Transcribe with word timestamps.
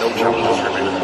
No 0.00 0.08
remaining. 0.08 1.02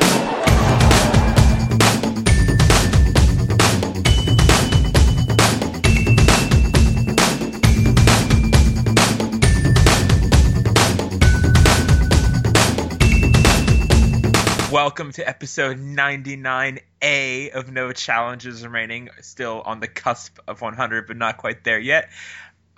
Welcome 14.73 15.13
to 15.13 15.29
episode 15.29 15.77
99A 15.79 17.51
of 17.53 17.71
No 17.71 17.93
Challenges 17.93 18.65
Remaining. 18.65 19.11
Still 19.21 19.61
on 19.67 19.81
the 19.81 19.89
cusp 19.89 20.39
of 20.49 20.63
100, 20.63 21.07
but 21.07 21.19
not 21.19 21.37
quite 21.37 21.65
there 21.65 21.79
yet. 21.79 22.09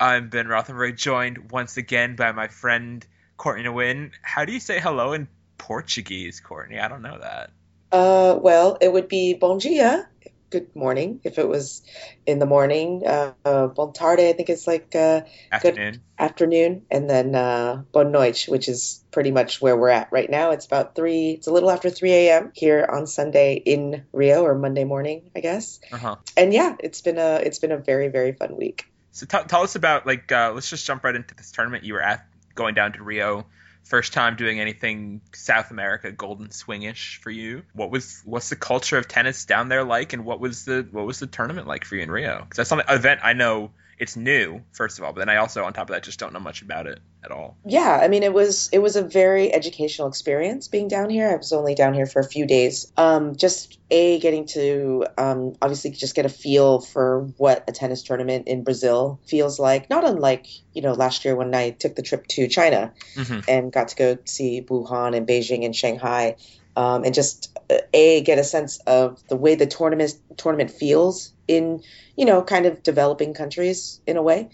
I'm 0.00 0.30
Ben 0.30 0.46
Rothenberg, 0.46 0.96
joined 0.96 1.52
once 1.52 1.76
again 1.76 2.16
by 2.16 2.32
my 2.32 2.48
friend 2.48 3.06
Courtney 3.36 3.62
Nguyen. 3.62 4.10
How 4.20 4.44
do 4.44 4.52
you 4.52 4.58
say 4.58 4.80
hello 4.80 5.12
in 5.12 5.28
Portuguese, 5.58 6.40
Courtney? 6.40 6.78
I 6.78 6.88
don't 6.88 7.02
know 7.02 7.18
that. 7.18 7.50
Uh, 7.90 8.38
well, 8.40 8.78
it 8.80 8.92
would 8.92 9.08
be 9.08 9.34
bom 9.34 9.58
dia, 9.58 10.08
good 10.50 10.74
morning. 10.74 11.20
If 11.24 11.38
it 11.38 11.48
was 11.48 11.82
in 12.26 12.38
the 12.38 12.46
morning, 12.46 13.02
uh, 13.06 13.32
uh 13.44 13.66
bon 13.68 13.92
tarde, 13.92 14.20
I 14.20 14.32
think 14.32 14.48
it's 14.48 14.66
like 14.66 14.94
uh, 14.94 15.22
afternoon. 15.52 15.92
Good 15.92 16.00
afternoon, 16.18 16.86
and 16.90 17.08
then 17.08 17.34
uh, 17.34 17.82
bon 17.92 18.12
noite, 18.12 18.46
which 18.48 18.68
is 18.68 19.04
pretty 19.10 19.30
much 19.30 19.60
where 19.60 19.76
we're 19.76 19.88
at 19.88 20.12
right 20.12 20.28
now. 20.28 20.50
It's 20.50 20.66
about 20.66 20.94
three. 20.94 21.32
It's 21.32 21.46
a 21.46 21.52
little 21.52 21.70
after 21.70 21.90
three 21.90 22.12
a.m. 22.12 22.52
here 22.54 22.86
on 22.90 23.06
Sunday 23.06 23.54
in 23.54 24.04
Rio, 24.12 24.42
or 24.42 24.54
Monday 24.54 24.84
morning, 24.84 25.30
I 25.36 25.40
guess. 25.40 25.80
Uh-huh. 25.92 26.16
And 26.36 26.52
yeah, 26.52 26.76
it's 26.80 27.00
been 27.00 27.18
a 27.18 27.36
it's 27.36 27.58
been 27.58 27.72
a 27.72 27.78
very 27.78 28.08
very 28.08 28.32
fun 28.32 28.56
week. 28.56 28.86
So 29.12 29.26
t- 29.26 29.46
tell 29.48 29.62
us 29.62 29.74
about 29.74 30.06
like 30.06 30.30
uh, 30.32 30.52
let's 30.54 30.70
just 30.70 30.86
jump 30.86 31.04
right 31.04 31.14
into 31.14 31.34
this 31.34 31.50
tournament 31.52 31.84
you 31.84 31.94
were 31.94 32.02
at 32.02 32.26
going 32.54 32.74
down 32.74 32.92
to 32.92 33.02
Rio 33.02 33.46
first 33.88 34.12
time 34.12 34.36
doing 34.36 34.60
anything 34.60 35.22
South 35.34 35.70
America 35.70 36.12
golden 36.12 36.48
swingish 36.48 37.18
for 37.18 37.30
you. 37.30 37.62
What 37.72 37.90
was 37.90 38.22
what's 38.24 38.50
the 38.50 38.56
culture 38.56 38.98
of 38.98 39.08
tennis 39.08 39.46
down 39.46 39.68
there 39.68 39.82
like, 39.82 40.12
and 40.12 40.24
what 40.24 40.40
was 40.40 40.64
the 40.64 40.86
what 40.90 41.06
was 41.06 41.18
the 41.18 41.26
tournament 41.26 41.66
like 41.66 41.84
for 41.84 41.96
you 41.96 42.02
in 42.02 42.10
Rio? 42.10 42.40
Because 42.40 42.56
that's 42.56 42.72
an 42.72 42.82
event 42.88 43.20
I 43.22 43.32
know 43.32 43.70
it's 43.98 44.16
new 44.16 44.62
first 44.72 44.98
of 44.98 45.04
all, 45.04 45.12
but 45.12 45.20
then 45.20 45.28
I 45.28 45.36
also 45.36 45.64
on 45.64 45.72
top 45.72 45.90
of 45.90 45.94
that 45.94 46.02
just 46.02 46.18
don't 46.18 46.32
know 46.32 46.40
much 46.40 46.62
about 46.62 46.86
it 46.86 47.00
at 47.24 47.30
all. 47.30 47.56
Yeah, 47.64 47.98
I 48.00 48.08
mean 48.08 48.22
it 48.22 48.32
was 48.32 48.68
it 48.72 48.78
was 48.78 48.96
a 48.96 49.02
very 49.02 49.52
educational 49.52 50.08
experience 50.08 50.68
being 50.68 50.88
down 50.88 51.10
here. 51.10 51.28
I 51.28 51.36
was 51.36 51.52
only 51.52 51.74
down 51.74 51.94
here 51.94 52.06
for 52.06 52.20
a 52.20 52.24
few 52.24 52.46
days. 52.46 52.92
Um, 52.96 53.36
just 53.36 53.78
a 53.90 54.18
getting 54.20 54.46
to 54.46 55.06
um, 55.16 55.54
obviously 55.60 55.90
just 55.90 56.14
get 56.14 56.26
a 56.26 56.28
feel 56.28 56.80
for 56.80 57.22
what 57.36 57.64
a 57.68 57.72
tennis 57.72 58.02
tournament 58.02 58.46
in 58.48 58.62
Brazil 58.62 59.20
feels 59.26 59.58
like. 59.58 59.90
Not 59.90 60.04
unlike 60.04 60.46
you 60.72 60.82
know 60.82 60.92
last 60.92 61.24
year 61.24 61.34
when 61.34 61.54
I 61.54 61.70
took 61.70 61.96
the 61.96 62.02
trip 62.02 62.26
to 62.28 62.48
China 62.48 62.92
mm-hmm. 63.14 63.40
and 63.48 63.72
got 63.72 63.88
to 63.88 63.96
go 63.96 64.18
see 64.24 64.62
Wuhan 64.62 65.16
and 65.16 65.26
Beijing 65.26 65.64
and 65.64 65.74
Shanghai. 65.74 66.36
Um, 66.76 67.02
and 67.02 67.12
just 67.12 67.58
uh, 67.70 67.78
a 67.92 68.20
get 68.20 68.38
a 68.38 68.44
sense 68.44 68.78
of 68.86 69.20
the 69.28 69.34
way 69.34 69.56
the 69.56 69.66
tournament 69.66 70.14
tournament 70.36 70.70
feels 70.70 71.32
in 71.48 71.82
you 72.16 72.24
know 72.24 72.42
kind 72.42 72.66
of 72.66 72.82
developing 72.82 73.34
countries 73.34 74.00
in 74.06 74.16
a 74.16 74.22
way 74.22 74.50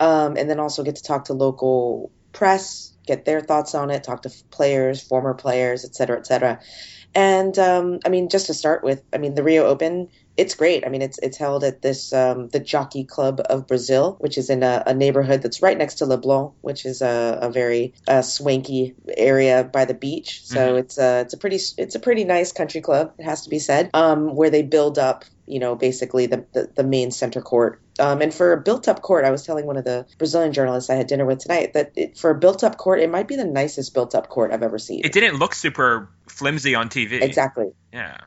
um, 0.00 0.36
and 0.36 0.48
then 0.48 0.60
also 0.60 0.82
get 0.82 0.96
to 0.96 1.02
talk 1.02 1.26
to 1.26 1.32
local 1.32 2.10
press, 2.32 2.92
get 3.06 3.24
their 3.24 3.40
thoughts 3.40 3.74
on 3.74 3.90
it, 3.90 4.04
talk 4.04 4.22
to 4.22 4.30
players, 4.50 5.00
former 5.00 5.34
players, 5.34 5.84
et 5.84 5.94
cetera, 5.94 6.18
et 6.18 6.26
cetera. 6.26 6.60
And 7.14 7.58
um, 7.58 8.00
I 8.04 8.10
mean, 8.10 8.28
just 8.28 8.48
to 8.48 8.54
start 8.54 8.84
with, 8.84 9.02
I 9.10 9.16
mean, 9.16 9.34
the 9.34 9.42
Rio 9.42 9.64
Open, 9.64 10.10
it's 10.36 10.54
great. 10.54 10.84
I 10.84 10.90
mean, 10.90 11.00
it's 11.00 11.18
it's 11.18 11.38
held 11.38 11.64
at 11.64 11.80
this 11.80 12.12
um, 12.12 12.48
the 12.48 12.60
Jockey 12.60 13.04
Club 13.04 13.40
of 13.48 13.66
Brazil, 13.66 14.18
which 14.20 14.36
is 14.36 14.50
in 14.50 14.62
a, 14.62 14.82
a, 14.86 14.92
neighborhood 14.92 15.40
that's 15.40 15.62
right 15.62 15.78
next 15.78 15.94
to 15.94 16.04
Leblon, 16.04 16.52
which 16.60 16.84
is 16.84 17.00
a, 17.00 17.38
a 17.40 17.50
very 17.50 17.94
uh, 18.06 18.20
swanky 18.20 18.94
area 19.16 19.64
by 19.64 19.86
the 19.86 19.94
beach. 19.94 20.44
So 20.44 20.58
mm-hmm. 20.58 20.76
it's 20.76 20.98
a 20.98 21.20
it's 21.20 21.32
a 21.32 21.38
pretty 21.38 21.58
it's 21.78 21.94
a 21.94 22.00
pretty 22.00 22.24
nice 22.24 22.52
country 22.52 22.82
club. 22.82 23.14
It 23.18 23.24
has 23.24 23.44
to 23.44 23.48
be 23.48 23.60
said, 23.60 23.88
um, 23.94 24.34
where 24.34 24.50
they 24.50 24.62
build 24.62 24.98
up 24.98 25.24
you 25.46 25.60
know, 25.60 25.76
basically 25.76 26.26
the, 26.26 26.44
the, 26.52 26.70
the 26.74 26.84
main 26.84 27.10
center 27.10 27.40
court. 27.40 27.80
Um, 27.98 28.20
and 28.20 28.32
for 28.32 28.52
a 28.52 28.60
built 28.60 28.88
up 28.88 29.00
court, 29.00 29.24
I 29.24 29.30
was 29.30 29.44
telling 29.44 29.66
one 29.66 29.76
of 29.76 29.84
the 29.84 30.06
Brazilian 30.18 30.52
journalists 30.52 30.90
I 30.90 30.96
had 30.96 31.06
dinner 31.06 31.24
with 31.24 31.38
tonight 31.38 31.72
that 31.74 31.92
it, 31.96 32.18
for 32.18 32.30
a 32.30 32.34
built 32.34 32.64
up 32.64 32.76
court, 32.76 33.00
it 33.00 33.10
might 33.10 33.28
be 33.28 33.36
the 33.36 33.44
nicest 33.44 33.94
built 33.94 34.14
up 34.14 34.28
court 34.28 34.52
I've 34.52 34.62
ever 34.62 34.78
seen. 34.78 35.02
It 35.04 35.12
didn't 35.12 35.38
look 35.38 35.54
super 35.54 36.10
flimsy 36.28 36.74
on 36.74 36.88
TV. 36.88 37.22
Exactly. 37.22 37.72
Yeah. 37.92 38.18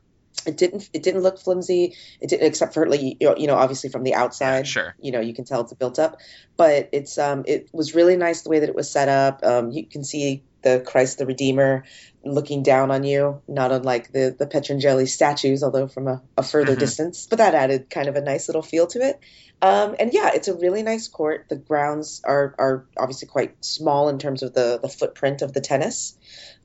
It 0.46 0.56
didn't. 0.56 0.88
It 0.94 1.02
didn't 1.02 1.20
look 1.20 1.38
flimsy. 1.38 1.96
It 2.20 2.30
didn't, 2.30 2.46
except 2.46 2.72
for 2.72 2.86
like 2.88 3.02
you 3.02 3.46
know, 3.46 3.56
obviously 3.56 3.90
from 3.90 4.04
the 4.04 4.14
outside. 4.14 4.66
Sure. 4.66 4.94
You 4.98 5.12
know, 5.12 5.20
you 5.20 5.34
can 5.34 5.44
tell 5.44 5.60
it's 5.60 5.72
built 5.74 5.98
up, 5.98 6.18
but 6.56 6.88
it's 6.92 7.18
um, 7.18 7.44
it 7.46 7.68
was 7.74 7.94
really 7.94 8.16
nice 8.16 8.40
the 8.40 8.48
way 8.48 8.60
that 8.60 8.68
it 8.68 8.74
was 8.74 8.90
set 8.90 9.10
up. 9.10 9.44
Um, 9.44 9.70
you 9.70 9.84
can 9.84 10.02
see 10.02 10.42
the 10.62 10.80
Christ 10.80 11.18
the 11.18 11.26
Redeemer 11.26 11.84
looking 12.24 12.62
down 12.62 12.90
on 12.90 13.04
you, 13.04 13.40
not 13.48 13.72
unlike 13.72 14.12
the 14.12 14.34
the 14.38 14.46
Pietrangeli 14.46 15.08
statues, 15.08 15.62
although 15.62 15.88
from 15.88 16.06
a, 16.08 16.22
a 16.36 16.42
further 16.42 16.72
mm-hmm. 16.72 16.80
distance. 16.80 17.26
But 17.28 17.38
that 17.38 17.54
added 17.54 17.90
kind 17.90 18.08
of 18.08 18.16
a 18.16 18.20
nice 18.20 18.48
little 18.48 18.62
feel 18.62 18.86
to 18.88 19.00
it. 19.00 19.20
Um, 19.62 19.96
and 19.98 20.12
yeah, 20.12 20.30
it's 20.34 20.48
a 20.48 20.54
really 20.54 20.82
nice 20.82 21.08
court. 21.08 21.46
The 21.48 21.56
grounds 21.56 22.22
are 22.24 22.54
are 22.58 22.86
obviously 22.96 23.28
quite 23.28 23.64
small 23.64 24.08
in 24.08 24.18
terms 24.18 24.42
of 24.42 24.54
the 24.54 24.78
the 24.80 24.88
footprint 24.88 25.42
of 25.42 25.52
the 25.52 25.60
tennis, 25.60 26.16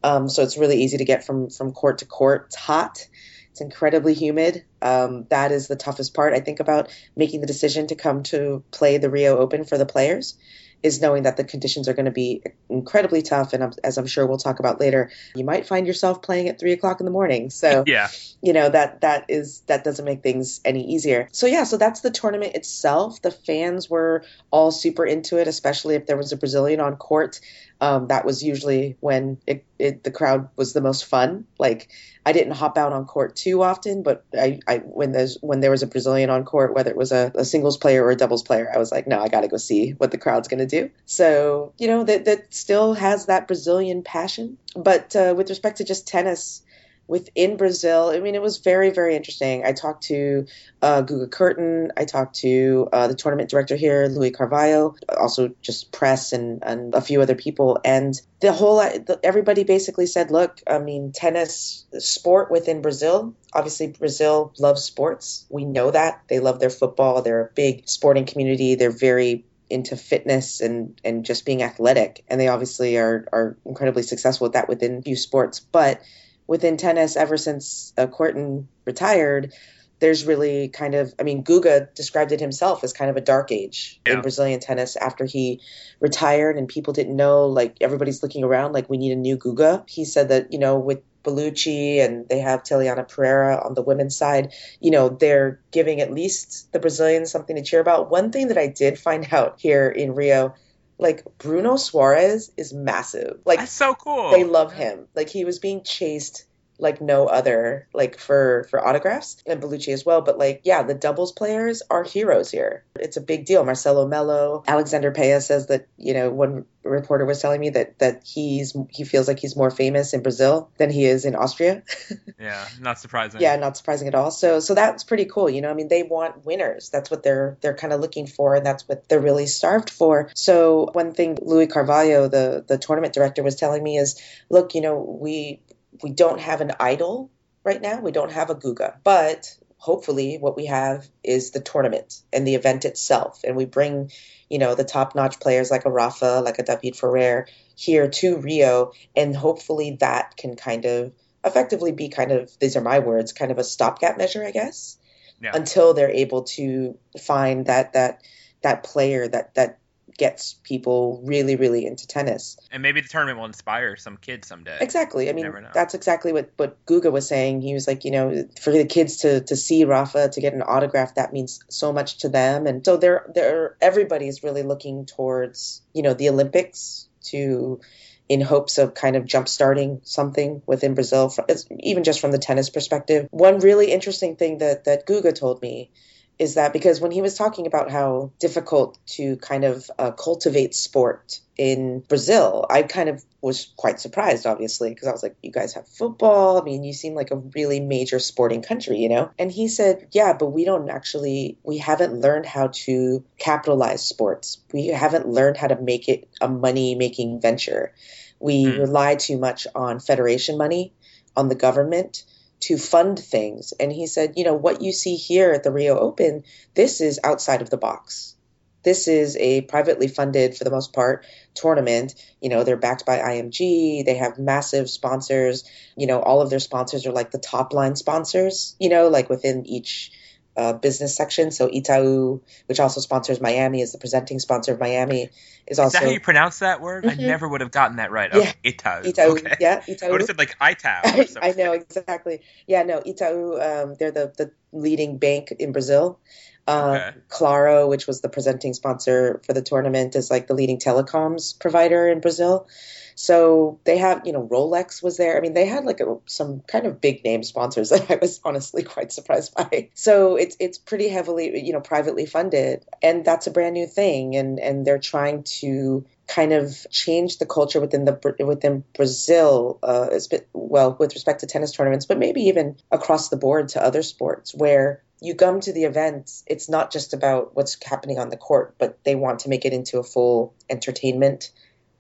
um, 0.03 0.29
so 0.29 0.44
it's 0.44 0.57
really 0.57 0.83
easy 0.83 0.97
to 0.97 1.05
get 1.05 1.25
from 1.25 1.49
from 1.49 1.71
court 1.71 1.99
to 1.99 2.05
court. 2.05 2.45
It's 2.47 2.55
hot. 2.55 3.07
It's 3.51 3.61
incredibly 3.61 4.13
humid. 4.13 4.65
Um, 4.81 5.27
that 5.29 5.53
is 5.53 5.67
the 5.67 5.77
toughest 5.77 6.13
part, 6.13 6.33
I 6.33 6.41
think, 6.41 6.59
about 6.59 6.89
making 7.15 7.39
the 7.39 7.47
decision 7.47 7.88
to 7.88 7.95
come 7.95 8.23
to 8.23 8.65
play 8.69 8.97
the 8.97 9.09
Rio 9.09 9.38
Open 9.38 9.63
for 9.63 9.77
the 9.77 9.85
players 9.85 10.38
is 10.84 11.02
knowing 11.02 11.24
that 11.24 11.38
the 11.38 11.44
conditions 11.44 11.88
are 11.88 11.94
going 11.94 12.06
to 12.06 12.12
be 12.12 12.44
incredibly 12.69 13.22
tough. 13.22 13.53
And 13.53 13.78
as 13.84 13.97
I'm 13.97 14.06
sure 14.06 14.25
we'll 14.25 14.38
talk 14.38 14.59
about 14.59 14.80
later, 14.80 15.09
you 15.36 15.44
might 15.44 15.66
find 15.66 15.88
yourself 15.88 16.22
playing 16.22 16.50
at 16.50 16.59
three 16.59 16.74
o'clock 16.74 17.00
in 17.00 17.06
the 17.06 17.12
morning. 17.12 17.50
So 17.50 17.84
yeah, 17.88 18.09
you 18.41 18.53
know 18.53 18.69
that 18.69 19.02
that 19.02 19.25
is 19.30 19.62
that 19.68 19.84
doesn't 19.84 20.06
make 20.06 20.22
things 20.22 20.62
any 20.63 20.94
easier. 20.94 21.28
So 21.31 21.47
yeah, 21.47 21.63
so 21.63 21.78
that's 21.78 22.02
the 22.02 22.12
tournament 22.12 22.56
itself. 22.56 23.22
The 23.22 23.31
fans 23.31 23.90
were 23.90 24.24
all 24.52 24.72
super 24.72 25.06
into 25.06 25.38
it, 25.38 25.47
especially 25.47 25.96
if 25.96 26.06
there 26.06 26.18
was 26.18 26.31
a 26.31 26.38
Brazilian 26.38 26.80
on 26.80 26.97
court. 26.97 27.40
Um, 27.81 28.08
that 28.08 28.25
was 28.25 28.44
usually 28.44 28.96
when 29.00 29.38
it, 29.46 29.66
it, 29.78 30.03
the 30.03 30.12
crowd 30.12 30.50
was 30.56 30.74
the 30.74 30.81
most 30.81 31.06
fun. 31.06 31.46
Like 31.59 31.90
I 32.25 32.31
didn't 32.31 32.53
hop 32.53 32.78
out 32.78 32.94
on 32.94 33.06
court 33.06 33.36
too 33.36 33.62
often, 33.62 34.02
but 34.02 34.24
I, 34.34 34.59
I 34.68 34.78
when 34.78 35.12
there's 35.12 35.38
when 35.41 35.59
there 35.59 35.72
was 35.72 35.84
a 35.84 35.88
Brazilian 35.88 36.30
on 36.30 36.46
court, 36.46 36.74
whether 36.74 36.90
it 36.90 36.97
was 36.97 37.12
a, 37.12 37.31
a 37.36 37.44
singles 37.46 37.78
player 37.78 38.03
or 38.03 38.12
a 38.12 38.16
doubles 38.16 38.44
player, 38.44 38.72
I 38.74 38.78
was 38.78 38.91
like, 38.91 39.08
no, 39.08 39.19
I 39.19 39.28
got 39.28 39.41
to 39.41 39.47
go 39.47 39.58
see 39.58 39.91
what 39.91 40.12
the 40.12 40.18
crowd's 40.18 40.47
going 40.47 40.66
to 40.66 40.81
do. 40.81 40.90
So 41.06 41.74
you 41.78 41.88
know 41.88 42.03
that 42.03 42.25
that 42.25 42.53
still 42.53 42.94
has 42.94 43.25
that 43.25 43.47
Brazilian 43.47 44.03
passion. 44.03 44.57
But 44.75 45.16
uh, 45.16 45.34
with 45.36 45.50
respect 45.50 45.78
to 45.78 45.84
just 45.84 46.07
tennis, 46.07 46.62
within 47.07 47.57
Brazil. 47.57 48.09
I 48.09 48.19
mean, 48.19 48.35
it 48.35 48.41
was 48.41 48.57
very, 48.57 48.89
very 48.89 49.16
interesting. 49.16 49.63
I 49.66 49.73
talked 49.73 50.05
to 50.05 50.47
uh, 50.81 51.03
Guga 51.03 51.29
Kuerten. 51.29 51.89
I 51.95 52.05
talked 52.05 52.38
to 52.38 52.89
uh, 52.91 53.07
the 53.07 53.16
tournament 53.16 53.49
director 53.49 53.75
here, 53.75 54.07
Louis 54.07 54.31
Carvalho, 54.31 54.95
also 55.15 55.51
just 55.61 55.91
press 55.91 56.33
and, 56.33 56.63
and 56.63 56.95
a 56.95 57.01
few 57.01 57.21
other 57.21 57.35
people. 57.35 57.79
And 57.85 58.19
the 58.39 58.51
whole, 58.51 58.83
everybody 59.23 59.63
basically 59.63 60.07
said, 60.07 60.31
look, 60.31 60.59
I 60.67 60.79
mean, 60.79 61.11
tennis 61.11 61.85
sport 61.99 62.49
within 62.51 62.81
Brazil. 62.81 63.35
Obviously, 63.53 63.88
Brazil 63.88 64.53
loves 64.57 64.83
sports. 64.83 65.45
We 65.49 65.65
know 65.65 65.91
that. 65.91 66.23
They 66.27 66.39
love 66.39 66.59
their 66.59 66.69
football. 66.69 67.21
They're 67.21 67.45
a 67.45 67.53
big 67.53 67.88
sporting 67.88 68.25
community. 68.25 68.75
They're 68.75 68.91
very 68.91 69.45
into 69.69 69.97
fitness 69.97 70.61
and 70.61 70.99
and 71.03 71.25
just 71.25 71.44
being 71.44 71.63
athletic 71.63 72.23
and 72.27 72.39
they 72.39 72.47
obviously 72.47 72.97
are 72.97 73.27
are 73.33 73.57
incredibly 73.65 74.03
successful 74.03 74.45
with 74.45 74.53
that 74.53 74.69
within 74.69 75.01
few 75.01 75.15
sports 75.15 75.59
but 75.59 76.01
within 76.47 76.78
tennis 76.78 77.16
ever 77.16 77.38
since 77.38 77.94
uh, 77.97 78.07
Kuerten 78.07 78.66
retired, 78.85 79.53
there's 80.00 80.25
really 80.25 80.67
kind 80.67 80.94
of, 80.94 81.13
I 81.19 81.23
mean, 81.23 81.44
Guga 81.44 81.94
described 81.95 82.31
it 82.31 82.39
himself 82.39 82.83
as 82.83 82.94
kind 82.94 83.09
of 83.09 83.17
a 83.17 83.22
dark 83.22 83.51
age 83.51 84.00
yeah. 84.06 84.13
in 84.13 84.22
Brazilian 84.22 84.59
tennis 84.59 84.95
after 84.95 85.25
he 85.25 85.61
retired 86.00 86.57
and 86.57 86.67
people 86.67 86.94
didn't 86.94 87.16
know, 87.16 87.47
like 87.47 87.78
everybody's 87.81 88.22
looking 88.22 88.44
around 88.44 88.73
like 88.73 88.89
we 88.89 88.97
need 88.97 89.13
a 89.13 89.16
new 89.16 89.38
Guga. 89.38 89.89
He 89.89 90.06
said 90.06 90.29
that, 90.29 90.51
you 90.51 90.59
know, 90.59 90.78
with 90.78 91.01
Bellucci 91.23 92.00
and 92.00 92.27
they 92.30 92.39
have 92.39 92.63
Teliana 92.63 93.07
Pereira 93.07 93.65
on 93.65 93.74
the 93.74 93.81
women's 93.81 94.15
side, 94.15 94.53
you 94.80 94.92
know, 94.92 95.09
they're 95.09 95.59
giving 95.71 96.01
at 96.01 96.12
least 96.12 96.71
the 96.71 96.80
Brazilians 96.80 97.31
something 97.31 97.56
to 97.56 97.63
cheer 97.63 97.80
about. 97.80 98.12
One 98.12 98.31
thing 98.31 98.50
that 98.50 98.57
I 98.57 98.68
did 98.68 99.00
find 99.00 99.27
out 99.33 99.59
here 99.59 99.88
in 99.88 100.13
Rio 100.13 100.53
like 100.97 101.24
Bruno 101.38 101.74
Soares 101.74 102.51
is 102.57 102.74
massive. 102.74 103.39
Like 103.45 103.59
That's 103.59 103.71
so 103.71 103.94
cool. 103.95 104.31
They 104.31 104.44
love 104.44 104.74
him. 104.74 105.07
Like 105.15 105.30
he 105.30 105.45
was 105.45 105.59
being 105.59 105.83
chased 105.83 106.45
like 106.80 107.01
no 107.01 107.27
other 107.27 107.88
like 107.94 108.19
for 108.19 108.66
for 108.69 108.86
autographs 108.86 109.42
and 109.45 109.62
Bellucci 109.62 109.94
as 109.94 110.06
well 110.06 110.22
but 110.22 110.38
like 110.38 110.62
yeah 110.63 110.83
the 110.83 110.94
doubles 110.94 111.31
players 111.31 111.81
are 111.89 112.04
heroes 112.04 112.50
here. 112.51 112.83
It's 112.95 113.18
a 113.18 113.22
big 113.22 113.45
deal. 113.45 113.63
Marcelo 113.63 114.07
Melo, 114.07 114.63
Alexander 114.68 115.12
Peya 115.12 115.42
says 115.42 115.68
that 115.68 115.88
you 115.98 116.13
know 116.13 116.30
one 116.31 116.66
reporter 116.83 117.25
was 117.25 117.42
telling 117.42 117.60
me 117.60 117.72
that 117.72 118.00
that 118.00 118.24
he's 118.25 118.75
he 118.89 119.04
feels 119.04 119.27
like 119.27 119.39
he's 119.39 119.56
more 119.56 119.72
famous 119.72 120.13
in 120.13 120.22
Brazil 120.22 120.69
than 120.77 120.89
he 120.89 121.06
is 121.06 121.25
in 121.25 121.36
Austria. 121.36 121.83
Yeah 122.38 122.68
not 122.81 123.00
surprising. 123.00 123.39
Yeah 123.39 123.56
not 123.56 123.78
surprising 123.78 124.10
at 124.10 124.16
all. 124.16 124.30
So 124.30 124.60
so 124.60 124.75
that's 124.75 125.06
pretty 125.06 125.25
cool 125.25 125.50
you 125.50 125.62
know 125.62 125.69
I 125.69 125.74
mean 125.74 125.88
they 125.88 126.04
want 126.04 126.45
winners. 126.45 126.89
That's 126.89 127.10
what 127.10 127.24
they're 127.24 127.57
they're 127.62 127.75
kind 127.75 127.94
of 127.94 128.01
looking 128.01 128.28
for 128.28 128.56
and 128.56 128.66
that's 128.66 128.88
what 128.88 129.07
they're 129.07 129.21
really 129.21 129.48
starved 129.48 129.89
for. 129.89 130.30
So 130.36 130.89
one 130.92 131.13
thing 131.13 131.38
Louis 131.42 131.68
Carvalho 131.68 132.28
the 132.28 132.66
the 132.68 132.78
tournament 132.78 133.13
director 133.13 133.42
was 133.42 133.56
telling 133.56 133.81
me 133.81 133.98
is 133.98 134.21
look 134.50 134.75
you 134.75 134.81
know 134.81 135.00
we 135.00 135.62
we 136.03 136.12
don't 136.12 136.39
have 136.39 136.62
an 136.62 136.74
idol 136.80 137.31
right 137.63 137.81
now. 137.81 138.00
We 138.00 138.12
don't 138.12 138.31
have 138.31 138.50
a 138.50 138.56
Guga, 138.56 138.97
but 139.03 139.56
hopefully 139.77 140.38
what 140.39 140.56
we 140.56 140.65
have 140.65 141.07
is 141.24 141.51
the 141.51 141.59
tournament 141.59 142.21
and 142.33 142.47
the 142.47 142.56
event 142.56 142.86
itself. 142.86 143.42
And 143.44 143.56
we 143.56 143.65
bring, 143.65 144.12
you 144.50 144.57
know, 144.57 144.75
the 144.75 144.83
top 144.83 145.15
notch 145.15 145.39
players 145.39 145.69
like 145.69 145.86
a 145.86 145.92
Rafa, 145.92 146.42
like 146.44 146.59
a 146.59 146.63
David 146.63 146.95
Ferrer 146.95 147.47
here 147.75 148.07
to 148.07 148.38
Rio. 148.38 148.94
And 149.15 149.36
hopefully 149.36 149.97
that 150.00 150.38
can 150.38 150.56
kind 150.56 150.86
of 150.86 151.12
effectively 151.44 151.92
be 151.92 152.09
kind 152.09 152.31
of, 152.31 152.51
these 152.59 152.75
are 152.75 152.81
my 152.81 153.00
words, 153.00 153.33
kind 153.33 153.51
of 153.51 153.59
a 153.59 153.63
stopgap 153.63 154.18
measure, 154.18 154.44
I 154.44 154.51
guess, 154.51 154.97
yeah. 155.42 155.51
until 155.53 155.94
they're 155.94 156.09
able 156.09 156.44
to 156.44 156.97
find 157.19 157.68
that, 157.68 157.94
that, 157.94 158.21
that 158.62 158.83
player 158.83 159.27
that, 159.27 159.53
that 159.56 159.77
gets 160.17 160.56
people 160.63 161.21
really, 161.25 161.56
really 161.56 161.85
into 161.85 162.07
tennis. 162.07 162.57
And 162.71 162.81
maybe 162.81 163.01
the 163.01 163.07
tournament 163.07 163.38
will 163.38 163.45
inspire 163.45 163.95
some 163.97 164.17
kids 164.17 164.47
someday. 164.47 164.77
Exactly. 164.79 165.29
I 165.29 165.33
mean, 165.33 165.51
that's 165.73 165.94
exactly 165.94 166.31
what, 166.31 166.51
what 166.56 166.85
Guga 166.85 167.12
was 167.12 167.27
saying. 167.27 167.62
He 167.62 167.73
was 167.73 167.88
like, 167.88 168.06
you 168.06 168.12
know, 168.12 168.47
for 168.62 168.71
the 168.71 168.85
kids 168.85 169.17
to, 169.17 169.41
to 169.41 169.56
see 169.56 169.83
Rafa, 169.83 170.29
to 170.29 170.41
get 170.41 170.53
an 170.53 170.62
autograph, 170.62 171.15
that 171.15 171.33
means 171.33 171.59
so 171.69 171.91
much 171.91 172.19
to 172.19 172.29
them. 172.29 172.65
And 172.65 172.85
so 172.85 172.97
they're, 172.97 173.29
they're, 173.33 173.75
everybody's 173.81 174.44
really 174.44 174.63
looking 174.63 175.06
towards, 175.06 175.81
you 175.94 176.01
know, 176.01 176.13
the 176.13 176.29
Olympics 176.29 177.07
to, 177.25 177.81
in 178.27 178.41
hopes 178.41 178.77
of 178.77 178.94
kind 178.94 179.15
of 179.15 179.25
jump-starting 179.25 180.01
something 180.03 180.61
within 180.65 180.95
Brazil, 180.95 181.31
even 181.79 182.03
just 182.03 182.19
from 182.19 182.31
the 182.31 182.39
tennis 182.39 182.69
perspective. 182.69 183.27
One 183.31 183.59
really 183.59 183.91
interesting 183.91 184.35
thing 184.35 184.59
that, 184.59 184.85
that 184.85 185.06
Guga 185.06 185.38
told 185.38 185.61
me 185.61 185.91
is 186.37 186.55
that 186.55 186.73
because 186.73 186.99
when 186.99 187.11
he 187.11 187.21
was 187.21 187.35
talking 187.35 187.65
about 187.65 187.89
how 187.89 188.31
difficult 188.39 188.97
to 189.05 189.37
kind 189.37 189.63
of 189.63 189.89
uh, 189.97 190.11
cultivate 190.11 190.75
sport 190.75 191.39
in 191.57 192.01
Brazil, 192.01 192.65
I 192.69 192.83
kind 192.83 193.07
of 193.07 193.23
was 193.41 193.71
quite 193.77 194.01
surprised, 194.01 194.45
obviously, 194.45 194.89
because 194.89 195.07
I 195.07 195.11
was 195.11 195.23
like, 195.23 195.37
you 195.41 195.51
guys 195.51 195.75
have 195.75 195.87
football. 195.87 196.59
I 196.59 196.63
mean, 196.63 196.83
you 196.83 196.91
seem 196.91 197.15
like 197.15 197.31
a 197.31 197.37
really 197.37 197.79
major 197.79 198.19
sporting 198.19 198.61
country, 198.61 198.97
you 198.97 199.07
know? 199.07 199.31
And 199.39 199.49
he 199.49 199.69
said, 199.69 200.07
yeah, 200.11 200.33
but 200.33 200.47
we 200.47 200.65
don't 200.65 200.89
actually, 200.89 201.57
we 201.63 201.77
haven't 201.77 202.19
learned 202.19 202.45
how 202.45 202.67
to 202.73 203.23
capitalize 203.37 204.05
sports. 204.05 204.57
We 204.73 204.87
haven't 204.87 205.29
learned 205.29 205.55
how 205.55 205.67
to 205.67 205.81
make 205.81 206.09
it 206.09 206.27
a 206.41 206.49
money 206.49 206.95
making 206.95 207.39
venture. 207.39 207.93
We 208.39 208.65
mm. 208.65 208.79
rely 208.79 209.15
too 209.15 209.37
much 209.37 209.67
on 209.73 210.01
federation 210.01 210.57
money, 210.57 210.91
on 211.37 211.47
the 211.47 211.55
government 211.55 212.23
to 212.62 212.78
fund 212.78 213.19
things. 213.19 213.74
And 213.80 213.92
he 213.92 214.07
said, 214.07 214.34
you 214.38 214.44
know, 214.44 214.54
what 214.54 214.81
you 214.81 214.92
see 214.92 215.16
here 215.16 215.52
at 215.52 215.63
the 215.63 215.72
Rio 215.72 215.98
Open, 215.98 216.44
this 216.74 217.02
is 217.02 217.19
outside 217.24 217.62
of 217.62 217.69
the 217.69 217.78
box. 217.78 218.36
This 218.84 219.07
is 219.07 219.36
a 219.38 219.62
privately 219.62 220.07
funded, 220.07 220.56
for 220.56 220.63
the 220.63 220.69
most 220.69 220.94
part, 220.94 221.25
tournament. 221.56 222.13
You 222.40 222.50
know, 222.50 222.63
they're 222.63 222.78
backed 222.78 223.04
by 223.04 223.18
IMG. 223.18 224.06
They 224.06 224.16
have 224.16 224.38
massive 224.38 224.92
sponsors. 224.92 225.63
You 225.98 226.06
know, 226.06 226.19
all 226.19 226.42
of 226.42 226.52
their 226.52 226.60
sponsors 226.60 227.07
are 227.07 227.12
like 227.12 227.31
the 227.31 227.40
top 227.40 227.74
line 227.74 227.96
sponsors, 227.96 228.75
you 228.80 228.90
know, 228.90 229.07
like 229.07 229.28
within 229.28 229.66
each 229.66 230.12
uh, 230.57 230.74
business 230.74 231.16
section. 231.16 231.52
So 231.52 231.68
Itaú, 231.68 232.42
which 232.68 232.80
also 232.80 233.02
sponsors 233.02 233.42
Miami, 233.42 233.81
is 233.81 233.92
the 233.92 233.98
presenting 233.98 234.40
sponsor 234.40 234.74
of 234.74 234.80
Miami. 234.80 235.30
Is, 235.68 235.80
also 235.80 235.88
is 235.88 235.94
that 235.94 236.04
how 236.04 236.10
you 236.10 236.19
pronounce 236.19 236.60
that 236.60 236.81
word? 236.81 237.04
Mm-hmm. 237.04 237.19
I 237.19 237.24
never 237.24 237.48
would 237.48 237.62
have 237.62 237.72
gotten 237.72 237.98
that 237.98 238.12
right. 238.12 238.31
Yeah, 238.34 238.52
oh, 238.54 238.69
Itaú. 238.69 239.04
Itaú. 239.04 239.30
Okay. 239.31 239.56
Yeah, 239.60 239.81
Itaú. 239.81 240.04
I 240.04 240.12
would 240.12 240.22
have 240.22 240.28
said 240.28 240.38
like 240.38 240.57
Itaú. 240.60 241.38
I 241.42 241.52
know 241.52 241.74
exactly. 241.74 242.42
Yeah, 242.68 242.84
no, 242.84 243.00
Itaú. 243.00 243.84
Um, 243.84 243.96
they're 244.00 244.12
the 244.12 244.34
the 244.38 244.52
leading 244.72 245.18
bank 245.18 245.52
in 245.52 245.72
Brazil. 245.72 246.19
Uh, 246.68 247.00
okay. 247.10 247.18
Claro, 247.30 247.88
which 247.88 248.07
was 248.07 248.22
the 248.22 248.30
presenting 248.30 248.74
sponsor 248.74 249.42
for 249.46 249.54
the 249.54 249.62
tournament, 249.62 250.16
is 250.16 250.31
like 250.31 250.48
the 250.48 250.56
leading 250.56 250.80
telecoms 250.80 251.60
provider 251.60 252.07
in 252.07 252.22
Brazil. 252.22 252.68
So 253.15 253.79
they 253.85 253.97
have, 253.97 254.23
you 254.25 254.33
know, 254.33 254.45
Rolex 254.45 255.01
was 255.01 255.15
there. 255.15 255.38
I 255.38 255.39
mean, 255.39 255.53
they 255.53 255.65
had 255.65 255.85
like 255.85 256.01
a, 256.01 256.17
some 256.25 256.59
kind 256.67 256.85
of 256.85 257.00
big 257.00 257.23
name 257.23 257.44
sponsors 257.44 257.89
that 257.91 258.12
I 258.12 258.15
was 258.15 258.41
honestly 258.44 258.83
quite 258.83 259.12
surprised 259.12 259.56
by. 259.56 259.89
So 259.94 260.35
it's 260.35 260.57
it's 260.59 260.77
pretty 260.77 261.07
heavily, 261.07 261.65
you 261.65 261.73
know, 261.73 261.79
privately 261.79 262.25
funded, 262.25 262.85
and 263.01 263.23
that's 263.23 263.47
a 263.47 263.51
brand 263.51 263.73
new 263.73 263.88
thing. 263.88 264.35
And 264.35 264.59
and 264.59 264.85
they're 264.85 265.00
trying 265.00 265.44
to 265.62 266.06
kind 266.27 266.51
of 266.51 266.85
change 266.91 267.38
the 267.38 267.45
culture 267.45 267.79
within 267.79 268.03
the 268.03 268.35
within 268.45 268.83
Brazil, 268.95 269.79
uh, 269.81 270.07
well, 270.53 270.95
with 271.00 271.13
respect 271.13 271.39
to 271.39 271.47
tennis 271.47 271.71
tournaments, 271.71 272.06
but 272.06 272.18
maybe 272.18 272.41
even 272.41 272.75
across 272.91 273.29
the 273.29 273.38
board 273.38 273.69
to 273.69 273.83
other 273.83 274.01
sports 274.01 274.53
where 274.53 275.01
you 275.21 275.35
come 275.35 275.61
to 275.61 275.71
the 275.71 275.85
event, 275.85 276.44
it's 276.45 276.68
not 276.68 276.91
just 276.91 277.13
about 277.13 277.56
what's 277.56 277.81
happening 277.83 278.19
on 278.19 278.29
the 278.29 278.38
court, 278.38 278.75
but 278.77 279.01
they 279.06 279.15
want 279.15 279.39
to 279.39 279.50
make 279.50 279.63
it 279.63 279.71
into 279.71 280.00
a 280.00 280.03
full 280.03 280.53
entertainment 280.69 281.51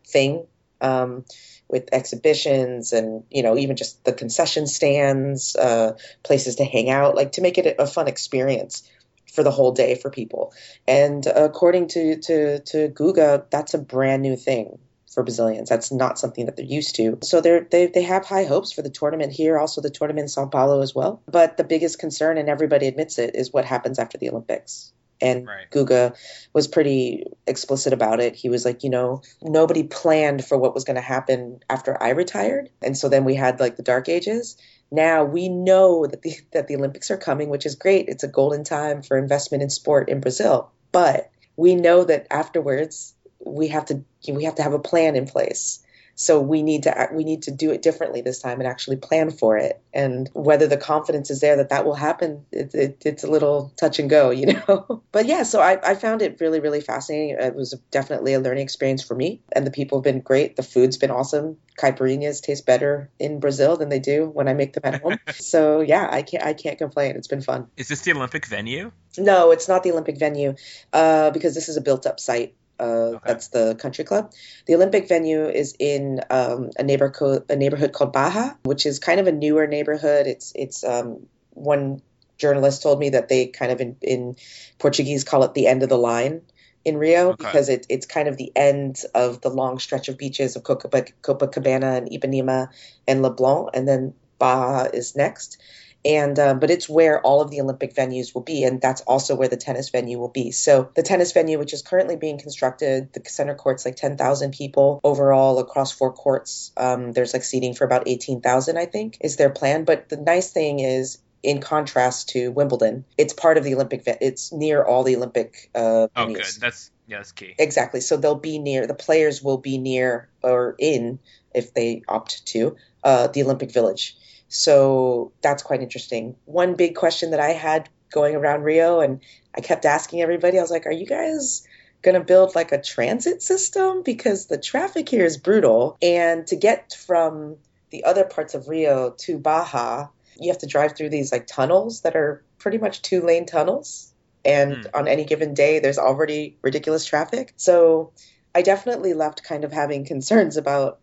thing 0.05 0.45
um, 0.85 1.25
with 1.67 1.89
exhibitions 1.91 2.93
and 2.93 3.23
you 3.31 3.43
know 3.43 3.57
even 3.57 3.75
just 3.75 4.03
the 4.05 4.13
concession 4.13 4.67
stands, 4.67 5.55
uh, 5.55 5.97
places 6.23 6.57
to 6.57 6.65
hang 6.65 6.89
out, 6.89 7.15
like 7.15 7.33
to 7.33 7.41
make 7.41 7.57
it 7.57 7.75
a 7.79 7.87
fun 7.87 8.07
experience 8.07 8.89
for 9.33 9.43
the 9.43 9.51
whole 9.51 9.71
day 9.71 9.95
for 9.95 10.09
people. 10.09 10.53
And 10.87 11.25
according 11.25 11.89
to 11.89 12.17
to 12.21 12.59
to 12.59 12.89
Guga, 12.89 13.45
that's 13.49 13.73
a 13.73 13.79
brand 13.79 14.21
new 14.21 14.35
thing 14.35 14.79
for 15.15 15.23
Brazilians. 15.23 15.69
That's 15.69 15.91
not 15.91 16.19
something 16.19 16.45
that 16.45 16.57
they're 16.57 16.65
used 16.65 16.95
to. 16.95 17.17
So 17.23 17.41
they're, 17.41 17.65
they 17.71 17.87
they 17.87 18.03
have 18.03 18.25
high 18.25 18.43
hopes 18.43 18.71
for 18.71 18.81
the 18.81 18.89
tournament 18.89 19.31
here, 19.31 19.57
also 19.57 19.81
the 19.81 19.89
tournament 19.89 20.25
in 20.25 20.27
Sao 20.27 20.45
Paulo 20.45 20.81
as 20.81 20.93
well. 20.93 21.21
But 21.25 21.57
the 21.57 21.63
biggest 21.63 21.99
concern, 21.99 22.37
and 22.37 22.49
everybody 22.49 22.87
admits 22.87 23.17
it, 23.17 23.35
is 23.35 23.51
what 23.51 23.65
happens 23.65 23.97
after 23.97 24.17
the 24.17 24.29
Olympics. 24.29 24.91
And 25.21 25.47
right. 25.47 25.69
Guga 25.71 26.15
was 26.53 26.67
pretty 26.67 27.25
explicit 27.47 27.93
about 27.93 28.19
it. 28.19 28.35
He 28.35 28.49
was 28.49 28.65
like, 28.65 28.83
you 28.83 28.89
know, 28.89 29.21
nobody 29.41 29.83
planned 29.83 30.43
for 30.43 30.57
what 30.57 30.73
was 30.73 30.83
going 30.83 30.95
to 30.95 31.01
happen 31.01 31.59
after 31.69 32.01
I 32.01 32.09
retired. 32.09 32.69
And 32.81 32.97
so 32.97 33.09
then 33.09 33.23
we 33.23 33.35
had 33.35 33.59
like 33.59 33.77
the 33.77 33.83
dark 33.83 34.09
ages. 34.09 34.57
Now 34.91 35.23
we 35.23 35.49
know 35.49 36.05
that 36.05 36.21
the, 36.21 36.35
that 36.53 36.67
the 36.67 36.75
Olympics 36.75 37.11
are 37.11 37.17
coming, 37.17 37.49
which 37.49 37.65
is 37.65 37.75
great. 37.75 38.09
It's 38.09 38.23
a 38.23 38.29
golden 38.29 38.63
time 38.63 39.01
for 39.01 39.17
investment 39.17 39.63
in 39.63 39.69
sport 39.69 40.09
in 40.09 40.19
Brazil. 40.19 40.71
But 40.91 41.31
we 41.55 41.75
know 41.75 42.03
that 42.03 42.27
afterwards 42.31 43.13
we 43.39 43.69
have 43.69 43.85
to 43.85 44.03
we 44.31 44.43
have 44.45 44.55
to 44.55 44.63
have 44.63 44.73
a 44.73 44.79
plan 44.79 45.15
in 45.15 45.27
place 45.27 45.84
so 46.15 46.39
we 46.39 46.63
need 46.63 46.83
to 46.83 47.09
we 47.11 47.25
need 47.25 47.43
to 47.43 47.51
do 47.51 47.71
it 47.71 47.81
differently 47.81 48.21
this 48.21 48.39
time 48.39 48.59
and 48.59 48.67
actually 48.67 48.95
plan 48.95 49.31
for 49.31 49.57
it. 49.57 49.81
And 49.93 50.29
whether 50.33 50.65
the 50.65 50.77
confidence 50.77 51.29
is 51.29 51.41
there 51.41 51.57
that 51.57 51.69
that 51.69 51.85
will 51.85 51.93
happen, 51.93 52.45
it, 52.51 52.73
it, 52.73 53.01
it's 53.05 53.23
a 53.23 53.29
little 53.29 53.73
touch 53.75 53.99
and 53.99 54.09
go, 54.09 54.29
you 54.31 54.53
know. 54.53 55.01
but 55.11 55.25
yeah, 55.25 55.43
so 55.43 55.61
I, 55.61 55.77
I 55.83 55.95
found 55.95 56.21
it 56.21 56.39
really 56.39 56.61
really 56.61 56.79
fascinating. 56.79 57.35
It 57.37 57.53
was 57.53 57.77
definitely 57.91 58.33
a 58.33 58.39
learning 58.39 58.63
experience 58.63 59.03
for 59.03 59.13
me, 59.13 59.41
and 59.51 59.67
the 59.67 59.71
people 59.71 59.99
have 59.99 60.03
been 60.03 60.21
great. 60.21 60.55
The 60.55 60.63
food's 60.63 60.97
been 60.97 61.11
awesome. 61.11 61.57
Caipirinhas 61.77 62.41
taste 62.41 62.65
better 62.65 63.09
in 63.19 63.41
Brazil 63.41 63.75
than 63.75 63.89
they 63.89 63.99
do 63.99 64.29
when 64.29 64.47
I 64.47 64.53
make 64.53 64.73
them 64.73 64.83
at 64.85 65.01
home. 65.03 65.19
so 65.33 65.81
yeah, 65.81 66.07
I 66.09 66.21
can't 66.21 66.43
I 66.43 66.53
can't 66.53 66.77
complain. 66.77 67.17
It's 67.17 67.27
been 67.27 67.41
fun. 67.41 67.67
Is 67.75 67.89
this 67.89 68.01
the 68.01 68.13
Olympic 68.13 68.45
venue? 68.45 68.91
No, 69.17 69.51
it's 69.51 69.67
not 69.67 69.83
the 69.83 69.91
Olympic 69.91 70.17
venue, 70.17 70.55
uh, 70.93 71.31
because 71.31 71.55
this 71.55 71.69
is 71.69 71.77
a 71.77 71.81
built 71.81 72.05
up 72.05 72.19
site. 72.19 72.55
Uh, 72.79 72.83
okay. 72.83 73.19
That's 73.25 73.47
the 73.49 73.75
country 73.75 74.03
club. 74.03 74.31
The 74.65 74.75
Olympic 74.75 75.07
venue 75.07 75.47
is 75.47 75.75
in 75.79 76.21
um, 76.29 76.71
a 76.77 76.83
neighborhood 76.83 77.45
a 77.49 77.55
neighborhood 77.55 77.93
called 77.93 78.13
Barra, 78.13 78.57
which 78.63 78.85
is 78.85 78.99
kind 78.99 79.19
of 79.19 79.27
a 79.27 79.31
newer 79.31 79.67
neighborhood. 79.67 80.27
It's 80.27 80.51
it's 80.55 80.83
um, 80.83 81.27
one 81.51 82.01
journalist 82.37 82.83
told 82.83 82.99
me 82.99 83.09
that 83.09 83.29
they 83.29 83.47
kind 83.47 83.71
of 83.71 83.79
in, 83.79 83.95
in 84.01 84.35
Portuguese 84.77 85.23
call 85.23 85.43
it 85.43 85.53
the 85.53 85.67
end 85.67 85.83
of 85.83 85.89
the 85.89 85.97
line 85.97 86.41
in 86.83 86.97
Rio 86.97 87.29
okay. 87.29 87.45
because 87.45 87.69
it, 87.69 87.87
it's 87.89 88.05
kind 88.05 88.27
of 88.27 88.37
the 88.37 88.51
end 88.55 89.01
of 89.13 89.41
the 89.41 89.49
long 89.49 89.79
stretch 89.79 90.07
of 90.07 90.17
beaches 90.17 90.55
of 90.55 90.63
Copacabana 90.63 91.97
and 91.97 92.09
Ipanema 92.09 92.69
and 93.07 93.23
Leblon, 93.23 93.69
and 93.73 93.87
then 93.87 94.13
Barra 94.37 94.89
is 94.93 95.15
next 95.15 95.57
and 96.05 96.37
uh, 96.37 96.53
but 96.53 96.69
it's 96.69 96.87
where 96.87 97.19
all 97.21 97.41
of 97.41 97.49
the 97.49 97.59
Olympic 97.61 97.95
venues 97.95 98.33
will 98.35 98.43
be, 98.43 98.63
and 98.63 98.79
that's 98.79 99.01
also 99.01 99.35
where 99.35 99.47
the 99.47 99.57
tennis 99.57 99.89
venue 99.89 100.19
will 100.19 100.29
be. 100.29 100.51
So 100.51 100.91
the 100.95 101.01
tennis 101.01 101.31
venue, 101.31 101.57
which 101.57 101.73
is 101.73 101.81
currently 101.81 102.15
being 102.15 102.37
constructed, 102.37 103.11
the 103.13 103.21
center 103.27 103.55
court's 103.55 103.85
like 103.85 103.95
ten 103.95 104.15
thousand 104.15 104.53
people 104.53 104.99
overall 105.03 105.57
across 105.59 105.91
four 105.91 106.13
courts. 106.13 106.71
Um, 106.77 107.11
there's 107.11 107.33
like 107.33 107.43
seating 107.43 107.73
for 107.73 107.83
about 107.83 108.07
eighteen 108.07 108.41
thousand, 108.41 108.77
I 108.77 108.85
think, 108.85 109.17
is 109.19 109.35
their 109.35 109.49
plan. 109.49 109.83
But 109.83 110.09
the 110.09 110.17
nice 110.17 110.51
thing 110.51 110.79
is 110.79 111.17
in 111.41 111.61
contrast 111.61 112.29
to 112.29 112.51
Wimbledon, 112.51 113.05
it's 113.17 113.33
part 113.33 113.57
of 113.57 113.63
the 113.63 113.73
Olympic. 113.75 114.03
It's 114.05 114.51
near 114.51 114.83
all 114.83 115.03
the 115.03 115.15
Olympic. 115.15 115.69
Uh, 115.73 116.07
oh, 116.15 116.27
good. 116.27 116.43
That's 116.59 116.91
yeah, 117.07 117.17
that's 117.17 117.31
key. 117.31 117.53
Exactly. 117.57 118.01
So 118.01 118.17
they'll 118.17 118.35
be 118.35 118.59
near. 118.59 118.87
The 118.87 118.95
players 118.95 119.41
will 119.43 119.59
be 119.59 119.77
near 119.77 120.29
or 120.41 120.75
in, 120.79 121.19
if 121.53 121.73
they 121.73 122.01
opt 122.07 122.45
to, 122.47 122.77
uh, 123.03 123.27
the 123.27 123.43
Olympic 123.43 123.71
Village. 123.71 124.17
So 124.47 125.31
that's 125.41 125.63
quite 125.63 125.81
interesting. 125.81 126.35
One 126.45 126.75
big 126.75 126.95
question 126.95 127.31
that 127.31 127.39
I 127.39 127.49
had 127.49 127.89
going 128.11 128.35
around 128.35 128.63
Rio, 128.63 128.99
and 128.99 129.21
I 129.55 129.61
kept 129.61 129.85
asking 129.85 130.21
everybody, 130.21 130.57
I 130.57 130.61
was 130.61 130.71
like, 130.71 130.85
are 130.85 130.91
you 130.91 131.05
guys 131.05 131.67
going 132.01 132.15
to 132.15 132.23
build 132.23 132.55
like 132.55 132.71
a 132.71 132.81
transit 132.81 133.41
system? 133.41 134.03
Because 134.03 134.45
the 134.45 134.57
traffic 134.57 135.09
here 135.09 135.25
is 135.25 135.37
brutal. 135.37 135.97
And 136.01 136.45
to 136.47 136.55
get 136.55 136.93
from 137.05 137.57
the 137.89 138.03
other 138.03 138.23
parts 138.23 138.53
of 138.53 138.67
Rio 138.67 139.11
to 139.19 139.37
Barra, 139.37 140.09
you 140.39 140.49
have 140.49 140.59
to 140.59 140.67
drive 140.67 140.95
through 140.95 141.09
these 141.09 141.31
like 141.31 141.47
tunnels 141.47 142.01
that 142.01 142.15
are 142.15 142.43
pretty 142.57 142.77
much 142.77 143.01
two 143.01 143.21
lane 143.21 143.45
tunnels. 143.45 144.13
And 144.43 144.75
mm. 144.75 144.89
on 144.93 145.07
any 145.07 145.25
given 145.25 145.53
day, 145.53 145.79
there's 145.79 145.97
already 145.97 146.57
ridiculous 146.61 147.05
traffic. 147.05 147.53
So 147.55 148.11
I 148.53 148.61
definitely 148.61 149.13
left 149.13 149.43
kind 149.43 149.63
of 149.63 149.71
having 149.71 150.05
concerns 150.05 150.57
about, 150.57 150.99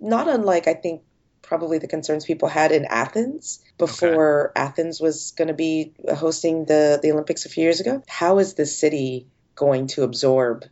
not 0.00 0.28
unlike 0.28 0.68
I 0.68 0.74
think 0.74 1.02
probably 1.52 1.76
the 1.76 1.86
concerns 1.86 2.24
people 2.24 2.48
had 2.48 2.72
in 2.72 2.86
Athens 2.86 3.62
before 3.76 4.52
okay. 4.56 4.62
Athens 4.62 5.02
was 5.02 5.32
going 5.32 5.48
to 5.48 5.54
be 5.54 5.92
hosting 6.16 6.64
the, 6.64 6.98
the 7.02 7.12
Olympics 7.12 7.44
a 7.44 7.50
few 7.50 7.64
years 7.64 7.78
ago. 7.78 8.02
How 8.08 8.38
is 8.38 8.54
this 8.54 8.78
city 8.78 9.26
going 9.54 9.88
to 9.88 10.02
absorb 10.02 10.64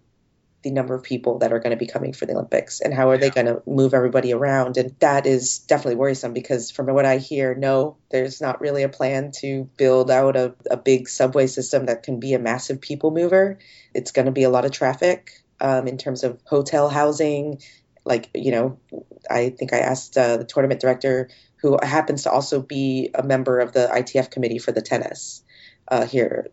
the 0.63 0.71
number 0.71 0.95
of 0.95 1.03
people 1.03 1.41
that 1.41 1.53
are 1.53 1.59
going 1.59 1.73
to 1.73 1.77
be 1.77 1.87
coming 1.87 2.15
for 2.15 2.25
the 2.25 2.33
Olympics 2.33 2.81
and 2.81 2.95
how 2.95 3.11
are 3.11 3.17
yeah. 3.17 3.21
they 3.21 3.29
going 3.29 3.47
to 3.47 3.63
move 3.67 3.93
everybody 3.93 4.33
around? 4.33 4.79
And 4.79 4.97
that 5.01 5.27
is 5.27 5.59
definitely 5.59 5.97
worrisome 5.97 6.33
because 6.33 6.71
from 6.71 6.87
what 6.87 7.05
I 7.05 7.19
hear, 7.19 7.55
no, 7.55 7.99
there's 8.11 8.41
not 8.41 8.63
really 8.63 8.83
a 8.83 8.89
plan 8.89 9.33
to 9.41 9.69
build 9.77 10.11
out 10.11 10.35
a, 10.35 10.55
a 10.71 10.79
big 10.79 11.11
subway 11.11 11.47
system 11.47 11.85
that 11.87 12.05
can 12.05 12.21
be 12.21 12.33
a 12.33 12.39
massive 12.39 12.81
people 12.81 13.11
mover. 13.11 13.59
It's 13.93 14.13
going 14.13 14.27
to 14.27 14.33
be 14.33 14.45
a 14.45 14.51
lot 14.51 14.65
of 14.65 14.73
traffic 14.73 15.43
um, 15.61 15.87
in 15.87 15.99
terms 15.99 16.25
of 16.25 16.41
hotel 16.47 16.89
housing. 16.89 17.61
Like, 18.03 18.31
you 18.33 18.51
know, 18.51 18.79
I 19.31 19.51
think 19.51 19.73
I 19.73 19.79
asked 19.79 20.17
uh, 20.17 20.37
the 20.39 20.45
tournament 20.45 20.81
director, 20.81 21.29
who 21.63 21.79
happens 21.83 22.23
to 22.25 22.31
also 22.31 22.61
be 22.61 23.11
a 23.15 23.23
member 23.23 23.61
of 23.61 23.73
the 23.73 23.89
ITF 23.93 24.31
committee 24.31 24.59
for 24.59 24.73
the 24.73 24.83
tennis 24.83 25.43
uh, 25.89 26.07
here 26.07 26.47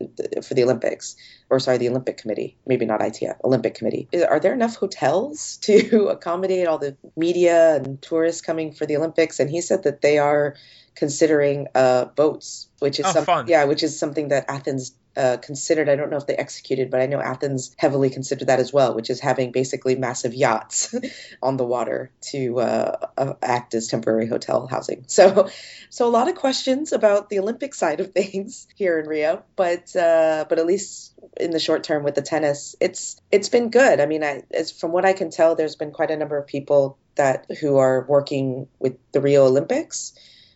for 0.43 0.53
the 0.53 0.63
Olympics, 0.63 1.15
or 1.49 1.59
sorry, 1.59 1.77
the 1.77 1.89
Olympic 1.89 2.17
Committee, 2.17 2.57
maybe 2.65 2.85
not 2.85 2.99
ITF, 2.99 3.37
Olympic 3.43 3.75
Committee. 3.75 4.07
Are 4.27 4.39
there 4.39 4.53
enough 4.53 4.75
hotels 4.75 5.57
to 5.61 6.07
accommodate 6.09 6.67
all 6.67 6.77
the 6.77 6.97
media 7.15 7.75
and 7.75 8.01
tourists 8.01 8.41
coming 8.41 8.73
for 8.73 8.85
the 8.85 8.97
Olympics? 8.97 9.39
And 9.39 9.49
he 9.49 9.61
said 9.61 9.83
that 9.83 10.01
they 10.01 10.17
are 10.17 10.55
considering 10.95 11.67
uh, 11.75 12.05
boats, 12.05 12.67
which 12.79 12.99
is 12.99 13.05
oh, 13.05 13.23
some, 13.23 13.47
yeah, 13.47 13.65
which 13.65 13.83
is 13.83 13.97
something 13.97 14.29
that 14.29 14.45
Athens 14.49 14.93
uh, 15.17 15.37
considered. 15.37 15.89
I 15.89 15.95
don't 15.95 16.09
know 16.09 16.17
if 16.17 16.27
they 16.27 16.35
executed, 16.35 16.91
but 16.91 17.01
I 17.01 17.07
know 17.07 17.19
Athens 17.19 17.75
heavily 17.77 18.09
considered 18.09 18.47
that 18.47 18.59
as 18.59 18.71
well, 18.71 18.93
which 18.93 19.09
is 19.09 19.19
having 19.19 19.51
basically 19.51 19.95
massive 19.95 20.33
yachts 20.33 20.93
on 21.41 21.57
the 21.57 21.65
water 21.65 22.11
to 22.31 22.59
uh, 22.59 23.07
uh, 23.17 23.33
act 23.41 23.73
as 23.73 23.87
temporary 23.87 24.27
hotel 24.27 24.67
housing. 24.67 25.05
So, 25.07 25.49
so 25.89 26.07
a 26.07 26.11
lot 26.11 26.29
of 26.29 26.35
questions 26.35 26.93
about 26.93 27.29
the 27.29 27.39
Olympic 27.39 27.73
side 27.73 27.99
of 27.99 28.11
things 28.13 28.67
here 28.75 28.99
in 28.99 29.07
Rio, 29.07 29.43
but 29.55 29.95
uh, 29.95 30.45
but 30.47 30.59
at 30.59 30.65
least 30.65 31.13
in 31.39 31.51
the 31.51 31.59
short 31.59 31.83
term 31.83 32.03
with 32.03 32.15
the 32.15 32.21
tennis, 32.21 32.75
it's 32.79 33.21
it's 33.31 33.49
been 33.49 33.69
good. 33.69 33.99
I 33.99 34.05
mean, 34.05 34.23
I, 34.23 34.43
from 34.79 34.91
what 34.91 35.05
I 35.05 35.13
can 35.13 35.29
tell, 35.29 35.55
there's 35.55 35.75
been 35.75 35.91
quite 35.91 36.11
a 36.11 36.17
number 36.17 36.37
of 36.37 36.47
people 36.47 36.97
that 37.15 37.45
who 37.59 37.77
are 37.77 38.05
working 38.07 38.67
with 38.79 38.97
the 39.11 39.21
Rio 39.21 39.45
Olympics 39.45 40.13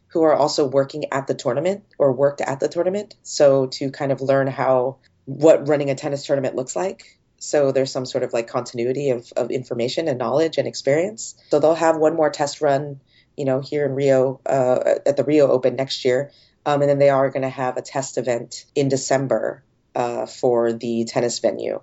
who 0.07 0.23
are 0.23 0.35
also 0.35 0.67
working 0.67 1.05
at 1.13 1.27
the 1.27 1.33
tournament 1.33 1.83
or 1.97 2.11
worked 2.11 2.41
at 2.41 2.59
the 2.59 2.67
tournament. 2.67 3.15
So 3.23 3.67
to 3.67 3.91
kind 3.91 4.11
of 4.11 4.21
learn 4.21 4.47
how 4.47 4.97
what 5.25 5.67
running 5.67 5.89
a 5.89 5.95
tennis 5.95 6.25
tournament 6.25 6.55
looks 6.55 6.75
like. 6.75 7.17
So 7.39 7.71
there's 7.71 7.91
some 7.91 8.05
sort 8.05 8.23
of 8.23 8.33
like 8.33 8.47
continuity 8.47 9.11
of, 9.11 9.31
of 9.35 9.51
information 9.51 10.07
and 10.07 10.19
knowledge 10.19 10.57
and 10.57 10.67
experience. 10.67 11.35
So 11.49 11.59
they'll 11.59 11.75
have 11.75 11.97
one 11.97 12.15
more 12.15 12.29
test 12.29 12.61
run, 12.61 12.99
you 13.37 13.45
know, 13.45 13.61
here 13.61 13.85
in 13.85 13.93
Rio 13.93 14.41
uh, 14.45 14.95
at 15.05 15.17
the 15.17 15.23
Rio 15.23 15.47
Open 15.47 15.75
next 15.75 16.03
year. 16.05 16.31
Um, 16.65 16.81
and 16.81 16.89
then 16.89 16.99
they 16.99 17.09
are 17.09 17.29
going 17.29 17.41
to 17.41 17.49
have 17.49 17.77
a 17.77 17.81
test 17.81 18.17
event 18.17 18.65
in 18.75 18.89
December 18.89 19.63
uh, 19.95 20.25
for 20.25 20.73
the 20.73 21.05
tennis 21.05 21.39
venue, 21.39 21.81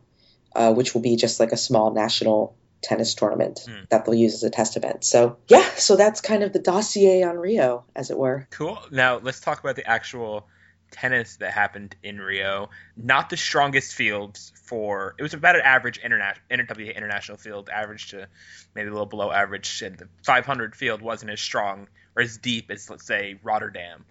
uh, 0.54 0.72
which 0.72 0.94
will 0.94 1.00
be 1.00 1.16
just 1.16 1.40
like 1.40 1.52
a 1.52 1.56
small 1.56 1.92
national 1.92 2.56
tennis 2.80 3.14
tournament 3.14 3.60
mm. 3.66 3.88
that 3.88 4.04
they'll 4.04 4.14
use 4.14 4.34
as 4.34 4.42
a 4.44 4.50
test 4.50 4.76
event. 4.76 5.04
So 5.04 5.36
yeah, 5.48 5.68
so 5.76 5.96
that's 5.96 6.20
kind 6.20 6.42
of 6.42 6.52
the 6.52 6.58
dossier 6.58 7.22
on 7.22 7.36
Rio, 7.36 7.84
as 7.94 8.10
it 8.10 8.18
were. 8.18 8.46
Cool. 8.50 8.78
Now 8.90 9.18
let's 9.18 9.40
talk 9.40 9.60
about 9.60 9.76
the 9.76 9.86
actual 9.86 10.46
tennis 10.90 11.36
that 11.36 11.52
happened 11.52 11.96
in 12.02 12.20
Rio. 12.20 12.70
Not 12.96 13.30
the 13.30 13.36
strongest 13.36 13.94
fields 13.94 14.52
for 14.64 15.14
it 15.18 15.22
was 15.22 15.34
about 15.34 15.56
an 15.56 15.62
average 15.62 15.98
international 15.98 16.44
NWA 16.50 16.94
international 16.94 17.38
field, 17.38 17.68
average 17.68 18.10
to 18.10 18.28
maybe 18.74 18.88
a 18.88 18.92
little 18.92 19.06
below 19.06 19.30
average. 19.30 19.82
And 19.82 19.98
the 19.98 20.08
500 20.24 20.74
field 20.74 21.02
wasn't 21.02 21.30
as 21.30 21.40
strong 21.40 21.88
or 22.16 22.22
as 22.22 22.38
deep 22.38 22.70
as 22.70 22.88
let's 22.88 23.06
say 23.06 23.38
Rotterdam 23.42 24.04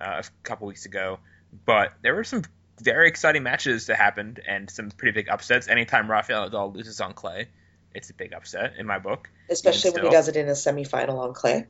uh, 0.00 0.22
a 0.24 0.24
couple 0.42 0.66
weeks 0.66 0.86
ago, 0.86 1.18
but 1.66 1.92
there 2.02 2.14
were 2.14 2.24
some 2.24 2.42
very 2.80 3.08
exciting 3.08 3.42
matches 3.42 3.86
that 3.86 3.96
happened 3.96 4.40
and 4.46 4.70
some 4.70 4.90
pretty 4.90 5.12
big 5.12 5.28
upsets. 5.28 5.68
Anytime 5.68 6.10
Rafael 6.10 6.48
Nadal 6.48 6.74
loses 6.74 7.00
on 7.00 7.12
clay, 7.12 7.48
it's 7.94 8.10
a 8.10 8.14
big 8.14 8.32
upset 8.32 8.74
in 8.78 8.86
my 8.86 8.98
book. 8.98 9.30
Especially 9.48 9.92
when 9.92 10.04
he 10.04 10.10
does 10.10 10.28
it 10.28 10.36
in 10.36 10.48
a 10.48 10.52
semifinal 10.52 11.18
on 11.18 11.34
clay. 11.34 11.66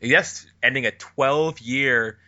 Yes, 0.00 0.46
ending 0.62 0.84
a 0.84 0.90
12 0.90 1.60
year, 1.60 2.18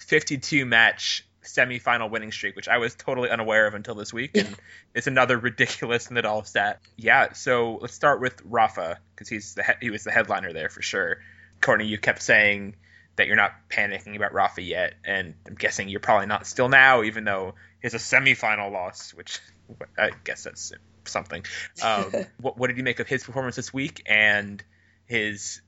52 0.00 0.64
match 0.64 1.24
semifinal 1.44 2.10
winning 2.10 2.32
streak, 2.32 2.56
which 2.56 2.68
I 2.68 2.78
was 2.78 2.94
totally 2.94 3.30
unaware 3.30 3.66
of 3.66 3.74
until 3.74 3.94
this 3.94 4.12
week, 4.12 4.36
and 4.36 4.56
it's 4.94 5.06
another 5.06 5.36
ridiculous 5.36 6.08
Nadal 6.08 6.46
stat. 6.46 6.80
Yeah, 6.96 7.32
so 7.32 7.78
let's 7.80 7.94
start 7.94 8.20
with 8.20 8.40
Rafa 8.44 8.98
because 9.14 9.28
he's 9.28 9.54
the 9.54 9.64
he 9.80 9.90
was 9.90 10.04
the 10.04 10.10
headliner 10.10 10.52
there 10.52 10.68
for 10.68 10.82
sure. 10.82 11.18
Courtney, 11.60 11.86
you 11.86 11.98
kept 11.98 12.22
saying 12.22 12.76
that 13.18 13.26
you're 13.26 13.36
not 13.36 13.52
panicking 13.68 14.16
about 14.16 14.32
Rafa 14.32 14.62
yet, 14.62 14.94
and 15.04 15.34
I'm 15.46 15.54
guessing 15.54 15.88
you're 15.88 16.00
probably 16.00 16.26
not 16.26 16.46
still 16.46 16.68
now, 16.68 17.02
even 17.02 17.24
though 17.24 17.54
it's 17.82 17.94
a 17.94 17.98
semifinal 17.98 18.72
loss, 18.72 19.12
which 19.12 19.40
I 19.98 20.10
guess 20.24 20.44
that's 20.44 20.72
something. 21.04 21.44
Um, 21.82 22.12
what, 22.40 22.56
what 22.56 22.68
did 22.68 22.76
you 22.76 22.82
make 22.82 23.00
of 23.00 23.08
his 23.08 23.24
performance 23.24 23.56
this 23.56 23.72
week 23.72 24.02
and 24.06 24.62
his 25.04 25.60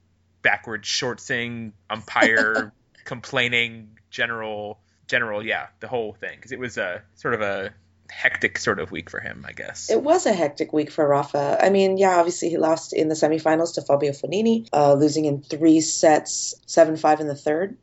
backward 0.43 0.87
short 0.87 1.21
sing 1.21 1.73
umpire 1.89 2.73
complaining 3.05 3.99
general 4.11 4.79
general 5.07 5.45
yeah 5.45 5.67
the 5.81 5.89
whole 5.89 6.15
thing 6.15 6.33
because 6.37 6.53
it 6.53 6.59
was 6.59 6.79
a 6.79 7.03
sort 7.15 7.35
of 7.35 7.43
a 7.43 7.75
hectic 8.11 8.59
sort 8.59 8.81
of 8.81 8.91
week 8.91 9.11
for 9.11 9.21
him, 9.21 9.45
I 9.49 9.53
guess. 9.53 9.91
It 9.91 10.03
was 10.03 10.27
a 10.27 10.33
hectic 10.33 10.73
week 10.73 10.91
for 10.91 11.07
Rafa. 11.07 11.59
I 11.61 11.71
mean, 11.71 11.97
yeah, 11.97 12.19
obviously 12.19 12.51
he 12.51 12.59
lost 12.59 12.93
in 12.93 13.09
the 13.09 13.15
semifinals 13.15 13.75
to 13.75 13.83
Fabio 13.83 14.13
Fognini, 14.13 14.69
uh, 14.73 14.95
losing 14.95 15.25
in 15.25 15.43
three 15.43 15.81
sets, 15.81 16.55
7 16.67 16.97
5 16.97 17.21
in 17.21 17.29
the 17.29 17.35
third, 17.35 17.77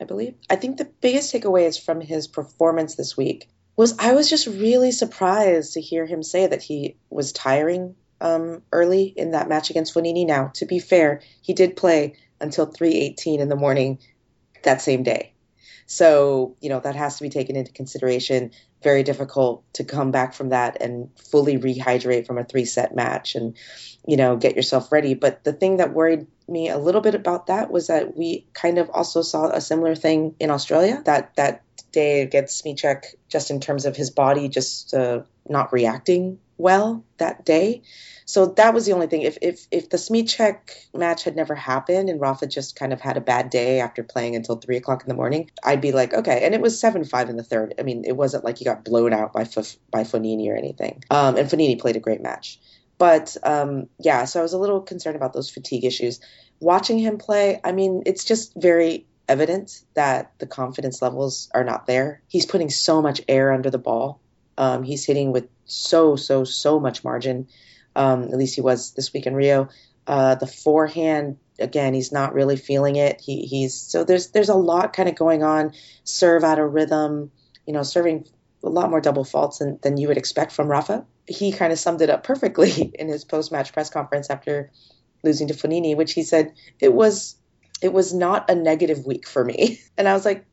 I 0.00 0.04
believe. 0.04 0.34
I 0.50 0.56
think 0.56 0.78
the 0.78 0.90
biggest 1.00 1.32
takeaway 1.32 1.66
is 1.66 1.78
from 1.78 2.00
his 2.00 2.26
performance 2.26 2.94
this 2.94 3.16
week 3.16 3.48
was 3.76 3.98
I 3.98 4.12
was 4.12 4.30
just 4.30 4.46
really 4.46 4.92
surprised 4.92 5.74
to 5.74 5.80
hear 5.80 6.06
him 6.06 6.22
say 6.22 6.46
that 6.46 6.62
he 6.62 6.96
was 7.10 7.32
tiring 7.32 7.96
um, 8.20 8.62
early 8.72 9.04
in 9.04 9.32
that 9.32 9.48
match 9.48 9.70
against 9.70 9.94
Fognini. 9.94 10.26
Now, 10.26 10.52
to 10.54 10.66
be 10.66 10.78
fair, 10.78 11.22
he 11.42 11.52
did 11.52 11.76
play 11.76 12.14
until 12.40 12.66
3:18 12.66 13.40
in 13.40 13.48
the 13.48 13.56
morning 13.56 13.98
that 14.62 14.80
same 14.80 15.02
day. 15.02 15.33
So, 15.86 16.56
you 16.60 16.68
know, 16.68 16.80
that 16.80 16.96
has 16.96 17.16
to 17.16 17.22
be 17.22 17.30
taken 17.30 17.56
into 17.56 17.72
consideration. 17.72 18.52
Very 18.82 19.02
difficult 19.02 19.64
to 19.74 19.84
come 19.84 20.10
back 20.10 20.34
from 20.34 20.50
that 20.50 20.80
and 20.80 21.10
fully 21.30 21.58
rehydrate 21.58 22.26
from 22.26 22.38
a 22.38 22.44
three 22.44 22.64
set 22.64 22.94
match 22.94 23.34
and, 23.34 23.56
you 24.06 24.16
know, 24.16 24.36
get 24.36 24.56
yourself 24.56 24.92
ready. 24.92 25.14
But 25.14 25.44
the 25.44 25.52
thing 25.52 25.78
that 25.78 25.92
worried 25.92 26.26
me 26.48 26.68
a 26.68 26.78
little 26.78 27.00
bit 27.00 27.14
about 27.14 27.46
that 27.46 27.70
was 27.70 27.86
that 27.86 28.16
we 28.16 28.46
kind 28.52 28.78
of 28.78 28.90
also 28.90 29.22
saw 29.22 29.48
a 29.48 29.60
similar 29.60 29.94
thing 29.94 30.34
in 30.38 30.50
Australia. 30.50 31.02
That 31.04 31.34
that 31.36 31.62
day 31.92 32.22
against 32.22 32.64
Smyczek, 32.64 33.14
just 33.28 33.50
in 33.50 33.60
terms 33.60 33.86
of 33.86 33.96
his 33.96 34.10
body 34.10 34.48
just 34.48 34.92
uh, 34.92 35.22
not 35.48 35.72
reacting 35.72 36.38
well 36.56 37.04
that 37.18 37.44
day. 37.44 37.82
So 38.26 38.46
that 38.46 38.72
was 38.72 38.86
the 38.86 38.92
only 38.92 39.06
thing. 39.06 39.22
If 39.22 39.38
if 39.42 39.66
if 39.70 39.90
the 39.90 39.96
Smyczek 39.96 40.56
match 40.94 41.24
had 41.24 41.36
never 41.36 41.54
happened 41.54 42.08
and 42.08 42.20
Rafa 42.20 42.46
just 42.46 42.76
kind 42.76 42.92
of 42.92 43.00
had 43.00 43.16
a 43.16 43.20
bad 43.20 43.50
day 43.50 43.80
after 43.80 44.02
playing 44.02 44.34
until 44.34 44.56
three 44.56 44.76
o'clock 44.76 45.02
in 45.02 45.08
the 45.08 45.14
morning, 45.14 45.50
I'd 45.62 45.80
be 45.80 45.92
like, 45.92 46.14
okay. 46.14 46.44
And 46.44 46.54
it 46.54 46.60
was 46.60 46.80
seven 46.80 47.04
five 47.04 47.28
in 47.28 47.36
the 47.36 47.42
third. 47.42 47.74
I 47.78 47.82
mean, 47.82 48.04
it 48.06 48.16
wasn't 48.16 48.44
like 48.44 48.58
he 48.58 48.64
got 48.64 48.84
blown 48.84 49.12
out 49.12 49.32
by 49.32 49.42
F- 49.42 49.76
by 49.90 50.04
Fognini 50.04 50.48
or 50.48 50.56
anything. 50.56 51.02
Um, 51.10 51.36
and 51.36 51.48
Fognini 51.48 51.78
played 51.78 51.96
a 51.96 52.00
great 52.00 52.22
match. 52.22 52.60
But 52.96 53.36
um, 53.42 53.88
yeah, 53.98 54.24
so 54.24 54.40
I 54.40 54.42
was 54.42 54.52
a 54.52 54.58
little 54.58 54.80
concerned 54.80 55.16
about 55.16 55.32
those 55.32 55.50
fatigue 55.50 55.84
issues. 55.84 56.20
Watching 56.60 56.98
him 56.98 57.18
play, 57.18 57.60
I 57.62 57.72
mean, 57.72 58.04
it's 58.06 58.24
just 58.24 58.52
very 58.56 59.06
evident 59.28 59.82
that 59.94 60.32
the 60.38 60.46
confidence 60.46 61.02
levels 61.02 61.50
are 61.54 61.64
not 61.64 61.86
there. 61.86 62.22
He's 62.28 62.46
putting 62.46 62.70
so 62.70 63.02
much 63.02 63.20
air 63.28 63.52
under 63.52 63.70
the 63.70 63.78
ball. 63.78 64.20
Um, 64.56 64.84
he's 64.84 65.04
hitting 65.04 65.32
with 65.32 65.48
so, 65.66 66.16
so, 66.16 66.44
so 66.44 66.80
much 66.80 67.04
margin. 67.04 67.48
Um, 67.96 68.24
at 68.24 68.36
least 68.36 68.54
he 68.54 68.60
was 68.60 68.92
this 68.92 69.12
week 69.12 69.26
in 69.26 69.34
Rio. 69.34 69.68
Uh, 70.06 70.34
the 70.34 70.46
forehand, 70.46 71.38
again, 71.58 71.94
he's 71.94 72.12
not 72.12 72.34
really 72.34 72.56
feeling 72.56 72.96
it. 72.96 73.20
He, 73.20 73.46
he's 73.46 73.74
so 73.74 74.04
there's 74.04 74.28
there's 74.28 74.48
a 74.48 74.54
lot 74.54 74.92
kind 74.92 75.08
of 75.08 75.14
going 75.14 75.42
on. 75.42 75.72
Serve 76.04 76.44
out 76.44 76.58
of 76.58 76.74
rhythm, 76.74 77.30
you 77.66 77.72
know, 77.72 77.82
serving 77.82 78.26
a 78.62 78.68
lot 78.68 78.90
more 78.90 79.00
double 79.00 79.24
faults 79.24 79.58
than, 79.58 79.78
than 79.82 79.96
you 79.96 80.08
would 80.08 80.18
expect 80.18 80.52
from 80.52 80.68
Rafa. 80.68 81.06
He 81.26 81.52
kind 81.52 81.72
of 81.72 81.78
summed 81.78 82.02
it 82.02 82.10
up 82.10 82.24
perfectly 82.24 82.92
in 82.98 83.08
his 83.08 83.24
post 83.24 83.52
match 83.52 83.72
press 83.72 83.90
conference 83.90 84.28
after 84.30 84.70
losing 85.22 85.48
to 85.48 85.54
Fognini, 85.54 85.96
which 85.96 86.12
he 86.12 86.22
said 86.22 86.52
it 86.80 86.92
was 86.92 87.36
it 87.80 87.92
was 87.92 88.14
not 88.14 88.50
a 88.50 88.54
negative 88.54 89.06
week 89.06 89.26
for 89.26 89.44
me. 89.44 89.80
And 89.96 90.08
I 90.08 90.14
was 90.14 90.24
like, 90.24 90.44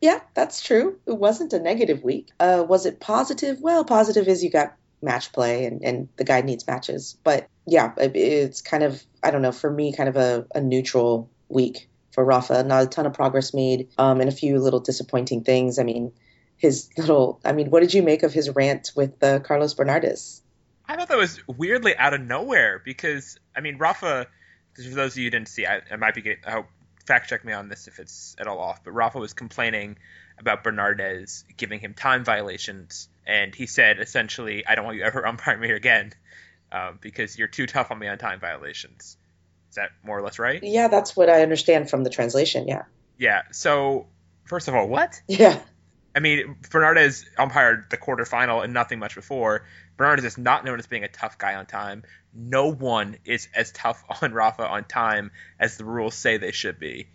yeah, 0.00 0.20
that's 0.34 0.62
true. 0.62 0.98
It 1.06 1.16
wasn't 1.16 1.52
a 1.52 1.58
negative 1.58 2.02
week. 2.02 2.30
Uh, 2.38 2.64
was 2.66 2.86
it 2.86 3.00
positive? 3.00 3.60
Well, 3.60 3.84
positive 3.84 4.28
is 4.28 4.42
you 4.42 4.50
got 4.50 4.74
match 5.02 5.32
play 5.32 5.66
and, 5.66 5.82
and 5.82 6.08
the 6.16 6.24
guy 6.24 6.40
needs 6.40 6.66
matches. 6.66 7.16
But 7.22 7.48
yeah, 7.66 7.92
it, 7.96 8.16
it's 8.16 8.62
kind 8.62 8.82
of, 8.82 9.02
I 9.22 9.30
don't 9.30 9.42
know, 9.42 9.52
for 9.52 9.70
me, 9.70 9.92
kind 9.92 10.08
of 10.08 10.16
a, 10.16 10.46
a 10.54 10.60
neutral 10.60 11.30
week 11.48 11.88
for 12.12 12.24
Rafa. 12.24 12.62
Not 12.62 12.82
a 12.82 12.86
ton 12.86 13.06
of 13.06 13.12
progress 13.12 13.54
made 13.54 13.88
um, 13.98 14.20
and 14.20 14.28
a 14.28 14.32
few 14.32 14.58
little 14.58 14.80
disappointing 14.80 15.44
things. 15.44 15.78
I 15.78 15.84
mean, 15.84 16.12
his 16.56 16.90
little, 16.96 17.40
I 17.44 17.52
mean, 17.52 17.70
what 17.70 17.80
did 17.80 17.94
you 17.94 18.02
make 18.02 18.22
of 18.22 18.32
his 18.32 18.50
rant 18.50 18.92
with 18.94 19.22
uh, 19.22 19.40
Carlos 19.40 19.74
Bernardes? 19.74 20.40
I 20.86 20.96
thought 20.96 21.08
that 21.08 21.18
was 21.18 21.40
weirdly 21.46 21.96
out 21.96 22.14
of 22.14 22.20
nowhere 22.20 22.82
because, 22.84 23.38
I 23.54 23.60
mean, 23.60 23.78
Rafa, 23.78 24.26
for 24.74 24.82
those 24.82 25.12
of 25.12 25.18
you 25.18 25.24
who 25.26 25.30
didn't 25.30 25.48
see, 25.48 25.64
I, 25.64 25.80
I 25.90 25.96
might 25.96 26.14
be, 26.14 26.22
getting, 26.22 26.44
I 26.44 26.50
hope 26.50 26.66
fact 27.10 27.28
check 27.28 27.44
me 27.44 27.52
on 27.52 27.68
this 27.68 27.88
if 27.88 27.98
it's 27.98 28.36
at 28.38 28.46
all 28.46 28.60
off, 28.60 28.84
but 28.84 28.92
Rafa 28.92 29.18
was 29.18 29.32
complaining 29.32 29.98
about 30.38 30.62
Bernardes 30.62 31.42
giving 31.56 31.80
him 31.80 31.92
time 31.92 32.24
violations, 32.24 33.08
and 33.26 33.52
he 33.52 33.66
said 33.66 33.98
essentially, 33.98 34.64
"I 34.64 34.76
don't 34.76 34.84
want 34.84 34.96
you 34.96 35.02
ever 35.02 35.26
umpire 35.32 35.58
me 35.58 35.72
again 35.72 36.12
um, 36.70 36.98
because 37.00 37.36
you're 37.36 37.48
too 37.48 37.66
tough 37.66 37.90
on 37.90 37.98
me 37.98 38.06
on 38.06 38.16
time 38.18 38.38
violations." 38.38 39.16
Is 39.70 39.74
that 39.74 39.90
more 40.04 40.18
or 40.18 40.22
less 40.22 40.38
right? 40.38 40.62
Yeah, 40.62 40.86
that's 40.86 41.16
what 41.16 41.28
I 41.28 41.42
understand 41.42 41.90
from 41.90 42.04
the 42.04 42.10
translation. 42.10 42.68
Yeah. 42.68 42.84
Yeah. 43.18 43.42
So 43.50 44.06
first 44.44 44.68
of 44.68 44.76
all, 44.76 44.86
what? 44.88 45.20
Yeah. 45.28 45.60
I 46.14 46.18
mean, 46.18 46.56
Bernardes 46.70 47.24
umpired 47.38 47.86
the 47.88 47.96
quarterfinal 47.96 48.64
and 48.64 48.74
nothing 48.74 48.98
much 48.98 49.14
before. 49.14 49.64
Bernardes 49.96 50.24
is 50.24 50.36
not 50.36 50.64
known 50.64 50.80
as 50.80 50.88
being 50.88 51.04
a 51.04 51.08
tough 51.08 51.38
guy 51.38 51.54
on 51.54 51.66
time. 51.66 52.02
No 52.34 52.68
one 52.68 53.16
is 53.24 53.48
as 53.54 53.72
tough 53.72 54.02
on 54.22 54.32
Rafa 54.32 54.66
on 54.66 54.84
time 54.84 55.30
as 55.58 55.76
the 55.76 55.84
rules 55.84 56.14
say 56.14 56.36
they 56.36 56.52
should 56.52 56.78
be. 56.78 57.06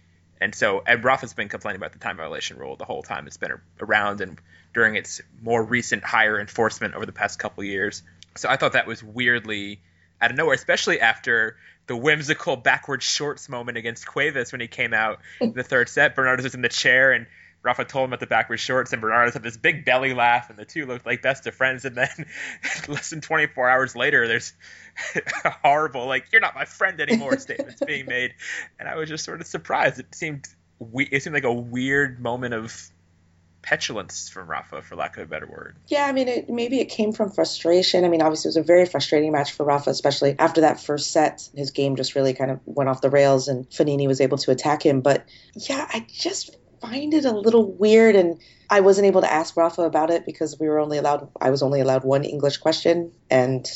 And 0.41 0.53
so, 0.53 0.83
and 0.85 1.03
Rafa's 1.03 1.33
been 1.33 1.47
complaining 1.47 1.79
about 1.79 1.93
the 1.93 1.99
time 1.99 2.17
violation 2.17 2.57
rule 2.57 2.75
the 2.75 2.85
whole 2.85 3.03
time 3.03 3.25
it's 3.25 3.37
been 3.37 3.53
around 3.79 4.21
and 4.21 4.39
during 4.73 4.95
its 4.95 5.21
more 5.41 5.63
recent 5.63 6.03
higher 6.03 6.39
enforcement 6.39 6.93
over 6.93 7.05
the 7.05 7.13
past 7.13 7.39
couple 7.39 7.63
years. 7.63 8.03
So 8.35 8.49
I 8.49 8.57
thought 8.57 8.73
that 8.73 8.85
was 8.85 9.01
weirdly 9.01 9.79
out 10.21 10.31
of 10.31 10.37
nowhere, 10.37 10.55
especially 10.55 10.99
after 10.99 11.55
the 11.87 11.95
whimsical 11.95 12.57
backward 12.57 13.01
shorts 13.01 13.47
moment 13.47 13.77
against 13.77 14.05
Cuevas 14.05 14.51
when 14.51 14.59
he 14.59 14.67
came 14.67 14.93
out 14.93 15.19
in 15.41 15.53
the 15.53 15.63
third 15.63 15.87
set. 15.87 16.15
Bernardes 16.15 16.43
was 16.43 16.55
in 16.55 16.61
the 16.61 16.69
chair 16.69 17.13
and 17.13 17.27
Rafa 17.65 17.83
told 17.83 18.07
him 18.07 18.13
at 18.13 18.19
the 18.19 18.27
back 18.27 18.45
backward 18.45 18.59
shorts, 18.59 18.93
and 18.93 19.01
Bernardes 19.01 19.33
had 19.33 19.41
this 19.41 19.57
big 19.57 19.85
belly 19.85 20.13
laugh, 20.13 20.51
and 20.51 20.59
the 20.59 20.65
two 20.65 20.85
looked 20.85 21.05
like 21.05 21.23
best 21.23 21.47
of 21.47 21.55
friends. 21.55 21.83
And 21.83 21.95
then, 21.95 22.09
less 22.87 23.09
than 23.09 23.21
24 23.21 23.67
hours 23.67 23.95
later, 23.95 24.27
there's 24.27 24.53
a 25.43 25.49
horrible, 25.49 26.05
like, 26.05 26.27
"You're 26.31 26.41
not 26.41 26.53
my 26.53 26.65
friend 26.65 27.01
anymore" 27.01 27.39
statements 27.39 27.81
being 27.85 28.05
made, 28.07 28.35
and 28.79 28.87
I 28.87 28.95
was 28.95 29.09
just 29.09 29.25
sort 29.25 29.41
of 29.41 29.47
surprised. 29.47 29.99
It 29.99 30.13
seemed 30.13 30.47
we- 30.77 31.05
it 31.05 31.23
seemed 31.23 31.33
like 31.33 31.43
a 31.43 31.53
weird 31.53 32.19
moment 32.19 32.53
of 32.53 32.91
petulance 33.63 34.29
from 34.29 34.47
Rafa, 34.47 34.83
for 34.83 34.95
lack 34.95 35.17
of 35.17 35.23
a 35.23 35.25
better 35.25 35.47
word. 35.47 35.75
Yeah, 35.87 36.05
I 36.05 36.11
mean, 36.11 36.27
it, 36.27 36.49
maybe 36.51 36.79
it 36.81 36.85
came 36.85 37.13
from 37.13 37.31
frustration. 37.31 38.05
I 38.05 38.09
mean, 38.09 38.21
obviously, 38.21 38.49
it 38.49 38.49
was 38.49 38.57
a 38.57 38.61
very 38.63 38.85
frustrating 38.85 39.31
match 39.31 39.53
for 39.53 39.63
Rafa, 39.65 39.89
especially 39.89 40.35
after 40.37 40.61
that 40.61 40.79
first 40.79 41.09
set. 41.09 41.49
His 41.55 41.71
game 41.71 41.95
just 41.95 42.13
really 42.13 42.35
kind 42.35 42.51
of 42.51 42.59
went 42.65 42.89
off 42.89 43.01
the 43.01 43.09
rails, 43.09 43.47
and 43.47 43.67
Fognini 43.71 44.07
was 44.07 44.21
able 44.21 44.37
to 44.37 44.51
attack 44.51 44.85
him. 44.85 45.01
But 45.01 45.25
yeah, 45.55 45.83
I 45.91 46.05
just 46.07 46.55
find 46.81 47.13
it 47.13 47.25
a 47.25 47.31
little 47.31 47.71
weird, 47.71 48.15
and 48.15 48.39
I 48.69 48.81
wasn't 48.81 49.07
able 49.07 49.21
to 49.21 49.31
ask 49.31 49.55
Rafa 49.55 49.83
about 49.83 50.09
it 50.09 50.25
because 50.25 50.59
we 50.59 50.67
were 50.67 50.79
only 50.79 50.97
allowed. 50.97 51.29
I 51.39 51.49
was 51.49 51.63
only 51.63 51.81
allowed 51.81 52.03
one 52.03 52.23
English 52.23 52.57
question, 52.57 53.11
and 53.29 53.67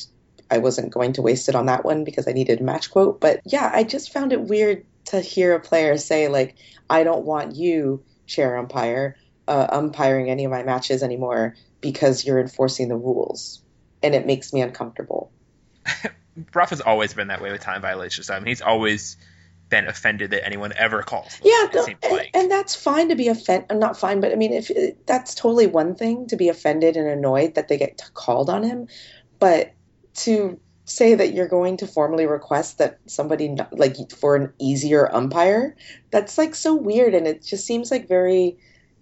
I 0.50 0.60
wasn't 0.60 0.94
going 0.94 1.14
to 1.14 1.22
waste 1.22 1.50
it 1.50 1.56
on 1.56 1.68
that 1.68 1.86
one 1.86 2.04
because 2.04 2.28
I 2.28 2.32
needed 2.32 2.62
a 2.62 2.64
match 2.64 2.92
quote. 2.92 3.20
But 3.20 3.42
yeah, 3.46 3.70
I 3.74 3.84
just 3.84 4.14
found 4.14 4.34
it 4.34 4.42
weird 4.42 4.86
to 5.06 5.22
hear 5.22 5.54
a 5.54 5.60
player 5.60 5.98
say 5.98 6.28
like, 6.28 6.56
"I 6.90 7.04
don't 7.04 7.26
want 7.26 7.56
you, 7.56 8.04
chair 8.28 8.58
umpire." 8.58 9.16
uh, 9.50 9.68
umpiring 9.72 10.30
any 10.30 10.46
of 10.46 10.52
my 10.52 10.64
matches 10.64 11.02
anymore 11.02 11.56
because 11.82 12.24
you're 12.24 12.40
enforcing 12.40 12.88
the 12.88 12.96
rules, 12.96 13.62
and 14.04 14.14
it 14.14 14.26
makes 14.26 14.54
me 14.54 14.62
uncomfortable. 14.62 15.32
Rafa's 16.54 16.82
always 16.82 17.14
been 17.16 17.30
that 17.30 17.42
way 17.42 17.52
with 17.52 17.62
time 17.62 17.82
violations. 17.82 18.30
I 18.30 18.38
mean, 18.38 18.48
he's 18.48 18.62
always 18.62 19.18
been 19.70 19.88
offended 19.88 20.32
that 20.32 20.46
anyone 20.46 20.74
ever 20.76 21.02
calls. 21.04 21.38
Them, 21.38 21.52
yeah, 21.52 21.68
no, 21.74 21.86
and, 21.86 22.12
like. 22.12 22.32
and, 22.34 22.52
that's 22.52 22.76
fine 22.76 23.10
to 23.10 23.16
be 23.16 23.28
offended. 23.28 23.68
I'm 23.70 23.80
not 23.80 23.98
fine, 23.98 24.20
but 24.20 24.32
I 24.32 24.36
mean, 24.36 24.54
if 24.54 24.72
that's 25.06 25.36
totally 25.36 25.68
one 25.68 25.96
thing 25.96 26.28
to 26.28 26.36
be 26.36 26.50
offended 26.50 26.98
and 26.98 27.08
annoyed 27.08 27.56
that 27.56 27.68
they 27.68 27.78
get 27.78 28.02
called 28.14 28.50
on 28.50 28.64
him, 28.64 28.88
but 29.40 29.74
to 30.16 30.60
say 30.86 31.14
that 31.16 31.34
you're 31.34 31.48
going 31.48 31.78
to 31.78 31.88
formally 31.88 32.26
request 32.26 32.80
that 32.80 33.00
somebody 33.06 33.56
like 33.72 33.96
for 34.12 34.36
an 34.36 34.52
easier 34.60 35.14
umpire, 35.14 35.76
that's 36.12 36.38
like 36.38 36.56
so 36.56 36.76
weird, 36.76 37.14
and 37.14 37.28
it 37.28 37.44
just 37.44 37.66
seems 37.66 37.92
like 37.92 38.08
very 38.08 38.58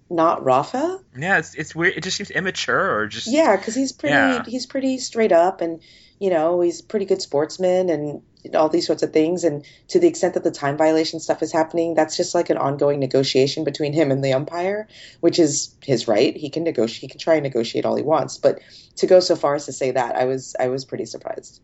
not 0.09 0.43
Rafa. 0.43 0.99
Yeah, 1.17 1.37
it's 1.39 1.55
it's 1.55 1.75
weird. 1.75 1.95
It 1.95 2.03
just 2.03 2.17
seems 2.17 2.29
immature 2.29 2.97
or 2.99 3.07
just 3.07 3.27
yeah, 3.27 3.55
because 3.55 3.75
he's 3.75 3.91
pretty 3.91 4.13
yeah. 4.13 4.43
he's 4.45 4.65
pretty 4.65 4.97
straight 4.99 5.31
up 5.31 5.61
and 5.61 5.81
you 6.19 6.29
know 6.29 6.61
he's 6.61 6.81
a 6.81 6.83
pretty 6.83 7.05
good 7.05 7.21
sportsman 7.21 7.89
and 7.89 8.21
all 8.53 8.69
these 8.69 8.87
sorts 8.87 9.03
of 9.03 9.11
things. 9.11 9.43
And 9.43 9.65
to 9.89 9.99
the 9.99 10.07
extent 10.07 10.35
that 10.35 10.43
the 10.43 10.51
time 10.51 10.77
violation 10.77 11.19
stuff 11.19 11.41
is 11.41 11.51
happening, 11.51 11.93
that's 11.93 12.17
just 12.17 12.35
like 12.35 12.49
an 12.49 12.57
ongoing 12.57 12.99
negotiation 12.99 13.63
between 13.63 13.93
him 13.93 14.11
and 14.11 14.23
the 14.23 14.33
umpire, 14.33 14.87
which 15.19 15.39
is 15.39 15.75
his 15.81 16.07
right. 16.07 16.35
He 16.35 16.49
can 16.49 16.63
negotiate. 16.63 17.01
He 17.01 17.07
can 17.07 17.19
try 17.19 17.35
and 17.35 17.43
negotiate 17.43 17.85
all 17.85 17.95
he 17.95 18.03
wants, 18.03 18.37
but 18.37 18.59
to 18.97 19.07
go 19.07 19.19
so 19.19 19.35
far 19.35 19.55
as 19.55 19.65
to 19.65 19.73
say 19.73 19.91
that, 19.91 20.15
I 20.15 20.25
was 20.25 20.55
I 20.59 20.67
was 20.67 20.85
pretty 20.85 21.05
surprised. 21.05 21.61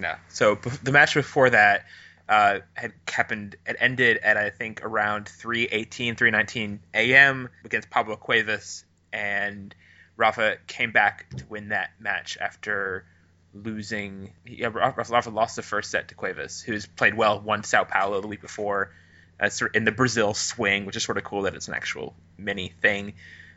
Yeah. 0.00 0.18
So 0.28 0.56
the 0.82 0.92
match 0.92 1.14
before 1.14 1.50
that 1.50 1.84
uh, 2.28 2.60
had 2.74 2.92
happened 3.08 3.56
it 3.66 3.76
ended 3.80 4.18
at 4.18 4.36
I 4.36 4.50
think 4.50 4.82
around 4.82 5.26
3:18 5.26 6.16
3:19 6.16 6.78
a.m. 6.94 7.48
against 7.64 7.90
Pablo 7.90 8.16
Cuevas 8.16 8.84
and 9.12 9.74
Rafa 10.16 10.58
came 10.66 10.92
back 10.92 11.30
to 11.36 11.46
win 11.48 11.68
that 11.68 11.90
match 11.98 12.36
after 12.40 13.06
losing 13.54 14.32
yeah, 14.46 14.68
Rafa 14.68 15.30
lost 15.30 15.56
the 15.56 15.62
first 15.62 15.90
set 15.90 16.08
to 16.08 16.14
Cuevas 16.14 16.60
who's 16.60 16.86
played 16.86 17.14
well 17.14 17.40
won 17.40 17.64
Sao 17.64 17.84
Paulo 17.84 18.20
the 18.20 18.28
week 18.28 18.40
before 18.40 18.92
uh, 19.40 19.50
in 19.74 19.84
the 19.84 19.92
Brazil 19.92 20.34
swing 20.34 20.84
which 20.84 20.96
is 20.96 21.02
sort 21.02 21.18
of 21.18 21.24
cool 21.24 21.42
that 21.42 21.54
it's 21.54 21.68
an 21.68 21.74
actual 21.74 22.14
mini 22.36 22.72
thing 22.82 23.14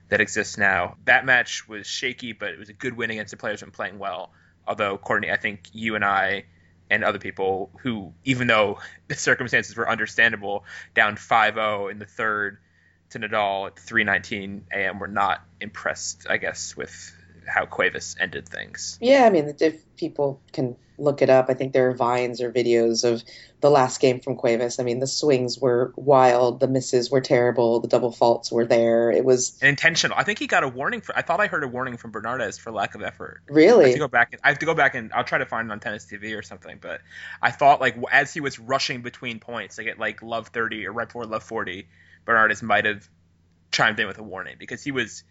that 0.09 0.21
exists 0.21 0.57
now 0.57 0.95
that 1.05 1.25
match 1.25 1.67
was 1.67 1.87
shaky 1.87 2.31
but 2.33 2.49
it 2.49 2.59
was 2.59 2.69
a 2.69 2.73
good 2.73 2.95
win 2.95 3.11
against 3.11 3.31
the 3.31 3.37
players 3.37 3.59
who 3.59 3.65
been 3.65 3.73
playing 3.73 3.99
well 3.99 4.31
although 4.67 4.97
Courtney 4.97 5.31
I 5.31 5.37
think 5.37 5.67
you 5.73 5.95
and 5.95 6.05
I 6.05 6.45
and 6.91 7.05
other 7.05 7.19
people 7.19 7.71
who, 7.79 8.13
even 8.25 8.47
though 8.47 8.79
the 9.07 9.15
circumstances 9.15 9.75
were 9.75 9.89
understandable, 9.89 10.65
down 10.93 11.15
5-0 11.15 11.89
in 11.89 11.97
the 11.97 12.05
third 12.05 12.59
to 13.11 13.19
Nadal 13.19 13.67
at 13.67 13.75
3:19 13.75 14.61
a.m. 14.71 14.99
were 14.99 15.07
not 15.07 15.43
impressed, 15.59 16.27
I 16.29 16.37
guess, 16.37 16.77
with 16.77 17.13
how 17.45 17.65
Cuevas 17.65 18.15
ended 18.19 18.47
things. 18.47 18.97
Yeah, 19.01 19.25
I 19.25 19.29
mean, 19.29 19.55
if 19.59 19.83
people 19.95 20.41
can 20.53 20.75
look 20.97 21.21
it 21.21 21.29
up, 21.29 21.49
I 21.49 21.53
think 21.53 21.73
there 21.73 21.89
are 21.89 21.95
vines 21.95 22.41
or 22.41 22.51
videos 22.51 23.03
of 23.03 23.23
the 23.59 23.69
last 23.69 23.99
game 23.99 24.19
from 24.19 24.35
Cuevas. 24.35 24.79
I 24.79 24.83
mean, 24.83 24.99
the 24.99 25.07
swings 25.07 25.57
were 25.57 25.93
wild, 25.95 26.59
the 26.59 26.67
misses 26.67 27.09
were 27.09 27.21
terrible, 27.21 27.79
the 27.79 27.87
double 27.87 28.11
faults 28.11 28.51
were 28.51 28.65
there. 28.65 29.11
It 29.11 29.25
was 29.25 29.57
intentional. 29.61 30.17
I 30.17 30.23
think 30.23 30.39
he 30.39 30.47
got 30.47 30.63
a 30.63 30.67
warning. 30.67 31.01
For, 31.01 31.17
I 31.17 31.21
thought 31.21 31.39
I 31.39 31.47
heard 31.47 31.63
a 31.63 31.67
warning 31.67 31.97
from 31.97 32.11
Bernardes 32.11 32.59
for 32.59 32.71
lack 32.71 32.95
of 32.95 33.01
effort. 33.01 33.41
Really? 33.49 33.85
I 33.85 33.87
have 33.87 33.95
to 33.95 33.99
go 33.99 34.07
back. 34.07 34.33
And, 34.33 34.41
I 34.43 34.49
have 34.49 34.59
to 34.59 34.65
go 34.65 34.73
back 34.73 34.95
and 34.95 35.11
I'll 35.13 35.23
try 35.23 35.39
to 35.39 35.45
find 35.45 35.69
it 35.69 35.71
on 35.71 35.79
Tennis 35.79 36.05
TV 36.05 36.37
or 36.37 36.43
something. 36.43 36.77
But 36.81 37.01
I 37.41 37.51
thought 37.51 37.81
like 37.81 37.95
as 38.11 38.33
he 38.33 38.39
was 38.39 38.59
rushing 38.59 39.01
between 39.01 39.39
points, 39.39 39.77
like 39.77 39.87
at 39.87 39.99
like 39.99 40.21
love 40.21 40.49
30 40.49 40.87
or 40.87 40.93
right 40.93 41.07
before 41.07 41.25
love 41.25 41.43
40, 41.43 41.87
Bernardes 42.25 42.61
might 42.61 42.85
have 42.85 43.07
chimed 43.71 43.99
in 43.99 44.07
with 44.07 44.17
a 44.17 44.23
warning 44.23 44.55
because 44.59 44.83
he 44.83 44.91
was 44.91 45.23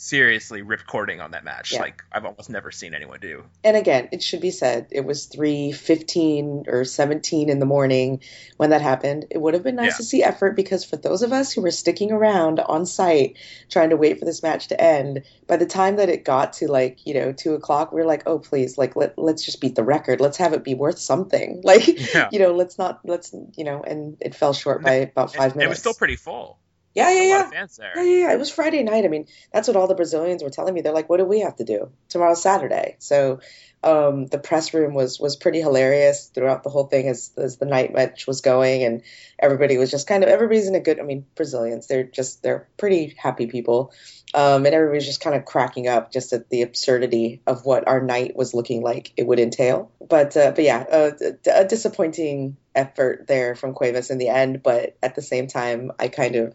seriously 0.00 0.62
ripcording 0.62 1.22
on 1.22 1.32
that 1.32 1.44
match 1.44 1.72
yeah. 1.72 1.80
like 1.80 2.02
I've 2.10 2.24
almost 2.24 2.48
never 2.48 2.70
seen 2.70 2.94
anyone 2.94 3.20
do. 3.20 3.44
And 3.62 3.76
again, 3.76 4.08
it 4.12 4.22
should 4.22 4.40
be 4.40 4.50
said 4.50 4.86
it 4.92 5.04
was 5.04 5.26
3:15 5.26 6.68
or 6.68 6.86
17 6.86 7.50
in 7.50 7.58
the 7.58 7.66
morning 7.66 8.22
when 8.56 8.70
that 8.70 8.80
happened. 8.80 9.26
It 9.30 9.36
would 9.36 9.52
have 9.52 9.62
been 9.62 9.76
nice 9.76 9.92
yeah. 9.92 9.96
to 9.98 10.02
see 10.04 10.22
effort 10.22 10.56
because 10.56 10.86
for 10.86 10.96
those 10.96 11.20
of 11.20 11.34
us 11.34 11.52
who 11.52 11.60
were 11.60 11.70
sticking 11.70 12.12
around 12.12 12.60
on 12.60 12.86
site 12.86 13.36
trying 13.68 13.90
to 13.90 13.98
wait 13.98 14.18
for 14.18 14.24
this 14.24 14.42
match 14.42 14.68
to 14.68 14.80
end, 14.80 15.24
by 15.46 15.58
the 15.58 15.66
time 15.66 15.96
that 15.96 16.08
it 16.08 16.24
got 16.24 16.54
to 16.54 16.68
like, 16.68 17.06
you 17.06 17.12
know, 17.12 17.32
two 17.32 17.52
o'clock, 17.52 17.92
we 17.92 18.00
are 18.00 18.06
like, 18.06 18.22
oh 18.24 18.38
please, 18.38 18.78
like 18.78 18.96
let 18.96 19.18
let's 19.18 19.44
just 19.44 19.60
beat 19.60 19.74
the 19.74 19.84
record. 19.84 20.18
Let's 20.18 20.38
have 20.38 20.54
it 20.54 20.64
be 20.64 20.74
worth 20.74 20.98
something. 20.98 21.62
Like, 21.70 22.14
yeah. 22.14 22.28
you 22.32 22.40
know, 22.40 22.52
let's 22.52 22.78
not 22.78 23.00
let's 23.04 23.32
you 23.54 23.62
know, 23.62 23.80
and 23.82 24.16
it 24.20 24.34
fell 24.34 24.52
short 24.52 24.82
by 24.82 24.94
about 24.94 25.32
five 25.34 25.54
minutes. 25.54 25.66
It 25.66 25.68
was 25.68 25.78
still 25.78 25.94
pretty 25.94 26.16
full. 26.16 26.58
Yeah, 26.94 27.10
yeah, 27.10 27.22
yeah. 27.22 27.50
fans 27.50 27.76
there. 27.76 27.92
Yeah, 27.96 28.02
yeah, 28.02 28.26
yeah. 28.26 28.32
It 28.32 28.38
was 28.38 28.50
Friday 28.50 28.82
night. 28.82 29.04
I 29.04 29.08
mean, 29.08 29.26
that's 29.52 29.68
what 29.68 29.76
all 29.76 29.86
the 29.86 29.94
Brazilians 29.94 30.42
were 30.42 30.50
telling 30.50 30.74
me. 30.74 30.80
They're 30.80 30.92
like, 30.92 31.08
"What 31.08 31.18
do 31.18 31.24
we 31.24 31.40
have 31.40 31.56
to 31.56 31.64
do 31.64 31.90
tomorrow, 32.08 32.34
Saturday?" 32.34 32.96
So, 32.98 33.38
um, 33.84 34.26
the 34.26 34.38
press 34.38 34.74
room 34.74 34.92
was 34.92 35.20
was 35.20 35.36
pretty 35.36 35.60
hilarious 35.60 36.26
throughout 36.26 36.64
the 36.64 36.70
whole 36.70 36.86
thing 36.86 37.08
as 37.08 37.30
as 37.36 37.58
the 37.58 37.66
night 37.66 37.92
match 37.94 38.26
was 38.26 38.40
going, 38.40 38.82
and 38.82 39.02
everybody 39.38 39.78
was 39.78 39.90
just 39.92 40.08
kind 40.08 40.24
of 40.24 40.30
everybody's 40.30 40.66
in 40.66 40.74
a 40.74 40.80
good. 40.80 40.98
I 40.98 41.04
mean, 41.04 41.26
Brazilians, 41.36 41.86
they're 41.86 42.02
just 42.02 42.42
they're 42.42 42.68
pretty 42.76 43.14
happy 43.16 43.46
people, 43.46 43.92
um, 44.34 44.66
and 44.66 44.74
everybody's 44.74 45.06
just 45.06 45.20
kind 45.20 45.36
of 45.36 45.44
cracking 45.44 45.86
up 45.86 46.10
just 46.10 46.32
at 46.32 46.48
the 46.50 46.62
absurdity 46.62 47.40
of 47.46 47.64
what 47.64 47.86
our 47.86 48.00
night 48.00 48.34
was 48.34 48.52
looking 48.52 48.82
like 48.82 49.12
it 49.16 49.28
would 49.28 49.38
entail. 49.38 49.92
But 50.00 50.36
uh, 50.36 50.50
but 50.50 50.64
yeah, 50.64 50.84
uh, 50.90 51.10
a 51.52 51.64
disappointing 51.64 52.56
effort 52.74 53.26
there 53.28 53.54
from 53.54 53.74
Cuevas 53.74 54.10
in 54.10 54.18
the 54.18 54.28
end, 54.28 54.64
but 54.64 54.96
at 55.02 55.14
the 55.14 55.22
same 55.22 55.46
time, 55.46 55.92
I 55.96 56.08
kind 56.08 56.34
of 56.34 56.54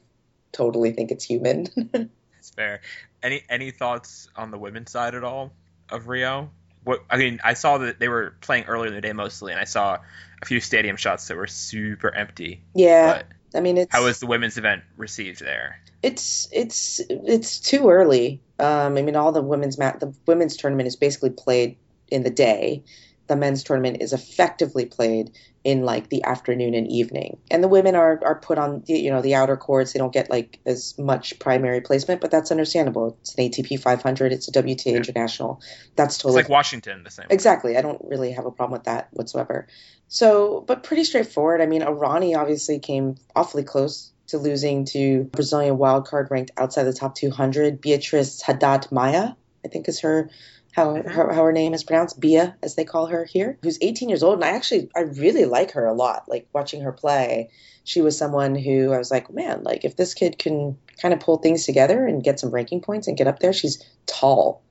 totally 0.55 0.91
think 0.91 1.11
it's 1.11 1.23
human. 1.23 1.67
That's 1.91 2.49
fair. 2.55 2.81
Any 3.21 3.43
any 3.49 3.71
thoughts 3.71 4.29
on 4.35 4.51
the 4.51 4.57
women's 4.57 4.91
side 4.91 5.15
at 5.15 5.23
all 5.23 5.51
of 5.89 6.07
Rio? 6.07 6.51
What 6.83 7.03
I 7.09 7.17
mean, 7.17 7.39
I 7.43 7.55
saw 7.55 7.79
that 7.79 7.99
they 7.99 8.07
were 8.07 8.35
playing 8.41 8.65
earlier 8.65 8.87
in 8.87 8.93
the 8.93 9.01
day 9.01 9.13
mostly, 9.13 9.51
and 9.51 9.59
I 9.59 9.65
saw 9.65 9.97
a 10.41 10.45
few 10.45 10.59
stadium 10.59 10.97
shots 10.97 11.27
that 11.27 11.37
were 11.37 11.47
super 11.47 12.13
empty. 12.13 12.63
Yeah, 12.73 13.23
I 13.55 13.61
mean, 13.61 13.77
it's, 13.77 13.91
how 13.91 14.03
was 14.03 14.19
the 14.19 14.27
women's 14.27 14.57
event 14.57 14.83
received 14.97 15.39
there? 15.39 15.81
It's 16.03 16.47
it's 16.51 17.01
it's 17.09 17.59
too 17.59 17.89
early. 17.89 18.41
Um, 18.59 18.97
I 18.97 19.01
mean, 19.01 19.15
all 19.15 19.31
the 19.31 19.41
women's 19.41 19.77
mat 19.77 19.99
the 19.99 20.13
women's 20.27 20.57
tournament 20.57 20.87
is 20.87 20.95
basically 20.95 21.31
played 21.31 21.77
in 22.09 22.23
the 22.23 22.29
day, 22.29 22.83
the 23.27 23.35
men's 23.35 23.63
tournament 23.63 23.97
is 24.01 24.13
effectively 24.13 24.85
played 24.85 25.31
in 25.63 25.83
like 25.83 26.09
the 26.09 26.23
afternoon 26.23 26.75
and 26.75 26.87
evening. 26.91 27.37
And 27.49 27.63
the 27.63 27.67
women 27.67 27.95
are 27.95 28.19
are 28.23 28.35
put 28.35 28.57
on 28.57 28.83
the, 28.85 28.93
you 28.93 29.09
know 29.09 29.21
the 29.21 29.35
outer 29.35 29.57
courts. 29.57 29.93
They 29.93 29.99
don't 29.99 30.13
get 30.13 30.29
like 30.29 30.59
as 30.65 30.97
much 30.99 31.39
primary 31.39 31.81
placement, 31.81 32.21
but 32.21 32.29
that's 32.29 32.51
understandable. 32.51 33.17
It's 33.21 33.35
an 33.35 33.49
ATP 33.49 33.79
500. 33.79 34.31
It's 34.31 34.47
a 34.47 34.51
WTA 34.51 34.85
yeah. 34.85 34.97
International. 34.97 35.61
That's 35.95 36.17
totally 36.17 36.41
it's 36.41 36.49
like 36.49 36.53
Washington 36.53 37.03
the 37.03 37.11
same. 37.11 37.27
Exactly. 37.29 37.73
Way. 37.73 37.77
I 37.79 37.81
don't 37.81 38.01
really 38.05 38.31
have 38.33 38.45
a 38.45 38.51
problem 38.51 38.77
with 38.77 38.83
that 38.83 39.09
whatsoever. 39.11 39.67
So, 40.07 40.63
but 40.67 40.83
pretty 40.83 41.03
straightforward. 41.03 41.61
I 41.61 41.65
mean, 41.65 41.81
Errani 41.81 42.37
obviously 42.37 42.79
came 42.79 43.15
awfully 43.35 43.63
close 43.63 44.11
to 44.27 44.37
losing 44.37 44.85
to 44.85 45.23
Brazilian 45.23 45.77
wildcard 45.77 46.29
ranked 46.29 46.51
outside 46.57 46.83
the 46.83 46.93
top 46.93 47.15
200, 47.15 47.81
Beatriz 47.81 48.41
Haddad 48.41 48.91
Maia, 48.91 49.33
I 49.63 49.67
think 49.67 49.87
is 49.87 50.01
her 50.01 50.29
how, 50.75 50.95
mm-hmm. 50.95 51.07
her, 51.07 51.33
how 51.33 51.43
her 51.45 51.53
name 51.53 51.73
is 51.73 51.85
pronounced, 51.85 52.19
Bia, 52.19 52.55
as 52.61 52.75
they 52.75 52.83
call 52.83 53.07
her 53.07 53.23
here, 53.23 53.57
who's 53.63 53.77
18 53.81 54.09
years 54.09 54.23
old. 54.23 54.35
And 54.35 54.43
I 54.43 54.49
actually, 54.49 54.89
I 54.93 55.01
really 55.01 55.45
like 55.45 55.71
her 55.71 55.85
a 55.85 55.93
lot. 55.93 56.27
Like 56.27 56.47
watching 56.51 56.81
her 56.81 56.91
play, 56.91 57.49
she 57.85 58.01
was 58.01 58.17
someone 58.17 58.55
who 58.55 58.91
I 58.91 58.97
was 58.97 59.09
like, 59.09 59.31
man, 59.31 59.63
like 59.63 59.85
if 59.85 59.95
this 59.95 60.13
kid 60.13 60.37
can 60.37 60.77
kind 61.01 61.13
of 61.13 61.21
pull 61.21 61.37
things 61.37 61.65
together 61.65 62.05
and 62.05 62.23
get 62.23 62.41
some 62.41 62.51
ranking 62.51 62.81
points 62.81 63.07
and 63.07 63.17
get 63.17 63.27
up 63.27 63.39
there, 63.39 63.53
she's 63.53 63.81
tall. 64.05 64.61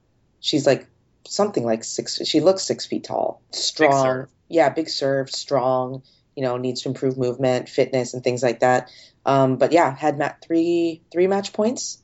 She's 0.40 0.66
like 0.66 0.86
something 1.26 1.64
like 1.64 1.84
six, 1.84 2.20
she 2.26 2.40
looks 2.40 2.64
six 2.64 2.84
feet 2.84 3.04
tall, 3.04 3.40
strong. 3.50 4.22
Big 4.24 4.28
yeah, 4.48 4.68
big 4.68 4.90
serve, 4.90 5.30
strong, 5.30 6.02
you 6.36 6.42
know, 6.42 6.58
needs 6.58 6.82
to 6.82 6.90
improve 6.90 7.16
movement, 7.16 7.70
fitness, 7.70 8.12
and 8.12 8.22
things 8.22 8.42
like 8.42 8.60
that. 8.60 8.90
Um, 9.24 9.56
but 9.56 9.72
yeah, 9.72 9.94
had 9.96 10.18
mat- 10.18 10.44
three 10.46 11.00
three 11.10 11.28
match 11.28 11.54
points 11.54 12.02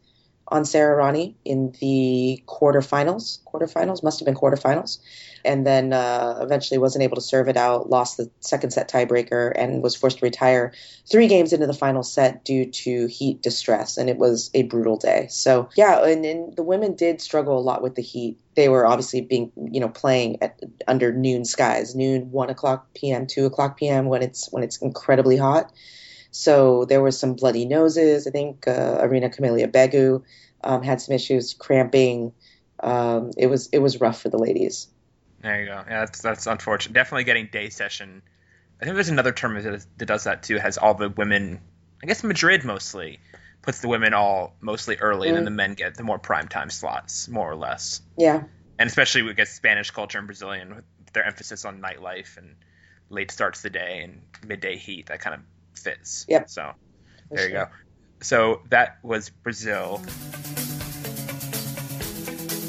on 0.50 0.64
Sara 0.64 0.96
Errani 0.96 1.34
in 1.44 1.72
the 1.80 2.42
quarterfinals. 2.46 3.38
Quarterfinals 3.44 4.02
must 4.02 4.18
have 4.18 4.26
been 4.26 4.34
quarterfinals, 4.34 4.98
and 5.44 5.66
then 5.66 5.92
uh, 5.92 6.38
eventually 6.40 6.78
wasn't 6.78 7.04
able 7.04 7.16
to 7.16 7.22
serve 7.22 7.48
it 7.48 7.56
out. 7.56 7.88
Lost 7.88 8.16
the 8.16 8.30
second 8.40 8.70
set 8.70 8.90
tiebreaker 8.90 9.52
and 9.54 9.82
was 9.82 9.94
forced 9.94 10.18
to 10.18 10.24
retire 10.24 10.72
three 11.10 11.28
games 11.28 11.52
into 11.52 11.66
the 11.66 11.74
final 11.74 12.02
set 12.02 12.44
due 12.44 12.66
to 12.66 13.06
heat 13.06 13.42
distress, 13.42 13.96
and 13.96 14.10
it 14.10 14.16
was 14.16 14.50
a 14.54 14.64
brutal 14.64 14.96
day. 14.96 15.28
So 15.30 15.68
yeah, 15.76 16.04
and, 16.04 16.24
and 16.24 16.56
the 16.56 16.62
women 16.62 16.94
did 16.94 17.20
struggle 17.20 17.58
a 17.58 17.60
lot 17.60 17.82
with 17.82 17.94
the 17.94 18.02
heat. 18.02 18.38
They 18.56 18.68
were 18.68 18.86
obviously 18.86 19.20
being 19.20 19.52
you 19.70 19.80
know 19.80 19.88
playing 19.88 20.42
at 20.42 20.60
under 20.88 21.12
noon 21.12 21.44
skies, 21.44 21.94
noon, 21.94 22.32
one 22.32 22.50
o'clock 22.50 22.92
p.m., 22.94 23.26
two 23.26 23.46
o'clock 23.46 23.78
p.m. 23.78 24.06
when 24.06 24.22
it's 24.22 24.50
when 24.52 24.64
it's 24.64 24.78
incredibly 24.78 25.36
hot. 25.36 25.72
So 26.30 26.84
there 26.84 27.02
was 27.02 27.18
some 27.18 27.34
bloody 27.34 27.64
noses. 27.64 28.26
I 28.26 28.30
think 28.30 28.66
uh, 28.68 28.98
Irina 29.02 29.30
Camelia 29.30 29.68
Begu 29.68 30.22
um, 30.62 30.82
had 30.82 31.00
some 31.00 31.14
issues 31.14 31.54
cramping. 31.54 32.32
Um, 32.78 33.32
it 33.36 33.46
was 33.46 33.68
it 33.72 33.78
was 33.78 34.00
rough 34.00 34.20
for 34.22 34.28
the 34.28 34.38
ladies. 34.38 34.88
There 35.42 35.60
you 35.60 35.66
go. 35.66 35.82
Yeah, 35.88 36.00
that's 36.00 36.22
that's 36.22 36.46
unfortunate. 36.46 36.94
Definitely 36.94 37.24
getting 37.24 37.48
day 37.50 37.70
session. 37.70 38.22
I 38.80 38.84
think 38.84 38.94
there's 38.94 39.08
another 39.08 39.32
term 39.32 39.62
that, 39.62 40.06
does 40.06 40.24
that 40.24 40.42
too. 40.42 40.58
Has 40.58 40.78
all 40.78 40.94
the 40.94 41.08
women. 41.08 41.60
I 42.02 42.06
guess 42.06 42.24
Madrid 42.24 42.64
mostly 42.64 43.20
puts 43.62 43.80
the 43.80 43.88
women 43.88 44.14
all 44.14 44.54
mostly 44.60 44.96
early, 44.96 45.26
mm. 45.26 45.30
and 45.30 45.36
then 45.38 45.44
the 45.44 45.50
men 45.50 45.74
get 45.74 45.94
the 45.96 46.02
more 46.02 46.18
prime 46.18 46.48
time 46.48 46.70
slots, 46.70 47.28
more 47.28 47.50
or 47.50 47.56
less. 47.56 48.00
Yeah. 48.16 48.44
And 48.78 48.88
especially 48.88 49.22
with 49.22 49.38
Spanish 49.48 49.90
culture 49.90 50.16
and 50.16 50.26
Brazilian, 50.26 50.76
with 50.76 50.84
their 51.12 51.24
emphasis 51.24 51.66
on 51.66 51.82
nightlife 51.82 52.38
and 52.38 52.56
late 53.10 53.30
starts 53.30 53.58
of 53.58 53.64
the 53.64 53.70
day 53.70 54.00
and 54.04 54.22
midday 54.46 54.76
heat, 54.76 55.06
that 55.06 55.20
kind 55.20 55.34
of 55.34 55.40
fits. 55.74 56.26
Yep. 56.28 56.50
So 56.50 56.72
there 57.30 57.38
sure. 57.38 57.48
you 57.48 57.54
go. 57.54 57.66
So 58.22 58.62
that 58.70 58.98
was 59.02 59.30
Brazil. 59.30 60.02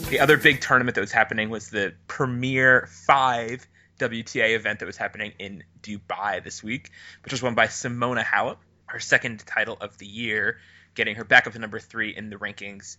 The 0.10 0.20
other 0.20 0.38
big 0.38 0.62
tournament 0.62 0.96
that 0.96 1.02
was 1.02 1.12
happening 1.12 1.50
was 1.50 1.70
the 1.70 1.94
Premier 2.08 2.88
5 3.08 3.68
WTA 3.98 4.56
event 4.56 4.80
that 4.80 4.86
was 4.86 4.98
happening 4.98 5.34
in 5.40 5.64
Dubai 5.82 6.44
this 6.44 6.64
week, 6.64 6.90
which 7.24 7.32
was 7.32 7.42
won 7.42 7.56
by 7.56 7.68
Simona 7.68 8.24
Halep, 8.24 8.58
her 8.88 9.00
second 9.00 9.46
title 9.46 9.78
of 9.80 9.98
the 9.98 10.06
year, 10.06 10.58
getting 10.96 11.16
her 11.16 11.24
back 11.24 11.48
up 11.48 11.54
to 11.54 11.60
number 11.60 11.80
three 11.80 12.16
in 12.16 12.30
the 12.30 12.36
rankings, 12.36 12.98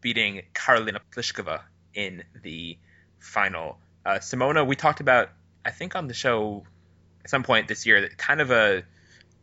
beating 0.00 0.42
Karolina 0.54 1.00
Pliskova 1.10 1.62
in 1.94 2.22
the 2.42 2.78
final. 3.18 3.78
Uh, 4.04 4.18
Simona, 4.18 4.66
we 4.66 4.76
talked 4.76 5.00
about, 5.00 5.30
I 5.64 5.70
think, 5.70 5.96
on 5.96 6.06
the 6.06 6.14
show 6.14 6.64
at 7.24 7.30
some 7.30 7.42
point 7.42 7.68
this 7.68 7.86
year, 7.86 8.02
that 8.02 8.18
kind 8.18 8.40
of 8.40 8.50
a 8.50 8.84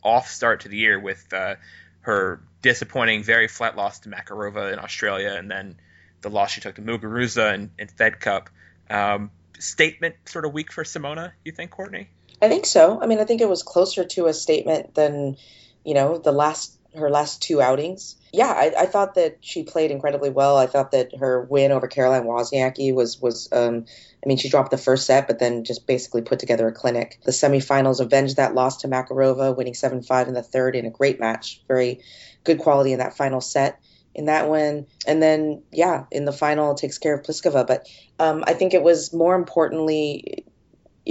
off 0.02 0.28
start 0.28 0.60
to 0.60 0.68
the 0.68 0.76
year 0.76 0.98
with 0.98 1.32
uh, 1.32 1.56
her 2.02 2.40
disappointing, 2.62 3.22
very 3.22 3.48
flat 3.48 3.76
loss 3.76 4.00
to 4.00 4.08
Makarova 4.08 4.72
in 4.72 4.78
Australia, 4.78 5.34
and 5.36 5.50
then 5.50 5.76
the 6.22 6.30
loss 6.30 6.52
she 6.52 6.60
took 6.60 6.74
to 6.76 6.82
Muguruza 6.82 7.54
in, 7.54 7.70
in 7.78 7.88
Fed 7.88 8.20
Cup. 8.20 8.50
Um, 8.88 9.30
statement 9.58 10.16
sort 10.24 10.44
of 10.44 10.52
week 10.52 10.72
for 10.72 10.84
Simona, 10.84 11.32
you 11.44 11.52
think, 11.52 11.70
Courtney? 11.70 12.08
I 12.42 12.48
think 12.48 12.66
so. 12.66 13.00
I 13.00 13.06
mean, 13.06 13.18
I 13.18 13.24
think 13.24 13.40
it 13.40 13.48
was 13.48 13.62
closer 13.62 14.04
to 14.04 14.26
a 14.26 14.32
statement 14.32 14.94
than, 14.94 15.36
you 15.84 15.94
know, 15.94 16.18
the 16.18 16.32
last 16.32 16.76
her 16.96 17.10
last 17.10 17.42
two 17.42 17.62
outings. 17.62 18.16
Yeah, 18.32 18.48
I, 18.48 18.72
I 18.76 18.86
thought 18.86 19.14
that 19.14 19.38
she 19.40 19.62
played 19.62 19.90
incredibly 19.90 20.30
well. 20.30 20.56
I 20.56 20.66
thought 20.66 20.90
that 20.92 21.16
her 21.16 21.42
win 21.42 21.70
over 21.72 21.86
Caroline 21.86 22.24
Wozniacki 22.24 22.92
was 22.94 23.20
was 23.20 23.48
um, 23.52 23.86
I 24.22 24.28
mean, 24.28 24.36
she 24.36 24.50
dropped 24.50 24.70
the 24.70 24.78
first 24.78 25.06
set, 25.06 25.26
but 25.26 25.38
then 25.38 25.64
just 25.64 25.86
basically 25.86 26.22
put 26.22 26.38
together 26.38 26.68
a 26.68 26.72
clinic. 26.72 27.18
The 27.24 27.32
semifinals 27.32 28.00
avenged 28.00 28.36
that 28.36 28.54
loss 28.54 28.78
to 28.78 28.88
Makarova, 28.88 29.56
winning 29.56 29.74
7 29.74 30.02
5 30.02 30.28
in 30.28 30.34
the 30.34 30.42
third 30.42 30.76
in 30.76 30.86
a 30.86 30.90
great 30.90 31.20
match. 31.20 31.62
Very 31.66 32.00
good 32.44 32.58
quality 32.58 32.92
in 32.92 32.98
that 32.98 33.16
final 33.16 33.40
set 33.40 33.80
in 34.14 34.26
that 34.26 34.48
one. 34.48 34.86
And 35.06 35.22
then, 35.22 35.62
yeah, 35.72 36.04
in 36.10 36.24
the 36.24 36.32
final, 36.32 36.74
takes 36.74 36.98
care 36.98 37.14
of 37.14 37.22
Pliskova. 37.22 37.66
But 37.66 37.88
um, 38.18 38.44
I 38.46 38.54
think 38.54 38.74
it 38.74 38.82
was 38.82 39.12
more 39.12 39.34
importantly, 39.34 40.44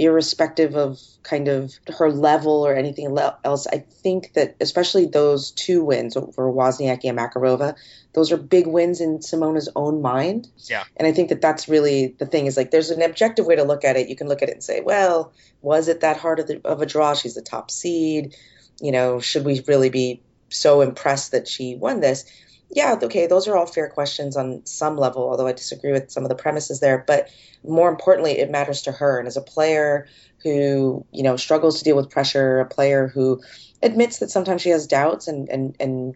irrespective 0.00 0.76
of 0.76 0.98
kind 1.22 1.48
of 1.48 1.72
her 1.98 2.10
level 2.10 2.66
or 2.66 2.74
anything 2.74 3.16
else, 3.44 3.66
I 3.66 3.78
think 3.78 4.32
that 4.32 4.56
especially 4.60 5.06
those 5.06 5.50
two 5.50 5.84
wins 5.84 6.16
over 6.16 6.50
Wozniacki 6.50 7.04
and 7.04 7.18
Makarova, 7.18 7.76
those 8.14 8.32
are 8.32 8.38
big 8.38 8.66
wins 8.66 9.00
in 9.00 9.18
Simona's 9.18 9.68
own 9.76 10.00
mind. 10.00 10.48
Yeah. 10.56 10.84
And 10.96 11.06
I 11.06 11.12
think 11.12 11.28
that 11.28 11.42
that's 11.42 11.68
really 11.68 12.08
the 12.18 12.26
thing 12.26 12.46
is 12.46 12.56
like 12.56 12.70
there's 12.70 12.90
an 12.90 13.02
objective 13.02 13.44
way 13.44 13.56
to 13.56 13.64
look 13.64 13.84
at 13.84 13.96
it. 13.96 14.08
You 14.08 14.16
can 14.16 14.26
look 14.26 14.42
at 14.42 14.48
it 14.48 14.54
and 14.54 14.64
say, 14.64 14.80
well, 14.80 15.32
was 15.60 15.88
it 15.88 16.00
that 16.00 16.16
hard 16.16 16.40
of, 16.40 16.46
the, 16.46 16.60
of 16.64 16.80
a 16.80 16.86
draw? 16.86 17.14
She's 17.14 17.34
the 17.34 17.42
top 17.42 17.70
seed. 17.70 18.34
You 18.80 18.92
know, 18.92 19.20
should 19.20 19.44
we 19.44 19.62
really 19.68 19.90
be 19.90 20.22
so 20.48 20.80
impressed 20.80 21.32
that 21.32 21.46
she 21.46 21.76
won 21.76 22.00
this? 22.00 22.24
Yeah, 22.72 22.96
okay, 23.02 23.26
those 23.26 23.48
are 23.48 23.56
all 23.56 23.66
fair 23.66 23.88
questions 23.88 24.36
on 24.36 24.64
some 24.64 24.96
level, 24.96 25.28
although 25.28 25.46
I 25.46 25.52
disagree 25.52 25.92
with 25.92 26.10
some 26.10 26.24
of 26.24 26.28
the 26.28 26.36
premises 26.36 26.78
there. 26.78 27.02
But 27.04 27.28
more 27.66 27.88
importantly, 27.88 28.38
it 28.38 28.50
matters 28.50 28.82
to 28.82 28.92
her. 28.92 29.18
And 29.18 29.26
as 29.26 29.36
a 29.36 29.42
player 29.42 30.06
who, 30.42 31.04
you 31.10 31.22
know, 31.22 31.36
struggles 31.36 31.78
to 31.78 31.84
deal 31.84 31.96
with 31.96 32.10
pressure, 32.10 32.60
a 32.60 32.66
player 32.66 33.08
who 33.08 33.42
admits 33.82 34.18
that 34.18 34.30
sometimes 34.30 34.62
she 34.62 34.70
has 34.70 34.86
doubts 34.86 35.26
and, 35.26 35.48
and, 35.48 35.76
and 35.80 36.14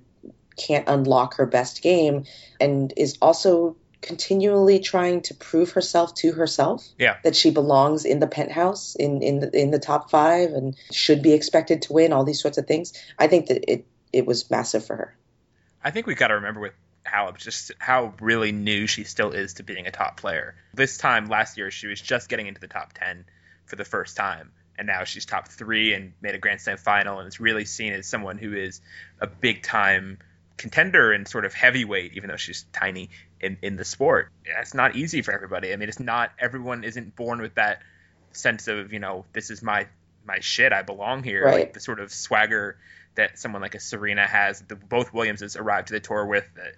can't 0.57 0.89
unlock 0.89 1.35
her 1.37 1.47
best 1.47 1.83
game, 1.83 2.25
and 2.61 2.93
is 2.97 3.19
also 3.21 3.77
continually 4.01 4.79
trying 4.79 5.23
to 5.23 5.35
prove 5.35 5.73
herself 5.73 6.15
to 6.15 6.33
herself 6.33 6.87
yeah. 6.99 7.17
that 7.25 7.35
she 7.35 7.51
belongs 7.51 8.05
in 8.05 8.21
the 8.21 8.27
penthouse 8.27 8.95
in 8.97 9.23
in 9.23 9.41
the, 9.41 9.59
in 9.59 9.71
the 9.71 9.79
top 9.79 10.11
5 10.11 10.51
and 10.51 10.77
should 10.93 11.23
be 11.23 11.33
expected 11.33 11.81
to 11.81 11.95
win 11.95 12.13
all 12.13 12.23
these 12.23 12.43
sorts 12.43 12.59
of 12.59 12.67
things 12.67 12.93
i 13.19 13.27
think 13.29 13.47
that 13.47 13.65
it 13.73 13.87
it 14.13 14.27
was 14.27 14.51
massive 14.51 14.85
for 14.85 14.95
her 14.95 15.17
i 15.85 15.91
think 15.91 16.07
we've 16.07 16.17
got 16.17 16.29
to 16.29 16.35
remember 16.35 16.61
with 16.61 16.73
Halep 17.07 17.37
just 17.37 17.73
how 17.79 18.15
really 18.21 18.51
new 18.51 18.87
she 18.87 19.05
still 19.05 19.33
is 19.33 19.55
to 19.55 19.63
being 19.63 19.87
a 19.87 19.91
top 19.91 20.17
player 20.19 20.55
this 20.73 20.97
time 20.97 21.27
last 21.27 21.59
year 21.59 21.71
she 21.71 21.87
was 21.87 22.01
just 22.01 22.29
getting 22.29 22.47
into 22.47 22.61
the 22.61 22.67
top 22.67 22.95
10 22.95 23.27
for 23.67 23.77
the 23.77 23.85
first 23.85 24.17
time 24.17 24.51
and 24.79 24.87
now 24.87 25.05
she's 25.05 25.27
top 25.27 25.49
3 25.49 25.93
and 25.93 26.13
made 26.21 26.35
a 26.35 26.39
grand 26.39 26.61
slam 26.61 26.79
final 26.79 27.19
and 27.19 27.29
is 27.29 27.41
really 27.41 27.65
seen 27.65 27.93
as 27.93 28.07
someone 28.07 28.39
who 28.39 28.55
is 28.55 28.81
a 29.21 29.27
big 29.27 29.63
time 29.63 30.19
contender 30.57 31.13
and 31.13 31.27
sort 31.27 31.45
of 31.45 31.55
heavyweight, 31.55 32.13
even 32.15 32.29
though 32.29 32.37
she's 32.37 32.65
tiny 32.73 33.11
in, 33.41 33.59
in 33.63 33.77
the 33.77 33.85
sport. 33.85 34.31
It's 34.45 34.75
not 34.75 34.97
easy 34.97 35.23
for 35.23 35.33
everybody. 35.33 35.73
I 35.73 35.77
mean, 35.77 35.89
it's 35.89 36.01
not 36.01 36.31
everyone 36.39 36.85
isn't 36.85 37.17
born 37.17 37.41
with 37.41 37.55
that 37.55 37.81
sense 38.33 38.67
of 38.67 38.93
you 38.93 38.99
know 38.99 39.25
this 39.33 39.51
is 39.51 39.63
my 39.63 39.87
my 40.27 40.41
shit. 40.41 40.73
I 40.73 40.83
belong 40.83 41.23
here. 41.23 41.45
Right. 41.45 41.55
Like 41.55 41.73
the 41.73 41.81
sort 41.81 42.01
of 42.01 42.13
swagger 42.13 42.77
that 43.15 43.39
someone 43.39 43.63
like 43.63 43.75
a 43.75 43.81
Serena 43.81 44.27
has. 44.27 44.61
The, 44.61 44.77
both 44.77 45.13
Williamses 45.13 45.57
arrived 45.57 45.89
to 45.89 45.95
the 45.95 46.01
tour 46.01 46.25
with. 46.27 46.49
Uh, 46.59 46.69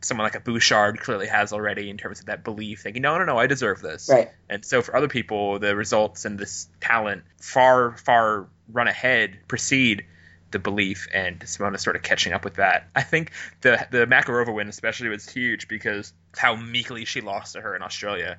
someone 0.00 0.24
like 0.26 0.34
a 0.34 0.40
Bouchard 0.40 1.00
clearly 1.00 1.26
has 1.26 1.52
already 1.52 1.88
in 1.88 1.96
terms 1.96 2.20
of 2.20 2.26
that 2.26 2.44
belief, 2.44 2.82
thinking, 2.82 3.02
no, 3.02 3.16
no, 3.16 3.24
no, 3.24 3.38
I 3.38 3.46
deserve 3.46 3.80
this. 3.80 4.08
Right. 4.10 4.30
And 4.50 4.64
so 4.64 4.82
for 4.82 4.94
other 4.94 5.08
people, 5.08 5.58
the 5.58 5.74
results 5.74 6.24
and 6.24 6.38
this 6.38 6.68
talent 6.80 7.24
far, 7.40 7.96
far 7.96 8.48
run 8.70 8.88
ahead, 8.88 9.38
precede 9.48 10.04
the 10.50 10.58
belief, 10.58 11.08
and 11.12 11.40
Simona 11.40 11.80
sort 11.80 11.96
of 11.96 12.02
catching 12.02 12.32
up 12.32 12.44
with 12.44 12.54
that. 12.54 12.88
I 12.94 13.02
think 13.02 13.32
the 13.60 13.86
the 13.90 14.06
Makarova 14.06 14.54
win 14.54 14.68
especially 14.68 15.08
was 15.08 15.28
huge 15.28 15.66
because 15.66 16.12
how 16.36 16.54
meekly 16.54 17.04
she 17.04 17.20
lost 17.20 17.54
to 17.54 17.60
her 17.60 17.74
in 17.74 17.82
Australia, 17.82 18.38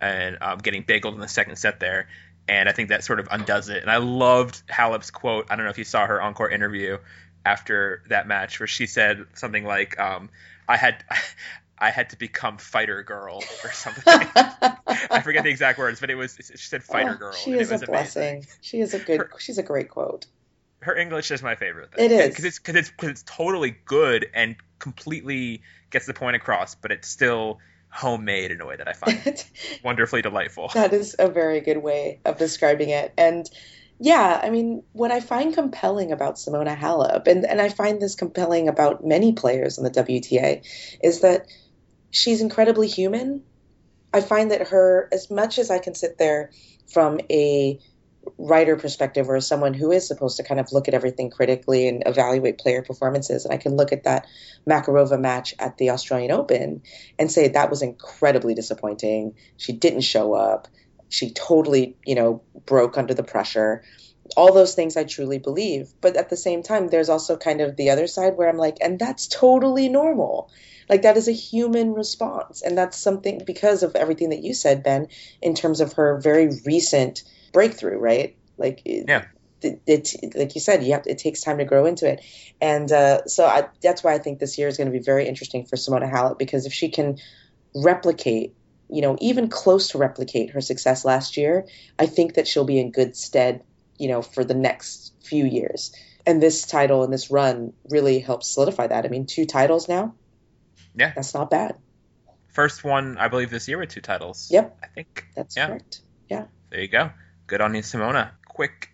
and 0.00 0.38
um, 0.40 0.58
getting 0.58 0.84
bageled 0.84 1.14
in 1.14 1.20
the 1.20 1.28
second 1.28 1.56
set 1.56 1.80
there. 1.80 2.08
And 2.48 2.68
I 2.68 2.72
think 2.72 2.90
that 2.90 3.02
sort 3.04 3.18
of 3.20 3.28
undoes 3.30 3.68
it. 3.68 3.82
And 3.82 3.90
I 3.90 3.96
loved 3.96 4.62
Halep's 4.68 5.10
quote. 5.10 5.46
I 5.50 5.56
don't 5.56 5.64
know 5.64 5.70
if 5.70 5.78
you 5.78 5.84
saw 5.84 6.06
her 6.06 6.20
encore 6.22 6.48
interview 6.50 6.98
after 7.44 8.02
that 8.08 8.26
match, 8.28 8.60
where 8.60 8.66
she 8.66 8.86
said 8.86 9.24
something 9.34 9.64
like, 9.64 9.98
um, 9.98 10.30
"I 10.68 10.76
had." 10.76 11.04
I 11.78 11.90
had 11.90 12.08
to 12.08 12.16
become 12.16 12.56
fighter 12.56 13.02
girl 13.02 13.44
or 13.64 13.70
something. 13.70 14.02
I 14.06 15.20
forget 15.22 15.44
the 15.44 15.50
exact 15.50 15.78
words, 15.78 16.00
but 16.00 16.08
it 16.08 16.14
was 16.14 16.34
she 16.36 16.56
said 16.56 16.82
fighter 16.82 17.12
Oh, 17.16 17.18
girl. 17.18 17.32
She 17.34 17.52
and 17.52 17.60
is 17.60 17.70
a 17.70 17.78
blessing. 17.84 18.36
amazing. 18.36 18.46
She 18.62 18.80
is 18.80 18.94
a 18.94 18.98
good. 18.98 19.18
Her- 19.20 19.30
she's 19.38 19.58
a 19.58 19.62
great 19.62 19.90
quote. 19.90 20.24
Her 20.80 20.96
English 20.96 21.30
is 21.30 21.42
my 21.42 21.54
favorite. 21.54 21.90
It 21.98 22.10
is. 22.12 22.28
because 22.30 22.44
it's 22.46 22.58
because 22.58 22.76
it's 22.76 22.88
because 22.90 23.10
it's 23.10 23.22
totally 23.24 23.76
good 23.84 24.26
and 24.32 24.56
completely 24.78 25.60
gets 25.90 26.06
the 26.06 26.14
point 26.14 26.36
across, 26.36 26.74
but 26.74 26.92
it's 26.92 27.08
still 27.08 27.58
homemade 27.96 28.50
in 28.50 28.60
a 28.60 28.66
way 28.66 28.76
that 28.76 28.88
I 28.88 28.92
find 28.94 29.44
wonderfully 29.82 30.22
delightful. 30.22 30.70
that 30.74 30.92
is 30.92 31.16
a 31.18 31.28
very 31.28 31.60
good 31.60 31.78
way 31.78 32.20
of 32.24 32.38
describing 32.38 32.90
it. 32.90 33.12
And 33.16 33.48
yeah, 33.98 34.40
I 34.42 34.50
mean, 34.50 34.82
what 34.92 35.10
I 35.10 35.20
find 35.20 35.54
compelling 35.54 36.12
about 36.12 36.34
Simona 36.36 36.76
Halep, 36.76 37.26
and, 37.26 37.46
and 37.46 37.60
I 37.60 37.70
find 37.70 38.00
this 38.00 38.14
compelling 38.14 38.68
about 38.68 39.04
many 39.04 39.32
players 39.32 39.78
in 39.78 39.84
the 39.84 39.90
WTA, 39.90 40.62
is 41.02 41.20
that 41.20 41.46
she's 42.10 42.42
incredibly 42.42 42.88
human. 42.88 43.42
I 44.12 44.20
find 44.20 44.50
that 44.50 44.68
her, 44.68 45.08
as 45.12 45.30
much 45.30 45.58
as 45.58 45.70
I 45.70 45.78
can 45.78 45.94
sit 45.94 46.18
there 46.18 46.50
from 46.92 47.20
a 47.30 47.80
writer 48.38 48.76
perspective 48.76 49.28
or 49.28 49.40
someone 49.40 49.74
who 49.74 49.92
is 49.92 50.06
supposed 50.06 50.36
to 50.36 50.42
kind 50.42 50.60
of 50.60 50.72
look 50.72 50.88
at 50.88 50.94
everything 50.94 51.30
critically 51.30 51.88
and 51.88 52.02
evaluate 52.06 52.58
player 52.58 52.82
performances, 52.82 53.44
and 53.44 53.52
I 53.54 53.56
can 53.56 53.76
look 53.76 53.92
at 53.92 54.04
that 54.04 54.26
Makarova 54.68 55.20
match 55.20 55.54
at 55.58 55.78
the 55.78 55.90
Australian 55.90 56.32
Open 56.32 56.82
and 57.18 57.30
say 57.30 57.48
that 57.48 57.70
was 57.70 57.82
incredibly 57.82 58.54
disappointing. 58.54 59.34
She 59.56 59.72
didn't 59.72 60.02
show 60.02 60.34
up. 60.34 60.68
She 61.08 61.30
totally, 61.30 61.96
you 62.04 62.14
know, 62.14 62.42
broke 62.66 62.98
under 62.98 63.14
the 63.14 63.22
pressure. 63.22 63.84
All 64.36 64.52
those 64.52 64.74
things 64.74 64.96
I 64.96 65.04
truly 65.04 65.38
believe. 65.38 65.92
But 66.00 66.16
at 66.16 66.30
the 66.30 66.36
same 66.36 66.62
time, 66.62 66.88
there's 66.88 67.08
also 67.08 67.36
kind 67.36 67.60
of 67.60 67.76
the 67.76 67.90
other 67.90 68.08
side 68.08 68.36
where 68.36 68.48
I'm 68.48 68.56
like, 68.56 68.78
and 68.80 68.98
that's 68.98 69.28
totally 69.28 69.88
normal. 69.88 70.50
Like 70.88 71.02
that 71.02 71.16
is 71.16 71.28
a 71.28 71.32
human 71.32 71.94
response. 71.94 72.62
And 72.62 72.76
that's 72.76 72.96
something 72.96 73.42
because 73.46 73.82
of 73.82 73.94
everything 73.94 74.30
that 74.30 74.42
you 74.42 74.54
said, 74.54 74.82
Ben, 74.82 75.08
in 75.40 75.54
terms 75.54 75.80
of 75.80 75.94
her 75.94 76.18
very 76.20 76.50
recent 76.64 77.22
breakthrough, 77.56 77.96
right? 77.98 78.36
Like, 78.58 78.82
Yeah. 78.84 79.24
It, 79.62 79.80
it, 79.86 80.36
like 80.36 80.54
you 80.54 80.60
said, 80.60 80.84
you 80.84 80.92
have 80.92 81.06
it 81.06 81.16
takes 81.16 81.40
time 81.40 81.56
to 81.58 81.64
grow 81.64 81.86
into 81.86 82.06
it, 82.06 82.20
and 82.60 82.92
uh, 82.92 83.24
so 83.24 83.46
I, 83.46 83.66
that's 83.82 84.04
why 84.04 84.12
I 84.12 84.18
think 84.18 84.38
this 84.38 84.58
year 84.58 84.68
is 84.68 84.76
going 84.76 84.92
to 84.92 84.92
be 84.92 85.02
very 85.02 85.26
interesting 85.26 85.64
for 85.64 85.76
Simona 85.76 86.12
Halep 86.12 86.36
because 86.38 86.66
if 86.66 86.74
she 86.74 86.90
can 86.90 87.16
replicate, 87.74 88.54
you 88.90 89.00
know, 89.00 89.16
even 89.20 89.48
close 89.48 89.88
to 89.88 89.98
replicate 89.98 90.50
her 90.50 90.60
success 90.60 91.06
last 91.06 91.38
year, 91.38 91.66
I 91.98 92.04
think 92.04 92.34
that 92.34 92.46
she'll 92.46 92.66
be 92.66 92.78
in 92.78 92.92
good 92.92 93.16
stead, 93.16 93.64
you 93.98 94.08
know, 94.08 94.20
for 94.20 94.44
the 94.44 94.54
next 94.54 95.14
few 95.24 95.46
years. 95.46 95.90
And 96.26 96.42
this 96.42 96.66
title 96.66 97.02
and 97.02 97.10
this 97.10 97.30
run 97.30 97.72
really 97.88 98.20
helps 98.20 98.48
solidify 98.48 98.88
that. 98.88 99.06
I 99.06 99.08
mean, 99.08 99.24
two 99.24 99.46
titles 99.46 99.88
now. 99.88 100.14
Yeah. 100.94 101.12
That's 101.16 101.32
not 101.32 101.48
bad. 101.50 101.76
First 102.52 102.84
one, 102.84 103.16
I 103.16 103.28
believe, 103.28 103.48
this 103.50 103.66
year 103.68 103.78
with 103.78 103.88
two 103.88 104.02
titles. 104.02 104.48
Yep. 104.50 104.78
I 104.82 104.86
think. 104.88 105.26
That's 105.34 105.56
Yeah. 105.56 105.68
correct. 105.68 106.00
Yeah, 106.28 106.44
there 106.70 106.82
you 106.82 106.88
go. 106.88 107.10
Good 107.46 107.60
on 107.60 107.74
you, 107.74 107.82
Simona. 107.82 108.30
Quick 108.46 108.90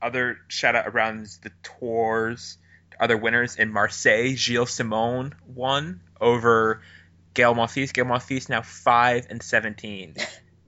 other 0.00 0.38
shout 0.48 0.76
out 0.76 0.86
around 0.86 1.26
the 1.42 1.50
tours. 1.62 2.58
Other 2.98 3.16
winners 3.16 3.56
in 3.56 3.72
Marseille, 3.72 4.34
Gilles 4.36 4.70
Simon 4.70 5.34
won 5.46 6.00
over 6.20 6.80
Gael 7.34 7.54
Monfils. 7.54 7.92
Gael 7.92 8.06
Monfils 8.06 8.48
now 8.48 8.62
five 8.62 9.26
and 9.28 9.42
seventeen 9.42 10.14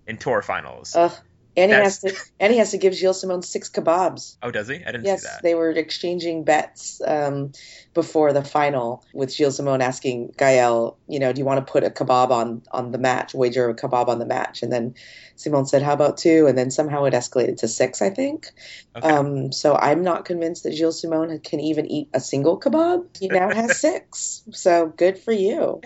in 0.07 0.18
tour 0.18 0.42
finals. 0.42 0.94
Ugh. 0.94 1.12
And 1.58 1.70
he 1.70 1.76
That's- 1.76 2.02
has 2.02 2.14
to 2.14 2.20
and 2.40 2.52
he 2.52 2.58
has 2.58 2.70
to 2.70 2.78
give 2.78 2.94
Gilles 2.94 3.20
Simon 3.20 3.42
six 3.42 3.68
kebabs. 3.68 4.36
oh, 4.42 4.50
does 4.50 4.68
he? 4.68 4.76
I 4.76 4.92
didn't 4.92 5.04
Yes, 5.04 5.22
see 5.22 5.26
that. 5.26 5.32
Yes, 5.34 5.40
they 5.42 5.54
were 5.54 5.70
exchanging 5.70 6.44
bets 6.44 7.00
um, 7.06 7.52
before 7.94 8.32
the 8.32 8.44
final, 8.44 9.04
with 9.12 9.32
Gilles 9.34 9.56
Simon 9.56 9.80
asking 9.82 10.34
Gael, 10.38 10.96
you 11.08 11.18
know, 11.18 11.32
do 11.32 11.38
you 11.40 11.44
want 11.44 11.64
to 11.66 11.70
put 11.72 11.84
a 11.84 11.90
kebab 11.90 12.30
on 12.30 12.62
on 12.70 12.92
the 12.92 12.98
match, 12.98 13.34
wager 13.34 13.68
a 13.68 13.74
kebab 13.74 14.08
on 14.08 14.18
the 14.18 14.26
match? 14.26 14.62
And 14.62 14.72
then 14.72 14.94
Simon 15.36 15.66
said, 15.66 15.82
how 15.82 15.94
about 15.94 16.16
two? 16.18 16.46
And 16.46 16.56
then 16.56 16.70
somehow 16.70 17.04
it 17.04 17.14
escalated 17.14 17.58
to 17.58 17.68
six, 17.68 18.00
I 18.02 18.10
think. 18.10 18.50
Okay. 18.96 19.08
Um, 19.08 19.52
so 19.52 19.74
I'm 19.74 20.02
not 20.02 20.24
convinced 20.24 20.64
that 20.64 20.74
Gilles 20.74 21.00
Simon 21.00 21.38
can 21.40 21.60
even 21.60 21.86
eat 21.90 22.08
a 22.14 22.20
single 22.20 22.58
kebab. 22.60 23.16
He 23.18 23.28
now 23.28 23.50
has 23.50 23.76
six. 23.80 24.42
So 24.52 24.86
good 24.86 25.18
for 25.18 25.32
you. 25.32 25.80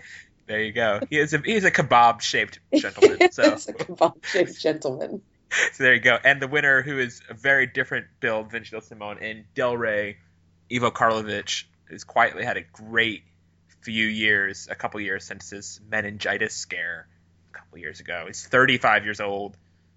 there 0.47 0.61
you 0.63 0.73
go. 0.73 1.01
He 1.09 1.19
is 1.19 1.33
a 1.33 1.39
he's 1.45 1.65
a 1.65 1.71
kebab 1.71 2.21
shaped 2.21 2.61
gentleman. 2.75 3.19
So 3.33 3.53
It's 3.53 3.69
a 3.69 3.73
kebab 3.73 4.25
shaped 4.25 4.61
gentleman. 4.61 5.23
So 5.73 5.85
there 5.85 5.95
you 5.95 6.01
go. 6.01 6.19
And 6.23 6.41
the 6.41 6.49
winner, 6.49 6.83
who 6.83 6.99
is 6.99 7.21
a 7.29 7.35
very 7.35 7.67
different 7.67 8.07
build 8.21 8.51
than 8.51 8.65
Gilles 8.65 8.87
Simone 8.87 9.19
in 9.19 9.45
Delray, 9.55 10.17
Ivo 10.73 10.91
Karlovic, 10.91 11.65
has 11.91 12.05
quietly 12.05 12.45
had 12.45 12.57
a 12.57 12.63
great 12.63 13.23
few 13.83 14.07
years, 14.07 14.69
a 14.71 14.75
couple 14.75 15.01
years 15.01 15.25
since 15.25 15.51
his 15.51 15.81
meningitis 15.91 16.55
scare 16.55 17.07
a 17.51 17.59
couple 17.59 17.79
years 17.79 18.01
ago. 18.01 18.25
He's 18.27 18.47
35 18.47 19.05
years 19.05 19.21
old, 19.21 19.57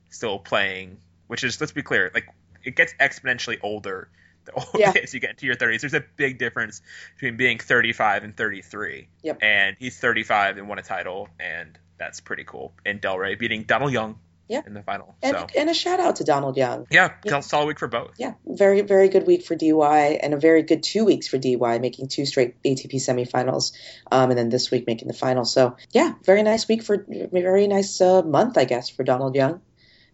still 0.10 0.39
playing, 0.39 0.98
which 1.28 1.44
is, 1.44 1.60
let's 1.62 1.72
be 1.72 1.84
clear, 1.84 2.12
like 2.13 2.28
it 2.63 2.76
gets 2.76 2.94
exponentially 3.00 3.58
older 3.62 4.10
the 4.46 4.52
older 4.56 4.70
Yeah. 4.76 4.94
as 5.02 5.13
you 5.13 5.20
get 5.20 5.32
into 5.32 5.46
your 5.46 5.56
30s. 5.56 5.82
There's 5.82 5.94
a 5.94 6.04
big 6.18 6.38
difference 6.38 6.82
between 7.15 7.38
being 7.38 7.58
35 7.60 8.24
and 8.24 8.36
33. 8.38 9.08
Yep. 9.24 9.39
And 9.41 9.76
he's 9.80 9.98
35 9.98 10.58
and 10.58 10.68
won 10.68 10.80
a 10.80 10.84
title, 10.84 11.30
and 11.39 11.78
that's 11.98 12.20
pretty 12.20 12.44
cool. 12.44 12.74
In 12.86 13.00
Delray, 13.00 13.39
beating 13.39 13.63
Donald 13.63 13.91
Young 13.91 14.20
Yeah. 14.47 14.62
in 14.65 14.73
the 14.73 14.84
final. 14.84 15.15
And, 15.23 15.36
so 15.36 15.47
and 15.58 15.69
a 15.69 15.73
shout 15.73 15.99
out 15.99 16.17
to 16.17 16.23
Donald 16.23 16.55
Young. 16.58 16.86
yeah, 16.91 17.13
Yeah. 17.23 17.39
solid 17.39 17.65
week 17.65 17.79
for 17.79 17.88
both. 17.88 18.12
Yeah, 18.17 18.34
very, 18.45 18.81
very 18.81 19.10
good 19.10 19.25
week 19.25 19.43
for 19.43 19.55
DY 19.55 20.19
and 20.21 20.34
a 20.34 20.38
very 20.38 20.62
good 20.63 20.84
two 20.84 21.03
weeks 21.05 21.27
for 21.27 21.38
DY, 21.38 21.79
making 21.79 22.10
two 22.10 22.25
straight 22.25 22.62
ATP 22.63 22.95
semifinals, 22.95 23.71
um, 24.12 24.29
and 24.29 24.38
then 24.38 24.49
this 24.49 24.69
week 24.69 24.86
making 24.88 25.08
the 25.08 25.13
final. 25.15 25.45
So, 25.45 25.77
yeah, 25.91 26.13
very 26.23 26.43
nice 26.43 26.67
week 26.67 26.84
for, 26.84 27.05
very 27.08 27.67
nice 27.67 27.99
uh, 28.01 28.21
month, 28.21 28.58
I 28.58 28.65
guess, 28.65 28.89
for 28.89 29.03
Donald 29.03 29.36
Young. 29.36 29.62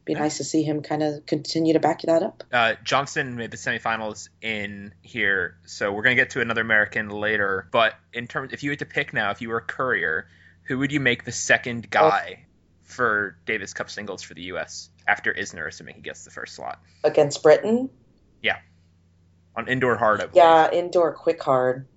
Be 0.05 0.13
Yeah. 0.13 0.19
nice 0.19 0.37
to 0.37 0.43
see 0.43 0.63
him 0.63 0.81
kind 0.81 1.03
of 1.03 1.25
continue 1.27 1.73
to 1.73 1.79
back 1.79 2.01
that 2.01 2.23
up. 2.23 2.43
Uh, 2.51 2.73
Johnson 2.83 3.35
made 3.35 3.51
the 3.51 3.57
semifinals 3.57 4.29
in 4.41 4.93
here, 5.03 5.57
so 5.65 5.91
we're 5.91 6.01
gonna 6.03 6.15
get 6.15 6.31
to 6.31 6.41
another 6.41 6.61
American 6.61 7.09
later. 7.09 7.67
But 7.71 7.93
in 8.13 8.27
terms, 8.27 8.51
if 8.53 8.63
you 8.63 8.71
had 8.71 8.79
to 8.79 8.85
pick 8.85 9.13
now, 9.13 9.29
if 9.31 9.41
you 9.41 9.49
were 9.49 9.57
a 9.57 9.61
Courier, 9.61 10.27
who 10.63 10.79
would 10.79 10.91
you 10.91 10.99
make 11.01 11.23
the 11.23 11.31
second 11.31 11.89
guy 11.89 12.45
for 12.91 13.37
Davis 13.45 13.73
Cup 13.73 13.89
singles 13.89 14.21
for 14.21 14.33
the 14.33 14.43
U.S. 14.43 14.89
after 15.07 15.33
Isner, 15.33 15.67
assuming 15.67 15.95
he 15.95 16.01
gets 16.01 16.23
the 16.23 16.31
first 16.31 16.55
slot 16.55 16.79
Against 17.03 17.41
Britain, 17.43 17.89
Yeah, 18.41 18.57
on 19.55 19.67
indoor 19.67 19.97
hard? 19.97 20.29
Yeah, 20.33 20.71
indoor 20.71 21.13
quick 21.13 21.41
hard. 21.41 21.87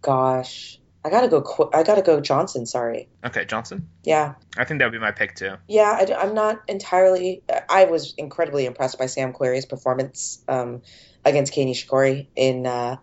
Gosh, 0.00 0.78
I 1.04 1.10
gotta 1.10 1.28
go. 1.28 1.42
Qu- 1.42 1.70
I 1.72 1.82
gotta 1.82 2.02
go 2.02 2.20
Johnson. 2.20 2.66
Sorry. 2.66 3.08
Okay, 3.24 3.44
Johnson. 3.44 3.88
Yeah, 4.04 4.34
I 4.56 4.64
think 4.64 4.80
that 4.80 4.86
would 4.86 4.92
be 4.92 4.98
my 4.98 5.12
pick 5.12 5.34
too. 5.34 5.56
Yeah, 5.68 5.98
I, 6.00 6.24
am 6.24 6.34
not 6.34 6.62
entirely. 6.68 7.42
I 7.68 7.84
was 7.84 8.14
incredibly 8.16 8.66
impressed 8.66 8.98
by 8.98 9.06
Sam 9.06 9.32
Querrey's 9.32 9.66
performance 9.66 10.42
um, 10.48 10.82
against 11.24 11.52
Kei 11.52 11.66
Nishikori 11.66 12.28
in 12.34 12.66
uh, 12.66 12.96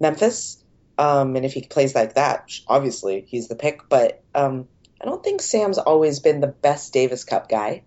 Memphis. 0.00 0.62
Um, 0.98 1.36
and 1.36 1.44
if 1.44 1.54
he 1.54 1.62
plays 1.62 1.94
like 1.94 2.14
that, 2.14 2.50
obviously 2.68 3.24
he's 3.26 3.48
the 3.48 3.56
pick. 3.56 3.88
But 3.88 4.22
um, 4.34 4.68
I 5.02 5.06
don't 5.06 5.22
think 5.22 5.42
Sam's 5.42 5.78
always 5.78 6.20
been 6.20 6.40
the 6.40 6.46
best 6.46 6.92
Davis 6.92 7.24
Cup 7.24 7.48
guy. 7.48 7.82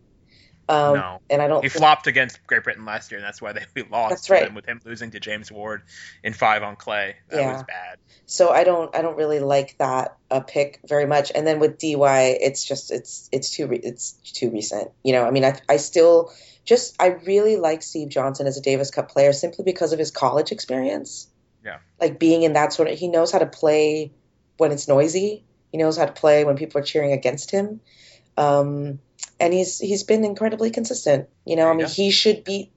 Um, 0.67 0.95
no, 0.95 1.21
And 1.29 1.43
I 1.43 1.47
don't. 1.47 1.61
he 1.61 1.69
flopped 1.69 2.07
against 2.07 2.45
Great 2.47 2.63
Britain 2.63 2.85
last 2.85 3.11
year, 3.11 3.19
and 3.19 3.25
that's 3.25 3.39
why 3.39 3.53
they 3.53 3.63
we 3.75 3.83
lost. 3.83 4.09
That's 4.09 4.29
right. 4.31 4.51
With 4.51 4.65
him 4.65 4.81
losing 4.83 5.11
to 5.11 5.19
James 5.19 5.51
Ward 5.51 5.83
in 6.23 6.33
five 6.33 6.63
on 6.63 6.75
clay, 6.75 7.17
that 7.29 7.39
Yeah. 7.39 7.53
was 7.53 7.63
bad. 7.63 7.99
so 8.25 8.49
I 8.49 8.63
don't. 8.63 8.93
I 8.95 9.03
don't 9.03 9.15
really 9.15 9.39
like 9.39 9.77
that 9.77 10.17
uh, 10.31 10.39
pick 10.39 10.79
very 10.87 11.05
much. 11.05 11.31
And 11.35 11.45
then 11.45 11.59
with 11.59 11.77
DY, 11.77 12.37
it's 12.41 12.65
just 12.65 12.91
it's 12.91 13.29
it's 13.31 13.51
too 13.51 13.67
re- 13.67 13.79
it's 13.83 14.13
too 14.13 14.49
recent. 14.49 14.89
You 15.03 15.13
know, 15.13 15.23
I 15.25 15.29
mean, 15.29 15.45
I 15.45 15.59
I 15.69 15.77
still 15.77 16.31
just 16.63 16.99
I 16.99 17.09
really 17.09 17.57
like 17.57 17.83
Steve 17.83 18.09
Johnson 18.09 18.47
as 18.47 18.57
a 18.57 18.61
Davis 18.61 18.89
Cup 18.89 19.11
player 19.11 19.33
simply 19.33 19.65
because 19.65 19.93
of 19.93 19.99
his 19.99 20.09
college 20.09 20.51
experience. 20.51 21.27
Yeah. 21.63 21.77
Like 22.01 22.17
being 22.17 22.41
in 22.41 22.53
that 22.53 22.73
sort 22.73 22.87
of 22.89 22.97
he 22.97 23.07
knows 23.07 23.31
how 23.31 23.37
to 23.37 23.45
play 23.45 24.11
when 24.57 24.71
it's 24.71 24.87
noisy. 24.87 25.43
He 25.75 25.77
knows 25.77 25.97
how 25.97 26.05
to 26.05 26.13
play 26.13 26.45
when 26.45 26.55
people 26.55 26.79
are 26.79 26.85
cheering 26.85 27.11
against 27.11 27.51
him. 27.51 27.81
Um, 28.37 28.99
and 29.41 29.53
he's 29.53 29.77
he's 29.77 30.03
been 30.03 30.23
incredibly 30.23 30.71
consistent. 30.71 31.27
You 31.45 31.57
know, 31.57 31.63
There 31.63 31.73
I 31.73 31.75
mean, 31.75 31.87
he 31.87 32.11
should 32.11 32.45
beat 32.45 32.71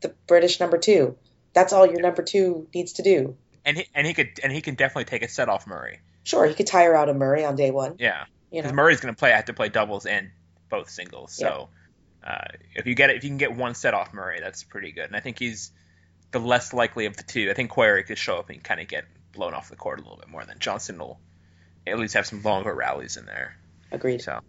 the 0.00 0.14
British 0.26 0.58
number 0.58 0.78
two. 0.78 1.18
That's 1.52 1.74
all 1.74 1.84
your 1.84 2.00
number 2.00 2.22
two 2.22 2.66
needs 2.74 2.94
to 2.94 3.02
do. 3.02 3.36
And 3.66 3.76
he 3.76 3.86
and 3.94 4.06
he 4.06 4.14
could 4.14 4.40
and 4.42 4.50
he 4.50 4.62
can 4.62 4.74
definitely 4.74 5.04
take 5.04 5.22
a 5.22 5.28
set 5.28 5.50
off 5.50 5.66
Murray. 5.66 6.00
Sure, 6.24 6.46
he 6.46 6.54
could 6.54 6.66
tire 6.66 6.94
out 6.94 7.10
a 7.10 7.14
Murray 7.14 7.44
on 7.44 7.56
day 7.56 7.70
one. 7.72 7.96
Yeah. 7.98 8.24
You 8.50 8.62
because 8.62 8.74
Murray's 8.74 9.00
going 9.00 9.14
to 9.14 9.18
play 9.18 9.34
I 9.34 9.36
have 9.36 9.44
to 9.44 9.52
play 9.52 9.68
doubles 9.68 10.06
and 10.06 10.30
both 10.70 10.88
singles. 10.88 11.34
So 11.34 11.68
uh, 12.26 12.46
if 12.74 12.86
you 12.86 12.94
get 12.94 13.10
it, 13.10 13.16
if 13.16 13.24
you 13.24 13.28
can 13.28 13.36
get 13.36 13.54
one 13.54 13.74
set 13.74 13.92
off 13.92 14.14
Murray, 14.14 14.40
that's 14.40 14.64
pretty 14.64 14.92
good. 14.92 15.04
And 15.04 15.14
I 15.14 15.20
think 15.20 15.38
he's 15.38 15.72
the 16.30 16.38
less 16.38 16.72
likely 16.72 17.04
of 17.04 17.18
the 17.18 17.22
two. 17.22 17.50
I 17.50 17.52
think 17.52 17.70
Querrey 17.70 18.06
could 18.06 18.16
show 18.16 18.38
up 18.38 18.48
and 18.48 18.64
kind 18.64 18.80
of 18.80 18.88
get 18.88 19.04
blown 19.30 19.52
off 19.52 19.68
the 19.68 19.76
court 19.76 19.98
a 19.98 20.02
little 20.02 20.16
bit 20.16 20.30
more 20.30 20.46
than 20.46 20.58
Johnson 20.58 20.96
will 20.98 21.20
at 21.86 21.98
least 21.98 22.14
have 22.14 22.26
some 22.26 22.42
longer 22.42 22.74
rallies 22.74 23.16
in 23.16 23.26
there. 23.26 23.56
agreed. 23.90 24.22
So 24.22 24.40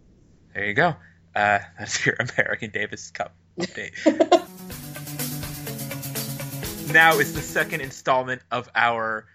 there 0.54 0.66
you 0.66 0.74
go. 0.74 0.94
Uh, 1.34 1.58
that's 1.78 2.04
your 2.04 2.16
American 2.18 2.70
Davis 2.70 3.10
Cup 3.10 3.34
update. 3.58 3.92
now 6.92 7.18
is 7.18 7.34
the 7.34 7.40
second 7.40 7.80
installment 7.80 8.42
of 8.50 8.68
our 8.74 9.26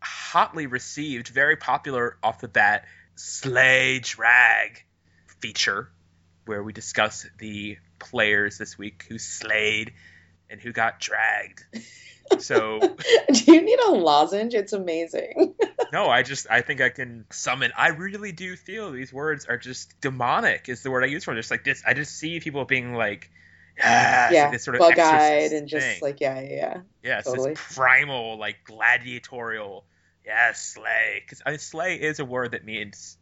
hotly 0.00 0.66
received, 0.66 1.28
very 1.28 1.56
popular 1.56 2.16
off 2.22 2.40
the 2.40 2.48
bat 2.48 2.84
Slay 3.16 3.98
Drag 3.98 4.84
feature, 5.40 5.90
where 6.46 6.62
we 6.62 6.72
discuss 6.72 7.26
the 7.38 7.76
players 7.98 8.58
this 8.58 8.78
week 8.78 9.04
who 9.08 9.18
slayed 9.18 9.92
and 10.48 10.60
who 10.60 10.72
got 10.72 11.00
dragged. 11.00 11.64
So, 12.38 12.80
do 13.32 13.52
you 13.52 13.62
need 13.62 13.78
a 13.80 13.90
lozenge? 13.92 14.54
It's 14.54 14.72
amazing. 14.72 15.54
no, 15.92 16.06
I 16.06 16.22
just 16.22 16.46
I 16.50 16.60
think 16.62 16.80
I 16.80 16.88
can 16.88 17.24
summon. 17.30 17.72
I 17.76 17.88
really 17.88 18.32
do 18.32 18.56
feel 18.56 18.90
these 18.92 19.12
words 19.12 19.46
are 19.46 19.58
just 19.58 20.00
demonic. 20.00 20.68
Is 20.68 20.82
the 20.82 20.90
word 20.90 21.04
I 21.04 21.06
use 21.08 21.24
for 21.24 21.32
it. 21.32 21.36
just 21.36 21.50
like 21.50 21.64
this. 21.64 21.82
I 21.86 21.94
just 21.94 22.16
see 22.16 22.40
people 22.40 22.64
being 22.64 22.94
like, 22.94 23.30
ah, 23.80 24.30
yeah, 24.30 24.42
like 24.44 24.52
this 24.52 24.64
sort 24.64 24.76
of 24.76 24.80
bug-eyed 24.80 25.52
and 25.52 25.68
thing. 25.68 25.68
just 25.68 26.02
like 26.02 26.20
yeah, 26.20 26.40
yeah, 26.40 26.50
yeah. 26.50 26.80
yeah, 27.02 27.20
totally. 27.20 27.54
primal, 27.54 28.38
like 28.38 28.56
gladiatorial. 28.64 29.84
Yeah, 30.24 30.52
slay. 30.52 31.22
Because 31.24 31.42
I 31.44 31.50
mean, 31.50 31.58
slay 31.58 31.96
is 31.96 32.20
a 32.20 32.24
word 32.24 32.52
that 32.52 32.64
means 32.64 33.16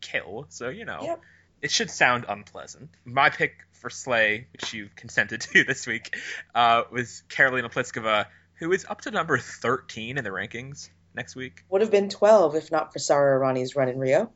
kill. 0.00 0.46
So 0.48 0.68
you 0.68 0.84
know, 0.84 1.00
Yep. 1.02 1.20
it 1.62 1.70
should 1.70 1.90
sound 1.90 2.24
unpleasant. 2.28 2.90
My 3.04 3.30
pick 3.30 3.52
for 3.82 3.90
slay, 3.90 4.46
which 4.52 4.72
you 4.72 4.88
consented 4.96 5.42
to 5.42 5.64
this 5.68 5.86
week, 5.86 6.16
uh, 6.54 6.84
was 6.90 7.22
Karolina 7.28 7.70
Pliskova, 7.70 8.26
who 8.54 8.72
is 8.72 8.86
up 8.88 9.02
to 9.02 9.10
number 9.10 9.36
13 9.36 10.16
in 10.16 10.24
the 10.24 10.30
rankings 10.30 10.88
next 11.14 11.36
week. 11.36 11.64
Would 11.68 11.82
have 11.82 11.90
been 11.90 12.08
12 12.08 12.54
if 12.54 12.72
not 12.72 12.92
for 12.92 12.98
Sara 12.98 13.38
Errani's 13.38 13.76
run 13.76 13.88
in 13.88 13.98
Rio. 13.98 14.30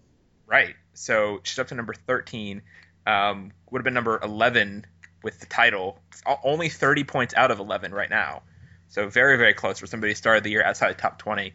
Right. 0.47 0.75
So 0.93 1.41
she's 1.45 1.59
up 1.59 1.69
to 1.69 1.75
number 1.75 1.95
13. 1.95 2.61
Um, 3.07 3.53
would 3.71 3.79
have 3.79 3.85
been 3.85 3.95
number 3.95 4.21
11 4.23 4.85
with 5.23 5.41
the 5.41 5.47
title. 5.47 5.99
Only 6.45 6.69
30 6.69 7.05
points 7.05 7.35
out 7.35 7.51
of 7.51 7.61
11 7.61 7.93
right 7.93 8.11
now. 8.11 8.43
So 8.89 9.09
very, 9.09 9.37
very 9.39 9.55
close 9.55 9.79
for 9.79 9.87
somebody 9.87 10.11
who 10.13 10.17
started 10.17 10.45
the 10.45 10.51
year 10.51 10.63
outside 10.63 10.91
the 10.91 11.01
top 11.01 11.19
20. 11.19 11.53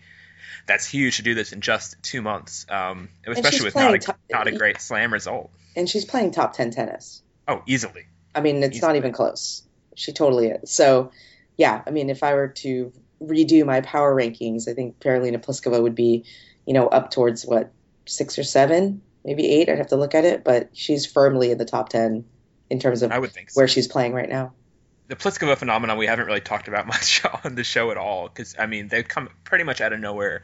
That's 0.66 0.86
huge 0.86 1.18
to 1.18 1.24
do 1.24 1.34
this 1.34 1.54
in 1.54 1.62
just 1.62 2.02
two 2.04 2.22
months, 2.22 2.66
um, 2.70 3.10
especially 3.26 3.66
with 3.66 3.76
not 3.76 3.94
a, 3.94 4.00
top- 4.00 4.20
not 4.30 4.48
a 4.48 4.52
great 4.52 4.82
slam 4.82 5.14
result. 5.14 5.50
And 5.76 5.90
she's 5.90 6.06
playing 6.06 6.32
top 6.32 6.54
10 6.54 6.72
tennis. 6.72 7.24
Oh, 7.48 7.64
easily. 7.68 8.06
I 8.34 8.42
mean, 8.42 8.64
it's 8.64 8.78
Easily. 8.78 8.90
not 8.90 8.96
even 8.98 9.12
close. 9.12 9.64
She 9.96 10.14
totally 10.14 10.48
is. 10.50 10.72
So, 10.72 11.12
yeah, 11.58 11.82
I 11.86 11.90
mean, 11.92 12.10
if 12.10 12.24
I 12.24 12.34
were 12.34 12.48
to 12.50 12.94
redo 13.22 13.66
my 13.66 13.82
power 13.82 14.16
rankings, 14.16 14.68
I 14.70 14.74
think 14.74 15.00
Karolina 15.00 15.44
Pliskova 15.44 15.82
would 15.82 15.96
be, 15.96 16.26
you 16.66 16.74
know, 16.74 16.88
up 16.88 17.12
towards 17.12 17.46
what, 17.46 17.72
six 18.08 18.40
or 18.40 18.44
seven, 18.44 19.02
maybe 19.26 19.50
eight. 19.52 19.70
I'd 19.70 19.78
have 19.78 19.88
to 19.88 19.96
look 19.98 20.16
at 20.16 20.26
it, 20.26 20.44
but 20.44 20.70
she's 20.74 21.06
firmly 21.06 21.52
in 21.52 21.58
the 21.58 21.66
top 21.66 21.90
10 21.90 22.26
in 22.70 22.80
terms 22.80 23.02
of 23.04 23.12
I 23.12 23.20
would 23.20 23.32
think 23.32 23.50
so. 23.52 23.60
where 23.60 23.68
she's 23.68 23.88
playing 23.88 24.14
right 24.14 24.30
now. 24.30 24.54
the 25.08 25.16
Pliskova 25.18 25.58
phenomenon 25.58 25.98
we 25.98 26.08
haven't 26.08 26.26
really 26.26 26.40
talked 26.42 26.68
about 26.70 26.88
much 26.96 27.22
on 27.44 27.56
the 27.56 27.64
show 27.66 27.92
at 27.92 27.98
all 27.98 28.28
because 28.30 28.56
I 28.58 28.66
mean 28.66 28.88
they 28.88 29.04
come 29.04 29.30
pretty 29.44 29.66
much 29.66 29.82
out 29.82 29.92
of 29.94 30.00
nowhere. 30.00 30.42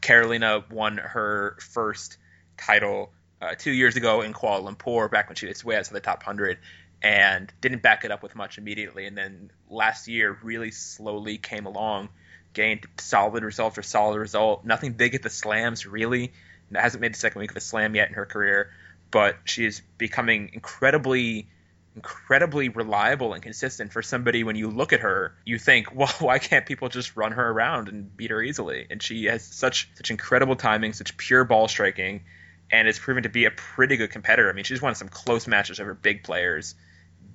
Karolina 0.00 0.68
won 0.70 0.96
her 0.96 1.56
first 1.60 2.16
title 2.56 3.12
uh, 3.40 3.54
two 3.54 3.70
years 3.70 3.96
ago 3.96 4.22
in 4.22 4.32
Kuala 4.32 4.62
Lumpur, 4.62 5.10
back 5.10 5.28
when 5.28 5.36
she 5.36 5.46
was 5.46 5.64
way 5.64 5.76
outside 5.76 5.94
the 5.94 6.00
top 6.00 6.22
hundred, 6.22 6.58
and 7.02 7.52
didn't 7.60 7.82
back 7.82 8.04
it 8.04 8.10
up 8.10 8.22
with 8.22 8.34
much 8.34 8.58
immediately. 8.58 9.06
And 9.06 9.16
then 9.16 9.50
last 9.68 10.08
year 10.08 10.36
really 10.42 10.70
slowly 10.70 11.38
came 11.38 11.66
along, 11.66 12.08
gained 12.52 12.86
solid 12.98 13.44
result 13.44 13.74
for 13.74 13.82
solid 13.82 14.18
result. 14.18 14.64
Nothing 14.64 14.92
big 14.92 15.14
at 15.14 15.22
the 15.22 15.30
slams 15.30 15.86
really. 15.86 16.32
Hasn't 16.74 17.00
made 17.00 17.14
the 17.14 17.18
second 17.18 17.40
week 17.40 17.50
of 17.50 17.56
a 17.56 17.60
slam 17.60 17.94
yet 17.94 18.08
in 18.08 18.14
her 18.14 18.26
career, 18.26 18.72
but 19.10 19.36
she 19.44 19.64
is 19.64 19.82
becoming 19.98 20.50
incredibly 20.52 21.46
incredibly 21.94 22.68
reliable 22.68 23.32
and 23.32 23.42
consistent 23.42 23.90
for 23.90 24.02
somebody 24.02 24.44
when 24.44 24.54
you 24.54 24.68
look 24.68 24.92
at 24.92 25.00
her 25.00 25.34
you 25.46 25.58
think 25.58 25.94
well 25.94 26.12
why 26.18 26.38
can't 26.38 26.66
people 26.66 26.90
just 26.90 27.16
run 27.16 27.32
her 27.32 27.50
around 27.50 27.88
and 27.88 28.14
beat 28.14 28.30
her 28.30 28.42
easily 28.42 28.86
and 28.90 29.02
she 29.02 29.24
has 29.24 29.42
such 29.42 29.88
such 29.94 30.10
incredible 30.10 30.56
timing 30.56 30.92
such 30.92 31.16
pure 31.16 31.42
ball 31.42 31.68
striking 31.68 32.22
and 32.70 32.86
has 32.86 32.98
proven 32.98 33.22
to 33.22 33.28
be 33.28 33.44
a 33.44 33.50
pretty 33.50 33.96
good 33.96 34.10
competitor. 34.10 34.48
I 34.50 34.52
mean 34.52 34.64
she's 34.64 34.82
won 34.82 34.94
some 34.94 35.08
close 35.08 35.46
matches 35.46 35.80
over 35.80 35.94
big 35.94 36.24
players 36.24 36.74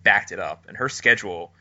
backed 0.04 0.32
it 0.32 0.40
up. 0.40 0.66
And 0.68 0.78
her 0.78 0.90
schedule 0.90 1.54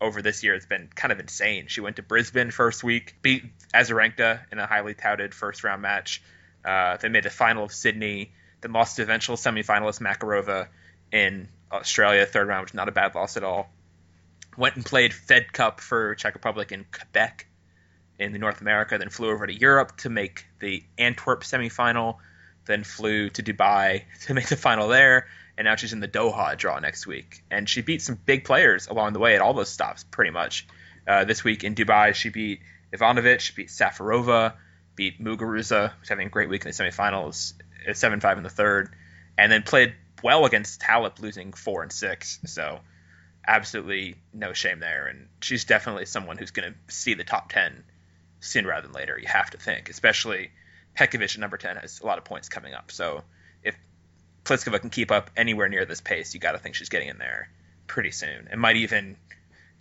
over 0.00 0.22
this 0.22 0.42
year 0.42 0.54
has 0.54 0.66
been 0.66 0.88
kind 0.94 1.12
of 1.12 1.20
insane. 1.20 1.66
She 1.68 1.80
went 1.80 1.96
to 1.96 2.02
brisbane 2.02 2.50
first 2.50 2.82
week 2.82 3.16
beat 3.22 3.44
azarenka 3.74 4.40
in 4.50 4.58
a 4.58 4.66
highly 4.66 4.94
touted 4.94 5.34
first 5.34 5.64
round 5.64 5.82
match. 5.82 6.22
Uh, 6.64 6.96
they 6.96 7.08
made 7.08 7.24
the 7.24 7.30
final 7.30 7.64
of 7.64 7.72
sydney 7.72 8.32
then 8.60 8.72
lost 8.72 8.96
to 8.96 9.02
eventual 9.02 9.36
semifinalist 9.36 10.00
makarova 10.00 10.68
in 11.12 11.48
Australia, 11.72 12.26
third 12.26 12.48
round, 12.48 12.62
which 12.62 12.70
is 12.70 12.74
not 12.74 12.88
a 12.88 12.92
bad 12.92 13.14
loss 13.14 13.36
at 13.36 13.44
all. 13.44 13.70
Went 14.56 14.76
and 14.76 14.84
played 14.84 15.14
Fed 15.14 15.52
Cup 15.52 15.80
for 15.80 16.14
Czech 16.16 16.34
Republic 16.34 16.72
in 16.72 16.84
Quebec 16.92 17.46
in 18.18 18.32
North 18.32 18.60
America, 18.60 18.98
then 18.98 19.08
flew 19.08 19.30
over 19.30 19.46
to 19.46 19.54
Europe 19.54 19.96
to 19.98 20.10
make 20.10 20.46
the 20.58 20.84
Antwerp 20.98 21.42
semifinal, 21.42 22.16
then 22.66 22.84
flew 22.84 23.30
to 23.30 23.42
Dubai 23.42 24.04
to 24.26 24.34
make 24.38 24.48
the 24.48 24.56
final 24.56 24.88
there, 24.88 25.28
and 25.56 25.64
now 25.64 25.76
she's 25.76 25.92
in 25.92 26.00
the 26.00 26.08
Doha 26.08 26.56
draw 26.56 26.78
next 26.78 27.06
week. 27.06 27.42
And 27.50 27.68
she 27.68 27.82
beat 27.82 28.02
some 28.02 28.14
big 28.14 28.44
players 28.44 28.88
along 28.88 29.12
the 29.12 29.18
way 29.18 29.34
at 29.34 29.40
all 29.40 29.54
those 29.54 29.70
stops, 29.70 30.04
pretty 30.04 30.30
much. 30.30 30.66
Uh, 31.06 31.24
this 31.24 31.42
week 31.42 31.64
in 31.64 31.74
Dubai, 31.74 32.14
she 32.14 32.28
beat 32.28 32.60
Ivanovic, 32.92 33.54
beat 33.54 33.68
Safarova, 33.68 34.54
beat 34.94 35.22
Muguruza, 35.22 35.92
who's 35.98 36.08
having 36.08 36.26
a 36.26 36.30
great 36.30 36.48
week 36.48 36.64
in 36.64 36.70
the 36.70 36.74
semifinals, 36.74 37.54
at 37.86 37.96
7 37.96 38.20
5 38.20 38.36
in 38.36 38.42
the 38.42 38.50
third, 38.50 38.94
and 39.38 39.50
then 39.50 39.62
played 39.62 39.94
well 40.22 40.44
against 40.44 40.80
Halep, 40.82 41.20
losing 41.20 41.52
four 41.52 41.82
and 41.82 41.92
six. 41.92 42.38
So 42.46 42.80
absolutely 43.46 44.16
no 44.32 44.52
shame 44.52 44.80
there. 44.80 45.06
And 45.06 45.28
she's 45.40 45.64
definitely 45.64 46.06
someone 46.06 46.36
who's 46.36 46.50
going 46.50 46.72
to 46.72 46.94
see 46.94 47.14
the 47.14 47.24
top 47.24 47.50
ten 47.50 47.84
sooner 48.40 48.68
rather 48.68 48.86
than 48.86 48.92
later. 48.92 49.18
You 49.18 49.28
have 49.28 49.50
to 49.50 49.58
think, 49.58 49.88
especially 49.88 50.50
Petkovic 51.00 51.34
at 51.34 51.38
number 51.38 51.56
ten 51.56 51.76
has 51.76 52.00
a 52.00 52.06
lot 52.06 52.18
of 52.18 52.24
points 52.24 52.50
coming 52.50 52.74
up. 52.74 52.90
So 52.90 53.22
if 53.62 53.74
Pliskova 54.44 54.80
can 54.80 54.90
keep 54.90 55.10
up 55.10 55.30
anywhere 55.34 55.68
near 55.68 55.86
this 55.86 56.02
pace, 56.02 56.34
you 56.34 56.40
got 56.40 56.52
to 56.52 56.58
think 56.58 56.74
she's 56.74 56.90
getting 56.90 57.08
in 57.08 57.16
there 57.16 57.48
pretty 57.86 58.10
soon, 58.10 58.48
and 58.50 58.60
might 58.60 58.76
even 58.76 59.16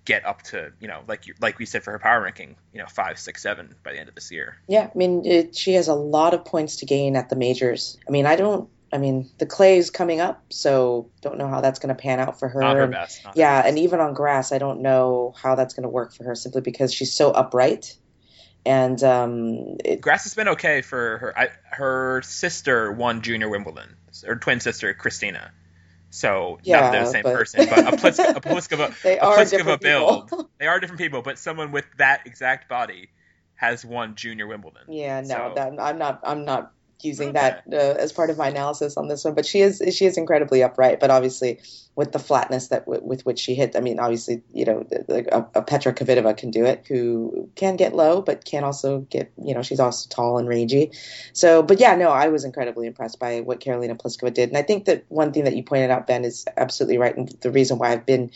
get 0.05 0.25
up 0.25 0.41
to 0.41 0.71
you 0.79 0.87
know 0.87 1.01
like 1.07 1.27
you, 1.27 1.33
like 1.41 1.59
we 1.59 1.65
said 1.65 1.83
for 1.83 1.91
her 1.91 1.99
power 1.99 2.21
ranking, 2.21 2.55
you 2.73 2.79
know 2.79 2.87
five, 2.87 3.19
six, 3.19 3.43
seven 3.43 3.75
by 3.83 3.91
the 3.91 3.99
end 3.99 4.07
of 4.07 4.15
this 4.15 4.31
year. 4.31 4.55
Yeah, 4.69 4.89
I 4.93 4.97
mean, 4.97 5.25
it, 5.25 5.55
she 5.57 5.73
has 5.73 5.89
a 5.89 5.93
lot 5.93 6.33
of 6.33 6.45
points 6.45 6.77
to 6.77 6.85
gain 6.85 7.17
at 7.17 7.27
the 7.27 7.35
majors. 7.35 7.97
I 8.07 8.11
mean, 8.11 8.25
I 8.25 8.37
don't. 8.37 8.69
I 8.91 8.97
mean, 8.97 9.29
the 9.37 9.45
clay 9.45 9.77
is 9.77 9.91
coming 9.91 10.21
up, 10.21 10.41
so 10.49 11.11
don't 11.21 11.37
know 11.37 11.47
how 11.47 11.61
that's 11.61 11.79
going 11.79 11.93
to 11.93 12.01
pan 12.01 12.19
out 12.19 12.39
for 12.39 12.47
her. 12.47 12.61
Not 12.61 12.77
her 12.77 12.87
best. 12.87 13.23
not 13.25 13.35
her 13.35 13.39
yeah, 13.39 13.57
best. 13.59 13.69
and 13.69 13.79
even 13.79 13.99
on 13.99 14.13
grass, 14.13 14.53
I 14.53 14.57
don't 14.57 14.81
know 14.81 15.35
how 15.37 15.55
that's 15.55 15.73
going 15.73 15.83
to 15.83 15.89
work 15.89 16.13
for 16.13 16.23
her 16.23 16.35
simply 16.35 16.61
because 16.61 16.93
she's 16.93 17.13
so 17.13 17.29
upright. 17.29 17.97
And 18.65 19.01
um, 19.03 19.77
it, 19.85 20.01
Grass 20.01 20.23
has 20.23 20.33
been 20.35 20.49
okay 20.49 20.81
for 20.81 21.17
her. 21.17 21.39
I, 21.39 21.49
her 21.71 22.21
sister 22.23 22.91
won 22.91 23.21
junior 23.21 23.49
Wimbledon. 23.49 23.95
Her 24.25 24.35
twin 24.35 24.59
sister 24.59 24.93
Kristyna. 24.93 25.49
So 26.11 26.59
not 26.65 26.91
the 26.91 27.05
same 27.05 27.23
but- 27.23 27.35
person, 27.35 27.67
but 27.69 27.79
a, 27.93 27.97
Plisk, 27.97 28.35
a 28.35 28.41
Pliskova, 28.41 29.01
they 29.03 29.17
a 29.19 29.23
are 29.23 29.37
Pliskova 29.37 29.49
different 29.49 29.81
build. 29.81 30.29
people. 30.29 30.49
They 30.59 30.67
are 30.67 30.79
different 30.79 30.99
people, 30.99 31.21
but 31.21 31.37
someone 31.39 31.71
with 31.71 31.85
that 31.97 32.25
exact 32.25 32.67
body 32.67 33.09
has 33.55 33.85
won 33.85 34.15
junior 34.15 34.47
Wimbledon. 34.47 34.81
yeah, 34.89 35.21
no, 35.21 35.27
So- 35.27 35.53
that, 35.55 35.79
I'm 35.79 35.97
not. 35.97 36.19
I'm 36.23 36.45
not 36.45 36.71
using 37.03 37.33
that 37.33 37.63
uh, 37.71 37.75
as 37.75 38.11
part 38.11 38.29
of 38.29 38.37
my 38.37 38.49
analysis 38.49 38.97
on 38.97 39.07
this 39.07 39.23
one. 39.23 39.33
But 39.33 39.45
she 39.45 39.61
is 39.61 39.81
she 39.95 40.05
is 40.05 40.17
incredibly 40.17 40.63
upright. 40.63 40.99
But 40.99 41.11
obviously, 41.11 41.59
with 41.95 42.11
the 42.11 42.19
flatness 42.19 42.69
that 42.69 42.85
w- 42.85 43.03
with 43.03 43.25
which 43.25 43.39
she 43.39 43.55
hit, 43.55 43.75
I 43.75 43.79
mean, 43.81 43.99
obviously, 43.99 44.41
you 44.53 44.65
know, 44.65 44.85
a, 45.09 45.45
a 45.55 45.61
Petra 45.61 45.93
Kvitova 45.93 46.35
can 46.37 46.51
do 46.51 46.65
it, 46.65 46.85
who 46.87 47.49
can 47.55 47.75
get 47.75 47.93
low, 47.95 48.21
but 48.21 48.45
can 48.45 48.63
also 48.63 48.99
get, 48.99 49.31
you 49.41 49.53
know, 49.53 49.61
she's 49.61 49.79
also 49.79 50.07
tall 50.09 50.37
and 50.37 50.47
rangy. 50.47 50.91
So, 51.33 51.61
but 51.61 51.79
yeah, 51.79 51.95
no, 51.95 52.09
I 52.09 52.29
was 52.29 52.45
incredibly 52.45 52.87
impressed 52.87 53.19
by 53.19 53.41
what 53.41 53.59
Karolina 53.59 53.99
Pliskova 53.99 54.33
did, 54.33 54.49
and 54.49 54.57
I 54.57 54.61
think 54.61 54.85
that 54.85 55.05
one 55.09 55.33
thing 55.33 55.43
that 55.43 55.55
you 55.55 55.63
pointed 55.63 55.91
out, 55.91 56.07
Ben, 56.07 56.25
is 56.25 56.45
absolutely 56.55 56.97
right, 56.97 57.15
and 57.15 57.27
the 57.41 57.51
reason 57.51 57.77
why 57.77 57.91
I've 57.91 58.05
been 58.05 58.31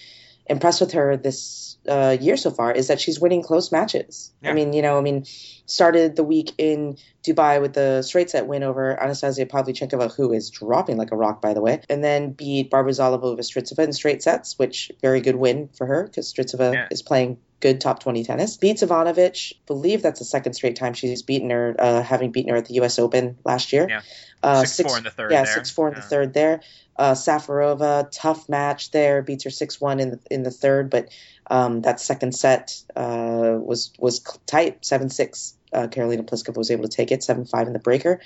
impressed 0.47 0.81
with 0.81 0.91
her 0.93 1.17
this 1.17 1.77
uh, 1.87 2.17
year 2.19 2.37
so 2.37 2.51
far 2.51 2.71
is 2.71 2.87
that 2.87 2.99
she's 2.99 3.19
winning 3.19 3.41
close 3.41 3.71
matches. 3.71 4.31
Yeah. 4.41 4.51
I 4.51 4.53
mean, 4.53 4.73
you 4.73 4.81
know, 4.81 4.97
I 4.97 5.01
mean, 5.01 5.25
started 5.65 6.15
the 6.15 6.23
week 6.23 6.51
in 6.57 6.97
Dubai 7.23 7.61
with 7.61 7.73
the 7.73 8.01
straight 8.01 8.29
set 8.29 8.47
win 8.47 8.63
over 8.63 9.01
Anastasia 9.01 9.45
Pavlyuchenkova, 9.45 10.13
who 10.15 10.31
is 10.31 10.49
dropping 10.49 10.97
like 10.97 11.11
a 11.11 11.15
rock, 11.15 11.41
by 11.41 11.53
the 11.53 11.61
way, 11.61 11.81
and 11.89 12.03
then 12.03 12.31
beat 12.31 12.71
Barbora 12.71 12.91
Zahlavova 12.91 13.39
Strycova 13.39 13.83
in 13.83 13.93
straight 13.93 14.23
sets, 14.23 14.57
which 14.57 14.91
very 15.01 15.21
good 15.21 15.35
win 15.35 15.69
for 15.77 15.85
her 15.85 16.03
because 16.03 16.31
Strycova 16.31 16.73
Yeah. 16.73 16.87
is 16.91 17.01
playing 17.01 17.37
good 17.63 17.79
top 17.79 17.99
20 17.99 18.25
tennis. 18.25 18.57
Beats 18.57 18.83
Ivanovic. 18.83 19.53
Believe 19.65 20.01
that's 20.03 20.19
the 20.19 20.25
second 20.25 20.53
straight 20.53 20.75
time 20.75 20.93
she's 20.93 21.21
beaten 21.23 21.49
her, 21.49 21.73
uh, 21.79 22.03
having 22.03 22.31
beaten 22.31 22.51
her 22.51 22.57
at 22.57 22.65
the 22.65 22.73
U.S. 22.75 22.99
Open 22.99 23.37
last 23.45 23.71
year. 23.71 23.87
Yeah. 23.89 24.01
Uh, 24.43 24.65
six, 24.65 24.89
four 24.89 24.97
in 24.97 25.05
the 25.05 25.09
third. 25.09 25.31
yeah, 25.31 25.45
there. 25.45 25.53
six 25.53 25.71
four 25.71 25.87
in 25.87 25.93
Yeah. 25.93 26.01
the 26.01 26.05
third 26.05 26.33
there. 26.33 26.59
Uh, 26.97 27.13
Safarova, 27.13 28.09
tough 28.11 28.49
match 28.49 28.91
there, 28.91 29.21
beats 29.23 29.45
her 29.45 29.49
six 29.49 29.79
one 29.79 30.01
in 30.01 30.11
the 30.11 30.19
in 30.29 30.43
the 30.43 30.51
third, 30.51 30.89
but 30.89 31.07
um, 31.49 31.81
that 31.81 31.99
second 32.01 32.35
set 32.35 32.83
uh, 32.95 33.57
was 33.57 33.93
was 33.97 34.19
tight, 34.45 34.85
seven 34.85 35.09
six. 35.09 35.55
Uh, 35.71 35.87
Karolina 35.87 36.23
Pliskova 36.23 36.57
was 36.57 36.69
able 36.69 36.83
to 36.83 36.95
take 36.95 37.11
it 37.11 37.23
seven 37.23 37.45
five 37.45 37.65
in 37.67 37.73
the 37.73 37.79
breaker, 37.79 38.19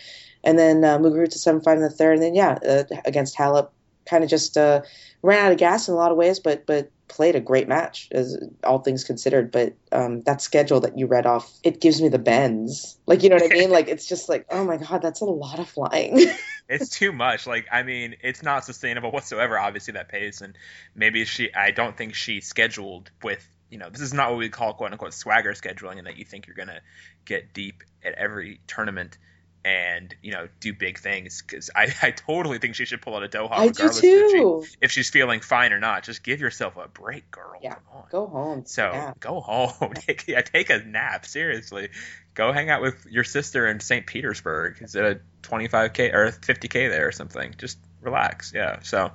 and 0.43 0.57
then 0.57 0.83
uh, 0.83 0.97
Muguruza 0.97 1.33
seven 1.37 1.61
five 1.61 1.77
in 1.77 1.83
the 1.83 1.89
third, 1.91 2.13
and 2.15 2.23
then 2.23 2.35
yeah, 2.35 2.57
uh, 2.67 2.83
against 3.05 3.37
Halep, 3.37 3.69
kind 4.05 4.23
of 4.23 4.29
just 4.29 4.57
uh, 4.57 4.81
ran 5.21 5.45
out 5.45 5.51
of 5.51 5.57
gas 5.59 5.87
in 5.87 5.93
a 5.93 5.97
lot 5.97 6.11
of 6.11 6.17
ways, 6.17 6.39
but 6.39 6.65
but 6.65 6.91
played 7.07 7.35
a 7.35 7.39
great 7.39 7.67
match, 7.67 8.09
as 8.11 8.37
all 8.63 8.79
things 8.79 9.03
considered. 9.03 9.51
But 9.51 9.75
um, 9.91 10.21
that 10.21 10.41
schedule 10.41 10.81
that 10.81 10.97
you 10.97 11.07
read 11.07 11.25
off, 11.25 11.51
it 11.63 11.81
gives 11.81 12.01
me 12.01 12.09
the 12.09 12.19
bends. 12.19 12.97
Like 13.05 13.23
you 13.23 13.29
know 13.29 13.35
what 13.35 13.51
I 13.51 13.55
mean? 13.55 13.69
like 13.77 13.87
it's 13.87 14.07
just 14.07 14.29
like, 14.29 14.45
oh 14.49 14.63
my 14.63 14.77
god, 14.77 15.01
that's 15.01 15.21
a 15.21 15.25
lot 15.25 15.59
of 15.59 15.69
flying. 15.69 16.25
it's 16.69 16.89
too 16.89 17.11
much. 17.11 17.47
Like 17.47 17.67
I 17.71 17.83
mean, 17.83 18.15
it's 18.21 18.43
not 18.43 18.65
sustainable 18.65 19.11
whatsoever. 19.11 19.57
Obviously, 19.57 19.93
that 19.93 20.09
pace, 20.09 20.41
and 20.41 20.57
maybe 20.95 21.25
she. 21.25 21.53
I 21.53 21.71
don't 21.71 21.97
think 21.97 22.15
she 22.15 22.41
scheduled 22.41 23.11
with. 23.23 23.45
You 23.69 23.77
know, 23.77 23.89
this 23.89 23.99
is 23.99 24.13
not 24.13 24.29
what 24.29 24.37
we 24.37 24.49
call 24.49 24.73
"quote 24.73 24.91
unquote" 24.91 25.13
swagger 25.13 25.53
scheduling, 25.53 25.97
and 25.97 26.07
that 26.07 26.17
you 26.17 26.25
think 26.25 26.47
you're 26.47 26.55
gonna 26.55 26.81
get 27.25 27.53
deep 27.53 27.83
at 28.03 28.13
every 28.13 28.61
tournament 28.67 29.17
and 29.67 30.15
you 30.21 30.31
know 30.31 30.47
do 30.61 30.73
big 30.73 30.97
things 30.97 31.41
because 31.41 31.69
I, 31.75 31.93
I 32.01 32.11
totally 32.11 32.57
think 32.57 32.75
she 32.75 32.85
should 32.85 33.01
pull 33.01 33.15
out 33.15 33.23
a 33.23 33.27
Doha 33.27 33.51
I 33.51 33.65
do 33.67 33.71
regardless 33.71 33.99
too. 33.99 34.59
If, 34.63 34.69
she, 34.69 34.77
if 34.81 34.91
she's 34.91 35.09
feeling 35.09 35.41
fine 35.41 35.73
or 35.73 35.79
not. 35.79 36.03
Just 36.03 36.23
give 36.23 36.39
yourself 36.39 36.77
a 36.77 36.87
break, 36.87 37.29
girl. 37.31 37.59
Yeah, 37.61 37.73
Come 37.73 37.81
on. 37.93 38.03
go 38.09 38.27
home. 38.27 38.65
So 38.65 38.89
Yeah. 38.93 39.13
go 39.19 39.41
home. 39.41 39.93
take, 39.95 40.25
yeah, 40.27 40.41
take 40.41 40.69
a 40.69 40.79
nap. 40.79 41.25
Seriously, 41.25 41.89
go 42.33 42.53
hang 42.53 42.69
out 42.69 42.81
with 42.81 43.05
your 43.09 43.25
sister 43.25 43.67
in 43.67 43.81
St. 43.81 44.05
Petersburg. 44.07 44.77
Is 44.81 44.95
it 44.95 45.03
a 45.03 45.19
25k 45.47 46.13
or 46.13 46.31
50k 46.31 46.89
there 46.89 47.07
or 47.07 47.11
something? 47.11 47.53
Just 47.57 47.77
relax. 48.01 48.53
Yeah. 48.55 48.79
So 48.83 49.11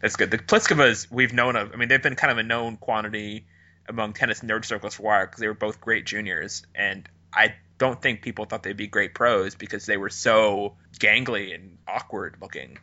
that's 0.00 0.16
good. 0.16 0.30
The 0.30 0.38
Pliskova's 0.38 1.10
we've 1.10 1.34
known 1.34 1.56
of. 1.56 1.72
I 1.74 1.76
mean, 1.76 1.88
they've 1.88 2.02
been 2.02 2.16
kind 2.16 2.32
of 2.32 2.38
a 2.38 2.42
known 2.42 2.78
quantity 2.78 3.44
among 3.86 4.14
tennis 4.14 4.40
nerd 4.40 4.64
circles 4.64 4.94
for 4.94 5.02
a 5.02 5.04
while 5.04 5.26
because 5.26 5.40
they 5.40 5.46
were 5.48 5.52
both 5.52 5.78
great 5.78 6.06
juniors, 6.06 6.64
and 6.74 7.06
I 7.34 7.54
don't 7.78 8.00
think 8.00 8.22
people 8.22 8.44
thought 8.44 8.62
they'd 8.62 8.76
be 8.76 8.86
great 8.86 9.14
pros 9.14 9.54
because 9.54 9.86
they 9.86 9.96
were 9.96 10.10
so 10.10 10.76
gangly 10.98 11.54
and 11.54 11.78
awkward 11.88 12.36
looking 12.40 12.78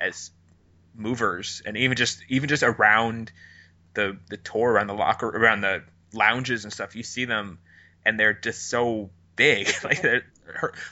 as 0.00 0.30
movers, 0.94 1.62
and 1.64 1.76
even 1.76 1.96
just 1.96 2.22
even 2.28 2.48
just 2.48 2.62
around 2.62 3.32
the 3.94 4.18
the 4.28 4.36
tour 4.36 4.72
around 4.72 4.86
the 4.86 4.94
locker 4.94 5.28
around 5.28 5.60
the 5.60 5.82
lounges 6.12 6.64
and 6.64 6.72
stuff 6.72 6.94
you 6.96 7.02
see 7.02 7.24
them 7.24 7.58
and 8.04 8.18
they're 8.18 8.34
just 8.34 8.68
so 8.68 9.10
big. 9.36 9.68
Like 9.84 10.02
they're 10.02 10.24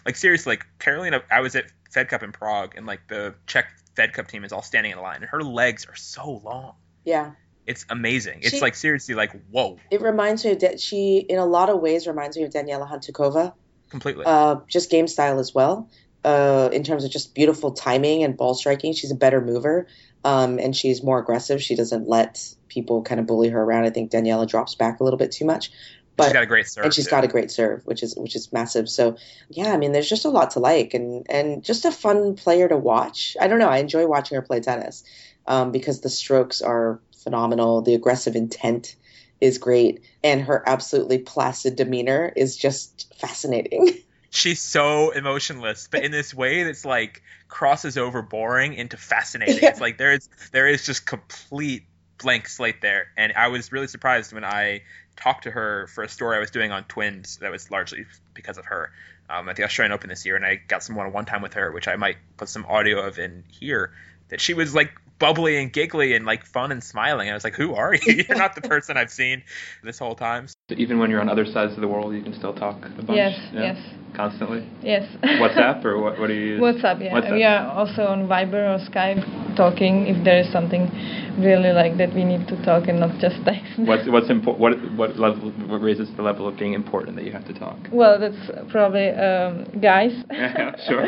like 0.06 0.16
seriously 0.16 0.52
like 0.52 0.66
carolina 0.78 1.22
i 1.30 1.40
was 1.40 1.56
at 1.56 1.64
fed 1.90 2.08
cup 2.08 2.22
in 2.22 2.30
prague 2.30 2.74
and 2.76 2.86
like 2.86 3.06
the 3.08 3.34
czech 3.46 3.66
fed 3.94 4.12
cup 4.12 4.28
team 4.28 4.44
is 4.44 4.52
all 4.52 4.62
standing 4.62 4.92
in 4.92 4.98
line 4.98 5.16
and 5.16 5.26
her 5.26 5.42
legs 5.42 5.86
are 5.86 5.96
so 5.96 6.40
long. 6.44 6.74
Yeah, 7.04 7.32
it's 7.70 7.86
amazing 7.88 8.38
it's 8.42 8.56
She- 8.56 8.60
like 8.60 8.74
seriously 8.74 9.14
like 9.14 9.32
whoa 9.50 9.78
it 9.90 10.00
reminds 10.02 10.44
me 10.44 10.52
of 10.52 10.60
that. 10.60 10.80
She, 10.80 11.18
in 11.18 11.38
a 11.38 11.46
lot 11.46 11.68
of 11.70 11.80
ways, 11.80 12.06
reminds 12.06 12.36
me 12.36 12.42
of 12.44 12.52
Daniela 12.52 12.86
Hantuchova. 12.90 13.52
completely 13.90 14.24
Uh, 14.26 14.56
just 14.68 14.90
game 14.90 15.06
style 15.08 15.38
as 15.38 15.54
well. 15.54 15.88
Uh, 16.24 16.68
in 16.72 16.82
terms 16.84 17.04
of 17.04 17.10
just 17.10 17.34
beautiful 17.34 17.72
timing 17.72 18.24
and 18.24 18.36
ball 18.36 18.54
striking, 18.54 18.92
she's 18.92 19.10
a 19.10 19.14
better 19.14 19.40
mover, 19.40 19.86
um, 20.24 20.58
and 20.58 20.76
she's 20.76 21.02
more 21.02 21.18
aggressive. 21.18 21.62
She 21.62 21.74
doesn't 21.76 22.08
let 22.08 22.32
people 22.68 23.02
kind 23.02 23.20
of 23.20 23.26
bully 23.26 23.48
her 23.48 23.62
around. 23.62 23.84
I 23.84 23.90
think 23.90 24.10
Daniela 24.10 24.46
drops 24.46 24.74
back 24.74 25.00
a 25.00 25.04
little 25.04 25.18
bit 25.18 25.32
too 25.32 25.46
much, 25.46 25.70
but 26.16 26.24
she's 26.24 26.32
got 26.34 26.42
a 26.42 26.46
great 26.46 26.66
serve 26.68 26.84
and 26.84 26.94
she's 26.94 27.06
too. 27.06 27.10
got 27.10 27.24
a 27.24 27.28
great 27.28 27.50
serve, 27.50 27.82
which 27.86 28.02
is 28.02 28.14
which 28.16 28.36
is 28.36 28.52
massive. 28.52 28.88
So 28.88 29.16
yeah, 29.48 29.72
I 29.72 29.76
mean, 29.78 29.92
there's 29.92 30.08
just 30.08 30.24
a 30.26 30.30
lot 30.30 30.50
to 30.52 30.58
like, 30.60 30.94
and 30.94 31.26
and 31.30 31.64
just 31.64 31.84
a 31.84 31.92
fun 31.92 32.34
player 32.36 32.68
to 32.68 32.76
watch. 32.76 33.36
I 33.40 33.48
don't 33.48 33.58
know, 33.58 33.68
I 33.68 33.78
enjoy 33.78 34.06
watching 34.06 34.36
her 34.36 34.42
play 34.42 34.60
tennis 34.60 35.04
um, 35.46 35.72
because 35.72 36.00
the 36.00 36.10
strokes 36.10 36.60
are 36.62 37.00
phenomenal. 37.22 37.82
The 37.82 37.94
aggressive 37.94 38.36
intent 38.36 38.96
is 39.40 39.58
great, 39.58 40.04
and 40.22 40.42
her 40.42 40.62
absolutely 40.66 41.18
placid 41.18 41.76
demeanor 41.76 42.32
is 42.34 42.56
just 42.56 43.14
fascinating. 43.18 43.98
she's 44.30 44.60
so 44.60 45.10
emotionless, 45.10 45.88
but 45.90 46.04
in 46.04 46.12
this 46.12 46.32
way 46.32 46.62
that's 46.62 46.84
like 46.84 47.22
crosses 47.48 47.98
over 47.98 48.22
boring 48.22 48.74
into 48.74 48.96
fascinating. 48.96 49.58
Yeah. 49.62 49.70
It's 49.70 49.80
like 49.80 49.98
there 49.98 50.12
is 50.12 50.28
there 50.52 50.68
is 50.68 50.86
just 50.86 51.04
complete 51.04 51.84
blank 52.18 52.48
slate 52.48 52.80
there, 52.80 53.08
and 53.16 53.32
I 53.34 53.48
was 53.48 53.72
really 53.72 53.88
surprised 53.88 54.32
when 54.32 54.44
I 54.44 54.82
talked 55.16 55.44
to 55.44 55.50
her 55.50 55.88
for 55.88 56.04
a 56.04 56.08
story 56.08 56.36
I 56.36 56.40
was 56.40 56.50
doing 56.50 56.70
on 56.70 56.84
twins. 56.84 57.38
That 57.38 57.50
was 57.50 57.70
largely 57.70 58.06
because 58.32 58.56
of 58.56 58.66
her 58.66 58.92
um, 59.28 59.48
at 59.48 59.56
the 59.56 59.64
Australian 59.64 59.92
Open 59.92 60.08
this 60.08 60.24
year, 60.24 60.36
and 60.36 60.44
I 60.44 60.56
got 60.56 60.82
some 60.82 60.96
one-on-one 60.96 61.26
time 61.26 61.42
with 61.42 61.54
her, 61.54 61.70
which 61.72 61.88
I 61.88 61.96
might 61.96 62.16
put 62.36 62.48
some 62.48 62.64
audio 62.66 63.00
of 63.06 63.18
in 63.18 63.44
here. 63.48 63.92
That 64.28 64.40
she 64.40 64.54
was 64.54 64.74
like 64.74 64.92
bubbly 65.20 65.56
and 65.58 65.72
giggly 65.72 66.14
and 66.14 66.26
like 66.26 66.44
fun 66.44 66.72
and 66.72 66.82
smiling. 66.82 67.30
I 67.30 67.34
was 67.34 67.44
like, 67.44 67.54
"Who 67.54 67.74
are 67.74 67.94
you? 67.94 68.24
You're 68.28 68.38
not 68.38 68.56
the 68.56 68.62
person 68.62 68.96
I've 68.96 69.12
seen 69.12 69.44
this 69.84 70.00
whole 70.00 70.16
time." 70.16 70.48
Even 70.70 70.98
when 70.98 71.10
you're 71.10 71.20
on 71.20 71.28
other 71.28 71.46
sides 71.46 71.74
of 71.74 71.80
the 71.80 71.88
world, 71.88 72.12
you 72.12 72.22
can 72.22 72.34
still 72.34 72.54
talk 72.54 72.84
a 72.84 73.02
bunch. 73.02 73.16
Yes, 73.16 73.38
yeah? 73.52 73.60
yes, 73.60 73.78
Constantly. 74.14 74.68
yes. 74.82 75.04
WhatsApp 75.22 75.84
or 75.84 75.98
what? 76.02 76.18
What 76.18 76.26
do 76.28 76.34
you 76.34 76.56
use? 76.56 76.60
WhatsApp, 76.60 77.02
yeah. 77.02 77.14
WhatsApp. 77.14 77.32
We 77.32 77.44
are 77.44 77.70
also 77.72 78.02
on 78.06 78.28
Viber 78.28 78.62
or 78.74 78.78
Skype 78.90 79.56
talking 79.56 80.06
if 80.06 80.22
there 80.24 80.38
is 80.40 80.50
something 80.52 80.90
really 81.38 81.72
like 81.72 81.96
that 81.98 82.14
we 82.14 82.24
need 82.24 82.46
to 82.48 82.62
talk 82.64 82.88
and 82.88 83.00
not 83.00 83.18
just 83.20 83.36
text. 83.44 83.78
What's 83.78 84.08
what's 84.08 84.28
impo- 84.28 84.58
What 84.58 84.74
what 84.94 85.18
level? 85.18 85.50
What 85.50 85.80
raises 85.82 86.08
the 86.16 86.22
level 86.22 86.46
of 86.48 86.56
being 86.56 86.74
important 86.74 87.16
that 87.16 87.24
you 87.24 87.32
have 87.32 87.46
to 87.46 87.54
talk? 87.54 87.78
well, 87.92 88.18
that's 88.18 88.70
probably 88.70 89.08
um, 89.10 89.64
guys. 89.80 90.12
Yeah, 90.30 90.74
sure. 90.88 91.06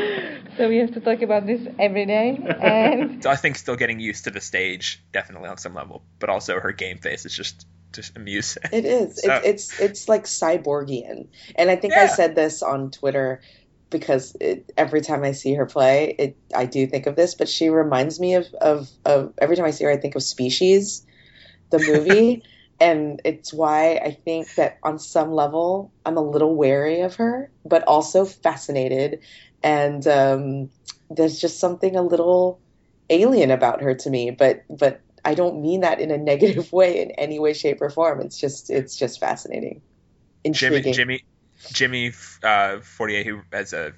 so 0.56 0.68
we 0.68 0.76
have 0.78 0.92
to 0.94 1.00
talk 1.00 1.22
about 1.22 1.46
this 1.46 1.60
every 1.78 2.06
day, 2.06 2.38
and 2.62 3.22
So 3.22 3.30
I 3.30 3.36
think 3.36 3.56
still 3.56 3.76
getting 3.76 3.98
used 4.00 4.24
to 4.24 4.30
the 4.30 4.40
stage, 4.40 5.02
definitely 5.12 5.48
on 5.48 5.58
some 5.58 5.74
level, 5.74 6.02
but 6.20 6.28
also 6.30 6.60
her 6.60 6.72
game 6.72 6.98
face 6.98 7.24
is 7.26 7.34
just 7.34 7.66
just 7.92 8.16
amusing. 8.16 8.62
It 8.72 8.84
is. 8.84 9.20
So- 9.24 9.40
It's 9.44 9.44
it's 9.72 9.80
it's 9.80 10.08
like 10.08 10.24
cyborgian, 10.24 11.28
and 11.56 11.70
I 11.70 11.76
think 11.76 11.94
I 11.94 12.06
said 12.06 12.34
this 12.34 12.62
on 12.62 12.90
Twitter 12.90 13.40
because 13.90 14.34
it, 14.40 14.72
every 14.76 15.02
time 15.02 15.22
I 15.22 15.32
see 15.32 15.52
her 15.54 15.66
play, 15.66 16.14
it 16.18 16.36
I 16.54 16.64
do 16.64 16.86
think 16.86 17.06
of 17.06 17.14
this. 17.16 17.34
But 17.34 17.48
she 17.48 17.68
reminds 17.68 18.18
me 18.18 18.34
of 18.34 18.46
of, 18.60 18.88
of 19.04 19.34
every 19.38 19.56
time 19.56 19.66
I 19.66 19.70
see 19.70 19.84
her, 19.84 19.90
I 19.90 19.98
think 19.98 20.14
of 20.14 20.22
Species, 20.22 21.04
the 21.70 21.78
movie, 21.78 22.42
and 22.80 23.20
it's 23.24 23.52
why 23.52 23.96
I 23.96 24.12
think 24.24 24.54
that 24.54 24.78
on 24.82 24.98
some 24.98 25.30
level 25.32 25.92
I'm 26.06 26.16
a 26.16 26.22
little 26.22 26.54
wary 26.54 27.00
of 27.02 27.16
her, 27.16 27.50
but 27.64 27.84
also 27.84 28.24
fascinated, 28.24 29.20
and 29.62 30.06
um, 30.06 30.70
there's 31.10 31.38
just 31.38 31.60
something 31.60 31.94
a 31.96 32.02
little 32.02 32.60
alien 33.10 33.50
about 33.50 33.82
her 33.82 33.94
to 33.94 34.10
me. 34.10 34.30
But 34.30 34.62
but 34.70 35.02
I 35.24 35.34
don't 35.34 35.62
mean 35.62 35.80
that 35.80 36.00
in 36.00 36.10
a 36.10 36.18
negative 36.18 36.72
way 36.72 37.00
in 37.00 37.12
any 37.12 37.38
way, 37.38 37.52
shape, 37.52 37.80
or 37.80 37.90
form. 37.90 38.20
It's 38.20 38.38
just 38.38 38.70
it's 38.70 38.96
just 38.96 39.20
fascinating, 39.20 39.82
Jimmy 40.50 40.76
intriguing. 40.76 40.92
Jimmy 40.92 41.24
Jimmy 41.72 42.12
uh, 42.42 42.80
Fortier, 42.80 43.22
who 43.22 43.42
as 43.52 43.72
a, 43.72 43.92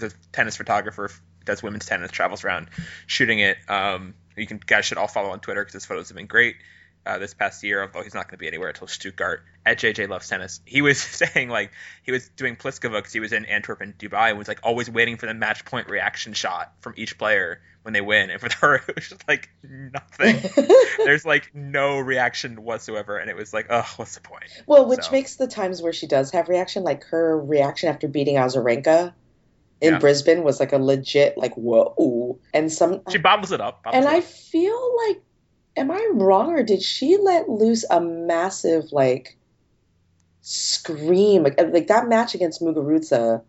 a 0.00 0.10
tennis 0.32 0.56
photographer 0.56 1.10
does 1.44 1.62
women's 1.62 1.86
tennis, 1.86 2.10
travels 2.10 2.44
around 2.44 2.68
shooting 3.06 3.40
it. 3.40 3.58
Um, 3.68 4.14
you 4.36 4.46
can 4.46 4.60
guys 4.64 4.86
should 4.86 4.98
all 4.98 5.08
follow 5.08 5.30
on 5.30 5.40
Twitter 5.40 5.62
because 5.62 5.74
his 5.74 5.86
photos 5.86 6.08
have 6.08 6.16
been 6.16 6.26
great. 6.26 6.56
Uh, 7.06 7.16
this 7.18 7.32
past 7.32 7.64
year, 7.64 7.80
although 7.80 8.02
he's 8.02 8.12
not 8.12 8.26
going 8.28 8.32
to 8.36 8.36
be 8.36 8.46
anywhere 8.46 8.68
until 8.68 8.86
Stuttgart 8.86 9.42
at 9.64 9.78
JJ 9.78 10.08
Loves 10.10 10.28
Tennis. 10.28 10.60
He 10.66 10.82
was 10.82 11.00
saying 11.00 11.48
like 11.48 11.72
he 12.02 12.12
was 12.12 12.28
doing 12.28 12.56
Pliskova 12.56 12.98
because 12.98 13.12
he 13.14 13.20
was 13.20 13.32
in 13.32 13.46
Antwerp 13.46 13.80
and 13.80 13.96
Dubai 13.96 14.28
and 14.28 14.38
was 14.38 14.48
like 14.48 14.60
always 14.62 14.90
waiting 14.90 15.16
for 15.16 15.24
the 15.26 15.32
match 15.32 15.64
point 15.64 15.88
reaction 15.88 16.34
shot 16.34 16.74
from 16.80 16.92
each 16.98 17.16
player 17.16 17.62
when 17.84 17.94
they 17.94 18.02
win. 18.02 18.28
And 18.28 18.38
for 18.38 18.48
her, 18.60 18.74
it 18.88 18.94
was 18.94 19.08
just 19.08 19.26
like 19.26 19.48
nothing. 19.62 20.42
There's 21.04 21.24
like 21.24 21.50
no 21.54 21.98
reaction 21.98 22.62
whatsoever, 22.62 23.16
and 23.16 23.30
it 23.30 23.34
was 23.36 23.54
like, 23.54 23.68
oh, 23.70 23.90
what's 23.96 24.14
the 24.16 24.20
point? 24.20 24.50
well, 24.66 24.84
which 24.86 25.04
So- 25.04 25.12
makes 25.12 25.36
the 25.36 25.46
times 25.46 25.80
where 25.80 25.94
she 25.94 26.06
does 26.06 26.30
have 26.32 26.50
reaction, 26.50 26.82
like 26.84 27.04
her 27.04 27.40
reaction 27.40 27.88
after 27.88 28.08
beating 28.08 28.36
Azarenka 28.36 29.14
in 29.80 29.94
Yeah. 29.94 29.98
Brisbane, 30.00 30.42
was 30.42 30.60
like 30.60 30.74
a 30.74 30.78
legit 30.78 31.38
like 31.38 31.54
whoa. 31.54 32.38
And 32.52 32.70
some 32.70 33.00
She 33.10 33.16
bobbles 33.16 33.52
it 33.52 33.62
up. 33.62 33.80
and 33.90 34.04
it 34.04 34.10
I 34.10 34.20
feel 34.20 34.96
like, 35.08 35.22
am 35.76 35.90
I 35.90 36.10
wrong 36.14 36.52
or 36.52 36.62
did 36.62 36.82
she 36.82 37.16
let 37.16 37.48
loose 37.48 37.84
a 37.88 38.00
massive 38.00 38.92
like 38.92 39.36
scream? 40.42 41.42
Like, 41.42 41.60
like 41.60 41.88
that 41.88 42.08
match 42.08 42.34
against 42.34 42.60
Muguruza 42.60 43.42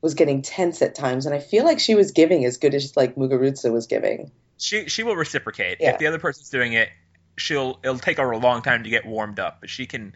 was 0.00 0.14
getting 0.14 0.42
tense 0.42 0.80
at 0.82 0.94
times, 0.94 1.26
and 1.26 1.34
I 1.34 1.40
feel 1.40 1.64
like 1.64 1.78
she 1.78 1.94
was 1.94 2.12
giving 2.12 2.44
as 2.44 2.56
good 2.56 2.74
as 2.74 2.96
like 2.96 3.16
Muguruza 3.16 3.70
was 3.70 3.86
giving. 3.86 4.30
she 4.58 4.88
she 4.88 5.02
will 5.02 5.16
reciprocate. 5.16 5.78
Yeah. 5.80 5.92
If 5.92 5.98
the 5.98 6.06
other 6.06 6.18
person's 6.18 6.50
doing 6.50 6.72
it, 6.72 6.88
she'll 7.36 7.78
it'll 7.82 7.98
take 7.98 8.18
her 8.18 8.30
a 8.30 8.38
long 8.38 8.62
time 8.62 8.84
to 8.84 8.90
get 8.90 9.04
warmed 9.04 9.38
up, 9.38 9.60
but 9.60 9.70
she 9.70 9.86
can 9.86 10.14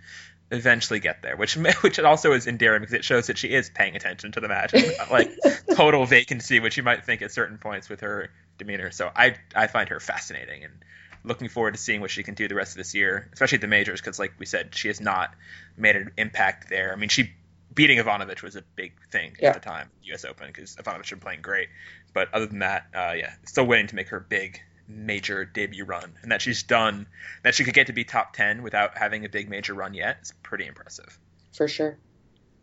eventually 0.50 1.00
get 1.00 1.22
there, 1.22 1.36
which 1.36 1.56
which 1.82 1.98
also 1.98 2.32
is 2.32 2.46
endearing 2.46 2.80
because 2.80 2.94
it 2.94 3.04
shows 3.04 3.26
that 3.26 3.38
she 3.38 3.48
is 3.48 3.70
paying 3.70 3.96
attention 3.96 4.32
to 4.32 4.40
the 4.40 4.48
match. 4.48 4.72
Not 4.72 5.10
like 5.10 5.30
total 5.74 6.06
vacancy, 6.06 6.60
which 6.60 6.76
you 6.76 6.82
might 6.82 7.04
think 7.04 7.22
at 7.22 7.32
certain 7.32 7.58
points 7.58 7.88
with 7.88 8.00
her 8.00 8.30
demeanor. 8.58 8.90
So 8.90 9.10
I 9.14 9.36
I 9.54 9.66
find 9.66 9.88
her 9.90 10.00
fascinating 10.00 10.64
and 10.64 10.72
looking 11.24 11.48
forward 11.48 11.72
to 11.74 11.80
seeing 11.80 12.00
what 12.00 12.10
she 12.10 12.22
can 12.22 12.34
do 12.34 12.46
the 12.48 12.54
rest 12.54 12.72
of 12.72 12.76
this 12.76 12.94
year, 12.94 13.28
especially 13.32 13.56
at 13.56 13.62
the 13.62 13.66
majors, 13.66 14.00
because 14.00 14.18
like 14.18 14.34
we 14.38 14.46
said, 14.46 14.74
she 14.74 14.88
has 14.88 15.00
not 15.00 15.34
made 15.76 15.96
an 15.96 16.10
impact 16.18 16.68
there. 16.68 16.92
I 16.92 16.96
mean, 16.96 17.08
she 17.08 17.32
beating 17.74 17.98
Ivanovic 17.98 18.42
was 18.42 18.56
a 18.56 18.62
big 18.76 18.92
thing 19.10 19.36
Yeah. 19.40 19.48
at 19.48 19.54
the 19.54 19.60
time, 19.60 19.90
U.S. 20.04 20.24
Open, 20.24 20.46
because 20.48 20.76
Ivanovic 20.76 21.08
had 21.08 21.10
been 21.10 21.20
playing 21.20 21.42
great. 21.42 21.68
But 22.12 22.32
other 22.32 22.46
than 22.46 22.60
that, 22.60 22.86
uh, 22.94 23.14
yeah, 23.16 23.32
still 23.46 23.64
waiting 23.66 23.88
to 23.88 23.96
make 23.96 24.08
her 24.10 24.20
big 24.20 24.60
major 24.86 25.44
debut 25.46 25.84
run, 25.84 26.12
and 26.22 26.30
that 26.30 26.42
she's 26.42 26.62
done, 26.62 27.06
that 27.42 27.54
she 27.54 27.64
could 27.64 27.74
get 27.74 27.86
to 27.88 27.92
be 27.94 28.04
top 28.04 28.34
ten 28.34 28.62
without 28.62 28.96
having 28.98 29.24
a 29.24 29.28
big 29.28 29.48
major 29.48 29.72
run 29.74 29.94
yet. 29.94 30.18
is 30.22 30.32
pretty 30.42 30.66
impressive. 30.66 31.18
For 31.54 31.66
sure. 31.66 31.96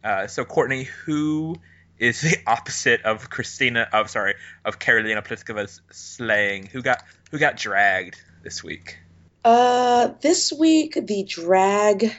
Uh, 0.04 0.28
so 0.28 0.46
Courtney, 0.46 0.84
who 0.84 1.56
is 1.98 2.22
the 2.22 2.38
opposite 2.48 3.02
of 3.02 3.30
Kristyna? 3.30 3.90
Of 3.92 4.10
sorry, 4.12 4.36
of 4.64 4.78
Karolina 4.80 5.26
Pliskova's 5.26 5.82
slaying. 5.92 6.68
Who 6.68 6.82
got 6.82 7.04
who 7.32 7.40
got 7.40 7.58
dragged 7.58 8.22
this 8.44 8.64
week? 8.64 9.00
Uh, 9.44 10.12
this 10.22 10.54
week 10.54 10.98
the 11.02 11.24
drag 11.24 12.14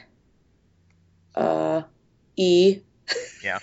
uh 1.35 1.83
E 2.35 2.79
Yeah. 3.43 3.59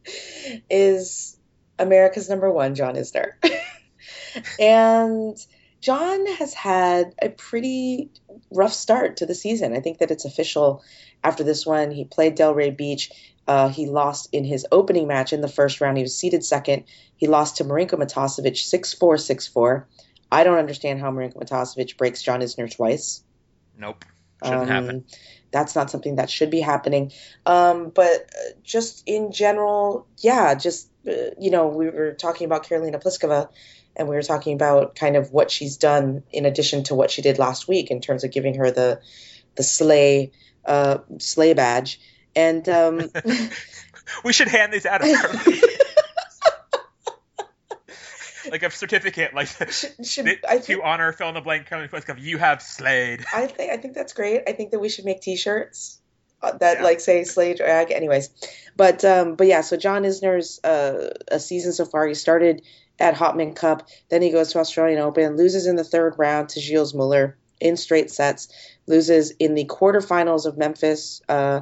is 0.70 1.36
America's 1.78 2.28
number 2.28 2.50
one, 2.50 2.74
John 2.74 2.94
Isner. 2.94 3.32
and 4.60 5.36
John 5.80 6.26
has 6.26 6.54
had 6.54 7.14
a 7.20 7.28
pretty 7.28 8.10
rough 8.50 8.72
start 8.72 9.18
to 9.18 9.26
the 9.26 9.34
season. 9.34 9.74
I 9.74 9.80
think 9.80 9.98
that 9.98 10.10
it's 10.10 10.24
official 10.24 10.82
after 11.22 11.44
this 11.44 11.66
one. 11.66 11.90
He 11.90 12.04
played 12.04 12.36
Delray 12.36 12.76
Beach. 12.76 13.10
Uh, 13.46 13.68
he 13.68 13.86
lost 13.86 14.28
in 14.32 14.44
his 14.44 14.66
opening 14.72 15.06
match 15.06 15.32
in 15.32 15.40
the 15.40 15.48
first 15.48 15.80
round. 15.80 15.96
He 15.96 16.02
was 16.02 16.16
seeded 16.16 16.44
second. 16.44 16.84
He 17.16 17.26
lost 17.26 17.58
to 17.58 17.64
Marinko 17.64 17.92
Matosevic 17.92 18.56
6 18.56 18.94
4 18.94 19.18
6 19.18 19.46
4. 19.46 19.88
I 20.30 20.44
don't 20.44 20.58
understand 20.58 21.00
how 21.00 21.10
Marinko 21.10 21.36
Matosevic 21.36 21.96
breaks 21.96 22.22
John 22.22 22.40
Isner 22.40 22.74
twice. 22.74 23.22
Nope. 23.78 24.04
Shouldn't 24.44 24.62
Um, 24.62 24.68
happen. 24.68 25.04
That's 25.50 25.74
not 25.74 25.90
something 25.90 26.16
that 26.16 26.28
should 26.28 26.50
be 26.50 26.60
happening. 26.60 27.12
Um, 27.46 27.90
but 27.90 28.10
uh, 28.34 28.50
just 28.62 29.02
in 29.06 29.32
general, 29.32 30.06
yeah, 30.18 30.54
just, 30.54 30.88
uh, 31.08 31.12
you 31.38 31.50
know, 31.50 31.68
we 31.68 31.88
were 31.88 32.12
talking 32.12 32.44
about 32.44 32.66
Karolina 32.66 33.02
Pliskova 33.02 33.48
and 33.94 34.08
we 34.08 34.14
were 34.16 34.22
talking 34.22 34.54
about 34.54 34.94
kind 34.94 35.16
of 35.16 35.32
what 35.32 35.50
she's 35.50 35.76
done 35.78 36.22
in 36.32 36.44
addition 36.44 36.82
to 36.84 36.94
what 36.94 37.10
she 37.10 37.22
did 37.22 37.38
last 37.38 37.68
week 37.68 37.90
in 37.90 38.00
terms 38.00 38.24
of 38.24 38.30
giving 38.32 38.56
her 38.56 38.70
the, 38.70 39.00
the 39.54 39.62
sleigh, 39.62 40.32
uh, 40.66 40.98
sleigh 41.18 41.54
badge. 41.54 42.00
And, 42.34 42.68
um, 42.68 43.10
We 44.24 44.32
should 44.32 44.46
hand 44.48 44.72
these 44.72 44.86
out. 44.86 45.02
like 48.50 48.62
a 48.62 48.70
certificate, 48.70 49.34
like 49.34 49.48
should, 49.70 50.06
should, 50.06 50.26
I 50.48 50.58
to 50.58 50.62
think, 50.62 50.80
honor 50.84 51.12
fill 51.12 51.28
in 51.28 51.34
the 51.34 51.40
blank 51.40 51.68
Karolina 51.68 51.90
Pliskova. 51.90 52.20
You 52.20 52.38
have 52.38 52.62
slayed. 52.62 53.24
I 53.34 53.46
think 53.46 53.72
I 53.72 53.76
think 53.76 53.94
that's 53.94 54.12
great. 54.12 54.42
I 54.46 54.52
think 54.52 54.70
that 54.70 54.78
we 54.78 54.88
should 54.88 55.04
make 55.04 55.20
T-shirts 55.20 56.00
uh, 56.42 56.52
that 56.58 56.78
Yeah. 56.78 56.84
like 56.84 57.00
say 57.00 57.24
"Slay 57.24 57.54
Drag." 57.54 57.90
Anyways, 57.90 58.30
but 58.76 59.04
um, 59.04 59.34
but 59.36 59.46
yeah. 59.46 59.60
So 59.62 59.76
John 59.76 60.02
Isner's 60.02 60.62
uh, 60.64 61.14
a 61.28 61.40
season 61.40 61.72
so 61.72 61.84
far. 61.84 62.06
He 62.06 62.14
started 62.14 62.62
at 62.98 63.14
Hopman 63.14 63.54
Cup, 63.54 63.88
then 64.08 64.22
he 64.22 64.30
goes 64.30 64.52
to 64.52 64.58
Australian 64.58 65.00
Open, 65.00 65.36
loses 65.36 65.66
in 65.66 65.76
the 65.76 65.84
third 65.84 66.14
round 66.16 66.48
to 66.50 66.60
Gilles 66.60 66.94
Muller 66.94 67.36
in 67.60 67.76
straight 67.76 68.10
sets, 68.10 68.48
loses 68.86 69.32
in 69.32 69.54
the 69.54 69.66
quarterfinals 69.66 70.46
of 70.46 70.56
Memphis 70.56 71.20
uh, 71.28 71.60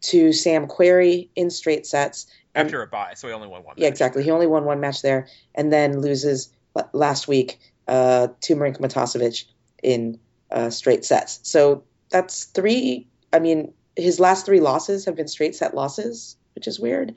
to 0.00 0.32
Sam 0.32 0.66
Querrey 0.66 1.28
in 1.36 1.50
straight 1.50 1.86
sets. 1.86 2.26
After 2.54 2.82
a 2.82 2.86
bye, 2.86 3.14
so 3.14 3.28
he 3.28 3.34
only 3.34 3.48
won 3.48 3.64
one. 3.64 3.76
yeah, 3.78 3.86
match. 3.86 3.92
exactly. 3.92 4.22
He 4.22 4.30
only 4.30 4.46
won 4.46 4.64
one 4.64 4.80
match 4.80 5.02
there, 5.02 5.28
and 5.54 5.72
then 5.72 6.00
loses 6.00 6.52
last 6.92 7.28
week 7.28 7.58
uh, 7.88 8.28
to 8.42 8.54
Marinko 8.56 8.80
Matosevic 8.80 9.44
in 9.82 10.18
uh, 10.50 10.70
straight 10.70 11.04
sets. 11.04 11.40
So 11.42 11.84
that's 12.10 12.44
three. 12.44 13.06
I 13.32 13.38
mean, 13.38 13.72
his 13.96 14.20
last 14.20 14.46
three 14.46 14.60
losses 14.60 15.06
have 15.06 15.16
been 15.16 15.28
straight 15.28 15.54
set 15.54 15.74
losses, 15.74 16.36
which 16.54 16.66
is 16.66 16.78
weird. 16.78 17.16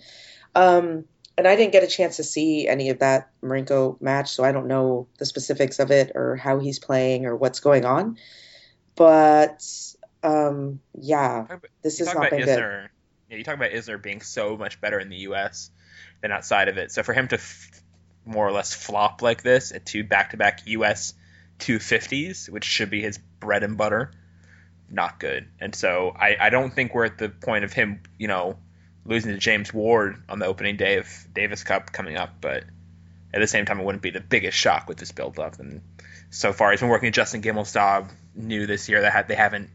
Um, 0.56 1.06
and 1.38 1.48
I 1.48 1.56
didn't 1.56 1.74
get 1.74 1.84
a 1.84 1.88
chance 1.88 2.16
to 2.18 2.24
see 2.24 2.68
any 2.68 2.90
of 2.90 3.00
that 3.00 3.30
Marinko 3.44 4.00
match, 4.02 4.32
so 4.32 4.44
I 4.44 4.54
don't 4.54 4.68
know 4.68 5.08
the 5.18 5.26
specifics 5.26 5.80
of 5.80 5.92
it 5.92 6.14
or 6.16 6.38
how 6.38 6.60
he's 6.60 6.80
playing 6.80 7.26
or 7.26 7.36
what's 7.36 7.60
going 7.60 7.84
on. 7.84 8.18
But 8.96 9.66
um, 10.24 10.80
yeah, 10.94 11.46
this 11.84 12.00
is 12.00 12.14
not 12.14 12.30
been 12.30 12.46
good. 12.46 12.90
Isner. 13.26 13.32
Yeah, 13.32 13.38
you 13.38 13.44
talk 13.44 13.56
about 13.56 13.72
Isner 13.72 14.02
being 14.02 14.22
so 14.22 14.58
much 14.58 14.80
better 14.82 15.00
in 15.00 15.10
the 15.10 15.18
U.S. 15.18 15.72
than 16.22 16.32
outside 16.32 16.68
of 16.68 16.78
it. 16.78 16.92
So 16.92 17.04
for 17.04 17.14
him 17.14 17.28
to 17.30 17.36
f- 17.36 17.82
more 18.26 18.48
or 18.48 18.52
less 18.52 18.74
flop 18.74 19.22
like 19.22 19.44
this 19.44 19.72
at 19.72 19.86
two 19.86 20.04
back-to-back 20.04 20.62
U.S. 20.66 21.14
250s, 21.60 22.50
which 22.50 22.66
should 22.66 22.90
be 22.90 23.02
his 23.02 23.18
bread 23.40 23.64
and 23.64 23.78
butter, 23.78 24.12
not 24.90 25.20
good. 25.20 25.48
And 25.60 25.74
so 25.74 26.14
I, 26.16 26.36
I 26.40 26.50
don't 26.50 26.74
think 26.74 26.94
we're 26.94 27.06
at 27.06 27.18
the 27.18 27.30
point 27.30 27.64
of 27.64 27.74
him, 27.74 28.02
you 28.18 28.28
know, 28.28 28.58
losing 29.06 29.32
to 29.32 29.38
James 29.38 29.74
Ward 29.74 30.24
on 30.28 30.40
the 30.40 30.46
opening 30.46 30.78
day 30.78 30.98
of 30.98 31.08
Davis 31.34 31.64
Cup 31.64 31.92
coming 31.92 32.18
up. 32.18 32.42
But 32.42 32.64
at 33.34 33.40
the 33.40 33.48
same 33.48 33.66
time, 33.66 33.80
it 33.80 33.86
wouldn't 33.86 34.02
be 34.02 34.12
the 34.12 34.22
biggest 34.22 34.58
shock 34.58 34.88
with 34.88 34.98
this 34.98 35.12
build-up. 35.12 35.60
And 35.60 35.82
so 36.30 36.54
far, 36.54 36.72
he's 36.72 36.80
been 36.80 36.90
working 36.90 37.08
with 37.08 37.16
Justin 37.16 37.42
Gimelstob 37.42 38.10
new 38.36 38.66
this 38.66 38.90
year. 38.90 39.02
That 39.02 39.14
ha- 39.14 39.26
they 39.28 39.36
haven't 39.36 39.70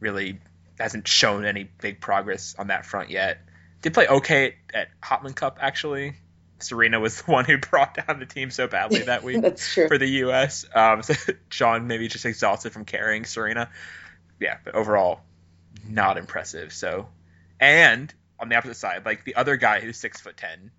really 0.00 0.38
hasn't 0.78 1.08
shown 1.08 1.44
any 1.44 1.68
big 1.80 2.00
progress 2.00 2.54
on 2.58 2.68
that 2.68 2.86
front 2.86 3.10
yet. 3.10 3.38
Did 3.82 3.94
play 3.94 4.06
okay 4.06 4.56
at, 4.74 4.74
at 4.74 4.88
Hopman 5.00 5.34
Cup 5.34 5.58
actually. 5.60 6.14
Serena 6.58 6.98
was 7.00 7.22
the 7.22 7.30
one 7.30 7.44
who 7.44 7.58
brought 7.58 7.94
down 8.06 8.18
the 8.18 8.26
team 8.26 8.50
so 8.50 8.66
badly 8.66 9.00
that 9.00 9.22
week 9.22 9.40
That's 9.42 9.72
true. 9.72 9.88
for 9.88 9.98
the 9.98 10.06
U.S. 10.06 10.64
Um, 10.74 11.02
so 11.02 11.14
John 11.50 11.86
maybe 11.86 12.08
just 12.08 12.24
exhausted 12.24 12.72
from 12.72 12.84
carrying 12.84 13.24
Serena. 13.24 13.70
Yeah, 14.40 14.58
but 14.64 14.74
overall, 14.74 15.20
not 15.86 16.18
impressive. 16.18 16.72
So, 16.72 17.08
and 17.58 18.12
on 18.38 18.48
the 18.48 18.56
opposite 18.56 18.76
side, 18.76 19.04
like 19.06 19.24
the 19.24 19.34
other 19.36 19.56
guy 19.56 19.80
who's 19.80 19.96
six 19.96 20.20
foot 20.20 20.36
ten 20.36 20.70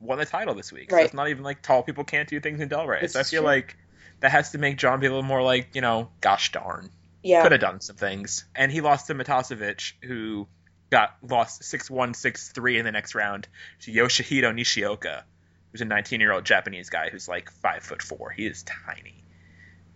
won 0.00 0.18
the 0.18 0.26
title 0.26 0.54
this 0.54 0.70
week. 0.72 0.90
So 0.90 0.98
it's 0.98 1.14
not 1.14 1.28
even 1.28 1.42
like 1.42 1.62
tall 1.62 1.82
people 1.82 2.04
can't 2.04 2.28
do 2.28 2.38
things 2.40 2.60
in 2.60 2.68
Delray. 2.68 3.00
This 3.00 3.14
so 3.14 3.20
I 3.20 3.22
feel 3.22 3.42
true. 3.42 3.48
like 3.48 3.76
that 4.20 4.30
has 4.30 4.52
to 4.52 4.58
make 4.58 4.76
John 4.76 5.00
be 5.00 5.06
a 5.06 5.10
little 5.10 5.22
more 5.22 5.42
like 5.42 5.70
you 5.74 5.80
know, 5.80 6.10
gosh 6.20 6.52
darn 6.52 6.90
Yeah. 7.24 7.42
could 7.42 7.52
have 7.52 7.60
done 7.60 7.80
some 7.80 7.96
things. 7.96 8.44
And 8.54 8.70
he 8.70 8.80
lost 8.80 9.08
to 9.08 9.14
Matosevic, 9.14 9.94
who 10.02 10.46
got 10.90 11.16
lost 11.28 11.62
6-1, 11.62 12.10
6-3 12.10 12.78
in 12.78 12.84
the 12.84 12.92
next 12.92 13.14
round 13.14 13.48
to 13.80 13.92
Yoshihito 13.92 14.54
Nishioka, 14.54 15.24
who's 15.72 15.80
a 15.80 15.86
19-year-old 15.86 16.44
Japanese 16.44 16.90
guy 16.90 17.08
who's 17.10 17.26
like 17.26 17.50
five 17.50 17.82
foot 17.82 18.02
four. 18.02 18.30
He 18.30 18.46
is 18.46 18.62
tiny, 18.62 19.24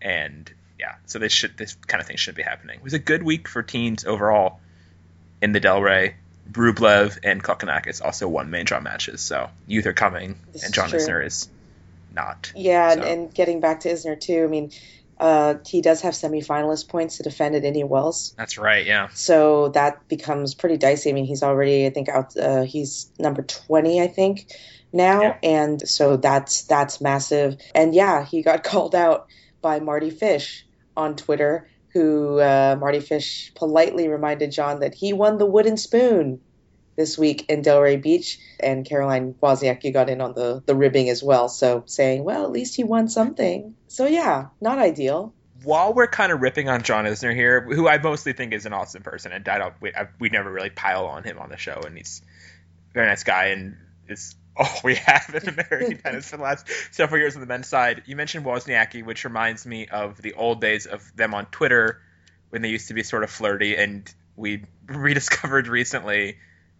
and 0.02 0.50
yeah, 0.78 0.94
so 1.06 1.18
this 1.18 1.32
should 1.32 1.56
this 1.56 1.74
kind 1.74 2.00
of 2.00 2.06
thing 2.06 2.16
should 2.16 2.34
be 2.34 2.42
happening. 2.42 2.78
It 2.78 2.84
was 2.84 2.94
a 2.94 2.98
good 2.98 3.22
week 3.22 3.46
for 3.46 3.62
teens 3.62 4.04
overall 4.04 4.60
in 5.40 5.52
the 5.52 5.60
Delray. 5.60 6.14
Rublev 6.50 7.18
and 7.22 7.44
Kokkinakis 7.44 8.02
also 8.02 8.26
won 8.26 8.50
main 8.50 8.64
draw 8.64 8.80
matches, 8.80 9.20
so 9.20 9.50
youth 9.66 9.86
are 9.86 9.92
coming, 9.92 10.40
This 10.52 10.64
and 10.64 10.72
John. 10.72 10.88
Isner 10.88 11.24
is 11.24 11.48
not. 12.14 12.52
Yeah, 12.56 12.90
and, 12.90 13.04
and 13.04 13.34
getting 13.34 13.60
back 13.60 13.80
to 13.80 13.90
Isner 13.90 14.18
too. 14.18 14.44
I 14.44 14.46
mean, 14.46 14.72
uh, 15.20 15.54
he 15.66 15.80
does 15.80 16.00
have 16.02 16.14
semifinalist 16.14 16.88
points 16.88 17.16
to 17.16 17.22
defend 17.22 17.54
at 17.54 17.64
Indian 17.64 17.88
Wells, 17.88 18.34
That's 18.36 18.58
right, 18.58 18.86
yeah. 18.86 19.08
so 19.14 19.68
that 19.70 20.06
becomes 20.08 20.54
pretty 20.54 20.76
dicey. 20.76 21.10
I 21.10 21.12
mean, 21.12 21.24
he's 21.26 21.42
already, 21.42 21.86
I 21.86 21.90
think, 21.90 22.08
out. 22.08 22.36
Uh, 22.36 22.62
he's 22.62 23.10
number 23.18 23.42
twenty, 23.42 24.00
I 24.00 24.06
think, 24.08 24.52
now, 24.92 25.22
Yeah. 25.22 25.36
and 25.42 25.88
so 25.88 26.16
that's 26.16 26.62
that's 26.62 27.00
massive. 27.00 27.56
And 27.74 27.94
yeah, 27.94 28.24
he 28.24 28.42
got 28.42 28.62
called 28.70 28.94
out 28.94 29.26
by 29.60 29.80
Mardy 29.80 30.10
Fish 30.10 30.64
on 30.96 31.16
Twitter, 31.16 31.68
who 31.92 32.38
uh, 32.38 32.76
Mardy 32.78 33.00
Fish 33.00 33.52
politely 33.54 34.08
reminded 34.08 34.52
John 34.52 34.80
that 34.80 34.94
he 34.94 35.12
won 35.12 35.38
the 35.38 35.46
wooden 35.46 35.76
spoon 35.76 36.40
this 36.98 37.16
week 37.16 37.46
in 37.48 37.62
Delray 37.62 38.02
Beach, 38.02 38.40
and 38.58 38.84
Caroline 38.84 39.32
Wozniacki 39.40 39.92
got 39.92 40.10
in 40.10 40.20
on 40.20 40.34
the, 40.34 40.62
the 40.66 40.74
ribbing 40.74 41.08
as 41.08 41.22
well. 41.22 41.48
So 41.48 41.84
saying, 41.86 42.24
well, 42.24 42.42
at 42.42 42.50
least 42.50 42.74
he 42.74 42.82
won 42.82 43.08
something. 43.08 43.76
So 43.86 44.06
yeah, 44.06 44.48
not 44.60 44.78
ideal. 44.78 45.32
while 45.62 45.94
we're 45.94 46.08
kind 46.08 46.32
of 46.32 46.40
ripping 46.40 46.68
on 46.68 46.82
John 46.82 47.04
Isner 47.04 47.34
here, 47.34 47.60
who 47.60 47.88
I 47.88 47.98
mostly 47.98 48.32
think 48.32 48.52
is 48.52 48.66
an 48.66 48.72
awesome 48.72 49.02
person, 49.02 49.32
and 49.32 49.48
I 49.48 49.58
don't, 49.58 49.74
we, 49.80 49.94
I, 49.94 50.08
we 50.18 50.28
never 50.28 50.50
really 50.50 50.70
pile 50.70 51.06
on 51.06 51.24
him 51.24 51.38
on 51.38 51.48
the 51.50 51.56
show, 51.56 51.80
and 51.86 51.96
he's 51.96 52.20
a 52.90 52.94
very 52.94 53.06
nice 53.06 53.24
guy, 53.24 53.46
and 53.46 53.76
is 54.08 54.34
all 54.56 54.80
we 54.82 54.96
have 54.96 55.32
in 55.40 55.48
American 55.48 55.98
tennis 56.02 56.28
for 56.28 56.36
the 56.36 56.42
last 56.42 56.66
several 56.90 57.20
years 57.20 57.36
on 57.36 57.40
the 57.40 57.46
men's 57.46 57.68
side. 57.68 58.02
You 58.06 58.16
mentioned 58.16 58.44
Wozniacki, 58.44 59.04
which 59.04 59.24
reminds 59.24 59.64
me 59.64 59.86
of 59.86 60.20
the 60.20 60.34
old 60.34 60.60
days 60.60 60.86
of 60.86 61.14
them 61.16 61.32
on 61.32 61.46
Twitter 61.46 62.00
when 62.50 62.62
they 62.62 62.70
used 62.70 62.88
to 62.88 62.94
be 62.94 63.04
sort 63.04 63.22
of 63.22 63.30
flirty, 63.30 63.76
and 63.76 64.12
we 64.34 64.64
rediscovered 64.86 65.68
recently, 65.68 66.38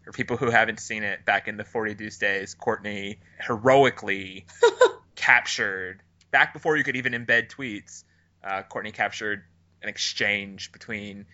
for 0.09 0.13
people 0.13 0.39
who 0.39 0.49
haven't 0.51 0.81
seen 0.81 1.03
it, 1.03 1.27
back 1.27 1.49
in 1.49 1.59
the 1.59 1.65
40 1.65 1.93
Deuce 1.95 2.17
days, 2.17 2.55
Courtney 2.55 3.19
heroically 3.39 4.47
captured, 5.15 6.01
back 6.31 6.55
before 6.55 6.79
you 6.79 6.85
could 6.85 6.97
even 6.97 7.13
embed 7.13 7.51
tweets, 7.51 8.05
uh, 8.43 8.63
Courtney 8.63 8.91
captured 8.91 9.45
an 9.83 9.91
exchange 9.91 10.73
between 10.73 11.27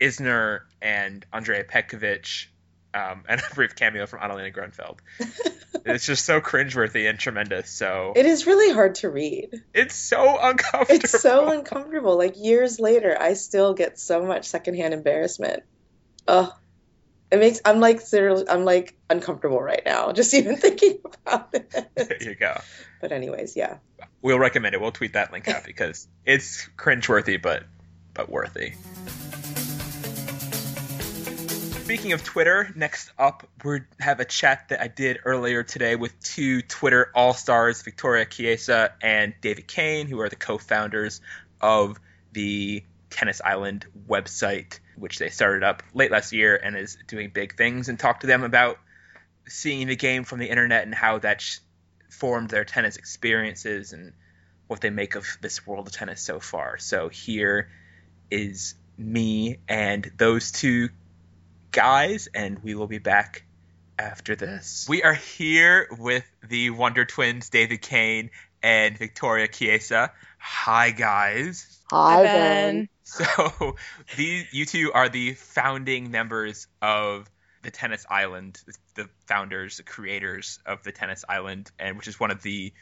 Isner 0.00 0.60
and 0.80 1.26
Andrea 1.30 1.62
Petkovic, 1.62 2.46
um, 2.94 3.24
and 3.28 3.38
a 3.38 3.54
brief 3.54 3.74
cameo 3.74 4.06
from 4.06 4.20
Anna-Lena 4.22 4.50
Grönefeld. 4.50 5.00
it's 5.84 6.06
just 6.06 6.24
so 6.24 6.40
cringeworthy 6.40 7.10
and 7.10 7.18
tremendous. 7.18 7.68
So 7.68 8.14
It 8.16 8.24
is 8.24 8.46
really 8.46 8.72
hard 8.72 8.94
to 8.96 9.10
read. 9.10 9.62
it's 9.74 9.94
so 9.94 10.38
uncomfortable. 10.40 11.04
It's 11.04 11.20
so 11.20 11.50
uncomfortable. 11.50 12.16
Like 12.16 12.38
years 12.38 12.80
later, 12.80 13.14
I 13.20 13.34
still 13.34 13.74
get 13.74 13.98
so 13.98 14.24
much 14.24 14.46
secondhand 14.46 14.94
embarrassment. 14.94 15.64
Ugh. 16.26 16.50
It 17.32 17.38
makes 17.38 17.62
I'm 17.64 17.80
like 17.80 18.02
seriously, 18.02 18.44
I'm 18.50 18.66
like 18.66 18.94
uncomfortable 19.08 19.62
right 19.62 19.80
now 19.86 20.12
just 20.12 20.34
even 20.34 20.56
thinking 20.56 20.98
about 21.24 21.48
it. 21.54 21.70
there 21.96 22.22
you 22.22 22.34
go. 22.34 22.60
But 23.00 23.10
anyways, 23.10 23.56
yeah. 23.56 23.78
We'll 24.20 24.38
recommend 24.38 24.74
it. 24.74 24.82
We'll 24.82 24.92
tweet 24.92 25.14
that 25.14 25.32
link 25.32 25.48
out 25.48 25.64
because 25.64 26.06
it's 26.26 26.68
cringeworthy, 26.76 27.40
but 27.40 27.64
but 28.12 28.28
worthy. 28.28 28.74
Speaking 31.84 32.12
of 32.12 32.22
Twitter, 32.22 32.70
next 32.76 33.10
up 33.18 33.48
we 33.64 33.80
have 33.98 34.20
a 34.20 34.26
chat 34.26 34.68
that 34.68 34.82
I 34.82 34.88
did 34.88 35.20
earlier 35.24 35.62
today 35.62 35.96
with 35.96 36.18
two 36.22 36.60
Twitter 36.60 37.10
all 37.14 37.32
stars, 37.32 37.80
Victoria 37.80 38.26
Chiesa 38.26 38.92
and 39.00 39.32
David 39.40 39.66
Kane, 39.66 40.06
who 40.06 40.20
are 40.20 40.28
the 40.28 40.36
co-founders 40.36 41.22
of 41.62 41.98
the 42.32 42.84
Tennis 43.12 43.40
Island 43.44 43.86
website, 44.08 44.80
which 44.96 45.18
they 45.18 45.28
started 45.28 45.62
up 45.62 45.82
late 45.94 46.10
last 46.10 46.32
year 46.32 46.56
and 46.56 46.76
is 46.76 46.96
doing 47.06 47.30
big 47.32 47.56
things, 47.56 47.88
and 47.88 47.98
talk 47.98 48.20
to 48.20 48.26
them 48.26 48.42
about 48.42 48.78
seeing 49.46 49.86
the 49.86 49.96
game 49.96 50.24
from 50.24 50.38
the 50.38 50.48
internet 50.48 50.84
and 50.84 50.94
how 50.94 51.18
that 51.18 51.44
formed 52.10 52.50
their 52.50 52.64
tennis 52.64 52.96
experiences 52.96 53.92
and 53.92 54.12
what 54.66 54.80
they 54.80 54.90
make 54.90 55.14
of 55.14 55.26
this 55.40 55.66
world 55.66 55.86
of 55.86 55.92
tennis 55.92 56.22
so 56.22 56.40
far. 56.40 56.78
So 56.78 57.08
here 57.08 57.68
is 58.30 58.74
me 58.96 59.58
and 59.68 60.10
those 60.16 60.52
two 60.52 60.88
guys, 61.70 62.28
and 62.34 62.62
we 62.62 62.74
will 62.74 62.86
be 62.86 62.98
back 62.98 63.44
after 63.98 64.36
this. 64.36 64.86
We 64.88 65.02
are 65.02 65.14
here 65.14 65.88
with 65.98 66.24
the 66.48 66.70
Wonder 66.70 67.04
Twins, 67.04 67.50
David 67.50 67.82
Kane 67.82 68.30
and 68.62 68.96
Victoria 68.96 69.48
Chiesa. 69.48 70.12
Hi, 70.38 70.90
guys. 70.90 71.81
Hi, 71.92 72.22
Ben. 72.22 72.88
So, 73.04 73.76
these 74.16 74.46
you 74.52 74.64
two 74.64 74.92
are 74.94 75.08
the 75.08 75.34
founding 75.34 76.10
members 76.10 76.66
of 76.80 77.28
the 77.62 77.70
Tennis 77.70 78.06
Island, 78.08 78.58
the 78.94 79.10
founders, 79.26 79.76
the 79.76 79.82
creators 79.82 80.60
of 80.64 80.82
the 80.82 80.92
Tennis 80.92 81.22
Island, 81.28 81.70
and 81.78 81.98
which 81.98 82.08
is 82.08 82.18
one 82.18 82.30
of 82.30 82.42
the 82.42 82.72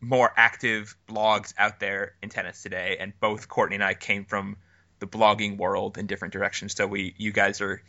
more 0.00 0.32
active 0.36 0.96
blogs 1.06 1.52
out 1.58 1.80
there 1.80 2.14
in 2.22 2.30
tennis 2.30 2.62
today. 2.62 2.96
And 2.98 3.12
both 3.20 3.48
Courtney 3.48 3.74
and 3.74 3.84
I 3.84 3.92
came 3.92 4.24
from 4.24 4.56
the 5.00 5.06
blogging 5.06 5.58
world 5.58 5.98
in 5.98 6.06
different 6.06 6.32
directions, 6.32 6.74
so 6.74 6.86
we 6.86 7.14
you 7.18 7.32
guys 7.32 7.60
are 7.60 7.82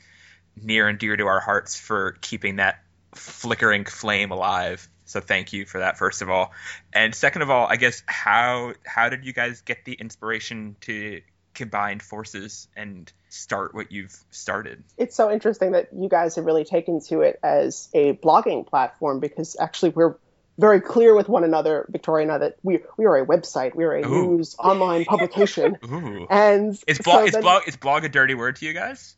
near 0.61 0.89
and 0.89 0.99
dear 0.99 1.15
to 1.15 1.27
our 1.27 1.39
hearts 1.39 1.79
for 1.79 2.17
keeping 2.19 2.57
that 2.57 2.83
flickering 3.13 3.85
flame 3.85 4.31
alive. 4.31 4.89
So 5.05 5.19
thank 5.21 5.53
you 5.53 5.65
for 5.65 5.79
that 5.79 5.97
first 5.97 6.21
of 6.21 6.29
all. 6.29 6.51
And 6.93 7.13
second 7.13 7.41
of 7.43 7.49
all, 7.49 7.67
I 7.67 7.75
guess 7.75 8.03
how 8.07 8.73
how 8.85 9.09
did 9.09 9.25
you 9.25 9.33
guys 9.33 9.61
get 9.61 9.85
the 9.85 9.93
inspiration 9.93 10.75
to 10.81 11.21
combine 11.53 11.99
forces 11.99 12.67
and 12.75 13.11
start 13.29 13.73
what 13.73 13.91
you've 13.91 14.15
started? 14.31 14.83
It's 14.97 15.15
so 15.15 15.31
interesting 15.31 15.71
that 15.71 15.89
you 15.95 16.09
guys 16.09 16.35
have 16.35 16.45
really 16.45 16.65
taken 16.65 16.99
to 17.07 17.21
it 17.21 17.39
as 17.43 17.87
a 17.93 18.13
blogging 18.13 18.67
platform 18.67 19.19
because 19.19 19.55
actually 19.59 19.89
we're 19.89 20.15
very 20.57 20.79
clear 20.79 21.13
with 21.13 21.27
one 21.27 21.43
another, 21.43 21.85
Victoria 21.89 22.23
and 22.23 22.31
I, 22.31 22.37
that 22.39 22.55
we 22.63 22.79
we 22.97 23.05
are 23.05 23.17
a 23.17 23.25
website, 23.25 23.75
we 23.75 23.83
are 23.83 23.93
a 23.95 24.05
Ooh. 24.07 24.37
news 24.37 24.55
online 24.57 25.03
publication, 25.05 25.77
Ooh. 25.85 26.27
and 26.29 26.77
Is 26.87 26.97
so 26.97 27.03
blog 27.03 27.27
is 27.27 27.33
then- 27.33 27.41
blog 27.41 27.67
is 27.67 27.75
blog 27.75 28.05
a 28.05 28.09
dirty 28.09 28.35
word 28.35 28.55
to 28.57 28.65
you 28.65 28.73
guys? 28.73 29.15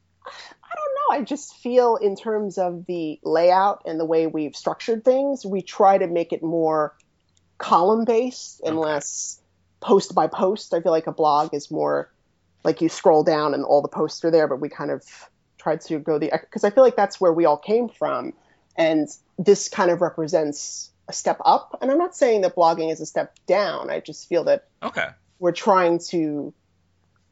I 0.69 0.75
don't 0.75 1.17
know. 1.17 1.21
I 1.21 1.23
just 1.23 1.55
feel 1.57 1.95
in 1.95 2.15
terms 2.15 2.57
of 2.57 2.85
the 2.87 3.19
layout 3.23 3.83
and 3.85 3.99
the 3.99 4.05
way 4.05 4.27
we've 4.27 4.55
structured 4.55 5.05
things, 5.05 5.45
we 5.45 5.61
try 5.61 5.97
to 5.97 6.07
make 6.07 6.33
it 6.33 6.43
more 6.43 6.93
column 7.57 8.05
based 8.05 8.61
and 8.63 8.77
Okay. 8.77 8.81
less 8.81 9.39
post 9.79 10.13
by 10.13 10.27
post. 10.27 10.73
I 10.73 10.81
feel 10.81 10.91
like 10.91 11.07
a 11.07 11.11
blog 11.11 11.53
is 11.53 11.71
more 11.71 12.11
like 12.63 12.81
you 12.81 12.89
scroll 12.89 13.23
down 13.23 13.53
and 13.53 13.63
all 13.63 13.81
the 13.81 13.87
posts 13.87 14.23
are 14.25 14.31
there, 14.31 14.47
but 14.47 14.59
we 14.59 14.69
kind 14.69 14.91
of 14.91 15.03
tried 15.57 15.81
to 15.81 15.99
go 15.99 16.19
the 16.19 16.31
because 16.41 16.63
I 16.63 16.69
feel 16.69 16.83
like 16.83 16.95
that's 16.95 17.19
where 17.19 17.33
we 17.33 17.45
all 17.45 17.57
came 17.57 17.89
from, 17.89 18.33
and 18.77 19.07
this 19.37 19.69
kind 19.69 19.89
of 19.91 20.01
represents 20.01 20.91
a 21.07 21.13
step 21.13 21.39
up. 21.45 21.77
And 21.81 21.89
I'm 21.89 21.97
not 21.97 22.15
saying 22.15 22.41
that 22.41 22.55
blogging 22.55 22.91
is 22.91 22.99
a 22.99 23.05
step 23.05 23.33
down. 23.47 23.89
I 23.89 24.01
just 24.01 24.27
feel 24.27 24.43
that 24.45 24.65
Okay. 24.83 25.07
we're 25.39 25.53
trying 25.53 25.99
to 26.09 26.53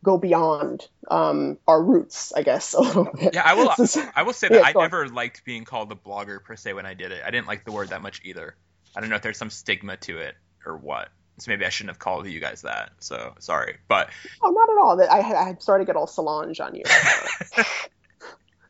go 0.05 0.17
beyond 0.17 0.87
um, 1.11 1.57
our 1.67 1.81
roots, 1.83 2.31
I 2.33 2.43
guess, 2.43 2.73
a 2.75 2.79
little 2.81 3.05
bit. 3.05 3.33
Yeah, 3.33 3.43
I 3.43 3.55
will. 3.55 3.73
I 4.15 4.23
will 4.23 4.33
say 4.33 4.47
that 4.47 4.55
Yeah, 4.55 4.61
I 4.65 4.71
go 4.73 4.79
on. 4.79 4.85
never 4.85 5.09
liked 5.09 5.43
being 5.43 5.65
called 5.65 5.91
a 5.91 5.95
blogger 5.95 6.41
per 6.43 6.55
se 6.55 6.73
when 6.73 6.85
I 6.85 6.93
did 6.93 7.11
it. 7.11 7.21
I 7.25 7.31
didn't 7.31 7.47
like 7.47 7.65
the 7.65 7.71
word 7.73 7.89
that 7.89 8.01
much 8.01 8.21
either. 8.23 8.55
I 8.95 9.01
don't 9.01 9.09
know 9.09 9.17
if 9.17 9.21
there's 9.21 9.37
some 9.37 9.49
stigma 9.49 9.97
to 9.97 10.19
it 10.19 10.35
or 10.65 10.77
what. 10.77 11.09
So 11.39 11.51
maybe 11.51 11.65
I 11.65 11.69
shouldn't 11.69 11.89
have 11.89 11.99
called 11.99 12.27
you 12.27 12.39
guys 12.39 12.61
that. 12.61 12.91
So 12.99 13.33
sorry, 13.39 13.77
but 13.89 14.09
Oh, 14.41 14.51
not 14.51 14.69
at 14.69 14.77
all. 14.81 14.95
That 14.97 15.11
I 15.11 15.17
I 15.19 15.47
had 15.47 15.61
started 15.61 15.83
to 15.83 15.87
get 15.87 15.97
all 15.97 16.07
Solange 16.07 16.61
on 16.61 16.75
you. 16.75 16.83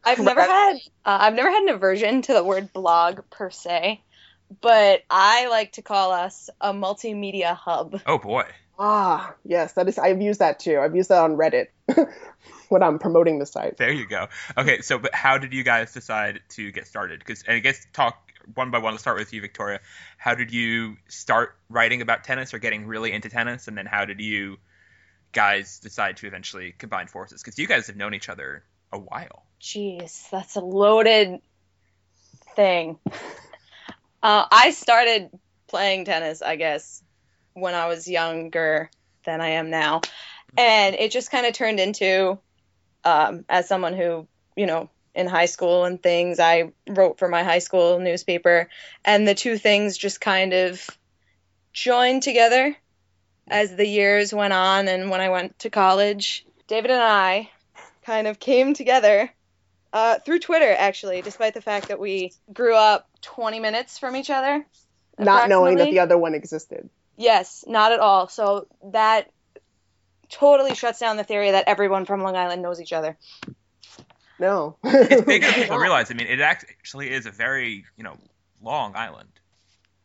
I've 0.04 0.20
never 0.20 0.42
had 0.42 0.74
uh, 1.06 1.18
I've 1.22 1.34
never 1.36 1.50
had 1.52 1.64
an 1.64 1.70
aversion 1.70 2.22
to 2.24 2.34
the 2.34 2.44
word 2.44 2.74
blog 2.74 3.20
per 3.30 3.50
se, 3.52 4.02
but 4.62 5.02
I 5.10 5.48
like 5.48 5.74
to 5.74 5.82
call 5.84 6.12
us 6.12 6.50
a 6.62 6.74
multimedia 6.74 7.56
hub. 7.56 8.02
oh 8.06 8.18
boy, 8.18 8.46
ah, 8.78 9.34
yes, 9.44 9.74
that 9.74 9.88
is. 9.88 9.98
I've 9.98 10.22
used 10.22 10.40
that 10.40 10.60
too. 10.60 10.80
I've 10.80 10.96
used 10.96 11.10
that 11.10 11.22
on 11.22 11.38
Reddit 11.38 11.68
when 12.70 12.84
I'm 12.84 13.00
promoting 13.00 13.40
the 13.40 13.46
site. 13.46 13.78
there 13.78 13.92
you 13.92 14.08
go. 14.08 14.28
Okay, 14.58 14.82
so 14.82 14.98
but 15.00 15.14
how 15.14 15.38
did 15.38 15.54
you 15.54 15.64
guys 15.64 15.94
decide 15.94 16.42
to 16.50 16.72
get 16.72 16.88
started? 16.88 17.20
Because 17.20 17.44
I 17.48 17.60
guess 17.60 17.86
talk 17.94 18.18
one 18.54 18.72
by 18.72 18.80
one. 18.80 18.94
Let's 18.94 19.04
start 19.04 19.18
with 19.18 19.34
you, 19.34 19.42
Victoria. 19.42 19.80
How 20.18 20.36
did 20.36 20.52
you 20.52 20.98
start 21.08 21.56
writing 21.70 22.02
about 22.02 22.24
tennis 22.24 22.54
or 22.54 22.60
getting 22.60 22.86
really 22.86 23.12
into 23.12 23.30
tennis, 23.30 23.68
and 23.68 23.78
then 23.78 23.86
how 23.86 24.06
did 24.06 24.20
you 24.20 24.58
guys 25.32 25.80
decide 25.80 26.18
to 26.18 26.28
eventually 26.28 26.74
combine 26.78 27.08
forces? 27.08 27.42
Because 27.42 27.58
you 27.58 27.68
guys 27.68 27.88
have 27.88 27.96
known 27.96 28.14
each 28.14 28.30
other 28.30 28.64
a 28.92 29.00
while. 29.00 29.46
Jeez, 29.62 30.30
that's 30.30 30.56
a 30.56 30.62
loaded 30.62 31.40
thing. 32.56 33.00
Uh, 34.24 34.48
I 34.52 34.72
started 34.72 35.30
playing 35.68 36.06
tennis, 36.06 36.42
I 36.42 36.56
guess, 36.56 37.04
when 37.56 37.74
I 37.74 37.88
was 37.88 38.08
younger 38.08 38.90
than 39.26 39.42
I 39.42 39.52
am 39.52 39.70
now, 39.70 40.02
and 40.58 40.94
it 40.96 41.12
just 41.12 41.32
kind 41.32 41.46
of 41.46 41.54
turned 41.54 41.80
into, 41.80 42.38
um, 43.04 43.46
as 43.50 43.68
someone 43.68 43.96
who, 43.96 44.28
you 44.56 44.66
know, 44.66 44.90
in 45.16 45.28
high 45.28 45.46
school 45.46 45.86
and 45.86 46.04
things, 46.04 46.40
I 46.40 46.74
wrote 46.88 47.18
for 47.18 47.30
my 47.30 47.44
high 47.44 47.60
school 47.60 48.00
newspaper, 48.00 48.70
and 49.04 49.28
the 49.28 49.34
two 49.34 49.58
things 49.58 49.98
just 49.98 50.20
kind 50.20 50.54
of 50.54 50.86
joined 51.74 52.24
together 52.24 52.76
as 53.48 53.76
the 53.76 53.88
years 53.88 54.34
went 54.34 54.54
on, 54.54 54.88
and 54.88 55.10
when 55.10 55.22
I 55.22 55.30
went 55.30 55.58
to 55.60 55.70
college, 55.70 56.46
David 56.68 56.92
and 56.92 57.02
I 57.02 57.50
kind 58.04 58.28
of 58.28 58.40
came 58.40 58.74
together 58.74 59.32
uh, 59.94 60.20
through 60.20 60.40
Twitter, 60.40 60.76
actually, 60.78 61.22
despite 61.22 61.54
the 61.54 61.62
fact 61.62 61.88
that 61.88 62.00
we 62.00 62.34
grew 62.54 62.76
up 62.76 63.08
20 63.22 63.62
minutes 63.62 63.98
from 63.98 64.16
each 64.18 64.30
other. 64.30 64.66
Not 65.18 65.48
knowing 65.48 65.78
that 65.78 65.90
the 65.90 66.00
other 66.00 66.18
one 66.18 66.36
existed. 66.36 66.90
Yes, 67.18 67.64
not 67.68 67.92
at 67.92 68.00
all. 68.00 68.28
So 68.28 68.68
that 68.92 69.30
totally 70.30 70.76
shuts 70.76 71.00
down 71.00 71.18
the 71.18 71.24
theory 71.24 71.52
that 71.52 71.66
everyone 71.68 72.06
from 72.06 72.22
Long 72.22 72.36
Island 72.36 72.62
knows 72.62 72.82
each 72.82 72.94
other. 72.94 73.18
No. 74.40 74.78
It's 74.84 75.22
bigger 75.26 75.46
than 75.48 75.56
people 75.56 75.78
realize. 75.78 76.12
I 76.12 76.14
mean, 76.14 76.28
it 76.28 76.42
actually 76.42 77.12
is 77.12 77.26
a 77.26 77.32
very 77.32 77.86
you 77.98 78.04
know 78.04 78.18
long 78.62 78.96
island. 78.96 79.30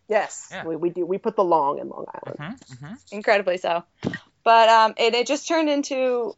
Yes, 0.08 0.48
Yeah. 0.50 0.64
we, 0.64 0.74
we 0.74 0.90
do. 0.90 1.06
We 1.06 1.18
put 1.18 1.36
the 1.36 1.44
long 1.44 1.78
in 1.78 1.88
Long 1.88 2.04
Island. 2.12 2.38
Mm-hmm, 2.38 2.84
mm-hmm. 2.84 2.94
incredibly 3.12 3.58
so. 3.58 3.84
But 4.42 4.68
um, 4.68 4.94
it, 4.96 5.14
it 5.14 5.26
just 5.28 5.46
turned 5.46 5.68
into, 5.70 6.34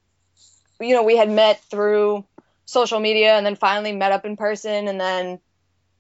you 0.78 0.94
know, 0.94 1.02
we 1.04 1.16
had 1.16 1.30
met 1.30 1.58
through 1.70 2.26
social 2.66 3.00
media 3.00 3.34
and 3.34 3.46
then 3.46 3.56
finally 3.56 3.92
met 3.92 4.12
up 4.12 4.26
in 4.26 4.36
person 4.36 4.88
and 4.88 5.00
then 5.00 5.40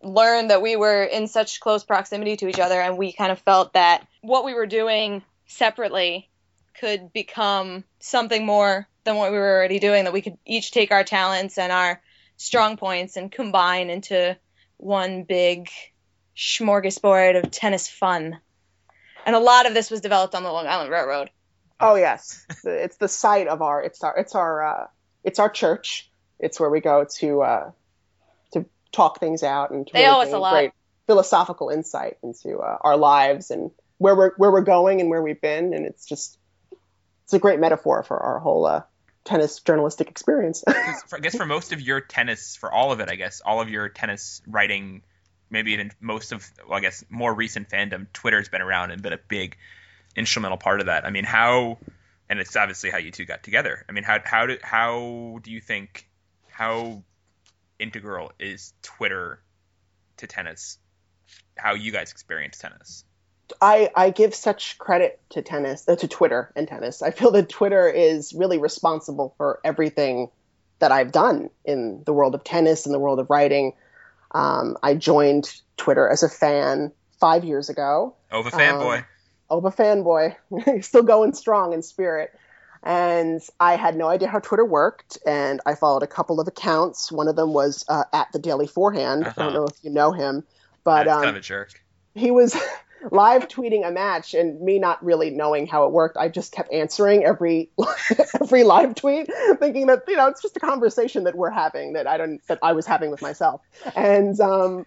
learned 0.02 0.50
that 0.50 0.62
we 0.62 0.76
were 0.76 1.04
in 1.04 1.28
such 1.28 1.60
close 1.60 1.84
proximity 1.84 2.36
to 2.36 2.48
each 2.48 2.58
other 2.58 2.80
and 2.80 2.98
we 2.98 3.12
kind 3.12 3.32
of 3.32 3.38
felt 3.40 3.74
that 3.74 4.06
what 4.20 4.44
we 4.44 4.54
were 4.54 4.66
doing 4.66 5.22
separately 5.46 6.28
could 6.80 7.12
become 7.12 7.84
something 8.00 8.44
more 8.44 8.88
than 9.04 9.16
what 9.16 9.30
we 9.30 9.38
were 9.38 9.56
already 9.56 9.78
doing 9.78 10.04
that 10.04 10.12
we 10.12 10.22
could 10.22 10.38
each 10.44 10.70
take 10.70 10.90
our 10.90 11.04
talents 11.04 11.58
and 11.58 11.70
our 11.70 12.00
strong 12.36 12.76
points 12.76 13.16
and 13.16 13.30
combine 13.30 13.90
into 13.90 14.36
one 14.78 15.22
big 15.22 15.68
smorgasbord 16.36 17.42
of 17.42 17.50
tennis 17.50 17.88
fun 17.88 18.38
and 19.24 19.36
a 19.36 19.40
lot 19.40 19.66
of 19.66 19.74
this 19.74 19.90
was 19.90 20.00
developed 20.00 20.34
on 20.34 20.42
the 20.42 20.50
Long 20.50 20.66
Island 20.66 20.90
Railroad. 20.90 21.30
Oh 21.80 21.94
yes, 21.94 22.44
it's 22.64 22.96
the 22.96 23.08
site 23.08 23.48
of 23.48 23.62
our. 23.62 23.82
It's 23.82 24.02
our. 24.02 24.16
It's 24.16 24.34
our. 24.34 24.62
Uh, 24.62 24.86
it's 25.24 25.38
our 25.38 25.50
church. 25.50 26.10
It's 26.38 26.58
where 26.58 26.70
we 26.70 26.80
go 26.80 27.06
to 27.18 27.42
uh, 27.42 27.70
talk 28.92 29.18
things 29.18 29.42
out 29.42 29.70
and 29.70 29.86
to 29.86 29.92
They 29.92 30.04
really 30.04 30.14
owe 30.14 30.20
us 30.20 30.32
a 30.32 30.38
lot. 30.38 30.52
great 30.52 30.72
philosophical 31.06 31.70
insight 31.70 32.18
into 32.22 32.58
uh, 32.58 32.78
our 32.80 32.96
lives 32.96 33.50
and 33.50 33.70
where 33.98 34.14
we're 34.14 34.32
where 34.36 34.50
we're 34.50 34.60
going 34.60 35.00
and 35.00 35.10
where 35.10 35.22
we've 35.22 35.40
been. 35.40 35.74
And 35.74 35.86
it's 35.86 36.06
just 36.06 36.38
it's 37.24 37.32
a 37.32 37.38
great 37.38 37.60
metaphor 37.60 38.02
for 38.02 38.18
our 38.18 38.38
whole 38.38 38.66
uh, 38.66 38.82
tennis 39.24 39.60
journalistic 39.60 40.08
experience. 40.08 40.62
for, 41.08 41.16
I 41.16 41.20
guess 41.20 41.36
for 41.36 41.46
most 41.46 41.72
of 41.72 41.80
your 41.80 42.00
tennis, 42.00 42.56
for 42.56 42.70
all 42.70 42.92
of 42.92 43.00
it, 43.00 43.08
I 43.08 43.16
guess 43.16 43.40
all 43.44 43.60
of 43.60 43.68
your 43.68 43.88
tennis 43.88 44.42
writing, 44.46 45.02
maybe 45.50 45.72
even 45.72 45.92
most 46.00 46.32
of, 46.32 46.48
well, 46.68 46.78
I 46.78 46.80
guess 46.80 47.04
more 47.08 47.32
recent 47.32 47.68
fandom, 47.68 48.06
Twitter's 48.12 48.48
been 48.48 48.62
around 48.62 48.90
and 48.90 49.02
been 49.02 49.12
a 49.12 49.20
big 49.28 49.56
instrumental 50.16 50.58
part 50.58 50.80
of 50.80 50.86
that. 50.86 51.04
I 51.06 51.10
mean, 51.10 51.24
how, 51.24 51.78
and 52.28 52.40
it's 52.40 52.56
obviously 52.56 52.90
how 52.90 52.98
you 52.98 53.10
two 53.10 53.24
got 53.24 53.42
together. 53.42 53.84
I 53.88 53.92
mean, 53.92 54.04
how 54.04 54.18
how 54.24 54.46
do 54.46 54.58
how 54.62 55.38
do 55.42 55.50
you 55.50 55.60
think 55.60 56.08
how 56.50 57.02
integral 57.82 58.32
is 58.38 58.72
Twitter 58.82 59.42
to 60.18 60.26
tennis? 60.26 60.78
How 61.56 61.74
you 61.74 61.90
guys 61.90 62.12
experience 62.12 62.58
tennis? 62.58 63.04
I, 63.60 63.90
I 63.94 64.10
give 64.10 64.34
such 64.34 64.78
credit 64.78 65.20
to 65.30 65.42
tennis, 65.42 65.86
uh, 65.86 65.96
to 65.96 66.08
Twitter 66.08 66.52
and 66.56 66.66
tennis. 66.66 67.02
I 67.02 67.10
feel 67.10 67.32
that 67.32 67.48
Twitter 67.48 67.88
is 67.88 68.32
really 68.32 68.58
responsible 68.58 69.34
for 69.36 69.60
everything 69.64 70.30
that 70.78 70.92
I've 70.92 71.12
done 71.12 71.50
in 71.64 72.02
the 72.06 72.12
world 72.12 72.34
of 72.34 72.44
tennis 72.44 72.86
and 72.86 72.94
the 72.94 72.98
world 72.98 73.18
of 73.18 73.28
writing. 73.28 73.74
Um, 74.30 74.78
I 74.82 74.94
joined 74.94 75.52
Twitter 75.76 76.08
as 76.08 76.22
a 76.22 76.28
fan 76.28 76.92
five 77.20 77.44
years 77.44 77.68
ago. 77.68 78.14
Ova 78.30 78.48
Um, 78.54 78.60
fanboy. 78.60 79.04
Oba 79.50 79.70
fanboy, 80.50 80.84
still 80.84 81.02
going 81.02 81.34
strong 81.34 81.74
in 81.74 81.82
spirit. 81.82 82.32
And 82.82 83.40
I 83.60 83.76
had 83.76 83.96
no 83.96 84.08
idea 84.08 84.28
how 84.28 84.40
Twitter 84.40 84.64
worked, 84.64 85.18
and 85.26 85.60
I 85.66 85.74
followed 85.74 86.02
a 86.02 86.06
couple 86.06 86.40
of 86.40 86.48
accounts. 86.48 87.12
One 87.12 87.28
of 87.28 87.36
them 87.36 87.52
was 87.52 87.84
uh, 87.88 88.04
at 88.12 88.32
the 88.32 88.38
Daily 88.38 88.66
Forehand. 88.66 89.26
Uh-huh. 89.26 89.40
I 89.40 89.44
don't 89.44 89.54
know 89.54 89.66
if 89.66 89.76
you 89.82 89.90
know 89.90 90.12
him, 90.12 90.44
but 90.84 91.04
That's 91.04 91.16
um, 91.16 91.22
kind 91.22 91.36
of 91.36 91.40
a 91.40 91.44
jerk. 91.44 91.80
he 92.14 92.30
was 92.30 92.56
live 93.10 93.48
tweeting 93.48 93.86
a 93.86 93.90
match, 93.90 94.34
and 94.34 94.60
me 94.60 94.78
not 94.78 95.04
really 95.04 95.30
knowing 95.30 95.66
how 95.66 95.86
it 95.86 95.92
worked, 95.92 96.16
I 96.16 96.28
just 96.28 96.52
kept 96.52 96.72
answering 96.72 97.24
every 97.24 97.70
every 98.40 98.64
live 98.64 98.94
tweet, 98.94 99.28
thinking 99.58 99.86
that 99.86 100.04
you 100.08 100.16
know 100.16 100.28
it's 100.28 100.42
just 100.42 100.56
a 100.56 100.60
conversation 100.60 101.24
that 101.24 101.36
we're 101.36 101.50
having 101.50 101.92
that 101.94 102.06
I 102.06 102.16
don't 102.16 102.40
that 102.48 102.58
I 102.62 102.72
was 102.72 102.86
having 102.86 103.10
with 103.10 103.22
myself, 103.22 103.60
and 103.94 104.38
um, 104.40 104.86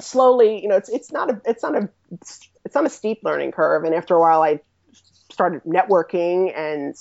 slowly, 0.00 0.62
you 0.62 0.68
know, 0.68 0.76
it's 0.76 0.88
it's 0.88 1.12
not 1.12 1.30
a 1.30 1.40
it's 1.44 1.62
not 1.62 1.76
a 1.76 1.88
it's 2.64 2.74
not 2.74 2.86
a 2.86 2.90
steep 2.90 3.20
learning 3.22 3.52
curve, 3.52 3.84
and 3.84 3.94
after 3.94 4.14
a 4.14 4.20
while, 4.20 4.42
I 4.42 4.60
started 5.34 5.62
networking, 5.64 6.56
and 6.56 6.94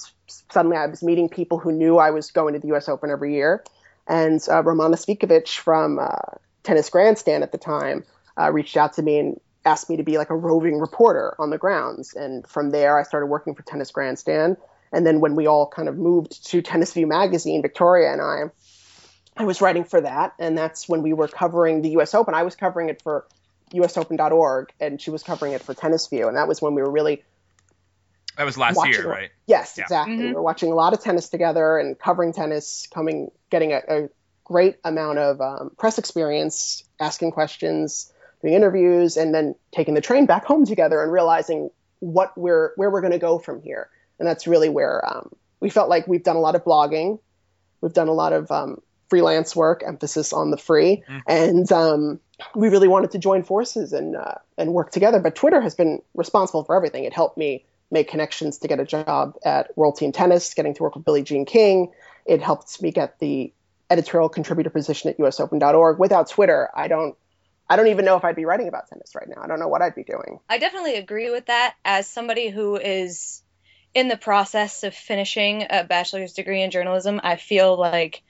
suddenly 0.52 0.76
I 0.76 0.88
was 0.88 1.02
meeting 1.04 1.30
people 1.30 1.60
who 1.60 1.72
knew 1.72 1.98
I 1.98 2.10
was 2.10 2.32
going 2.32 2.56
to 2.56 2.60
the 2.60 2.68
U.S. 2.70 2.90
Open 2.90 3.10
every 3.10 3.36
year, 3.36 3.64
and 4.08 4.44
uh, 4.52 4.62
Romana 4.64 4.98
Cvitkovic 4.98 5.56
from 5.56 6.00
uh, 6.00 6.38
Tennis 6.64 6.90
Grandstand 6.90 7.44
at 7.44 7.52
the 7.52 7.58
time 7.58 8.04
uh, 8.38 8.52
reached 8.52 8.76
out 8.76 8.94
to 8.94 9.04
me 9.04 9.20
and 9.20 9.40
asked 9.66 9.90
me 9.90 9.98
to 9.98 10.04
be 10.04 10.18
like 10.18 10.32
a 10.32 10.36
roving 10.36 10.80
reporter 10.80 11.36
on 11.40 11.52
the 11.52 11.58
grounds, 11.58 12.14
and 12.16 12.46
from 12.48 12.72
there 12.72 13.00
I 13.00 13.04
started 13.04 13.28
working 13.28 13.56
for 13.56 13.62
Tennis 13.62 13.92
Grandstand, 13.92 14.58
and 14.92 15.06
then 15.06 15.22
when 15.22 15.36
we 15.36 15.48
all 15.48 15.68
kind 15.68 15.88
of 15.88 15.96
moved 15.96 16.46
to 16.48 16.62
Tennis 16.62 16.92
View 16.94 17.08
magazine, 17.08 17.62
Victoria 17.62 18.12
and 18.12 18.22
I. 18.22 18.52
I 19.36 19.46
was 19.46 19.62
writing 19.62 19.84
for 19.84 20.00
that, 20.00 20.34
and 20.38 20.56
that's 20.56 20.88
when 20.88 21.02
we 21.02 21.12
were 21.12 21.28
covering 21.28 21.82
the 21.82 21.90
U.S. 21.92 22.14
Open. 22.14 22.36
I 22.36 22.44
was 22.44 22.56
covering 22.56 22.90
it 22.90 23.02
for 23.02 23.26
USOpen.org, 23.74 24.72
and 24.80 25.02
she 25.02 25.10
was 25.10 25.24
covering 25.24 25.54
it 25.54 25.64
for 25.64 25.74
Tennis 25.74 26.06
View, 26.08 26.28
and 26.28 26.38
that 26.38 26.48
was 26.48 26.62
when 26.62 26.76
we 26.76 26.84
were 26.84 26.92
really 26.92 27.24
That 28.38 28.46
was 28.46 28.58
last 28.58 28.86
year, 28.88 29.08
right? 29.08 29.30
Yes, 29.46 29.76
Yeah. 29.78 29.84
exactly. 29.84 30.18
Mhm. 30.18 30.28
We 30.30 30.34
were 30.34 30.42
watching 30.42 30.72
a 30.72 30.76
lot 30.76 30.94
of 30.94 31.02
tennis 31.02 31.30
together 31.30 31.78
and 31.78 31.98
covering 31.98 32.34
tennis, 32.34 32.88
coming, 32.94 33.32
getting 33.50 33.74
a, 33.74 33.82
a 33.88 34.10
great 34.44 34.78
amount 34.84 35.20
of 35.20 35.40
um, 35.42 35.72
press 35.78 35.98
experience, 35.98 36.84
asking 37.00 37.32
questions, 37.32 38.12
doing 38.42 38.54
interviews, 38.56 39.18
and 39.18 39.34
then 39.34 39.56
taking 39.72 39.94
the 39.94 40.02
train 40.02 40.26
back 40.26 40.46
home 40.46 40.66
together 40.66 41.02
and 41.02 41.12
realizing 41.12 41.70
what 42.00 42.38
we're 42.38 42.74
where 42.76 42.90
we're 42.90 43.02
going 43.02 43.14
to 43.14 43.20
go 43.20 43.40
from 43.40 43.62
here. 43.62 43.90
And 44.20 44.28
that's 44.28 44.48
really 44.48 44.70
where 44.70 45.04
um, 45.08 45.30
we 45.60 45.70
felt 45.70 45.90
like 45.90 46.08
we've 46.08 46.24
done 46.24 46.36
a 46.36 46.42
lot 46.42 46.56
of 46.56 46.64
blogging, 46.64 47.20
we've 47.82 47.94
done 47.94 48.08
a 48.08 48.14
lot 48.14 48.34
of 48.34 48.52
um, 48.52 48.82
freelance 49.10 49.56
work, 49.56 49.84
emphasis 49.86 50.34
on 50.34 50.52
the 50.52 50.58
free, 50.58 51.04
Mhm. 51.08 51.22
and 51.28 51.72
um, 51.72 52.20
we 52.56 52.70
really 52.70 52.88
wanted 52.88 53.12
to 53.12 53.20
join 53.20 53.44
forces 53.44 53.94
and 53.94 54.16
uh, 54.16 54.36
and 54.58 54.74
work 54.74 54.92
together. 54.92 55.20
But 55.20 55.36
Twitter 55.36 55.62
has 55.62 55.76
been 55.76 56.02
responsible 56.16 56.64
for 56.64 56.76
everything. 56.76 57.04
It 57.06 57.14
helped 57.14 57.38
me 57.38 57.66
make 57.94 58.10
connections 58.10 58.58
to 58.58 58.68
get 58.68 58.80
a 58.80 58.86
job 58.86 59.36
at 59.46 59.78
World 59.78 59.98
Team 59.98 60.12
Tennis, 60.12 60.54
getting 60.54 60.74
to 60.74 60.84
work 60.84 60.96
with 60.96 61.06
Billie 61.06 61.24
Jean 61.24 61.46
King. 61.46 61.92
It 62.26 62.42
helped 62.42 62.82
me 62.82 62.92
get 62.92 63.20
the 63.20 63.54
editorial 63.90 64.28
contributor 64.28 64.72
position 64.72 65.12
at 65.12 65.18
USOpen.org. 65.20 66.00
Without 66.00 66.30
Twitter, 66.30 66.70
I 66.76 66.88
don't 66.88 67.16
I 67.70 67.78
don't 67.78 67.88
even 67.88 68.04
know 68.04 68.18
if 68.18 68.26
I'd 68.26 68.36
be 68.36 68.46
writing 68.46 68.68
about 68.68 68.90
tennis 68.90 69.16
right 69.16 69.28
now. 69.28 69.42
I 69.42 69.48
don't 69.48 69.60
know 69.60 69.70
what 69.70 69.82
I'd 69.82 69.96
be 69.96 70.04
doing. 70.04 70.40
I 70.50 70.58
definitely 70.58 70.96
agree 70.96 71.30
with 71.30 71.46
that. 71.46 71.76
As 71.86 72.08
somebody 72.08 72.50
who 72.50 72.76
is 72.76 73.42
in 73.94 74.10
the 74.10 74.18
process 74.18 74.84
of 74.84 74.94
finishing 74.94 75.68
a 75.70 75.84
bachelor's 75.84 76.34
degree 76.34 76.62
in 76.62 76.72
journalism, 76.72 77.22
I 77.24 77.38
feel 77.38 77.78
like 77.78 78.24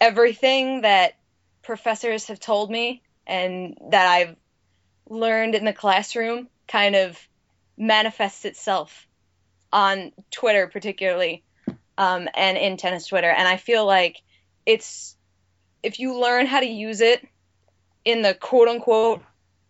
everything 0.00 0.82
that 0.82 1.14
professors 1.62 2.28
have 2.28 2.40
told 2.40 2.70
me 2.70 3.02
and 3.26 3.76
that 3.90 4.06
I've 4.06 4.36
learned 5.08 5.54
in 5.54 5.64
the 5.64 5.72
classroom 5.72 6.48
kind 6.66 6.96
of 6.96 7.18
manifests 7.76 8.44
itself 8.44 9.06
on 9.72 10.12
Twitter, 10.30 10.66
particularly, 10.66 11.42
um, 11.98 12.28
and 12.34 12.58
in 12.58 12.76
tennis 12.76 13.06
Twitter. 13.06 13.30
And 13.30 13.48
I 13.48 13.56
feel 13.56 13.86
like 13.86 14.22
it's 14.66 15.16
if 15.82 15.98
you 15.98 16.20
learn 16.20 16.46
how 16.46 16.60
to 16.60 16.66
use 16.66 17.00
it 17.00 17.26
in 18.04 18.22
the 18.22 18.34
quote 18.34 18.68
unquote 18.68 19.22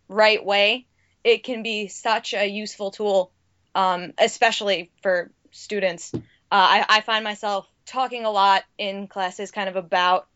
right 0.07 0.43
way, 0.43 0.85
it 1.23 1.43
can 1.43 1.63
be 1.63 1.87
such 1.87 2.33
a 2.33 2.45
useful 2.45 2.91
tool, 2.91 3.31
um, 3.73 4.13
especially 4.17 4.91
for 5.01 5.31
students. 5.51 6.11
Uh, 6.13 6.19
I, 6.51 6.85
I 6.89 7.01
find 7.01 7.23
myself 7.23 7.67
talking 7.85 8.25
a 8.25 8.31
lot 8.31 8.63
in 8.77 9.07
classes 9.07 9.51
kind 9.51 9.69
of 9.69 9.75
about 9.75 10.27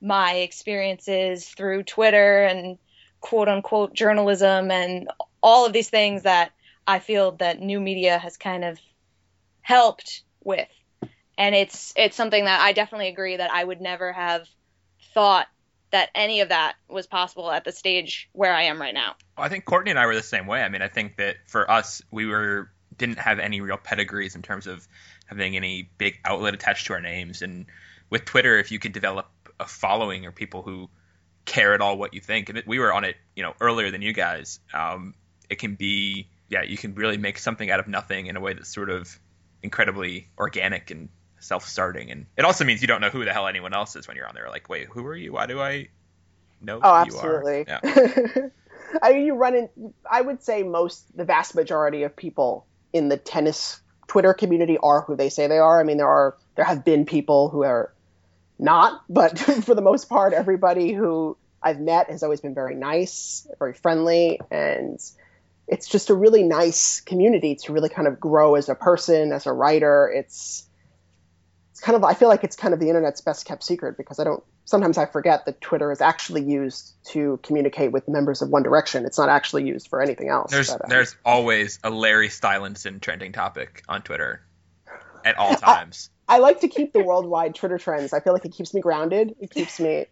my 0.00 0.34
experiences 0.34 1.48
through 1.48 1.84
Twitter 1.84 2.44
and 2.44 2.78
quote 3.20 3.48
unquote 3.48 3.94
journalism 3.94 4.70
and 4.70 5.08
all 5.42 5.64
of 5.64 5.72
these 5.72 5.88
things 5.88 6.24
that 6.24 6.52
I 6.86 6.98
feel 6.98 7.32
that 7.32 7.60
new 7.60 7.80
media 7.80 8.18
has 8.18 8.36
kind 8.36 8.64
of 8.64 8.78
helped 9.60 10.22
with. 10.42 10.68
And 11.38 11.54
it's 11.54 11.92
it's 11.96 12.16
something 12.16 12.44
that 12.44 12.60
I 12.60 12.72
definitely 12.72 13.08
agree 13.08 13.36
that 13.36 13.50
I 13.50 13.64
would 13.64 13.80
never 13.80 14.12
have 14.12 14.46
thought 15.14 15.46
that 15.90 16.10
any 16.14 16.40
of 16.40 16.48
that 16.48 16.74
was 16.88 17.06
possible 17.06 17.50
at 17.50 17.64
the 17.64 17.72
stage 17.72 18.28
where 18.32 18.52
I 18.52 18.62
am 18.62 18.80
right 18.80 18.94
now. 18.94 19.14
Well, 19.36 19.46
I 19.46 19.48
think 19.48 19.64
Courtney 19.64 19.90
and 19.90 19.98
I 19.98 20.06
were 20.06 20.14
the 20.14 20.22
same 20.22 20.46
way. 20.46 20.62
I 20.62 20.68
mean, 20.68 20.82
I 20.82 20.88
think 20.88 21.16
that 21.16 21.36
for 21.46 21.70
us, 21.70 22.02
we 22.10 22.26
were 22.26 22.70
didn't 22.96 23.18
have 23.18 23.38
any 23.38 23.60
real 23.60 23.76
pedigrees 23.76 24.34
in 24.34 24.42
terms 24.42 24.66
of 24.66 24.86
having 25.26 25.56
any 25.56 25.90
big 25.98 26.18
outlet 26.24 26.54
attached 26.54 26.86
to 26.86 26.92
our 26.92 27.00
names. 27.00 27.42
And 27.42 27.66
with 28.10 28.24
Twitter, 28.24 28.58
if 28.58 28.70
you 28.70 28.78
could 28.78 28.92
develop 28.92 29.26
a 29.58 29.66
following 29.66 30.26
or 30.26 30.32
people 30.32 30.62
who 30.62 30.90
care 31.44 31.74
at 31.74 31.80
all 31.80 31.96
what 31.96 32.14
you 32.14 32.20
think, 32.20 32.48
and 32.48 32.62
we 32.66 32.78
were 32.78 32.92
on 32.92 33.04
it, 33.04 33.16
you 33.34 33.42
know, 33.42 33.54
earlier 33.60 33.90
than 33.90 34.02
you 34.02 34.12
guys. 34.12 34.60
Um, 34.74 35.14
it 35.48 35.58
can 35.58 35.74
be, 35.74 36.28
yeah, 36.52 36.62
you 36.62 36.76
can 36.76 36.94
really 36.94 37.16
make 37.16 37.38
something 37.38 37.70
out 37.70 37.80
of 37.80 37.88
nothing 37.88 38.26
in 38.26 38.36
a 38.36 38.40
way 38.40 38.52
that's 38.52 38.72
sort 38.72 38.90
of 38.90 39.18
incredibly 39.62 40.28
organic 40.36 40.90
and 40.90 41.08
self-starting. 41.40 42.10
And 42.10 42.26
it 42.36 42.44
also 42.44 42.64
means 42.66 42.82
you 42.82 42.88
don't 42.88 43.00
know 43.00 43.08
who 43.08 43.24
the 43.24 43.32
hell 43.32 43.46
anyone 43.46 43.72
else 43.72 43.96
is 43.96 44.06
when 44.06 44.18
you're 44.18 44.28
on 44.28 44.34
there. 44.34 44.50
Like, 44.50 44.68
wait, 44.68 44.88
who 44.88 45.04
are 45.06 45.16
you? 45.16 45.32
Why 45.32 45.46
do 45.46 45.62
I 45.62 45.88
know 46.60 46.78
Oh, 46.82 47.04
who 47.04 47.10
you 47.10 47.18
are? 47.18 47.42
absolutely. 47.42 47.64
Yeah. 47.66 48.48
I 49.02 49.14
mean, 49.14 49.24
you 49.24 49.34
run 49.34 49.54
in. 49.54 49.94
I 50.08 50.20
would 50.20 50.42
say 50.42 50.62
most, 50.62 51.16
the 51.16 51.24
vast 51.24 51.54
majority 51.54 52.02
of 52.02 52.14
people 52.14 52.66
in 52.92 53.08
the 53.08 53.16
tennis 53.16 53.80
Twitter 54.06 54.34
community 54.34 54.76
are 54.76 55.00
who 55.00 55.16
they 55.16 55.30
say 55.30 55.46
they 55.46 55.56
are. 55.58 55.80
I 55.80 55.84
mean, 55.84 55.96
there 55.96 56.06
are 56.06 56.36
there 56.56 56.66
have 56.66 56.84
been 56.84 57.06
people 57.06 57.48
who 57.48 57.62
are 57.62 57.94
not, 58.58 59.02
but 59.08 59.38
for 59.64 59.74
the 59.74 59.80
most 59.80 60.10
part, 60.10 60.34
everybody 60.34 60.92
who 60.92 61.38
I've 61.62 61.80
met 61.80 62.10
has 62.10 62.22
always 62.22 62.42
been 62.42 62.54
very 62.54 62.74
nice, 62.74 63.46
very 63.58 63.72
friendly, 63.72 64.38
and 64.50 65.00
it's 65.66 65.88
just 65.88 66.10
a 66.10 66.14
really 66.14 66.42
nice 66.42 67.00
community 67.00 67.56
to 67.56 67.72
really 67.72 67.88
kind 67.88 68.08
of 68.08 68.20
grow 68.20 68.56
as 68.56 68.68
a 68.68 68.74
person, 68.74 69.32
as 69.32 69.46
a 69.46 69.52
writer. 69.52 70.12
It's 70.14 70.66
it's 71.70 71.80
kind 71.80 71.96
of 71.96 72.04
I 72.04 72.14
feel 72.14 72.28
like 72.28 72.44
it's 72.44 72.56
kind 72.56 72.74
of 72.74 72.80
the 72.80 72.88
internet's 72.88 73.20
best 73.20 73.46
kept 73.46 73.64
secret 73.64 73.96
because 73.96 74.18
I 74.18 74.24
don't 74.24 74.42
sometimes 74.64 74.98
I 74.98 75.06
forget 75.06 75.46
that 75.46 75.60
Twitter 75.60 75.90
is 75.92 76.00
actually 76.00 76.42
used 76.42 76.94
to 77.12 77.38
communicate 77.42 77.92
with 77.92 78.08
members 78.08 78.42
of 78.42 78.48
One 78.48 78.62
Direction. 78.62 79.04
It's 79.04 79.18
not 79.18 79.28
actually 79.28 79.66
used 79.66 79.88
for 79.88 80.00
anything 80.02 80.28
else. 80.28 80.50
There's 80.50 80.70
but, 80.70 80.82
uh, 80.82 80.88
there's 80.88 81.16
always 81.24 81.78
a 81.84 81.90
Larry 81.90 82.28
Stylinson 82.28 83.00
trending 83.00 83.32
topic 83.32 83.82
on 83.88 84.02
Twitter 84.02 84.42
at 85.24 85.38
all 85.38 85.54
times. 85.54 86.10
I 86.28 86.38
like 86.38 86.60
to 86.60 86.68
keep 86.68 86.92
the 86.92 87.02
worldwide 87.02 87.54
Twitter 87.54 87.78
trends. 87.78 88.12
I 88.12 88.20
feel 88.20 88.32
like 88.32 88.44
it 88.44 88.52
keeps 88.52 88.72
me 88.72 88.80
grounded. 88.80 89.34
It 89.40 89.50
keeps 89.50 89.78
me 89.78 90.06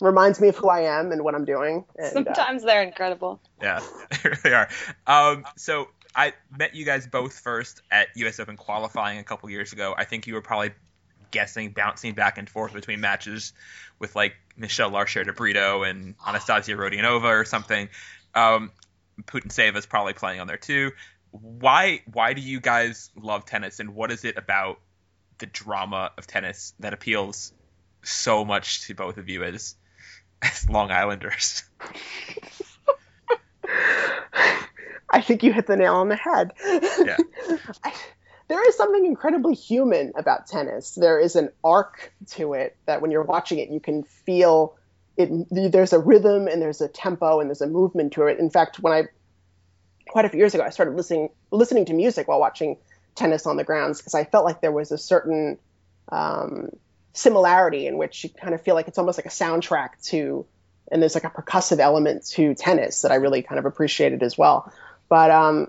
reminds 0.00 0.40
me 0.40 0.48
of 0.48 0.56
who 0.56 0.68
I 0.68 0.80
am 0.80 1.12
and 1.12 1.22
what 1.22 1.34
I'm 1.34 1.44
doing. 1.44 1.84
And, 1.96 2.06
uh, 2.06 2.10
Sometimes 2.34 2.62
they're 2.62 2.82
incredible. 2.82 3.40
yeah, 3.60 3.80
they 4.42 4.52
are. 4.52 4.68
Um, 5.06 5.44
so 5.56 5.88
I 6.14 6.32
met 6.56 6.74
you 6.74 6.84
guys 6.84 7.06
both 7.06 7.38
first 7.40 7.82
at 7.90 8.08
U.S. 8.16 8.40
Open 8.40 8.56
qualifying 8.56 9.18
a 9.18 9.24
couple 9.24 9.48
years 9.50 9.72
ago. 9.72 9.94
I 9.96 10.04
think 10.04 10.26
you 10.26 10.34
were 10.34 10.42
probably 10.42 10.72
guessing, 11.30 11.70
bouncing 11.70 12.14
back 12.14 12.38
and 12.38 12.48
forth 12.48 12.72
between 12.72 13.00
matches 13.00 13.52
with 13.98 14.14
like 14.16 14.34
Michelle 14.56 14.90
Larcher 14.90 15.24
de 15.24 15.32
Brito 15.32 15.82
and 15.82 16.14
Anastasia 16.26 16.72
Rodionova 16.72 17.40
or 17.40 17.44
something. 17.44 17.88
Um, 18.34 18.70
Putintseva's 19.22 19.86
probably 19.86 20.12
playing 20.12 20.40
on 20.40 20.46
there 20.46 20.56
too. 20.56 20.92
Why 21.30 22.00
why 22.10 22.32
do 22.32 22.40
you 22.40 22.60
guys 22.60 23.10
love 23.16 23.44
tennis 23.44 23.80
and 23.80 23.94
what 23.94 24.10
is 24.10 24.24
it 24.24 24.38
about 24.38 24.80
the 25.38 25.46
drama 25.46 26.12
of 26.16 26.26
tennis 26.26 26.72
that 26.80 26.94
appeals 26.94 27.52
so 28.06 28.44
much 28.44 28.86
to 28.86 28.94
both 28.94 29.18
of 29.18 29.28
you 29.28 29.44
as 29.44 29.74
as 30.42 30.68
Long 30.68 30.90
Islanders? 30.90 31.64
I 35.08 35.20
think 35.20 35.42
you 35.42 35.52
hit 35.52 35.66
the 35.66 35.76
nail 35.76 35.94
on 35.94 36.08
the 36.08 36.16
head. 36.16 36.52
Yeah. 36.64 37.16
I, 37.84 37.92
there 38.48 38.68
is 38.68 38.76
something 38.76 39.04
incredibly 39.04 39.54
human 39.54 40.12
about 40.16 40.46
tennis. 40.46 40.94
There 40.94 41.18
is 41.18 41.36
an 41.36 41.50
arc 41.64 42.12
to 42.32 42.54
it 42.54 42.76
that 42.86 43.02
when 43.02 43.10
you're 43.10 43.22
watching 43.22 43.58
it, 43.58 43.70
you 43.70 43.80
can 43.80 44.04
feel 44.04 44.76
it. 45.16 45.30
There's 45.50 45.92
a 45.92 45.98
rhythm 45.98 46.46
and 46.46 46.62
there's 46.62 46.80
a 46.80 46.88
tempo 46.88 47.40
and 47.40 47.48
there's 47.48 47.60
a 47.60 47.66
movement 47.66 48.12
to 48.14 48.26
it. 48.26 48.38
In 48.38 48.50
fact, 48.50 48.78
when 48.78 48.92
I 48.92 49.04
quite 50.08 50.24
a 50.24 50.28
few 50.28 50.38
years 50.38 50.54
ago, 50.54 50.62
I 50.62 50.70
started 50.70 50.96
listening 50.96 51.30
listening 51.50 51.86
to 51.86 51.94
music 51.94 52.28
while 52.28 52.38
watching 52.38 52.76
tennis 53.14 53.46
on 53.46 53.56
the 53.56 53.64
grounds 53.64 53.98
because 53.98 54.14
I 54.14 54.24
felt 54.24 54.44
like 54.44 54.60
there 54.60 54.72
was 54.72 54.92
a 54.92 54.98
certain 54.98 55.58
um, 56.10 56.70
similarity 57.16 57.86
in 57.86 57.96
which 57.96 58.24
you 58.24 58.30
kind 58.30 58.54
of 58.54 58.62
feel 58.62 58.74
like 58.74 58.88
it's 58.88 58.98
almost 58.98 59.18
like 59.18 59.26
a 59.26 59.30
soundtrack 59.30 59.90
to, 60.08 60.46
and 60.90 61.02
there's 61.02 61.14
like 61.14 61.24
a 61.24 61.30
percussive 61.30 61.78
element 61.78 62.26
to 62.28 62.54
tennis 62.54 63.02
that 63.02 63.10
I 63.10 63.16
really 63.16 63.42
kind 63.42 63.58
of 63.58 63.64
appreciated 63.64 64.22
as 64.22 64.36
well. 64.36 64.72
But 65.08 65.30
um, 65.30 65.68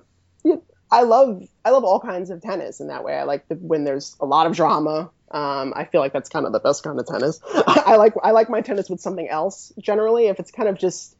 I 0.91 1.03
love 1.03 1.47
I 1.65 1.71
love 1.71 1.83
all 1.83 1.99
kinds 1.99 2.29
of 2.29 2.41
tennis 2.41 2.79
in 2.79 2.87
that 2.87 3.03
way. 3.03 3.15
I 3.15 3.23
like 3.23 3.47
the, 3.47 3.55
when 3.55 3.83
there's 3.83 4.15
a 4.19 4.25
lot 4.25 4.47
of 4.47 4.55
drama. 4.55 5.09
Um, 5.29 5.73
I 5.75 5.83
feel 5.83 5.99
like 5.99 6.13
that's 6.13 6.29
kind 6.29 6.45
of 6.45 6.53
the 6.53 6.59
best 6.59 6.83
kind 6.83 6.97
of 6.99 7.05
tennis. 7.05 7.41
I 7.53 7.97
like 7.97 8.13
I 8.23 8.31
like 8.31 8.49
my 8.49 8.61
tennis 8.61 8.89
with 8.89 9.01
something 9.01 9.27
else 9.27 9.73
generally. 9.79 10.27
If 10.27 10.39
it's 10.39 10.51
kind 10.51 10.69
of 10.69 10.77
just 10.77 11.15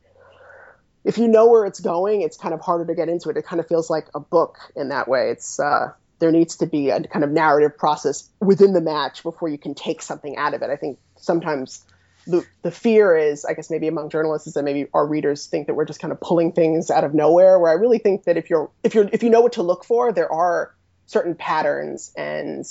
if 1.04 1.18
you 1.18 1.28
know 1.28 1.48
where 1.48 1.66
it's 1.66 1.80
going, 1.80 2.22
it's 2.22 2.38
kind 2.38 2.54
of 2.54 2.62
harder 2.62 2.86
to 2.86 2.96
get 2.96 3.10
into 3.10 3.30
it. 3.30 3.38
It 3.38 3.46
kind 3.46 3.60
of 3.60 3.68
feels 3.68 3.90
like 3.90 4.08
a 4.14 4.20
book 4.20 4.58
in 4.76 4.90
that 4.90 5.08
way. 5.08 5.30
It's 5.32 5.60
uh, 5.60 5.94
there 6.20 6.32
needs 6.32 6.58
to 6.58 6.66
be 6.66 6.90
a 6.90 7.02
kind 7.04 7.24
of 7.24 7.32
narrative 7.32 7.78
process 7.78 8.30
within 8.40 8.74
the 8.74 8.82
match 8.82 9.24
before 9.24 9.50
you 9.50 9.58
can 9.58 9.76
take 9.76 10.02
something 10.02 10.38
out 10.38 10.54
of 10.54 10.62
it. 10.62 10.70
I 10.70 10.76
think 10.76 10.98
sometimes 11.18 11.84
the 12.26 12.46
the 12.62 12.72
fear 12.72 13.16
is, 13.16 13.46
I 13.46 13.54
guess 13.54 13.70
maybe 13.70 13.88
among 13.88 14.10
journalists 14.10 14.48
is 14.48 14.54
that 14.56 14.64
maybe 14.64 14.88
our 14.94 15.06
readers 15.06 15.46
think 15.46 15.68
that 15.68 15.76
we're 15.76 15.86
just 15.86 16.00
kind 16.00 16.12
of 16.12 16.20
pulling 16.20 16.52
things 16.52 16.92
out 16.92 17.04
of 17.04 17.14
nowhere. 17.14 17.58
Where 17.60 17.72
I 17.72 17.76
really 17.76 18.00
think 18.00 18.26
that 18.26 18.38
if 18.38 18.50
you're 18.50 18.70
if 18.84 18.96
you're 18.96 19.10
if 19.12 19.24
you 19.24 19.30
know 19.30 19.42
what 19.42 19.54
to 19.54 19.64
look 19.64 19.86
for, 19.86 20.12
there 20.12 20.32
are 20.32 20.76
certain 21.06 21.36
patterns 21.36 22.12
and 22.18 22.66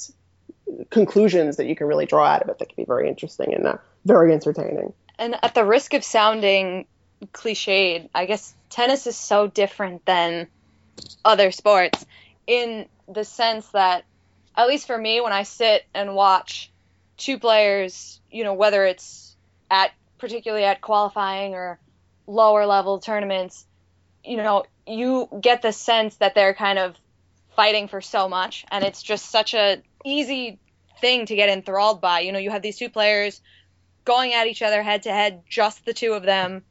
conclusions 0.91 1.57
that 1.57 1.67
you 1.67 1.77
can 1.77 1.87
really 1.87 2.07
draw 2.07 2.27
out 2.27 2.43
of 2.43 2.49
it 2.49 2.59
that 2.59 2.69
can 2.69 2.77
be 2.77 2.85
very 2.85 3.09
interesting 3.09 3.55
and 3.55 3.67
uh, 3.67 3.77
very 4.05 4.33
entertaining. 4.33 4.93
And 5.19 5.37
at 5.43 5.55
the 5.55 5.65
risk 5.65 5.95
of 5.95 6.05
sounding 6.05 6.87
cliched, 7.33 8.11
I 8.15 8.27
guess 8.27 8.55
tennis 8.69 9.07
is 9.07 9.17
so 9.17 9.47
different 9.47 10.05
than 10.05 10.49
other 11.25 11.51
sports 11.51 12.05
in 12.47 12.87
the 13.09 13.25
sense 13.25 13.67
that, 13.69 14.05
at 14.57 14.69
least 14.69 14.87
for 14.87 14.97
me, 14.97 15.21
when 15.21 15.33
I 15.33 15.43
sit 15.43 15.85
and 15.95 16.15
watch 16.15 16.71
two 17.17 17.39
players, 17.39 18.21
you 18.31 18.45
know, 18.45 18.55
whether 18.55 18.85
it's 18.85 19.37
at 19.71 19.93
particularly 20.19 20.65
at 20.65 20.81
qualifying 20.81 21.55
or 21.55 21.79
lower 22.27 22.67
level 22.67 22.99
tournaments, 22.99 23.67
you 24.25 24.37
know, 24.37 24.65
you 24.87 25.29
get 25.41 25.63
the 25.63 25.73
sense 25.73 26.17
that 26.17 26.35
they're 26.35 26.55
kind 26.55 26.79
of 26.79 26.97
fighting 27.55 27.89
for 27.89 28.01
so 28.01 28.29
much 28.29 28.65
and 28.71 28.85
it's 28.85 29.03
just 29.03 29.31
such 29.31 29.55
a 29.55 29.83
easy 30.05 30.59
thing 31.01 31.27
to 31.27 31.37
get 31.37 31.49
enthralled 31.49 32.01
by. 32.01 32.21
You 32.21 32.33
know, 32.33 32.39
you 32.39 32.51
have 32.51 32.63
these 32.63 32.79
two 32.79 32.91
players 32.91 33.41
going 34.05 34.35
at 34.35 34.47
each 34.47 34.63
other 34.63 34.83
head 34.83 35.03
to 35.03 35.13
head, 35.13 35.43
just 35.49 35.85
the 35.85 35.95
two 35.95 36.13
of 36.13 36.23
them, 36.23 36.63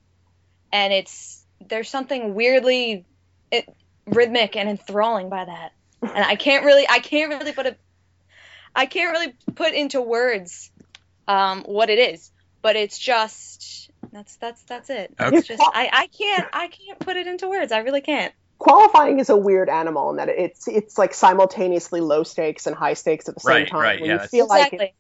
and 0.71 0.93
it's 0.93 1.43
there's 1.67 1.89
something 1.89 2.33
weirdly 2.36 3.05
it, 3.51 3.67
rhythmic 4.07 4.55
and 4.55 4.69
enthralling 4.69 5.29
by 5.29 5.45
that. 5.45 5.71
And 6.01 6.23
I 6.25 6.35
can't 6.35 6.65
really 6.65 6.85
I 6.89 6.99
can't 6.99 7.31
really 7.31 7.51
put 7.51 7.65
a 7.65 7.75
I 8.75 8.85
can't 8.85 9.11
really 9.11 9.33
put 9.55 9.73
into 9.73 10.01
words 10.01 10.69
um, 11.27 11.63
what 11.63 11.89
it 11.89 11.97
is, 11.99 12.31
but 12.61 12.75
it's 12.75 12.99
just 12.99 13.89
that's 14.11 14.35
that's 14.37 14.61
that's 14.63 14.89
it. 14.89 15.13
Okay. 15.19 15.37
It's 15.37 15.47
just 15.47 15.61
I, 15.63 15.89
I 15.91 16.07
can't 16.07 16.47
I 16.53 16.67
can't 16.67 16.99
put 16.99 17.17
it 17.17 17.27
into 17.27 17.47
words. 17.49 17.71
I 17.71 17.79
really 17.79 18.01
can't. 18.01 18.33
Qualifying 18.57 19.19
is 19.19 19.29
a 19.29 19.35
weird 19.37 19.69
animal 19.69 20.09
in 20.11 20.17
that 20.17 20.29
it's 20.29 20.67
it's 20.67 20.97
like 20.97 21.13
simultaneously 21.13 22.01
low 22.01 22.23
stakes 22.23 22.67
and 22.67 22.75
high 22.75 22.93
stakes 22.93 23.27
at 23.27 23.35
the 23.35 23.41
same 23.41 23.53
Right, 23.53 23.67
time. 23.69 23.81
right, 23.81 23.99
When 23.99 24.07
yeah, 24.09 24.13
you 24.13 24.17
that's- 24.19 24.31
feel 24.31 24.47
like 24.47 24.73
exactly. 24.73 24.85
it, 24.87 24.93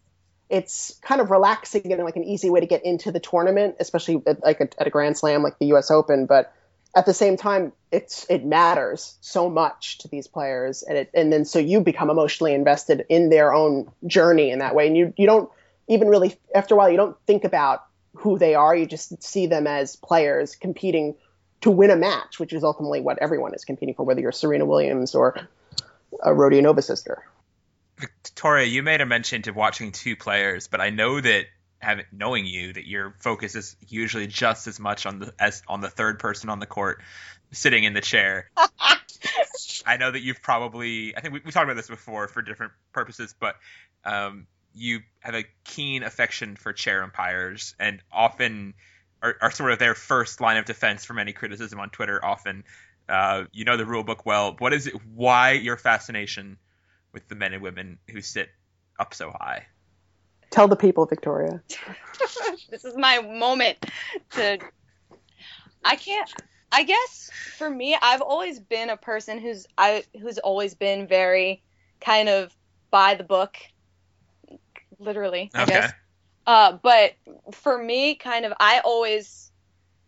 it's 0.57 0.99
kind 1.01 1.21
of 1.21 1.31
relaxing 1.31 1.91
and 1.91 2.03
like 2.03 2.17
an 2.17 2.23
easy 2.23 2.49
way 2.49 2.59
to 2.59 2.65
get 2.67 2.85
into 2.85 3.11
the 3.11 3.19
tournament, 3.19 3.77
especially 3.79 4.21
at, 4.27 4.43
like 4.43 4.59
a, 4.61 4.69
at 4.79 4.85
a 4.87 4.89
Grand 4.89 5.17
Slam 5.17 5.41
like 5.41 5.57
the 5.59 5.67
U.S. 5.67 5.89
Open. 5.89 6.25
But 6.27 6.53
at 6.95 7.05
the 7.05 7.13
same 7.13 7.35
time, 7.35 7.73
it's 7.91 8.25
it 8.29 8.45
matters 8.45 9.17
so 9.19 9.49
much 9.49 9.97
to 9.99 10.07
these 10.07 10.27
players, 10.27 10.81
and 10.81 10.97
it 10.97 11.09
and 11.13 11.31
then 11.31 11.43
so 11.43 11.59
you 11.59 11.81
become 11.81 12.09
emotionally 12.09 12.53
invested 12.53 13.05
in 13.09 13.29
their 13.29 13.53
own 13.53 13.91
journey 14.07 14.49
in 14.49 14.59
that 14.59 14.73
way, 14.73 14.87
and 14.87 14.95
you 14.95 15.13
you 15.17 15.27
don't 15.27 15.49
even 15.87 16.07
really 16.07 16.37
after 16.53 16.73
a 16.73 16.77
while 16.77 16.89
you 16.89 16.97
don't 16.97 17.17
think 17.27 17.43
about 17.43 17.85
who 18.15 18.39
they 18.39 18.55
are. 18.55 18.73
You 18.73 18.85
just 18.85 19.21
see 19.21 19.47
them 19.47 19.67
as 19.67 19.97
players 19.97 20.55
competing 20.55 21.15
to 21.61 21.69
win 21.69 21.91
a 21.91 21.97
match, 21.97 22.39
which 22.39 22.53
is 22.53 22.63
ultimately 22.63 23.01
what 23.01 23.17
everyone 23.19 23.53
is 23.53 23.65
competing 23.65 23.93
for, 23.93 24.03
whether 24.03 24.21
you're 24.21 24.31
Serena 24.31 24.65
Williams 24.65 25.15
or 25.15 25.35
a 26.23 26.29
Rodionova 26.29 26.83
sister. 26.83 27.23
Victoria, 27.97 28.65
you 28.65 28.83
made 28.83 29.01
a 29.01 29.05
mention 29.05 29.41
to 29.43 29.51
watching 29.51 29.91
two 29.91 30.15
players, 30.15 30.67
but 30.67 30.79
I 30.79 30.89
know 30.89 31.19
that 31.19 31.45
having 31.85 32.05
knowing 32.11 32.45
you 32.45 32.73
that 32.73 32.87
your 32.87 33.15
focus 33.19 33.55
is 33.55 33.75
usually 33.87 34.27
just 34.27 34.67
as 34.67 34.79
much 34.79 35.05
on 35.05 35.19
the 35.19 35.33
as 35.39 35.61
on 35.67 35.81
the 35.81 35.89
third 35.89 36.19
person 36.19 36.49
on 36.49 36.59
the 36.59 36.65
court 36.65 37.01
sitting 37.51 37.83
in 37.83 37.93
the 37.93 38.01
chair. 38.01 38.49
I 39.85 39.97
know 39.97 40.11
that 40.11 40.21
you've 40.21 40.41
probably 40.41 41.15
I 41.15 41.21
think 41.21 41.33
we, 41.33 41.41
we 41.45 41.51
talked 41.51 41.65
about 41.65 41.75
this 41.75 41.87
before 41.87 42.27
for 42.27 42.41
different 42.41 42.73
purposes, 42.91 43.35
but 43.39 43.55
um, 44.03 44.47
you 44.73 44.99
have 45.19 45.35
a 45.35 45.45
keen 45.63 46.03
affection 46.03 46.55
for 46.55 46.73
chair 46.73 47.03
umpires 47.03 47.75
and 47.79 48.01
often 48.11 48.73
are, 49.21 49.35
are 49.41 49.51
sort 49.51 49.71
of 49.71 49.79
their 49.79 49.95
first 49.95 50.41
line 50.41 50.57
of 50.57 50.65
defense 50.65 51.05
from 51.05 51.19
any 51.19 51.33
criticism 51.33 51.79
on 51.79 51.89
Twitter. 51.89 52.23
Often, 52.23 52.63
uh, 53.07 53.45
you 53.51 53.63
know 53.63 53.77
the 53.77 53.85
rule 53.85 54.03
book 54.03 54.25
well. 54.25 54.55
What 54.57 54.73
is 54.73 54.87
it? 54.87 54.95
Why 55.13 55.51
your 55.51 55.77
fascination 55.77 56.57
with 57.13 57.27
the 57.27 57.35
men 57.35 57.53
and 57.53 57.61
women 57.61 57.99
who 58.09 58.21
sit 58.21 58.49
up 58.99 59.13
so 59.13 59.29
high? 59.29 59.67
Tell 60.55 60.69
the 60.69 60.77
people, 60.77 61.05
Victoria. 61.05 61.61
this 62.69 62.85
is 62.85 62.95
my 62.95 63.19
moment 63.19 63.77
to 64.31 64.57
I 65.83 65.97
can't 65.97 66.29
I 66.71 66.83
guess 66.83 67.29
for 67.57 67.69
me 67.69 67.97
I've 68.01 68.21
always 68.21 68.61
been 68.61 68.89
a 68.89 68.95
person 68.95 69.39
who's 69.39 69.67
I 69.77 70.05
who's 70.21 70.37
always 70.37 70.73
been 70.73 71.09
very 71.09 71.61
kind 71.99 72.29
of 72.29 72.55
by 72.89 73.15
the 73.15 73.25
book 73.25 73.57
literally 74.97 75.51
I 75.53 75.63
Okay. 75.63 75.73
guess 75.73 75.93
uh 76.47 76.77
but 76.81 77.11
for 77.51 77.77
me 77.77 78.15
kind 78.15 78.45
of 78.45 78.53
I 78.57 78.79
always 78.79 79.51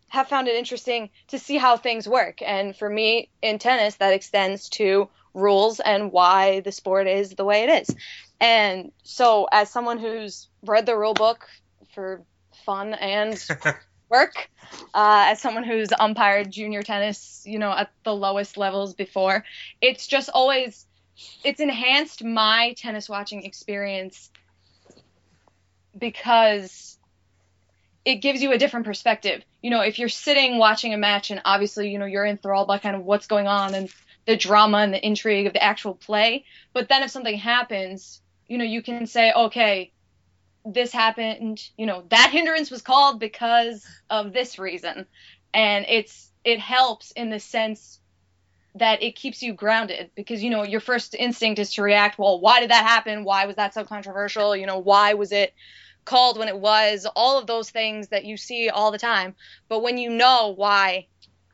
have 0.07 0.29
found 0.29 0.47
it 0.47 0.55
interesting 0.55 1.09
to 1.27 1.39
see 1.39 1.57
how 1.57 1.75
things 1.75 2.07
work 2.07 2.41
and 2.41 2.73
for 2.73 2.89
me 2.89 3.29
in 3.41 3.59
tennis 3.59 3.95
that 3.95 4.13
extends 4.13 4.69
to 4.69 5.09
rules 5.37 5.79
and 5.79 6.11
why 6.11 6.59
the 6.61 6.71
sport 6.71 7.07
is 7.07 7.31
the 7.31 7.45
way 7.45 7.63
it 7.63 7.81
is. 7.81 7.95
And 8.39 8.91
so 9.03 9.47
as 9.51 9.69
someone 9.69 9.99
who's 9.99 10.49
read 10.63 10.85
the 10.85 10.97
rule 10.97 11.13
book 11.13 11.47
for 11.93 12.23
fun 12.65 12.93
and 12.93 13.41
work 14.09 14.49
uh, 14.93 15.25
as 15.29 15.41
someone 15.41 15.63
who's 15.63 15.89
umpired 15.99 16.49
junior 16.49 16.81
tennis 16.81 17.43
you 17.45 17.59
know 17.59 17.71
at 17.71 17.91
the 18.03 18.13
lowest 18.13 18.57
levels 18.57 18.93
before 18.93 19.43
it's 19.81 20.07
just 20.07 20.29
always 20.33 20.85
it's 21.43 21.59
enhanced 21.59 22.23
my 22.23 22.73
tennis 22.77 23.09
watching 23.09 23.43
experience 23.43 24.29
because 25.97 26.97
it 28.05 28.15
gives 28.15 28.41
you 28.41 28.53
a 28.53 28.57
different 28.57 28.85
perspective. 28.85 29.43
You 29.61 29.71
know 29.71 29.81
if 29.81 29.99
you're 29.99 30.09
sitting 30.09 30.57
watching 30.57 30.93
a 30.93 30.97
match 30.97 31.31
and 31.31 31.41
obviously 31.43 31.89
you 31.89 31.99
know 31.99 32.05
you're 32.05 32.25
enthralled 32.25 32.67
by 32.67 32.77
kind 32.77 32.95
of 32.95 33.03
what's 33.03 33.27
going 33.27 33.47
on 33.47 33.73
and 33.73 33.89
the 34.27 34.37
drama 34.37 34.77
and 34.79 34.93
the 34.93 35.03
intrigue 35.03 35.47
of 35.47 35.53
the 35.53 35.63
actual 35.63 35.95
play. 35.95 36.45
But 36.73 36.89
then 36.89 37.01
if 37.01 37.09
something 37.09 37.37
happens 37.37 38.21
you 38.47 38.57
know 38.57 38.63
you 38.63 38.81
can 38.81 39.05
say 39.05 39.31
okay 39.33 39.91
this 40.65 40.91
happened 40.91 41.69
you 41.77 41.85
know 41.85 42.03
that 42.09 42.31
hindrance 42.31 42.69
was 42.71 42.81
called 42.81 43.19
because 43.19 43.85
of 44.09 44.33
this 44.33 44.59
reason. 44.59 45.05
And 45.53 45.85
it's 45.87 46.31
it 46.43 46.59
helps 46.59 47.11
in 47.11 47.29
the 47.29 47.39
sense 47.39 47.99
that 48.75 49.01
it 49.01 49.15
keeps 49.15 49.41
you 49.41 49.53
grounded 49.53 50.11
because 50.15 50.43
you 50.43 50.49
know 50.49 50.63
your 50.63 50.81
first 50.81 51.15
instinct 51.15 51.59
is 51.59 51.73
to 51.73 51.81
react 51.81 52.19
well 52.19 52.39
why 52.39 52.59
did 52.59 52.69
that 52.69 52.85
happen? 52.85 53.23
Why 53.23 53.45
was 53.45 53.55
that 53.55 53.73
so 53.73 53.83
controversial? 53.83 54.55
You 54.55 54.65
know 54.65 54.79
why 54.79 55.13
was 55.13 55.31
it 55.31 55.53
called 56.05 56.37
when 56.37 56.47
it 56.47 56.59
was? 56.59 57.07
All 57.15 57.37
of 57.37 57.47
those 57.47 57.69
things 57.69 58.09
that 58.09 58.25
you 58.25 58.37
see 58.37 58.69
all 58.69 58.91
the 58.91 58.97
time. 58.97 59.35
But 59.69 59.83
when 59.83 59.97
you 59.97 60.09
know 60.09 60.53
why 60.55 61.07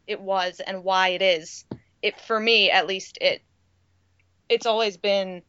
it 0.06 0.20
was 0.20 0.60
and 0.60 0.84
why 0.84 1.10
it 1.10 1.22
is 1.22 1.66
it 2.04 2.20
for 2.22 2.40
me 2.40 2.70
at 2.70 2.86
least 2.86 3.18
it 3.20 3.42
it's 4.50 4.66
always 4.68 4.98
been 4.98 5.42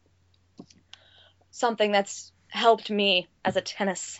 something 1.51 1.91
that's 1.91 2.31
helped 2.47 2.89
me 2.89 3.27
as 3.43 3.55
a 3.55 3.61
tennis 3.61 4.19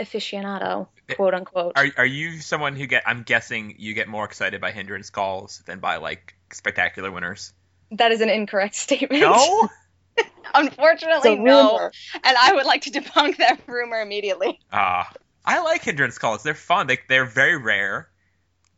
aficionado, 0.00 0.88
quote 1.14 1.34
unquote. 1.34 1.72
Are 1.76 1.86
are 1.96 2.06
you 2.06 2.40
someone 2.40 2.76
who 2.76 2.86
get? 2.86 3.02
I'm 3.06 3.22
guessing 3.22 3.74
you 3.78 3.94
get 3.94 4.08
more 4.08 4.24
excited 4.24 4.60
by 4.60 4.72
hindrance 4.72 5.10
calls 5.10 5.62
than 5.66 5.80
by 5.80 5.96
like 5.96 6.34
spectacular 6.52 7.10
winners. 7.10 7.52
That 7.92 8.12
is 8.12 8.20
an 8.20 8.30
incorrect 8.30 8.74
statement. 8.86 9.22
No. 9.22 9.68
Unfortunately, 10.54 11.36
no. 11.36 11.72
rumor. 11.72 11.92
And 12.14 12.36
I 12.36 12.54
would 12.54 12.66
like 12.66 12.82
to 12.82 12.90
debunk 12.90 13.36
that 13.36 13.60
rumor 13.66 14.00
immediately. 14.00 14.58
Ah, 14.72 15.12
I 15.44 15.60
like 15.60 15.84
hindrance 15.84 16.18
calls. 16.18 16.42
They're 16.42 16.54
fun. 16.54 16.86
They 16.86 16.98
they're 17.08 17.26
very 17.26 17.56
rare. 17.56 18.08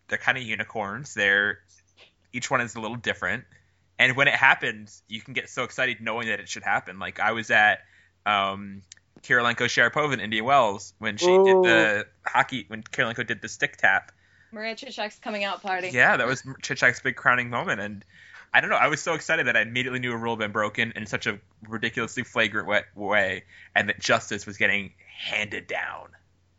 They're 0.09 0.19
kind 0.19 0.37
of 0.37 0.45
unicorns. 0.45 1.15
They're 1.15 1.61
each 2.33 2.51
one 2.51 2.61
is 2.61 2.75
a 2.75 2.81
little 2.81 2.97
different. 2.97 3.45
And 3.99 4.17
when 4.17 4.29
it 4.29 4.35
happens, 4.35 5.03
you 5.09 5.21
can 5.21 5.35
get 5.35 5.49
so 5.49 5.65
excited 5.65 6.01
knowing 6.01 6.29
that 6.29 6.41
it 6.41 6.49
should 6.49 6.63
happen. 6.63 6.99
Like 6.99 7.21
I 7.21 7.33
was 7.33 7.51
at 7.51 7.81
um, 8.27 8.83
Kirilenko 9.23 9.67
Sharapova 9.67 10.13
in 10.15 10.21
Indian 10.21 10.45
Wells 10.45 10.95
when 10.99 11.17
she 11.17 11.27
did 11.27 11.63
the 11.63 12.07
hockey 12.27 12.65
when 12.69 12.83
Kirilenko 12.83 13.27
did 13.27 13.41
the 13.41 13.49
stick 13.49 13.77
tap. 13.77 14.13
Marija 14.51 14.87
Cicak's 14.87 15.19
coming 15.19 15.45
out 15.45 15.63
party. 15.63 15.91
Yeah, 15.93 16.17
that 16.17 16.27
was 16.27 16.43
Chichak's 16.63 17.01
big 17.01 17.17
crowning 17.17 17.49
moment, 17.49 17.81
and 17.81 18.05
I 18.53 18.61
don't 18.61 18.69
know. 18.69 18.77
I 18.77 18.89
was 18.89 19.01
so 19.01 19.15
excited 19.15 19.47
that 19.47 19.57
I 19.57 19.63
immediately 19.63 19.99
knew 19.99 20.13
a 20.13 20.17
rule 20.17 20.35
had 20.35 20.41
been 20.41 20.53
broken 20.53 20.93
in 20.95 21.07
such 21.07 21.27
a 21.27 21.39
ridiculously 21.67 22.23
flagrant 22.23 22.69
way, 22.95 23.45
and 23.75 23.89
that 23.89 23.99
justice 23.99 24.47
was 24.47 24.59
getting 24.59 24.93
handed 25.17 25.67
down. 25.67 26.09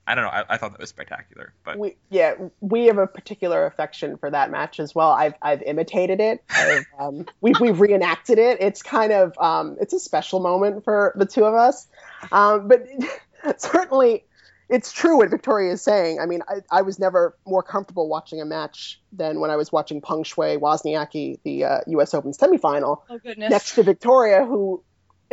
I 0.05 0.15
don't 0.15 0.25
know. 0.25 0.31
I, 0.31 0.43
I 0.49 0.57
thought 0.57 0.71
that 0.71 0.81
was 0.81 0.89
spectacular. 0.89 1.53
But 1.63 1.79
we 1.79 1.95
yeah 2.09 2.35
we 2.59 2.87
have 2.87 2.97
a 2.97 3.07
particular 3.07 3.65
affection 3.65 4.17
for 4.17 4.29
that 4.29 4.51
match 4.51 4.79
as 4.79 4.93
well. 4.93 5.11
I've 5.11 5.35
I've 5.41 5.61
imitated 5.61 6.19
it. 6.19 6.43
I've, 6.49 6.85
um, 6.99 7.25
we've 7.41 7.59
we've 7.59 7.79
reenacted 7.79 8.37
it. 8.37 8.61
It's 8.61 8.83
kind 8.83 9.13
of 9.13 9.37
um, 9.37 9.77
it's 9.79 9.93
a 9.93 9.99
special 9.99 10.39
moment 10.39 10.83
for 10.83 11.13
the 11.15 11.25
two 11.25 11.45
of 11.45 11.53
us. 11.53 11.87
Um, 12.31 12.67
but 12.67 12.85
certainly, 13.57 14.25
it's 14.69 14.91
true 14.91 15.17
what 15.17 15.29
Victoria 15.29 15.71
is 15.71 15.81
saying. 15.81 16.19
I 16.19 16.25
mean, 16.25 16.41
I, 16.49 16.55
I 16.69 16.81
was 16.81 16.99
never 16.99 17.37
more 17.45 17.63
comfortable 17.63 18.09
watching 18.09 18.41
a 18.41 18.45
match 18.45 18.99
than 19.13 19.39
when 19.39 19.51
I 19.51 19.55
was 19.55 19.71
watching 19.71 20.01
Peng 20.01 20.23
Shuai 20.23 20.57
Wozniacki, 20.57 21.39
the 21.43 21.65
uh, 21.65 21.79
U.S. 21.87 22.13
Open 22.13 22.31
semifinal, 22.33 23.01
Oh 23.09 23.19
next 23.37 23.75
to 23.75 23.83
Victoria, 23.83 24.45
who 24.45 24.83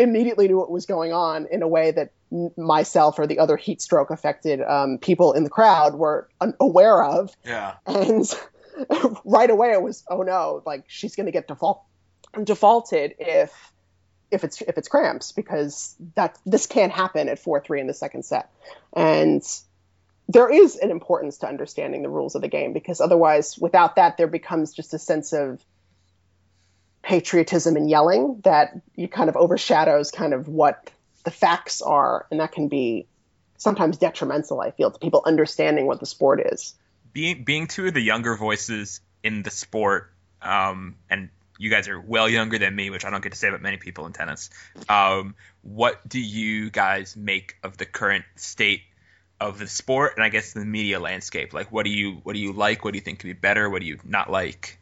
immediately 0.01 0.49
knew 0.49 0.59
what 0.59 0.71
was 0.71 0.87
going 0.87 1.13
on 1.13 1.47
in 1.51 1.63
a 1.63 1.69
way 1.69 1.91
that 1.91 2.13
myself 2.57 3.19
or 3.19 3.27
the 3.27 3.39
other 3.39 3.57
heat 3.57 3.83
stroke 3.83 4.11
affected 4.11 4.61
um, 4.63 4.99
people 4.99 5.33
in 5.33 5.45
the 5.45 5.51
crowd 5.51 5.95
were 5.95 6.29
unaware 6.41 7.03
of. 7.03 7.37
yeah, 7.45 7.75
And 7.87 8.25
right 9.25 9.51
away 9.51 9.73
it 9.73 9.83
was, 9.83 10.05
oh 10.09 10.23
no, 10.23 10.63
like 10.65 10.85
she's 10.89 11.17
going 11.17 11.27
to 11.27 11.33
get 11.33 11.49
default 11.49 11.83
defaulted 12.45 13.15
if 13.19 13.73
if 14.31 14.45
it's 14.45 14.61
if 14.63 14.79
it's 14.79 14.87
cramps 14.87 15.33
because 15.33 15.97
that 16.15 16.39
this 16.47 16.67
can't 16.67 16.93
happen 16.93 17.29
at 17.29 17.43
4-3 17.43 17.81
in 17.81 17.87
the 17.87 17.95
second 17.95 18.25
set. 18.25 18.51
And 18.95 19.43
there 20.29 20.49
is 20.49 20.77
an 20.77 20.93
importance 20.93 21.39
to 21.39 21.49
understanding 21.49 22.03
the 22.03 22.09
rules 22.09 22.37
of 22.37 22.43
the 22.43 22.49
game 22.49 22.73
because 22.73 23.01
otherwise 23.01 23.59
without 23.59 23.97
that 23.97 24.17
there 24.17 24.29
becomes 24.29 24.73
just 24.73 24.95
a 24.95 24.99
sense 24.99 25.33
of 25.33 25.61
patriotism 27.03 27.77
and 27.77 27.89
yelling 27.89 28.41
that 28.45 28.79
you 28.95 29.09
kind 29.09 29.29
of 29.29 29.37
overshadows 29.37 30.11
kind 30.11 30.35
of 30.35 30.49
what 30.49 30.91
the 31.25 31.31
facts 31.31 31.81
are 31.83 32.27
and 32.31 32.41
that 32.41 32.53
can 32.53 32.69
be 32.69 33.07
sometimes 33.57 33.99
detrimental 33.99 34.61
i 34.61 34.71
feel 34.71 34.91
to 34.91 34.99
people 34.99 35.23
understanding 35.25 35.87
what 35.87 36.01
the 36.01 36.07
sport 36.07 36.41
is 36.53 36.75
being 37.13 37.45
being 37.45 37.67
two 37.67 37.87
of 37.87 37.95
the 37.95 38.01
younger 38.01 38.37
voices 38.37 39.01
in 39.23 39.43
the 39.43 39.51
sport, 39.51 40.13
um, 40.43 40.97
and 41.09 41.29
you 41.59 41.71
guys 41.71 41.89
are 41.89 42.01
well 42.01 42.29
younger 42.29 42.59
than 42.59 42.75
me, 42.75 42.91
which 42.91 43.05
I 43.05 43.11
don't 43.11 43.23
get 43.23 43.33
to 43.33 43.39
say 43.39 43.49
about 43.49 43.63
many 43.63 43.77
people 43.77 44.07
in 44.07 44.13
tennis. 44.13 44.51
Um, 44.89 45.35
what 45.63 46.07
do 46.09 46.21
you 46.21 46.71
guys 46.71 47.17
make 47.17 47.57
of 47.63 47.77
the 47.77 47.85
current 47.85 48.25
state 48.37 48.83
of 49.39 49.59
the 49.59 49.67
sport 49.67 50.15
and 50.17 50.25
I 50.25 50.31
guess 50.31 50.53
the 50.53 50.65
media 50.65 51.01
landscape? 51.01 51.53
Like, 51.53 51.71
what 51.71 51.85
do 51.85 51.91
you 51.91 52.21
what 52.23 52.35
do 52.35 52.41
you 52.41 52.53
like? 52.53 52.85
What 52.85 52.93
do 52.93 52.99
you 52.99 53.05
think 53.05 53.21
could 53.21 53.27
be 53.27 53.33
better? 53.35 53.69
What 53.69 53.81
do 53.81 53.87
you 53.87 53.99
not 54.05 54.31
like? 54.31 54.79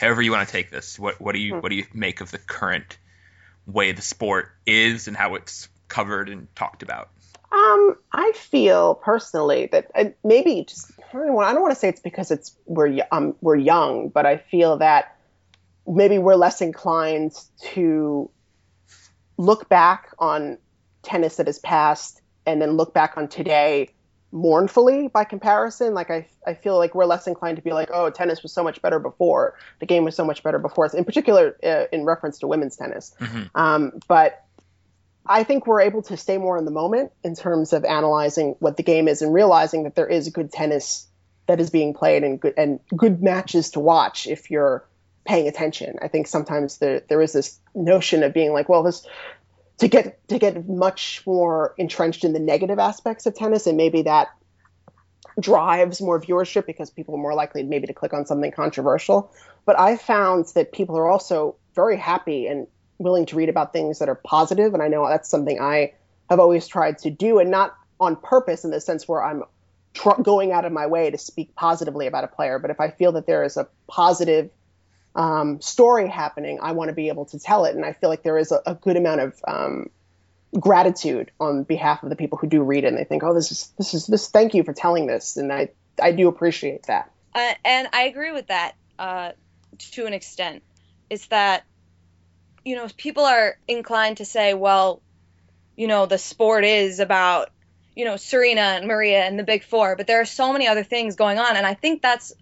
However 0.00 0.22
you 0.22 0.32
want 0.32 0.48
to 0.48 0.52
take 0.52 0.70
this, 0.70 0.98
what 0.98 1.20
what 1.20 1.32
do 1.32 1.38
you 1.38 1.56
what 1.56 1.68
do 1.68 1.74
you 1.74 1.84
make 1.92 2.22
of 2.22 2.30
the 2.30 2.38
current 2.38 2.96
way 3.66 3.92
the 3.92 4.00
sport 4.00 4.50
is 4.64 5.08
and 5.08 5.16
how 5.16 5.34
it's 5.34 5.68
covered 5.88 6.30
and 6.30 6.48
talked 6.56 6.82
about? 6.82 7.10
Um, 7.52 7.96
I 8.10 8.32
feel 8.34 8.94
personally 8.94 9.68
that 9.72 9.90
uh, 9.94 10.04
maybe 10.24 10.64
just 10.66 10.90
I 11.12 11.18
don't, 11.18 11.34
want, 11.34 11.48
I 11.48 11.52
don't 11.52 11.60
want 11.60 11.74
to 11.74 11.78
say 11.78 11.88
it's 11.90 12.00
because 12.00 12.30
it's 12.30 12.56
we're 12.64 13.04
um 13.12 13.36
we're 13.42 13.56
young, 13.56 14.08
but 14.08 14.24
I 14.24 14.38
feel 14.38 14.78
that 14.78 15.18
maybe 15.86 16.16
we're 16.16 16.34
less 16.34 16.62
inclined 16.62 17.32
to 17.74 18.30
look 19.36 19.68
back 19.68 20.14
on 20.18 20.56
tennis 21.02 21.36
that 21.36 21.46
has 21.46 21.58
passed 21.58 22.22
and 22.46 22.62
then 22.62 22.72
look 22.72 22.94
back 22.94 23.18
on 23.18 23.28
today 23.28 23.90
mournfully 24.32 25.08
by 25.08 25.24
comparison. 25.24 25.94
Like 25.94 26.10
I 26.10 26.28
I 26.46 26.54
feel 26.54 26.78
like 26.78 26.94
we're 26.94 27.06
less 27.06 27.26
inclined 27.26 27.56
to 27.56 27.62
be 27.62 27.72
like, 27.72 27.90
oh, 27.92 28.10
tennis 28.10 28.42
was 28.42 28.52
so 28.52 28.62
much 28.62 28.80
better 28.82 28.98
before. 28.98 29.56
The 29.80 29.86
game 29.86 30.04
was 30.04 30.14
so 30.14 30.24
much 30.24 30.42
better 30.42 30.58
before. 30.58 30.88
In 30.94 31.04
particular, 31.04 31.56
uh, 31.62 31.84
in 31.92 32.04
reference 32.04 32.38
to 32.40 32.46
women's 32.46 32.76
tennis. 32.76 33.14
Mhm. 33.20 33.50
Um, 33.54 33.92
but 34.08 34.44
I 35.26 35.44
think 35.44 35.66
we're 35.66 35.82
able 35.82 36.02
to 36.02 36.16
stay 36.16 36.38
more 36.38 36.58
in 36.58 36.64
the 36.64 36.70
moment 36.70 37.12
in 37.22 37.34
terms 37.34 37.72
of 37.72 37.84
analyzing 37.84 38.56
what 38.58 38.76
the 38.76 38.82
game 38.82 39.06
is 39.06 39.22
and 39.22 39.32
realizing 39.34 39.84
that 39.84 39.94
there 39.94 40.08
is 40.08 40.28
good 40.30 40.50
tennis 40.50 41.06
that 41.46 41.60
is 41.60 41.70
being 41.70 41.94
played 41.94 42.24
and 42.24 42.40
good 42.40 42.54
and 42.56 42.80
good 42.96 43.22
matches 43.22 43.70
to 43.72 43.80
watch 43.80 44.26
if 44.26 44.50
you're 44.50 44.84
paying 45.24 45.48
attention. 45.48 45.98
I 46.00 46.08
think 46.08 46.26
sometimes 46.26 46.78
there 46.78 47.02
there 47.08 47.20
is 47.20 47.32
this 47.32 47.58
notion 47.74 48.22
of 48.22 48.32
being 48.32 48.52
like, 48.52 48.68
well, 48.68 48.82
this 48.82 49.06
to 49.80 49.88
get 49.88 50.28
to 50.28 50.38
get 50.38 50.68
much 50.68 51.22
more 51.26 51.74
entrenched 51.78 52.24
in 52.24 52.32
the 52.32 52.38
negative 52.38 52.78
aspects 52.78 53.26
of 53.26 53.34
tennis 53.34 53.66
and 53.66 53.76
maybe 53.76 54.02
that 54.02 54.28
drives 55.38 56.00
more 56.00 56.20
viewership 56.20 56.66
because 56.66 56.90
people 56.90 57.14
are 57.14 57.18
more 57.18 57.34
likely 57.34 57.62
maybe 57.62 57.86
to 57.86 57.94
click 57.94 58.12
on 58.12 58.26
something 58.26 58.52
controversial. 58.52 59.32
But 59.64 59.78
I 59.78 59.96
found 59.96 60.46
that 60.54 60.72
people 60.72 60.98
are 60.98 61.08
also 61.08 61.56
very 61.74 61.96
happy 61.96 62.46
and 62.46 62.66
willing 62.98 63.24
to 63.26 63.36
read 63.36 63.48
about 63.48 63.72
things 63.72 63.98
that 64.00 64.08
are 64.08 64.14
positive, 64.14 64.74
and 64.74 64.82
I 64.82 64.88
know 64.88 65.08
that's 65.08 65.28
something 65.28 65.60
I 65.60 65.94
have 66.28 66.40
always 66.40 66.66
tried 66.66 66.98
to 66.98 67.10
do, 67.10 67.38
and 67.38 67.50
not 67.50 67.74
on 67.98 68.16
purpose 68.16 68.64
in 68.64 68.70
the 68.70 68.80
sense 68.80 69.08
where 69.08 69.22
I'm 69.22 69.44
tr- 69.94 70.20
going 70.22 70.52
out 70.52 70.64
of 70.64 70.72
my 70.72 70.86
way 70.86 71.10
to 71.10 71.18
speak 71.18 71.54
positively 71.54 72.06
about 72.06 72.24
a 72.24 72.28
player. 72.28 72.58
But 72.58 72.70
if 72.70 72.80
I 72.80 72.90
feel 72.90 73.12
that 73.12 73.26
there 73.26 73.44
is 73.44 73.56
a 73.56 73.68
positive 73.86 74.50
um, 75.14 75.60
story 75.60 76.08
happening, 76.08 76.58
I 76.62 76.72
want 76.72 76.88
to 76.88 76.94
be 76.94 77.08
able 77.08 77.26
to 77.26 77.38
tell 77.38 77.64
it, 77.64 77.74
and 77.74 77.84
I 77.84 77.92
feel 77.92 78.08
like 78.08 78.22
there 78.22 78.38
is 78.38 78.52
a, 78.52 78.60
a 78.66 78.74
good 78.74 78.96
amount 78.96 79.20
of 79.20 79.44
um, 79.46 79.90
gratitude 80.58 81.30
on 81.40 81.64
behalf 81.64 82.02
of 82.02 82.10
the 82.10 82.16
people 82.16 82.38
who 82.38 82.46
do 82.46 82.62
read 82.62 82.84
it, 82.84 82.88
and 82.88 82.96
they 82.96 83.04
think, 83.04 83.22
"Oh, 83.22 83.34
this 83.34 83.50
is 83.50 83.72
this 83.76 83.94
is 83.94 84.06
this. 84.06 84.28
Thank 84.28 84.54
you 84.54 84.62
for 84.62 84.72
telling 84.72 85.06
this," 85.06 85.36
and 85.36 85.52
I 85.52 85.70
I 86.00 86.12
do 86.12 86.28
appreciate 86.28 86.84
that. 86.84 87.10
Uh, 87.34 87.54
and 87.64 87.88
I 87.92 88.02
agree 88.02 88.32
with 88.32 88.48
that 88.48 88.74
uh, 88.98 89.32
to 89.92 90.06
an 90.06 90.12
extent. 90.12 90.62
Is 91.08 91.26
that 91.28 91.64
you 92.64 92.76
know 92.76 92.86
people 92.96 93.24
are 93.24 93.58
inclined 93.66 94.18
to 94.18 94.24
say, 94.24 94.54
well, 94.54 95.02
you 95.76 95.88
know, 95.88 96.06
the 96.06 96.18
sport 96.18 96.64
is 96.64 97.00
about 97.00 97.50
you 97.96 98.04
know 98.04 98.16
Serena 98.16 98.60
and 98.60 98.86
Maria 98.86 99.24
and 99.24 99.38
the 99.38 99.44
Big 99.44 99.64
Four, 99.64 99.96
but 99.96 100.06
there 100.06 100.20
are 100.20 100.26
so 100.26 100.52
many 100.52 100.68
other 100.68 100.84
things 100.84 101.16
going 101.16 101.38
on, 101.38 101.56
and 101.56 101.66
I 101.66 101.74
think 101.74 102.00
that's 102.00 102.32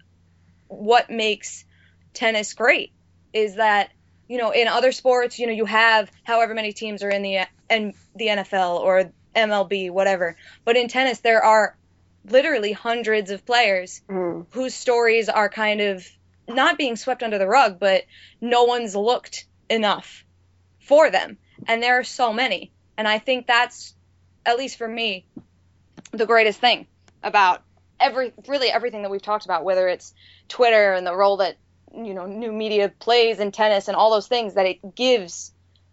what 0.67 1.09
makes 1.09 1.65
tennis 2.13 2.53
great. 2.53 2.91
Is 3.33 3.55
that 3.55 3.91
you 4.27 4.37
know 4.37 4.51
in 4.51 4.67
other 4.67 4.91
sports, 4.91 5.39
you 5.39 5.47
know, 5.47 5.53
you 5.53 5.65
have 5.65 6.11
however 6.23 6.53
many 6.53 6.73
teams 6.73 7.03
are 7.03 7.09
in 7.09 7.21
the 7.21 7.39
and 7.69 7.93
the 8.15 8.27
NFL 8.27 8.79
or 8.79 9.11
MLB, 9.35 9.91
whatever, 9.91 10.35
but 10.65 10.75
in 10.75 10.87
tennis 10.87 11.19
there 11.19 11.43
are 11.43 11.77
literally 12.25 12.71
hundreds 12.73 13.31
of 13.31 13.45
players 13.45 14.01
Mm. 14.09 14.45
whose 14.51 14.73
stories 14.73 15.29
are 15.29 15.49
kind 15.49 15.81
of 15.81 16.05
not 16.47 16.77
being 16.77 16.95
swept 16.95 17.23
under 17.23 17.37
the 17.37 17.47
rug, 17.47 17.79
but 17.79 18.03
no 18.41 18.63
one's 18.65 18.95
looked 18.95 19.45
enough 19.69 20.25
for 20.79 21.11
them. 21.11 21.37
And 21.67 21.81
there 21.81 21.99
are 21.99 22.03
so 22.03 22.33
many. 22.33 22.71
And 22.97 23.07
I 23.07 23.19
think 23.19 23.45
that's, 23.47 23.93
at 24.45 24.57
least 24.57 24.77
for 24.77 24.87
me, 24.87 25.25
the 26.11 26.25
greatest 26.25 26.59
thing 26.59 26.87
about 27.23 27.61
every 27.99 28.33
really 28.47 28.69
everything 28.69 29.03
that 29.03 29.11
we've 29.11 29.21
talked 29.21 29.45
about, 29.45 29.63
whether 29.63 29.87
it's 29.87 30.13
Twitter 30.47 30.93
and 30.93 31.05
the 31.05 31.15
role 31.15 31.37
that 31.37 31.55
you 31.95 32.13
know 32.13 32.25
new 32.25 32.51
media 32.51 32.89
plays 32.99 33.39
in 33.39 33.51
tennis 33.51 33.87
and 33.87 33.97
all 33.97 34.11
those 34.11 34.27
things 34.27 34.53
that 34.53 34.65
it 34.65 34.95
gives 34.95 35.51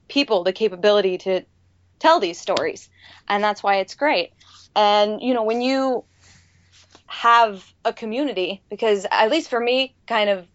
people 0.09 0.45
the 0.45 0.53
capability 0.53 1.19
to 1.19 1.43
tell 1.99 2.21
these 2.21 2.39
stories. 2.39 2.89
And 3.29 3.43
that's 3.43 3.63
why 3.63 3.77
it's 3.77 3.95
great. 3.95 4.33
And 4.75 5.21
you 5.21 5.35
know, 5.35 5.45
when 5.45 5.63
you 5.63 6.05
have 7.07 7.65
a 7.85 7.93
community 7.93 8.63
because 8.69 9.07
at 9.11 9.31
least 9.31 9.49
for 9.49 9.61
me 9.61 9.95
kind 10.07 10.29
of 10.29 10.47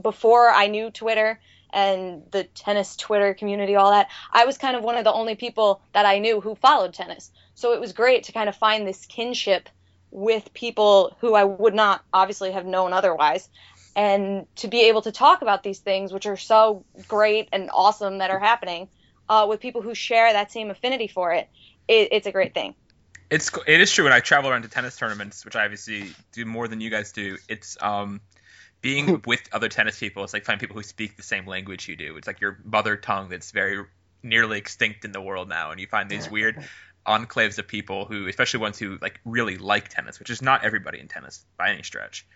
before 0.00 0.50
I 0.50 0.66
knew 0.66 0.90
Twitter 0.90 1.40
and 1.72 2.22
the 2.30 2.44
tennis 2.44 2.96
Twitter 2.96 3.32
community 3.32 3.76
all 3.76 3.90
that 3.90 4.08
I 4.30 4.44
was 4.44 4.58
kind 4.58 4.76
of 4.76 4.84
one 4.84 4.98
of 4.98 5.04
the 5.04 5.12
only 5.12 5.36
people 5.36 5.80
that 5.94 6.04
I 6.04 6.18
knew 6.18 6.40
who 6.40 6.54
followed 6.54 6.92
tennis 6.92 7.30
so 7.54 7.72
it 7.72 7.80
was 7.80 7.94
great 7.94 8.24
to 8.24 8.32
kind 8.32 8.48
of 8.48 8.56
find 8.56 8.86
this 8.86 9.06
kinship 9.06 9.70
with 10.10 10.52
people 10.52 11.16
who 11.20 11.34
I 11.34 11.44
would 11.44 11.74
not 11.74 12.04
obviously 12.12 12.52
have 12.52 12.66
known 12.66 12.92
otherwise 12.92 13.48
and 13.96 14.46
to 14.56 14.68
be 14.68 14.82
able 14.82 15.02
to 15.02 15.10
talk 15.10 15.42
about 15.42 15.62
these 15.62 15.80
things 15.80 16.12
which 16.12 16.26
are 16.26 16.36
so 16.36 16.84
great 17.08 17.48
and 17.52 17.70
awesome 17.72 18.18
that 18.18 18.30
are 18.30 18.38
happening 18.38 18.88
uh, 19.28 19.46
with 19.48 19.58
people 19.58 19.82
who 19.82 19.94
share 19.94 20.32
that 20.32 20.52
same 20.52 20.70
affinity 20.70 21.08
for 21.08 21.32
it, 21.32 21.48
it 21.88 22.08
it's 22.12 22.26
a 22.26 22.32
great 22.32 22.54
thing 22.54 22.74
It's 23.30 23.50
it 23.66 23.80
is 23.80 23.90
true 23.90 24.04
when 24.04 24.12
I 24.12 24.20
travel 24.20 24.50
around 24.50 24.62
to 24.62 24.68
tennis 24.68 24.96
tournaments, 24.96 25.44
which 25.44 25.56
I 25.56 25.64
obviously 25.64 26.14
do 26.32 26.44
more 26.44 26.68
than 26.68 26.80
you 26.80 26.90
guys 26.90 27.10
do. 27.10 27.38
It's 27.48 27.76
um 27.80 28.20
being 28.82 29.22
with 29.26 29.40
other 29.52 29.68
tennis 29.68 29.98
people. 29.98 30.22
It's 30.22 30.32
like 30.32 30.44
finding 30.44 30.60
people 30.60 30.76
who 30.76 30.84
speak 30.84 31.16
the 31.16 31.24
same 31.24 31.46
language 31.46 31.88
you 31.88 31.96
do. 31.96 32.16
It's 32.16 32.28
like 32.28 32.40
your 32.40 32.60
mother 32.64 32.96
tongue 32.96 33.28
that's 33.28 33.50
very 33.50 33.84
nearly 34.22 34.58
extinct 34.58 35.04
in 35.04 35.12
the 35.12 35.20
world 35.20 35.48
now, 35.48 35.72
and 35.72 35.80
you 35.80 35.88
find 35.88 36.08
these 36.08 36.30
weird 36.30 36.62
enclaves 37.06 37.58
of 37.58 37.66
people 37.68 38.04
who, 38.04 38.26
especially 38.26 38.60
ones 38.60 38.78
who 38.78 38.98
like 39.00 39.20
really 39.24 39.56
like 39.56 39.88
tennis, 39.88 40.18
which 40.18 40.30
is 40.30 40.42
not 40.42 40.64
everybody 40.64 41.00
in 41.00 41.08
tennis 41.08 41.44
by 41.56 41.70
any 41.70 41.82
stretch. 41.82 42.26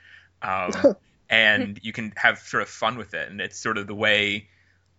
Um, 0.42 0.72
and 1.31 1.78
you 1.83 1.93
can 1.93 2.12
have 2.16 2.39
sort 2.41 2.62
of 2.62 2.68
fun 2.68 2.99
with 2.99 3.14
it, 3.14 3.31
and 3.31 3.41
it's 3.41 3.59
sort 3.59 3.78
of 3.78 3.87
the 3.87 3.95
way 3.95 4.49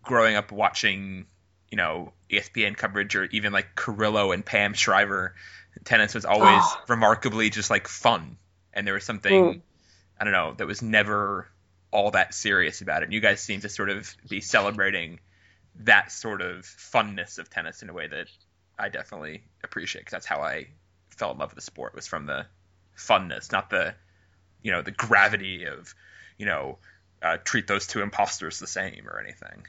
growing 0.01 0.35
up 0.35 0.51
watching, 0.51 1.25
you 1.69 1.75
know, 1.77 2.13
ESPN 2.31 2.75
coverage 2.75 3.15
or 3.15 3.25
even 3.25 3.53
like 3.53 3.75
Carillo 3.75 4.31
and 4.31 4.43
Pam 4.43 4.73
Shriver 4.73 5.35
tennis 5.85 6.13
was 6.15 6.25
always 6.25 6.61
Oh. 6.63 6.81
remarkably 6.89 7.49
just 7.49 7.69
like 7.69 7.87
fun 7.87 8.37
and 8.73 8.85
there 8.85 8.93
was 8.93 9.05
something 9.05 9.31
Mm. 9.33 9.61
i 10.19 10.23
don't 10.25 10.33
know 10.33 10.53
that 10.57 10.67
was 10.67 10.81
never 10.81 11.47
all 11.91 12.11
that 12.11 12.33
serious 12.33 12.81
about 12.81 13.01
it 13.03 13.05
and 13.05 13.13
you 13.13 13.21
guys 13.21 13.39
seem 13.39 13.61
to 13.61 13.69
sort 13.69 13.89
of 13.89 14.13
be 14.27 14.41
celebrating 14.41 15.21
that 15.79 16.11
sort 16.11 16.41
of 16.41 16.63
funness 16.65 17.39
of 17.39 17.49
tennis 17.49 17.81
in 17.83 17.89
a 17.89 17.93
way 17.93 18.05
that 18.05 18.27
i 18.77 18.89
definitely 18.89 19.43
appreciate 19.63 20.01
because 20.01 20.11
that's 20.11 20.25
how 20.25 20.41
i 20.41 20.67
fell 21.09 21.31
in 21.31 21.37
love 21.37 21.51
with 21.51 21.55
the 21.55 21.61
sport 21.61 21.95
was 21.95 22.05
from 22.05 22.25
the 22.25 22.45
funness, 22.97 23.49
not 23.53 23.69
the 23.69 23.95
you 24.61 24.71
know 24.73 24.81
the 24.81 24.91
gravity 24.91 25.63
of 25.65 25.95
you 26.41 26.47
know 26.47 26.79
uh, 27.21 27.37
treat 27.37 27.67
those 27.67 27.85
two 27.85 28.01
imposters 28.01 28.57
the 28.57 28.67
same 28.67 29.07
or 29.07 29.19
anything. 29.19 29.63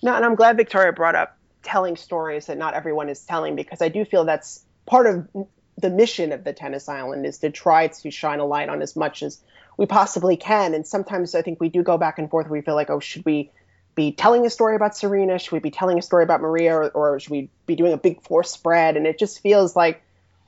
No, 0.00 0.14
and 0.14 0.24
I'm 0.24 0.36
glad 0.36 0.56
Victoria 0.56 0.92
brought 0.92 1.16
up 1.16 1.36
telling 1.64 1.96
stories 1.96 2.46
that 2.46 2.56
not 2.56 2.74
everyone 2.74 3.08
is 3.08 3.20
telling 3.24 3.56
because 3.56 3.82
I 3.82 3.88
do 3.88 4.04
feel 4.04 4.24
that's 4.24 4.62
part 4.86 5.06
of 5.06 5.28
the 5.76 5.90
mission 5.90 6.32
of 6.32 6.44
the 6.44 6.52
tennis 6.52 6.88
island 6.88 7.26
is 7.26 7.38
to 7.38 7.50
try 7.50 7.88
to 7.88 8.10
shine 8.12 8.38
a 8.38 8.44
light 8.44 8.68
on 8.68 8.80
as 8.80 8.94
much 8.94 9.24
as 9.24 9.40
we 9.76 9.86
possibly 9.86 10.36
can. 10.36 10.72
And 10.72 10.86
sometimes 10.86 11.34
I 11.34 11.42
think 11.42 11.60
we 11.60 11.68
do 11.68 11.82
go 11.82 11.98
back 11.98 12.20
and 12.20 12.30
forth. 12.30 12.48
We 12.48 12.60
feel 12.60 12.76
like, 12.76 12.90
oh, 12.90 13.00
should 13.00 13.24
we 13.24 13.50
be 13.96 14.12
telling 14.12 14.46
a 14.46 14.50
story 14.50 14.76
about 14.76 14.96
Serena? 14.96 15.36
Should 15.40 15.52
we 15.52 15.58
be 15.58 15.72
telling 15.72 15.98
a 15.98 16.02
story 16.02 16.22
about 16.22 16.40
Maria, 16.40 16.76
or, 16.76 16.90
or 16.90 17.18
should 17.18 17.32
we 17.32 17.50
be 17.66 17.74
doing 17.74 17.92
a 17.92 17.98
big 17.98 18.22
force 18.22 18.52
spread? 18.52 18.96
And 18.96 19.04
it 19.04 19.18
just 19.18 19.40
feels 19.40 19.74
like 19.74 20.00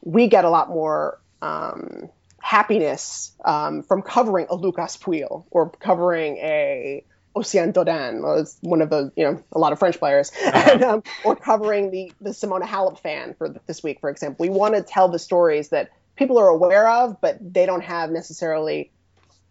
we 0.03 0.29
get 0.29 0.45
a 0.45 0.51
lot 0.51 0.69
more 0.69 1.19
um, 1.43 2.09
happiness 2.41 3.33
um, 3.45 3.83
from 3.83 4.03
covering 4.03 4.47
a 4.51 4.55
Lucas 4.55 4.97
Pouille 4.97 5.45
or 5.51 5.71
covering 5.71 6.37
a 6.39 7.05
Océane 7.37 7.73
Dodin, 7.73 8.23
one 8.61 8.83
of 8.83 8.91
the 8.91 9.13
you 9.15 9.25
know 9.25 9.43
a 9.53 9.59
lot 9.59 9.73
of 9.73 9.79
French 9.79 9.99
players, 9.99 10.33
and, 10.45 10.83
um, 10.83 11.03
or 11.25 11.37
covering 11.37 11.91
the 11.91 12.13
the 12.21 12.31
Simona 12.31 12.65
Halep 12.65 12.99
fan 12.99 13.35
for 13.35 13.55
this 13.67 13.83
week, 13.83 14.01
for 14.01 14.11
example. 14.11 14.45
We 14.45 14.51
want 14.51 14.75
to 14.75 14.83
tell 14.83 15.09
the 15.09 15.19
stories 15.19 15.69
that 15.69 15.91
people 16.17 16.39
are 16.39 16.49
aware 16.49 16.89
of, 16.89 17.21
but 17.21 17.39
they 17.41 17.67
don't 17.67 17.85
have 17.85 18.11
necessarily 18.11 18.91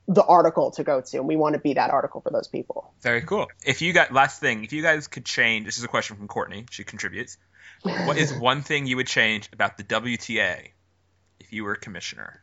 the 0.10 0.24
article 0.24 0.72
to 0.72 0.84
go 0.84 1.02
to, 1.02 1.18
and 1.18 1.28
we 1.28 1.38
want 1.38 1.54
to 1.54 1.60
be 1.60 1.74
that 1.74 1.92
article 1.92 2.20
for 2.20 2.32
those 2.32 2.48
people. 2.48 2.92
Very 3.02 3.22
cool. 3.22 3.48
If 3.64 3.82
you 3.82 3.94
got 3.94 4.12
last 4.12 4.42
thing, 4.42 4.64
if 4.64 4.74
you 4.74 4.82
guys 4.82 5.08
could 5.08 5.24
change, 5.24 5.66
this 5.66 5.78
is 5.78 5.84
a 5.84 5.88
question 5.88 6.18
from 6.18 6.28
Courtney. 6.28 6.66
She 6.72 6.84
contributes. 6.84 7.38
What 7.84 8.18
is 8.18 8.34
one 8.40 8.62
thing 8.62 8.88
you 8.88 8.98
would 8.98 9.08
change 9.08 9.50
about 9.54 9.78
the 9.78 9.84
WTA 9.84 10.70
if 11.40 11.54
you 11.54 11.64
were 11.64 11.76
commissioner? 11.76 12.42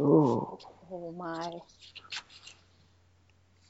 Ooh. 0.00 0.58
Oh 0.92 1.12
my. 1.16 1.50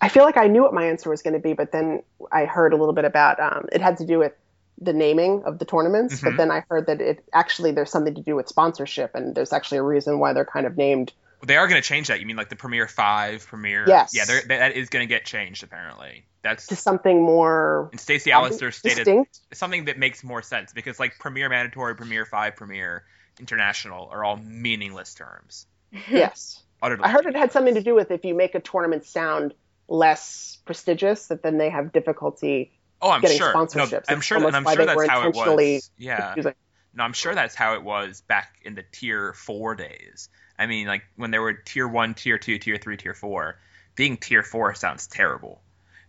I 0.01 0.09
feel 0.09 0.25
like 0.25 0.37
I 0.39 0.47
knew 0.47 0.63
what 0.63 0.73
my 0.73 0.87
answer 0.87 1.11
was 1.11 1.23
going 1.23 1.35
to 1.35 1.41
be, 1.41 1.53
but 1.53 1.73
then 1.73 2.03
I 2.33 2.47
heard 2.47 2.73
a 2.73 2.77
little 2.77 2.95
bit 2.95 3.05
about 3.05 3.39
um, 3.39 3.67
it 3.71 3.81
had 3.83 3.99
to 3.99 4.07
do 4.07 4.19
with 4.19 4.33
the 4.81 4.95
naming 4.95 5.43
of 5.45 5.59
the 5.59 5.67
tournaments. 5.67 6.21
Mhm. 6.21 6.25
But 6.25 6.37
then 6.39 6.51
I 6.51 6.65
heard 6.71 6.87
that 6.87 7.01
it 7.03 7.23
actually 7.35 7.73
there's 7.73 7.91
something 7.91 8.15
to 8.15 8.23
do 8.23 8.35
with 8.37 8.49
sponsorship, 8.49 9.15
and 9.15 9.35
there's 9.35 9.53
actually 9.53 9.79
a 9.79 9.83
reason 9.83 10.19
why 10.19 10.33
they're 10.33 10.47
kind 10.47 10.67
of 10.67 10.77
named. 10.79 11.13
They 11.45 11.57
are 11.57 11.69
going 11.69 11.81
to 11.81 11.87
change 11.87 12.09
that. 12.09 12.21
You 12.21 12.27
mean 12.27 12.37
like 12.37 12.49
the 12.49 12.57
Premier 12.57 12.87
Five, 12.89 13.47
Premier? 13.47 13.85
Yes. 13.87 14.13
Yeah, 14.15 14.25
they're- 14.27 14.43
that 14.49 14.73
is 14.73 14.89
going 14.89 15.07
to 15.07 15.13
get 15.15 15.25
changed 15.27 15.63
apparently. 15.65 16.25
That's 16.43 16.67
to 16.69 16.77
something 16.77 17.23
more 17.23 17.91
and 17.93 18.01
Stacey 18.01 18.31
Allaster 18.31 18.73
stated 18.73 18.97
distinct. 19.05 19.41
something 19.53 19.85
that 19.87 19.99
makes 19.99 20.25
more 20.25 20.41
sense 20.41 20.73
because 20.73 20.99
like 20.99 21.19
Premier 21.19 21.51
Mandatory, 21.51 21.95
Premier 21.95 22.25
Five, 22.25 22.57
Premier 22.57 23.05
International 23.39 24.09
are 24.11 24.25
all 24.25 24.37
meaningless 24.39 25.13
terms. 25.15 25.67
Yes. 26.11 26.63
I 26.83 27.11
heard 27.11 27.27
it 27.27 27.37
had 27.37 27.53
something 27.53 27.75
to 27.75 27.83
do 27.83 27.95
with 27.95 28.11
if 28.11 28.25
you 28.25 28.35
make 28.35 28.55
a 28.55 28.61
tournament 28.61 29.05
sound 29.05 29.53
less 29.87 30.59
prestigious, 30.65 31.27
that 31.27 31.43
then 31.43 31.59
they 31.59 31.69
have 31.69 31.93
difficulty 31.93 32.73
Oh, 33.03 33.11
I'm 33.11 33.21
getting 33.21 33.39
sure. 33.39 33.53
No, 33.53 33.65
sponsorships. 33.67 34.05
I'm 34.09 34.21
sure, 34.21 34.45
and 34.47 34.55
I'm 34.55 34.65
sure 34.65 34.85
that's 34.85 35.09
how 35.09 35.27
it 35.27 35.35
was. 35.35 35.91
Yeah. 35.97 36.21
confusing. 36.27 36.55
No, 36.93 37.05
I'm 37.05 37.13
sure 37.13 37.35
that's 37.35 37.55
how 37.55 37.75
it 37.75 37.83
was 37.83 38.21
back 38.23 38.57
in 38.63 38.75
the 38.75 38.85
tier 38.93 39.33
four 39.33 39.75
days. 39.75 40.29
I 40.59 40.67
mean, 40.67 40.87
like 40.87 41.03
when 41.17 41.31
there 41.31 41.41
were 41.41 41.55
tier 41.55 41.89
one, 41.89 42.15
tier 42.15 42.37
two, 42.37 42.59
tier 42.59 42.77
three, 42.77 42.97
tier 42.97 43.15
four. 43.15 43.59
Being 43.97 44.17
tier 44.17 44.43
four 44.43 44.75
sounds 44.75 45.07
terrible. 45.07 45.63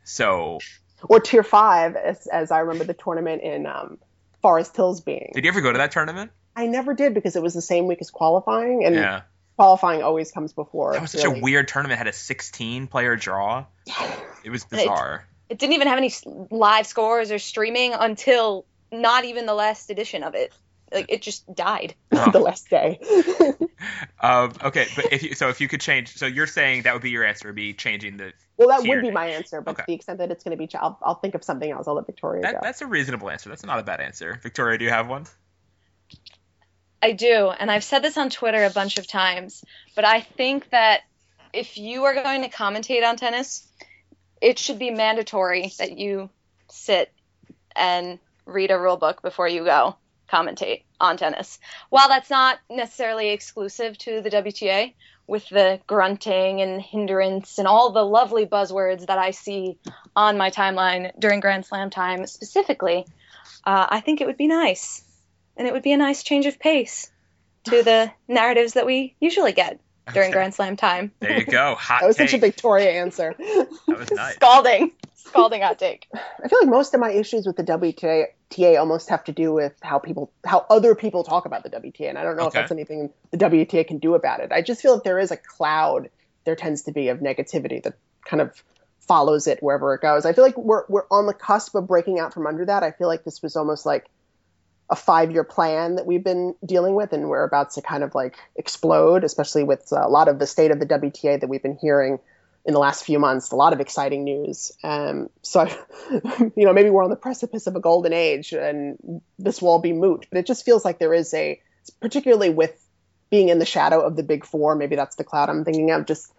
So, 0.04 0.60
Or 1.04 1.20
tier 1.20 1.44
five, 1.44 1.96
as, 1.96 2.28
as 2.28 2.52
I 2.52 2.60
remember 2.60 2.84
the 2.84 2.94
tournament 2.94 3.42
in 3.42 3.66
um, 3.66 4.00
Forest 4.42 4.76
Hills 4.76 5.02
being. 5.02 5.32
did 5.34 5.44
you 5.46 5.50
ever 5.50 5.62
go 5.62 5.72
to 5.72 5.78
that 5.78 5.92
tournament? 5.92 6.32
I 6.56 6.68
never 6.68 6.94
did 6.94 7.14
because 7.14 7.36
it 7.36 7.42
was 7.42 7.54
the 7.54 7.62
same 7.62 7.88
week 7.88 8.00
as 8.02 8.10
qualifying, 8.10 8.84
and 8.84 8.96
yeah, 8.96 9.22
qualifying 9.58 10.02
always 10.04 10.32
comes 10.32 10.54
before. 10.54 10.94
that 10.94 11.02
was 11.02 11.12
such 11.12 11.24
really. 11.24 11.40
a 11.40 11.44
weird 11.44 11.68
tournament. 11.68 11.98
It 11.98 12.00
had 12.00 12.08
a 12.08 12.14
16 12.14 12.88
player 12.88 13.16
draw. 13.16 13.66
It 14.44 14.50
was 14.50 14.66
bizarre. 14.66 15.28
It 15.50 15.60
didn't 15.60 15.74
even 15.74 15.88
have 15.88 16.00
any 16.00 16.12
live 16.50 16.88
scores 16.88 17.32
or 17.32 17.38
streaming 17.38 17.94
until 17.94 18.66
not 18.92 19.24
even 19.24 19.46
the 19.46 19.54
last 19.54 19.92
edition 19.92 20.24
of 20.24 20.34
it. 20.34 20.52
Like 20.92 21.06
it 21.10 21.22
just 21.22 21.46
died. 21.54 21.94
the 22.10 22.40
last 22.40 22.70
day. 22.70 23.00
Um, 24.22 24.54
okay, 24.64 24.86
but 24.96 25.12
if 25.12 25.24
you, 25.24 25.34
so, 25.34 25.50
if 25.50 25.60
you 25.60 25.68
could 25.68 25.82
change, 25.82 26.16
so 26.16 26.28
you're 26.28 26.46
saying 26.46 26.84
that 26.84 26.94
would 26.94 27.02
be 27.02 27.10
your 27.10 27.24
answer, 27.24 27.48
would 27.48 27.56
be 27.56 27.74
changing 27.74 28.18
the. 28.18 28.34
well, 28.58 28.68
that 28.68 28.88
would 28.88 29.02
be 29.02 29.10
my 29.10 29.26
answer, 29.28 29.62
but 29.62 29.72
Okay. 29.72 29.82
to 29.82 29.88
the 29.88 29.94
extent 29.94 30.20
that 30.20 30.30
it's 30.30 30.44
going 30.44 30.56
to 30.56 30.58
be, 30.58 30.70
I'll, 30.76 31.00
I'll 31.02 31.16
think 31.16 31.34
of 31.34 31.44
something 31.44 31.72
else. 31.72 31.88
I'll 31.88 31.96
let 31.96 32.06
Victoria 32.06 32.44
That, 32.44 32.54
go. 32.54 32.60
that's 32.62 32.82
a 32.82 32.86
reasonable 32.86 33.32
answer. 33.32 33.50
That's 33.50 33.66
not 33.66 33.80
a 33.80 33.84
bad 33.84 34.00
answer. 34.00 34.40
Victoria, 34.44 34.78
do 34.78 34.86
you 34.86 34.92
have 34.92 35.08
one? 35.08 35.26
I 37.02 37.14
do, 37.14 37.50
and 37.50 37.72
I've 37.72 37.84
said 37.84 38.04
this 38.04 38.18
on 38.18 38.30
Twitter 38.30 38.64
a 38.64 38.70
bunch 38.70 38.98
of 38.98 39.08
times, 39.08 39.64
but 39.96 40.06
I 40.06 40.22
think 40.22 40.70
that 40.70 41.02
if 41.52 41.78
you 41.78 42.04
are 42.04 42.14
going 42.14 42.44
to 42.44 42.50
commentate 42.50 43.04
on 43.04 43.18
tennis, 43.18 43.68
it 44.42 44.60
should 44.60 44.80
be 44.80 44.92
mandatory 44.92 45.72
that 45.80 45.98
you 45.98 46.30
sit 46.70 47.12
and 47.76 48.20
read 48.46 48.72
a 48.72 48.80
rule 48.80 48.98
book 48.98 49.22
before 49.22 49.48
you 49.48 49.66
go 49.66 49.96
commentate 50.32 50.84
on 51.00 51.18
tennis. 51.18 51.60
While 51.90 52.08
that's 52.08 52.30
not 52.30 52.60
necessarily 52.70 53.30
exclusive 53.30 53.98
to 54.00 54.22
the 54.22 54.30
WTA, 54.30 54.94
with 55.28 55.48
the 55.50 55.80
grunting 55.88 56.62
and 56.62 56.82
hindrance 56.82 57.58
and 57.58 57.66
all 57.66 57.92
the 57.92 58.04
lovely 58.04 58.46
buzzwords 58.46 59.06
that 59.08 59.18
I 59.18 59.32
see 59.32 59.78
on 60.14 60.38
my 60.38 60.50
timeline 60.50 61.12
during 61.18 61.40
Grand 61.40 61.66
Slam 61.66 61.90
time 61.90 62.28
specifically, 62.28 63.06
uh, 63.66 63.88
I 63.90 64.02
think 64.02 64.20
it 64.20 64.28
would 64.28 64.38
be 64.38 64.48
nice. 64.48 65.04
And 65.58 65.68
it 65.68 65.74
would 65.74 65.84
be 65.84 65.92
a 65.92 65.98
nice 65.98 66.24
change 66.24 66.46
of 66.46 66.60
pace 66.60 67.12
to 67.66 67.84
the 67.84 68.12
narratives 68.28 68.74
that 68.74 68.86
we 68.86 69.16
usually 69.20 69.52
get 69.54 69.80
during 70.14 70.30
Okay. 70.30 70.34
Grand 70.34 70.54
Slam 70.54 70.76
time. 70.76 71.12
There 71.20 71.38
you 71.38 71.46
go. 71.46 71.76
Hot 71.80 72.02
that 72.02 72.08
was 72.08 72.18
take. 72.18 72.30
such 72.30 72.38
a 72.38 72.42
Victoria 72.42 72.92
answer. 72.92 73.36
That 73.38 73.68
was 73.88 74.12
nice. 74.12 74.36
Scalding. 74.36 74.92
Scalding 75.16 75.62
hot 75.62 75.78
take. 75.78 76.08
I 76.14 76.48
feel 76.48 76.60
like 76.62 76.70
most 76.70 76.94
of 76.94 77.00
my 77.00 77.12
issues 77.12 77.46
with 77.46 77.56
the 77.56 77.64
WTA 77.64 78.80
almost 78.80 79.10
have 79.10 79.24
to 79.26 79.32
do 79.32 79.54
with 79.54 79.74
how 79.82 80.00
people, 80.00 80.32
how 80.44 80.66
other 80.70 80.96
people 80.96 81.24
talk 81.24 81.46
about 81.46 81.64
the 81.64 81.70
WTA, 81.70 82.10
and 82.10 82.18
I 82.18 82.24
don't 82.24 82.36
know 82.36 82.48
if 82.48 82.54
that's 82.54 82.72
anything 82.72 83.12
the 83.30 83.38
WTA 83.38 83.88
can 83.88 84.00
do 84.00 84.16
about 84.16 84.42
it. 84.42 84.52
I 84.52 84.62
just 84.62 84.82
feel 84.82 84.96
that 84.96 85.04
there 85.04 85.20
is 85.20 85.32
a 85.32 85.38
cloud 85.38 86.10
there 86.44 86.56
tends 86.56 86.84
to 86.84 86.92
be 86.92 87.10
of 87.10 87.20
negativity 87.20 87.84
that 87.84 87.94
kind 88.26 88.42
of 88.42 88.64
follows 89.08 89.48
it 89.48 89.62
wherever 89.62 89.94
it 89.94 90.02
goes. 90.02 90.26
I 90.26 90.34
feel 90.34 90.44
like 90.44 90.58
we're 90.58 90.86
we're 90.90 91.06
on 91.12 91.28
the 91.28 91.34
cusp 91.34 91.76
of 91.76 91.88
breaking 91.88 92.20
out 92.20 92.34
from 92.34 92.48
under 92.48 92.66
that. 92.66 92.84
I 92.84 92.92
feel 92.92 93.08
like 93.08 93.24
this 93.24 93.42
was 93.42 93.56
almost 93.56 93.86
like 93.86 94.10
a 94.92 94.96
five 94.96 95.32
year 95.32 95.46
plan 95.46 95.96
that 95.96 96.06
we've 96.06 96.24
been 96.24 96.54
dealing 96.64 96.94
with, 96.94 97.14
and 97.14 97.30
we're 97.30 97.46
about 97.46 97.72
to 97.72 97.82
kind 97.82 98.04
of 98.04 98.14
like 98.14 98.36
explode, 98.58 99.24
especially 99.24 99.64
with 99.64 99.92
a 99.92 100.10
lot 100.10 100.28
of 100.28 100.38
the 100.38 100.46
state 100.46 100.70
of 100.70 100.80
the 100.80 100.86
WTA 100.86 101.40
that 101.40 101.48
we've 101.48 101.64
been 101.64 101.78
hearing 101.78 102.20
in 102.66 102.74
the 102.74 102.80
last 102.80 103.06
few 103.06 103.18
months. 103.18 103.52
A 103.52 103.56
lot 103.56 103.72
of 103.72 103.80
exciting 103.80 104.26
news. 104.26 104.74
Um, 104.84 105.30
so, 105.42 105.66
you 106.12 106.66
know, 106.66 106.74
maybe 106.74 106.90
we're 106.90 107.04
on 107.04 107.10
the 107.10 107.16
precipice 107.16 107.68
of 107.68 107.76
a 107.78 107.80
golden 107.80 108.12
age, 108.12 108.52
and 108.52 109.22
this 109.40 109.62
will 109.62 109.70
all 109.70 109.80
be 109.80 109.94
moot. 109.94 110.28
But 110.30 110.40
it 110.40 110.46
just 110.46 110.66
feels 110.66 110.84
like 110.84 111.00
there 111.00 111.14
is 111.14 111.34
a, 111.34 111.62
particularly 112.02 112.50
with 112.50 112.78
being 113.30 113.48
in 113.48 113.60
the 113.60 113.66
shadow 113.66 114.02
of 114.02 114.18
the 114.18 114.24
big 114.24 114.46
four, 114.46 114.76
maybe 114.76 114.98
that's 114.98 115.16
the 115.16 115.24
cloud 115.24 115.50
I'm 115.50 115.64
thinking 115.64 115.92
of, 115.92 116.06
just 116.06 116.34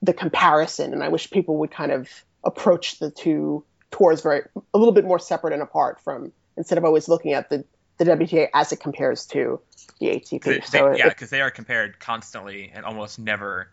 the 0.00 0.14
comparison. 0.14 0.94
And 0.94 1.04
I 1.04 1.08
wish 1.08 1.30
people 1.30 1.58
would 1.58 1.70
kind 1.70 1.92
of 1.92 2.08
approach 2.42 2.98
the 2.98 3.10
two 3.10 3.62
tours 3.90 4.22
very 4.22 4.42
a 4.72 4.78
little 4.78 4.94
bit 4.94 5.04
more 5.04 5.18
separate 5.18 5.52
and 5.52 5.62
apart 5.62 6.00
from 6.00 6.32
instead 6.56 6.78
of 6.78 6.84
always 6.84 7.08
looking 7.08 7.34
at 7.34 7.50
the 7.50 7.64
the 8.00 8.06
WTA 8.06 8.48
as 8.54 8.72
it 8.72 8.80
compares 8.80 9.26
to 9.26 9.60
the 10.00 10.06
ATP. 10.08 10.42
They- 10.42 10.60
so 10.62 10.96
yeah, 10.96 11.10
because 11.10 11.28
they 11.28 11.42
are 11.42 11.50
compared 11.50 12.00
constantly 12.00 12.72
and 12.74 12.84
almost 12.86 13.18
never, 13.18 13.68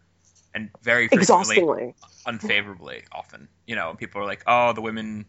and 0.53 0.69
very 0.81 1.07
frequently 1.07 1.21
exhaustingly. 1.23 1.95
unfavorably. 2.25 3.03
Often, 3.11 3.47
you 3.65 3.75
know, 3.77 3.95
people 3.95 4.21
are 4.21 4.25
like, 4.25 4.43
"Oh, 4.45 4.73
the 4.73 4.81
women 4.81 5.25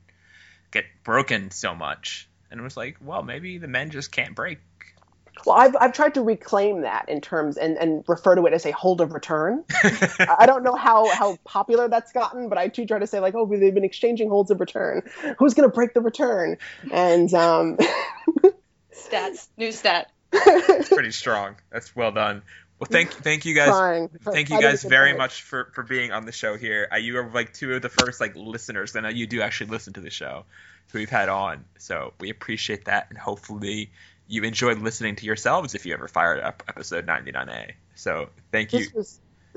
get 0.73 0.85
broken 1.05 1.53
so 1.53 1.77
much," 1.77 2.29
and 2.51 2.59
it 2.59 2.63
was 2.63 2.77
like, 2.77 2.97
"Well, 3.01 3.23
maybe 3.23 3.59
the 3.59 3.69
men 3.69 3.91
just 3.91 4.11
can't 4.11 4.35
break." 4.35 4.59
Well, 5.47 5.57
I've 5.57 5.77
I've 5.81 5.93
tried 5.93 6.15
to 6.15 6.23
reclaim 6.23 6.81
that 6.81 7.09
in 7.09 7.21
terms 7.21 7.57
and 7.57 7.77
and 7.79 8.03
refer 8.09 8.35
to 8.35 8.45
it 8.47 8.53
as 8.53 8.67
a 8.67 8.73
hold 8.73 9.01
of 9.01 9.13
return. 9.13 9.63
I 9.85 10.37
I 10.41 10.47
don't 10.47 10.65
know 10.65 10.75
how 10.75 11.09
how 11.11 11.39
popular 11.45 11.89
that's 11.89 12.11
gotten, 12.11 12.49
but 12.49 12.59
I 12.59 12.67
do 12.67 12.85
try 12.85 12.99
to 12.99 13.07
say 13.07 13.21
like, 13.21 13.37
oh, 13.37 13.47
they've 13.47 13.73
been 13.73 13.85
exchanging 13.85 14.29
holds 14.29 14.51
of 14.51 14.59
return. 14.59 15.03
Who's 15.39 15.55
going 15.55 15.69
to 15.69 15.73
break 15.73 15.95
the 15.95 16.01
return? 16.01 16.59
And 16.91 17.33
um, 17.35 17.79
Stats. 18.99 19.49
New 19.57 19.73
stat. 19.73 20.11
It's 20.33 20.89
pretty 20.91 21.13
strong. 21.13 21.57
That's 21.71 21.95
well 21.95 22.13
done. 22.13 22.43
Well, 22.79 22.89
thank 22.91 23.11
thank 23.11 23.45
you 23.45 23.55
guys. 23.55 23.71
trying. 23.71 24.09
Thank 24.09 24.51
you 24.51 24.61
guys 24.61 24.85
very 24.85 25.11
fight. 25.11 25.19
much 25.19 25.43
for, 25.43 25.71
for 25.75 25.83
being 25.83 26.13
on 26.13 26.27
the 26.27 26.33
show 26.33 26.57
here. 26.57 26.89
Uh, 26.93 26.97
you 26.97 27.19
are 27.19 27.29
like 27.29 27.53
two 27.53 27.75
of 27.75 27.83
the 27.83 27.89
first 27.89 28.21
like 28.21 28.37
listeners. 28.37 28.95
and 28.95 29.17
you 29.17 29.27
do 29.27 29.41
actually 29.41 29.71
listen 29.71 29.95
to 29.95 30.01
the 30.01 30.11
show 30.11 30.45
who 30.93 30.99
we've 30.99 31.11
had 31.11 31.29
on. 31.29 31.65
So 31.79 32.13
we 32.21 32.31
appreciate 32.31 32.85
that, 32.85 33.09
and 33.11 33.19
hopefully 33.19 33.91
you 34.29 34.45
enjoyed 34.45 34.79
listening 34.79 35.17
to 35.17 35.27
yourselves 35.27 35.75
if 35.75 35.87
you 35.87 35.95
ever 35.95 36.07
fired 36.07 36.41
up 36.41 36.63
episode 36.69 37.07
99A. 37.07 37.73
So 37.97 38.29
thank 38.53 38.73
you. 38.73 38.87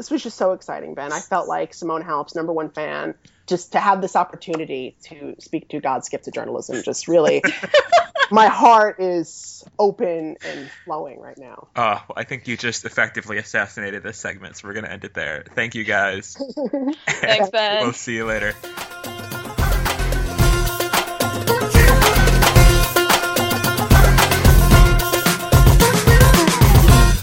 This 0.02 0.10
was 0.10 0.24
just 0.24 0.36
so 0.36 0.54
exciting, 0.54 0.96
Ben. 0.96 1.14
I 1.14 1.20
felt 1.20 1.48
like 1.48 1.74
Simona 1.74 2.04
Halep's 2.04 2.34
number 2.34 2.52
one 2.52 2.72
fan. 2.72 3.14
Just 3.46 3.74
to 3.74 3.80
have 3.80 4.02
this 4.02 4.16
opportunity 4.16 4.96
to 5.04 5.36
speak 5.38 5.70
to 5.70 5.80
God's 5.80 6.10
gift 6.10 6.24
to 6.24 6.32
journalism, 6.32 6.82
just 6.82 7.08
really 7.08 7.44
my 8.32 8.48
heart 8.48 9.00
is 9.00 9.64
open 9.78 10.38
and 10.44 10.72
flowing 10.86 11.20
right 11.20 11.38
now. 11.38 11.68
Uh, 11.76 12.00
well, 12.08 12.16
I 12.16 12.24
think 12.24 12.48
you 12.48 12.58
just 12.58 12.84
effectively 12.84 13.38
assassinated 13.38 14.02
this 14.02 14.18
segment, 14.18 14.58
so 14.58 14.68
we're 14.68 14.74
gonna 14.74 14.88
end 14.88 15.04
it 15.04 15.14
there. 15.14 15.46
Thank 15.54 15.76
you 15.76 15.84
guys. 15.84 16.36
Thanks, 17.08 17.52
Ben. 17.52 17.84
we'll 17.84 17.94
see 17.94 18.16
you 18.16 18.26
later. 18.26 18.54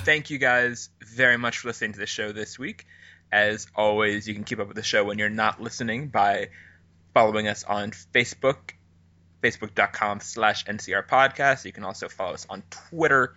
Thank 0.05 0.31
you 0.31 0.39
guys 0.39 0.91
very 1.19 1.37
much 1.37 1.59
for 1.59 1.69
listening 1.69 1.95
to 1.95 1.99
the 1.99 2.07
show 2.07 2.31
this 2.31 2.61
week. 2.61 2.87
As 3.33 3.67
always, 3.75 4.29
you 4.29 4.35
can 4.35 4.45
keep 4.45 4.61
up 4.61 4.69
with 4.69 4.77
the 4.77 4.85
show 4.85 5.05
when 5.05 5.19
you're 5.19 5.29
not 5.29 5.61
listening 5.61 6.07
by 6.07 6.51
following 7.13 7.49
us 7.49 7.65
on 7.65 7.91
Facebook, 7.91 8.71
facebook.com 9.43 10.21
slash 10.21 10.65
NCR 10.65 11.07
podcast. 11.09 11.65
You 11.65 11.73
can 11.73 11.83
also 11.83 12.09
follow 12.09 12.35
us 12.35 12.47
on 12.49 12.63
Twitter 12.89 13.35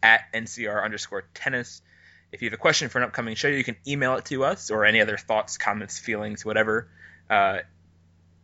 at 0.00 0.32
NCR 0.32 0.84
underscore 0.84 1.24
tennis. 1.34 1.82
If 2.30 2.40
you 2.40 2.46
have 2.46 2.54
a 2.54 2.62
question 2.62 2.88
for 2.88 2.98
an 2.98 3.04
upcoming 3.04 3.34
show, 3.34 3.48
you 3.48 3.64
can 3.64 3.76
email 3.84 4.14
it 4.14 4.26
to 4.26 4.44
us 4.44 4.70
or 4.70 4.84
any 4.84 5.00
other 5.00 5.16
thoughts, 5.16 5.58
comments, 5.58 5.98
feelings, 5.98 6.44
whatever. 6.44 6.88
Uh, 7.28 7.58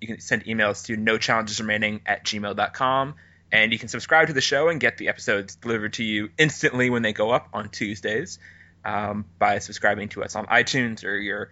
you 0.01 0.09
can 0.09 0.19
send 0.19 0.47
emails 0.47 0.87
to 0.87 0.97
no 0.97 1.17
challenges 1.17 1.61
remaining 1.61 2.01
at 2.07 2.25
gmail.com. 2.25 3.15
And 3.53 3.73
you 3.73 3.79
can 3.79 3.89
subscribe 3.89 4.27
to 4.27 4.33
the 4.33 4.41
show 4.41 4.69
and 4.69 4.81
get 4.81 4.99
the 4.99 5.09
episodes 5.09 5.55
delivered 5.55 5.93
to 5.95 6.05
you 6.05 6.31
instantly 6.37 6.91
when 6.91 7.03
they 7.03 7.13
go 7.13 7.31
up 7.31 7.49
on 7.53 7.69
Tuesdays 7.69 8.41
um, 8.85 9.27
by 9.39 9.59
subscribing 9.59 10.09
to 10.11 10.23
us 10.23 10.37
on 10.37 10.47
iTunes 10.47 11.05
or 11.05 11.17
your 11.17 11.51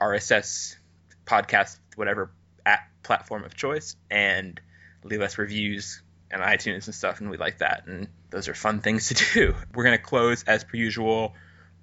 RSS 0.00 0.76
podcast, 1.24 1.78
whatever 1.96 2.30
app 2.64 2.80
platform 3.02 3.44
of 3.44 3.54
choice, 3.54 3.96
and 4.10 4.60
leave 5.04 5.20
us 5.20 5.38
reviews 5.38 6.02
and 6.30 6.42
iTunes 6.42 6.86
and 6.86 6.94
stuff, 6.94 7.20
and 7.20 7.30
we 7.30 7.36
like 7.36 7.58
that. 7.58 7.86
And 7.86 8.08
those 8.30 8.48
are 8.48 8.54
fun 8.54 8.80
things 8.80 9.08
to 9.08 9.14
do. 9.34 9.54
We're 9.74 9.84
going 9.84 9.96
to 9.96 10.02
close 10.02 10.44
as 10.44 10.64
per 10.64 10.76
usual 10.76 11.34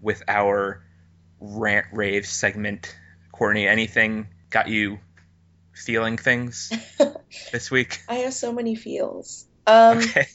with 0.01 0.23
our 0.27 0.83
rant 1.39 1.87
rave 1.91 2.25
segment. 2.25 2.95
Courtney, 3.31 3.67
anything 3.67 4.27
got 4.49 4.67
you 4.67 4.99
feeling 5.73 6.17
things 6.17 6.71
this 7.51 7.71
week? 7.71 8.01
I 8.07 8.15
have 8.15 8.33
so 8.33 8.53
many 8.53 8.75
feels. 8.75 9.47
Um, 9.65 9.99
okay. 9.99 10.27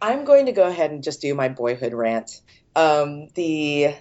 I'm 0.00 0.24
going 0.24 0.46
to 0.46 0.52
go 0.52 0.64
ahead 0.64 0.90
and 0.90 1.02
just 1.02 1.22
do 1.22 1.34
my 1.34 1.48
boyhood 1.48 1.94
rant. 1.94 2.40
Um, 2.76 3.28
the 3.34 3.94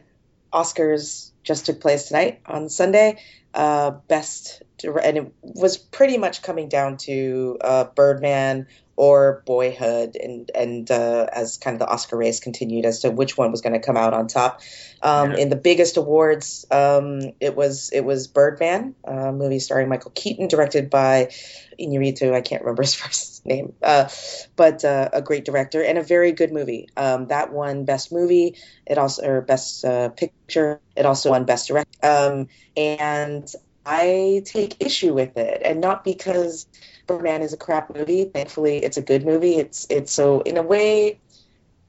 Oscars 0.53 1.31
just 1.43 1.65
took 1.65 1.81
place 1.81 2.07
tonight 2.07 2.41
on 2.45 2.69
Sunday. 2.69 3.19
Uh, 3.53 3.91
best, 4.07 4.63
and 4.83 5.17
it 5.17 5.31
was 5.41 5.77
pretty 5.77 6.17
much 6.17 6.41
coming 6.41 6.69
down 6.69 6.97
to 6.97 7.57
uh, 7.61 7.83
Birdman 7.95 8.67
or 8.95 9.41
Boyhood, 9.45 10.15
and 10.15 10.49
and 10.53 10.89
uh, 10.91 11.27
as 11.31 11.57
kind 11.57 11.75
of 11.75 11.79
the 11.79 11.87
Oscar 11.87 12.17
race 12.17 12.39
continued 12.39 12.85
as 12.85 12.99
to 12.99 13.11
which 13.11 13.37
one 13.37 13.51
was 13.51 13.61
going 13.61 13.73
to 13.73 13.79
come 13.79 13.97
out 13.97 14.13
on 14.13 14.27
top. 14.27 14.61
Um, 15.01 15.31
Yeah. 15.31 15.37
In 15.37 15.49
the 15.49 15.55
biggest 15.55 15.97
awards, 15.97 16.65
um, 16.69 17.19
it 17.39 17.55
was 17.55 17.89
it 17.91 18.01
was 18.05 18.27
Birdman, 18.27 18.95
a 19.03 19.31
movie 19.31 19.59
starring 19.59 19.89
Michael 19.89 20.11
Keaton, 20.11 20.47
directed 20.47 20.89
by 20.89 21.31
Inarritu. 21.79 22.33
I 22.33 22.41
can't 22.41 22.61
remember 22.61 22.83
his 22.83 22.93
first 23.01 23.45
name, 23.45 23.73
uh, 23.81 24.09
but 24.55 24.85
uh, 24.85 25.09
a 25.11 25.21
great 25.21 25.45
director 25.45 25.83
and 25.83 25.97
a 25.97 26.03
very 26.03 26.31
good 26.31 26.51
movie. 26.51 26.89
Um, 26.95 27.27
that 27.27 27.51
won 27.51 27.85
Best 27.85 28.11
Movie. 28.11 28.55
It 28.85 28.97
also 28.97 29.23
or 29.23 29.41
Best 29.41 29.83
uh, 29.83 30.09
Picture. 30.09 30.79
It 30.95 31.05
also 31.05 31.31
won 31.31 31.45
Best 31.45 31.67
Direct. 31.67 32.03
Um, 32.03 32.47
and 32.77 33.51
I 33.85 34.43
take 34.45 34.77
issue 34.81 35.13
with 35.13 35.37
it, 35.37 35.61
and 35.63 35.81
not 35.81 36.03
because 36.03 36.67
Birdman 37.07 37.41
is 37.41 37.53
a 37.53 37.57
crap 37.57 37.93
movie. 37.93 38.25
Thankfully, 38.25 38.77
it's 38.77 38.97
a 38.97 39.01
good 39.01 39.25
movie. 39.25 39.55
It's 39.55 39.87
it's 39.89 40.11
so 40.11 40.41
in 40.41 40.57
a 40.57 40.63
way, 40.63 41.19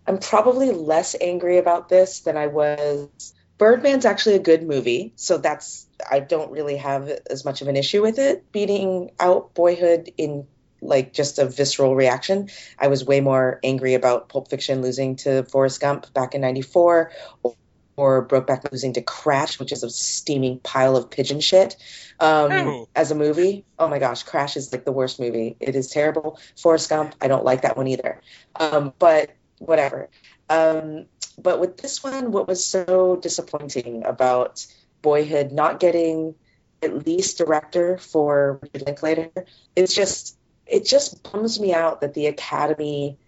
I'm 0.06 0.18
probably 0.18 0.70
less 0.70 1.14
angry 1.20 1.58
about 1.58 1.88
this 1.88 2.20
than 2.20 2.36
I 2.36 2.48
was. 2.48 3.34
Birdman's 3.56 4.04
actually 4.04 4.34
a 4.34 4.40
good 4.40 4.64
movie, 4.64 5.12
so 5.16 5.38
that's 5.38 5.86
I 6.10 6.20
don't 6.20 6.50
really 6.50 6.76
have 6.76 7.08
as 7.30 7.44
much 7.44 7.62
of 7.62 7.68
an 7.68 7.76
issue 7.76 8.02
with 8.02 8.18
it 8.18 8.50
beating 8.50 9.12
out 9.20 9.54
Boyhood 9.54 10.10
in 10.16 10.46
like 10.82 11.12
just 11.12 11.38
a 11.38 11.46
visceral 11.46 11.94
reaction. 11.94 12.50
I 12.78 12.88
was 12.88 13.04
way 13.04 13.20
more 13.20 13.60
angry 13.62 13.94
about 13.94 14.28
Pulp 14.28 14.50
Fiction 14.50 14.82
losing 14.82 15.16
to 15.16 15.44
Forrest 15.44 15.80
Gump 15.80 16.12
back 16.12 16.34
in 16.34 16.40
'94, 16.40 17.10
or, 17.96 18.26
Brokeback 18.26 18.70
losing 18.70 18.94
to 18.94 19.02
Crash, 19.02 19.58
which 19.58 19.72
is 19.72 19.82
a 19.82 19.90
steaming 19.90 20.58
pile 20.58 20.96
of 20.96 21.10
pigeon 21.10 21.40
shit. 21.40 21.76
Um, 22.20 22.52
Oh. 22.52 22.88
As 22.94 23.10
a 23.10 23.14
movie, 23.14 23.64
oh 23.78 23.88
my 23.88 23.98
gosh, 23.98 24.22
Crash 24.22 24.56
is 24.56 24.72
like 24.72 24.84
the 24.84 24.92
worst 24.92 25.18
movie. 25.18 25.56
It 25.60 25.76
is 25.76 25.90
terrible. 25.90 26.38
Forrest 26.56 26.88
Gump, 26.88 27.14
I 27.20 27.28
don't 27.28 27.44
like 27.44 27.62
that 27.62 27.76
one 27.76 27.88
either. 27.88 28.20
Um, 28.56 28.92
but 28.98 29.30
whatever. 29.58 30.08
Um, 30.48 31.06
but 31.38 31.60
with 31.60 31.76
this 31.76 32.02
one, 32.02 32.32
what 32.32 32.46
was 32.46 32.64
so 32.64 33.16
disappointing 33.16 34.04
about 34.04 34.66
Boyhood 35.02 35.52
not 35.52 35.80
getting 35.80 36.34
at 36.82 37.06
least 37.06 37.38
director 37.38 37.98
for 37.98 38.60
Richard 38.62 38.86
Linklater, 38.86 39.30
it's 39.74 39.94
just 39.94 40.36
it 40.66 40.86
just 40.86 41.22
bums 41.30 41.60
me 41.60 41.74
out 41.74 42.00
that 42.00 42.14
the 42.14 42.26
Academy 42.26 43.18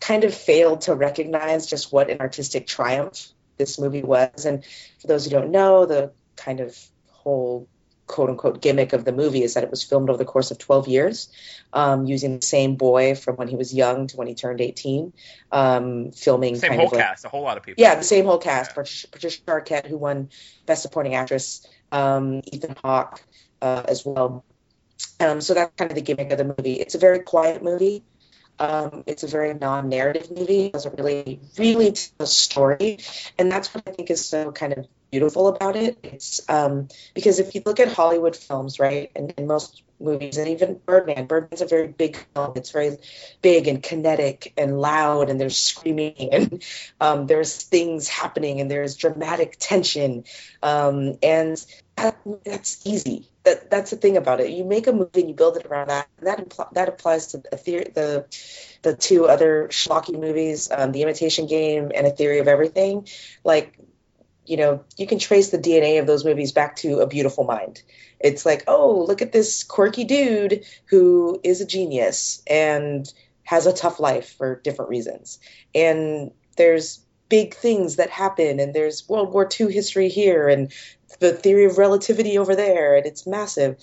kind 0.00 0.24
of 0.24 0.34
failed 0.34 0.82
to 0.82 0.94
recognize 0.94 1.66
just 1.66 1.92
what 1.92 2.10
an 2.10 2.20
artistic 2.20 2.66
triumph 2.66 3.28
this 3.56 3.78
movie 3.78 4.02
was. 4.02 4.44
And 4.44 4.64
for 5.00 5.06
those 5.06 5.24
who 5.24 5.30
don't 5.30 5.50
know, 5.50 5.86
the 5.86 6.12
kind 6.36 6.60
of 6.60 6.76
whole 7.08 7.68
quote 8.06 8.30
unquote 8.30 8.60
gimmick 8.60 8.92
of 8.92 9.04
the 9.04 9.12
movie 9.12 9.42
is 9.42 9.54
that 9.54 9.64
it 9.64 9.70
was 9.70 9.82
filmed 9.82 10.10
over 10.10 10.18
the 10.18 10.24
course 10.24 10.50
of 10.50 10.58
12 10.58 10.88
years 10.88 11.28
um, 11.72 12.04
using 12.04 12.38
the 12.38 12.44
same 12.44 12.76
boy 12.76 13.14
from 13.14 13.36
when 13.36 13.48
he 13.48 13.56
was 13.56 13.72
young 13.72 14.06
to 14.06 14.16
when 14.16 14.26
he 14.26 14.34
turned 14.34 14.60
18 14.60 15.12
um, 15.52 16.12
filming 16.12 16.56
Same 16.56 16.70
kind 16.70 16.80
whole 16.80 16.90
like, 16.90 17.00
cast, 17.00 17.24
a 17.24 17.28
whole 17.28 17.42
lot 17.42 17.56
of 17.56 17.62
people. 17.62 17.82
yeah, 17.82 17.94
the 17.94 18.02
same 18.02 18.26
whole 18.26 18.38
cast. 18.38 18.70
Yeah. 18.70 18.74
Patricia, 18.74 19.08
Patricia 19.08 19.40
Arquette, 19.46 19.86
who 19.86 19.96
won 19.96 20.28
Best 20.66 20.82
Supporting 20.82 21.14
Actress, 21.14 21.66
um, 21.92 22.42
Ethan 22.44 22.76
Hawke 22.82 23.22
uh, 23.62 23.84
as 23.88 24.04
well. 24.04 24.44
Um, 25.18 25.40
so 25.40 25.54
that's 25.54 25.72
kind 25.76 25.90
of 25.90 25.94
the 25.94 26.02
gimmick 26.02 26.30
of 26.30 26.38
the 26.38 26.44
movie. 26.44 26.74
It's 26.74 26.94
a 26.94 26.98
very 26.98 27.20
quiet 27.20 27.62
movie. 27.62 28.04
Um, 28.58 29.04
it's 29.06 29.22
a 29.22 29.26
very 29.26 29.54
non-narrative 29.54 30.30
movie. 30.30 30.66
It 30.66 30.72
doesn't 30.72 30.96
really, 30.96 31.40
really 31.58 31.92
tell 31.92 32.12
a 32.20 32.26
story, 32.26 32.98
and 33.38 33.50
that's 33.50 33.74
what 33.74 33.82
I 33.86 33.90
think 33.90 34.10
is 34.10 34.24
so 34.24 34.52
kind 34.52 34.72
of 34.72 34.86
beautiful 35.10 35.48
about 35.48 35.76
it. 35.76 35.98
It's 36.02 36.40
um, 36.48 36.88
because 37.14 37.38
if 37.38 37.54
you 37.54 37.62
look 37.64 37.80
at 37.80 37.88
Hollywood 37.88 38.34
films, 38.34 38.80
right, 38.80 39.10
and, 39.14 39.32
and 39.36 39.46
most 39.46 39.82
movies, 40.00 40.38
and 40.38 40.48
even 40.48 40.80
Birdman, 40.86 41.26
Birdman's 41.26 41.62
a 41.62 41.66
very 41.66 41.88
big 41.88 42.16
film. 42.34 42.52
It's 42.56 42.70
very 42.70 42.96
big 43.42 43.68
and 43.68 43.82
kinetic 43.82 44.52
and 44.56 44.80
loud, 44.80 45.30
and 45.30 45.40
there's 45.40 45.58
screaming, 45.58 46.14
and 46.32 46.64
um, 47.00 47.26
there's 47.26 47.62
things 47.62 48.08
happening, 48.08 48.60
and 48.60 48.70
there's 48.70 48.96
dramatic 48.96 49.56
tension, 49.58 50.24
um, 50.62 51.18
and 51.22 51.64
that's 51.96 52.86
easy. 52.86 53.30
That 53.44 53.70
that's 53.70 53.90
the 53.90 53.96
thing 53.96 54.16
about 54.16 54.40
it. 54.40 54.50
You 54.50 54.64
make 54.64 54.86
a 54.86 54.92
movie 54.92 55.20
and 55.20 55.28
you 55.28 55.34
build 55.34 55.56
it 55.56 55.66
around 55.66 55.88
that. 55.88 56.08
And 56.18 56.26
that 56.26 56.38
impl- 56.38 56.72
that 56.74 56.88
applies 56.88 57.28
to 57.28 57.42
a 57.52 57.56
theory, 57.56 57.92
the 57.94 58.26
the 58.82 58.94
two 58.94 59.26
other 59.26 59.68
schlocky 59.70 60.18
movies, 60.18 60.70
um, 60.70 60.92
The 60.92 61.02
Imitation 61.02 61.46
Game 61.46 61.90
and 61.94 62.06
A 62.06 62.10
Theory 62.10 62.38
of 62.38 62.48
Everything. 62.48 63.08
Like, 63.44 63.78
you 64.44 64.56
know, 64.56 64.84
you 64.96 65.06
can 65.06 65.18
trace 65.18 65.50
the 65.50 65.58
DNA 65.58 66.00
of 66.00 66.06
those 66.06 66.24
movies 66.24 66.52
back 66.52 66.76
to 66.76 67.00
A 67.00 67.06
Beautiful 67.06 67.44
Mind. 67.44 67.82
It's 68.20 68.44
like, 68.44 68.64
oh, 68.66 69.04
look 69.06 69.22
at 69.22 69.32
this 69.32 69.64
quirky 69.64 70.04
dude 70.04 70.64
who 70.86 71.40
is 71.42 71.60
a 71.60 71.66
genius 71.66 72.42
and 72.46 73.10
has 73.42 73.66
a 73.66 73.72
tough 73.72 74.00
life 74.00 74.36
for 74.36 74.60
different 74.60 74.90
reasons. 74.90 75.38
And 75.74 76.32
there's 76.56 77.03
big 77.28 77.54
things 77.54 77.96
that 77.96 78.10
happen, 78.10 78.60
and 78.60 78.74
there's 78.74 79.08
World 79.08 79.32
War 79.32 79.48
II 79.48 79.72
history 79.72 80.08
here, 80.08 80.48
and 80.48 80.72
the 81.20 81.32
theory 81.32 81.64
of 81.64 81.78
relativity 81.78 82.38
over 82.38 82.54
there, 82.54 82.96
and 82.96 83.06
it's 83.06 83.26
massive. 83.26 83.76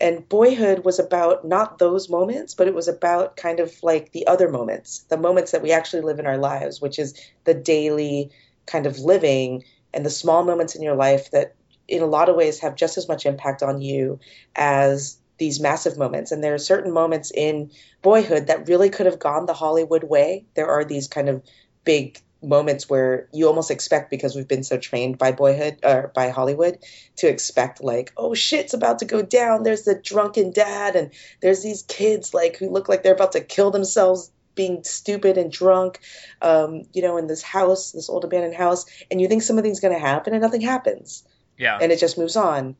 And 0.00 0.28
Boyhood 0.28 0.84
was 0.84 0.98
about 0.98 1.44
not 1.44 1.78
those 1.78 2.08
moments, 2.08 2.54
but 2.54 2.68
it 2.68 2.74
was 2.74 2.86
about 2.86 3.36
kind 3.36 3.58
of 3.58 3.74
like 3.82 4.12
the 4.12 4.28
other 4.28 4.48
moments, 4.48 5.00
the 5.08 5.16
moments 5.16 5.50
that 5.50 5.62
we 5.62 5.72
actually 5.72 6.02
live 6.02 6.20
in 6.20 6.26
our 6.26 6.38
lives, 6.38 6.80
which 6.80 6.98
is 6.98 7.20
the 7.44 7.54
daily 7.54 8.30
kind 8.66 8.86
of 8.86 8.98
living 8.98 9.64
and 9.92 10.06
the 10.06 10.10
small 10.10 10.44
moments 10.44 10.76
in 10.76 10.82
your 10.82 10.94
life 10.94 11.30
that, 11.32 11.54
in 11.88 12.02
a 12.02 12.06
lot 12.06 12.28
of 12.28 12.36
ways, 12.36 12.60
have 12.60 12.76
just 12.76 12.98
as 12.98 13.08
much 13.08 13.26
impact 13.26 13.62
on 13.62 13.80
you 13.80 14.20
as 14.54 15.18
these 15.38 15.58
massive 15.58 15.96
moments. 15.96 16.30
And 16.30 16.44
there 16.44 16.54
are 16.54 16.58
certain 16.58 16.92
moments 16.92 17.32
in 17.34 17.70
Boyhood 18.02 18.48
that 18.48 18.68
really 18.68 18.90
could 18.90 19.06
have 19.06 19.18
gone 19.18 19.46
the 19.46 19.54
Hollywood 19.54 20.04
way. 20.04 20.44
There 20.54 20.68
are 20.68 20.84
these 20.84 21.08
kind 21.08 21.28
of 21.28 21.42
big 21.84 22.20
moments 22.42 22.88
where 22.88 23.28
you 23.32 23.48
almost 23.48 23.70
expect 23.70 24.10
because 24.10 24.36
we've 24.36 24.48
been 24.48 24.62
so 24.62 24.78
trained 24.78 25.18
by 25.18 25.32
boyhood 25.32 25.78
or 25.82 26.12
by 26.14 26.28
Hollywood 26.30 26.78
to 27.16 27.28
expect 27.28 27.82
like 27.82 28.12
oh 28.16 28.34
shit's 28.34 28.74
about 28.74 29.00
to 29.00 29.04
go 29.04 29.22
down. 29.22 29.62
There's 29.62 29.82
the 29.82 29.94
drunken 29.94 30.52
dad 30.52 30.94
and 30.96 31.10
there's 31.40 31.62
these 31.62 31.82
kids 31.82 32.34
like 32.34 32.56
who 32.56 32.70
look 32.70 32.88
like 32.88 33.02
they're 33.02 33.14
about 33.14 33.32
to 33.32 33.40
kill 33.40 33.70
themselves 33.70 34.30
being 34.54 34.82
stupid 34.82 35.38
and 35.38 35.52
drunk 35.52 36.00
um, 36.42 36.82
you 36.92 37.02
know 37.02 37.16
in 37.16 37.28
this 37.28 37.42
house 37.42 37.92
this 37.92 38.08
old 38.08 38.24
abandoned 38.24 38.54
house. 38.54 38.86
And 39.10 39.20
you 39.20 39.28
think 39.28 39.42
something's 39.42 39.80
going 39.80 39.94
to 39.94 40.00
happen 40.00 40.32
and 40.32 40.42
nothing 40.42 40.60
happens. 40.60 41.24
Yeah. 41.56 41.78
and 41.80 41.90
it 41.90 41.98
just 41.98 42.18
moves 42.18 42.36
on. 42.36 42.76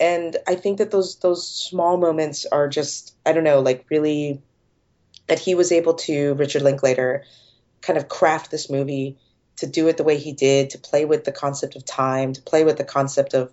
And 0.00 0.36
i 0.46 0.54
think 0.54 0.78
that 0.78 0.90
those 0.90 1.16
those 1.16 1.46
small 1.48 1.96
moments 1.96 2.44
are 2.44 2.68
just 2.68 3.14
i 3.24 3.32
don't 3.32 3.44
know 3.44 3.60
like 3.60 3.86
really 3.90 4.42
that 5.26 5.38
he 5.38 5.54
was 5.54 5.72
able 5.72 5.94
to 5.94 6.34
Richard 6.34 6.62
Linklater 6.62 7.24
kind 7.82 7.98
of 7.98 8.08
craft 8.08 8.50
this 8.50 8.70
movie 8.70 9.18
to 9.56 9.66
do 9.66 9.88
it 9.88 9.96
the 9.96 10.04
way 10.04 10.18
he 10.18 10.32
did, 10.32 10.70
to 10.70 10.78
play 10.78 11.04
with 11.04 11.24
the 11.24 11.32
concept 11.32 11.76
of 11.76 11.84
time, 11.84 12.32
to 12.34 12.42
play 12.42 12.64
with 12.64 12.76
the 12.76 12.84
concept 12.84 13.34
of 13.34 13.52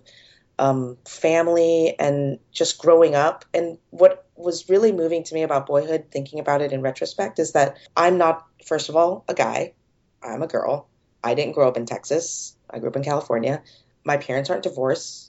um, 0.58 0.98
family 1.06 1.96
and 1.98 2.38
just 2.52 2.78
growing 2.78 3.14
up. 3.14 3.44
And 3.54 3.78
what 3.90 4.26
was 4.36 4.68
really 4.68 4.92
moving 4.92 5.24
to 5.24 5.34
me 5.34 5.42
about 5.42 5.66
boyhood, 5.66 6.06
thinking 6.10 6.40
about 6.40 6.62
it 6.62 6.72
in 6.72 6.82
retrospect, 6.82 7.38
is 7.38 7.52
that 7.52 7.78
I'm 7.96 8.18
not, 8.18 8.46
first 8.66 8.88
of 8.88 8.96
all, 8.96 9.24
a 9.28 9.34
guy. 9.34 9.72
I'm 10.22 10.42
a 10.42 10.46
girl. 10.46 10.88
I 11.22 11.34
didn't 11.34 11.52
grow 11.52 11.68
up 11.68 11.76
in 11.76 11.86
Texas. 11.86 12.56
I 12.68 12.78
grew 12.78 12.90
up 12.90 12.96
in 12.96 13.04
California. 13.04 13.62
My 14.04 14.18
parents 14.18 14.50
aren't 14.50 14.62
divorced. 14.62 15.23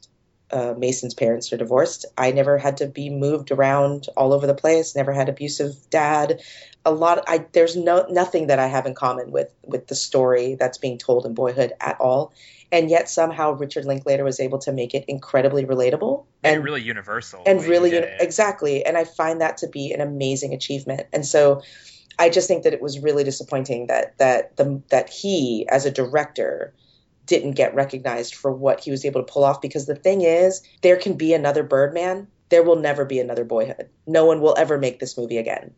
Uh, 0.51 0.73
Mason's 0.77 1.13
parents 1.13 1.51
are 1.51 1.57
divorced. 1.57 2.05
I 2.17 2.31
never 2.31 2.57
had 2.57 2.77
to 2.77 2.87
be 2.87 3.09
moved 3.09 3.51
around 3.51 4.07
all 4.15 4.31
over 4.33 4.45
the 4.45 4.53
place. 4.53 4.95
Never 4.95 5.11
had 5.11 5.29
abusive 5.29 5.75
dad. 5.89 6.41
A 6.85 6.91
lot. 6.91 7.23
I 7.27 7.45
there's 7.51 7.75
no 7.75 8.05
nothing 8.09 8.47
that 8.47 8.59
I 8.59 8.67
have 8.67 8.85
in 8.85 8.93
common 8.93 9.31
with 9.31 9.51
with 9.63 9.87
the 9.87 9.95
story 9.95 10.55
that's 10.55 10.77
being 10.77 10.97
told 10.97 11.25
in 11.25 11.33
Boyhood 11.33 11.73
at 11.81 11.99
all 11.99 12.31
and 12.71 12.89
yet 12.89 13.09
somehow 13.09 13.51
Richard 13.51 13.85
Linklater 13.85 14.23
was 14.23 14.39
able 14.39 14.59
to 14.59 14.71
make 14.71 14.93
it 14.93 15.05
incredibly 15.07 15.65
relatable 15.65 16.25
and, 16.43 16.57
and 16.57 16.63
really 16.63 16.81
universal 16.81 17.43
and 17.45 17.63
really 17.63 17.95
exactly 17.95 18.85
and 18.85 18.97
I 18.97 19.03
find 19.03 19.41
that 19.41 19.57
to 19.57 19.67
be 19.67 19.91
an 19.91 20.01
amazing 20.01 20.53
achievement 20.53 21.07
and 21.13 21.25
so 21.25 21.61
I 22.17 22.29
just 22.29 22.47
think 22.47 22.63
that 22.63 22.73
it 22.73 22.81
was 22.81 22.99
really 22.99 23.23
disappointing 23.23 23.87
that 23.87 24.17
that 24.17 24.57
the 24.57 24.81
that 24.89 25.09
he 25.09 25.67
as 25.69 25.85
a 25.85 25.91
director 25.91 26.73
didn't 27.25 27.51
get 27.51 27.75
recognized 27.75 28.35
for 28.35 28.51
what 28.51 28.79
he 28.79 28.91
was 28.91 29.05
able 29.05 29.23
to 29.23 29.31
pull 29.31 29.43
off 29.43 29.61
because 29.61 29.85
the 29.85 29.95
thing 29.95 30.21
is 30.21 30.61
there 30.81 30.97
can 30.97 31.13
be 31.13 31.33
another 31.33 31.63
Birdman 31.63 32.27
there 32.49 32.63
will 32.63 32.75
never 32.75 33.05
be 33.05 33.19
another 33.19 33.43
Boyhood 33.43 33.89
no 34.05 34.25
one 34.25 34.41
will 34.41 34.55
ever 34.57 34.77
make 34.77 34.99
this 34.99 35.17
movie 35.17 35.37
again 35.37 35.73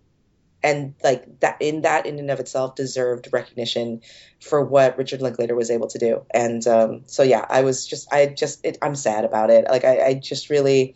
and 0.64 0.95
like 1.03 1.40
that 1.40 1.57
in 1.61 1.82
that 1.82 2.06
in 2.06 2.19
and 2.19 2.32
of 2.32 2.40
itself 2.40 2.76
deserved 2.76 3.30
recognition 3.32 4.02
for 4.41 4.64
what 4.64 4.98
Richard 4.98 5.22
Linklater 5.22 5.56
was 5.56 5.69
able 5.69 5.88
to 5.88 5.99
do. 5.99 6.26
And 6.32 6.65
um, 6.68 7.03
so 7.06 7.24
yeah, 7.24 7.45
I 7.48 7.61
was 7.61 7.86
just 7.86 8.11
I 8.11 8.26
just 8.28 8.65
it, 8.65 8.78
I'm 8.82 8.95
sad 8.95 9.24
about 9.24 9.49
it. 9.49 9.65
Like 9.69 9.86
I, 9.86 10.07
I 10.07 10.14
just 10.15 10.49
really 10.49 10.95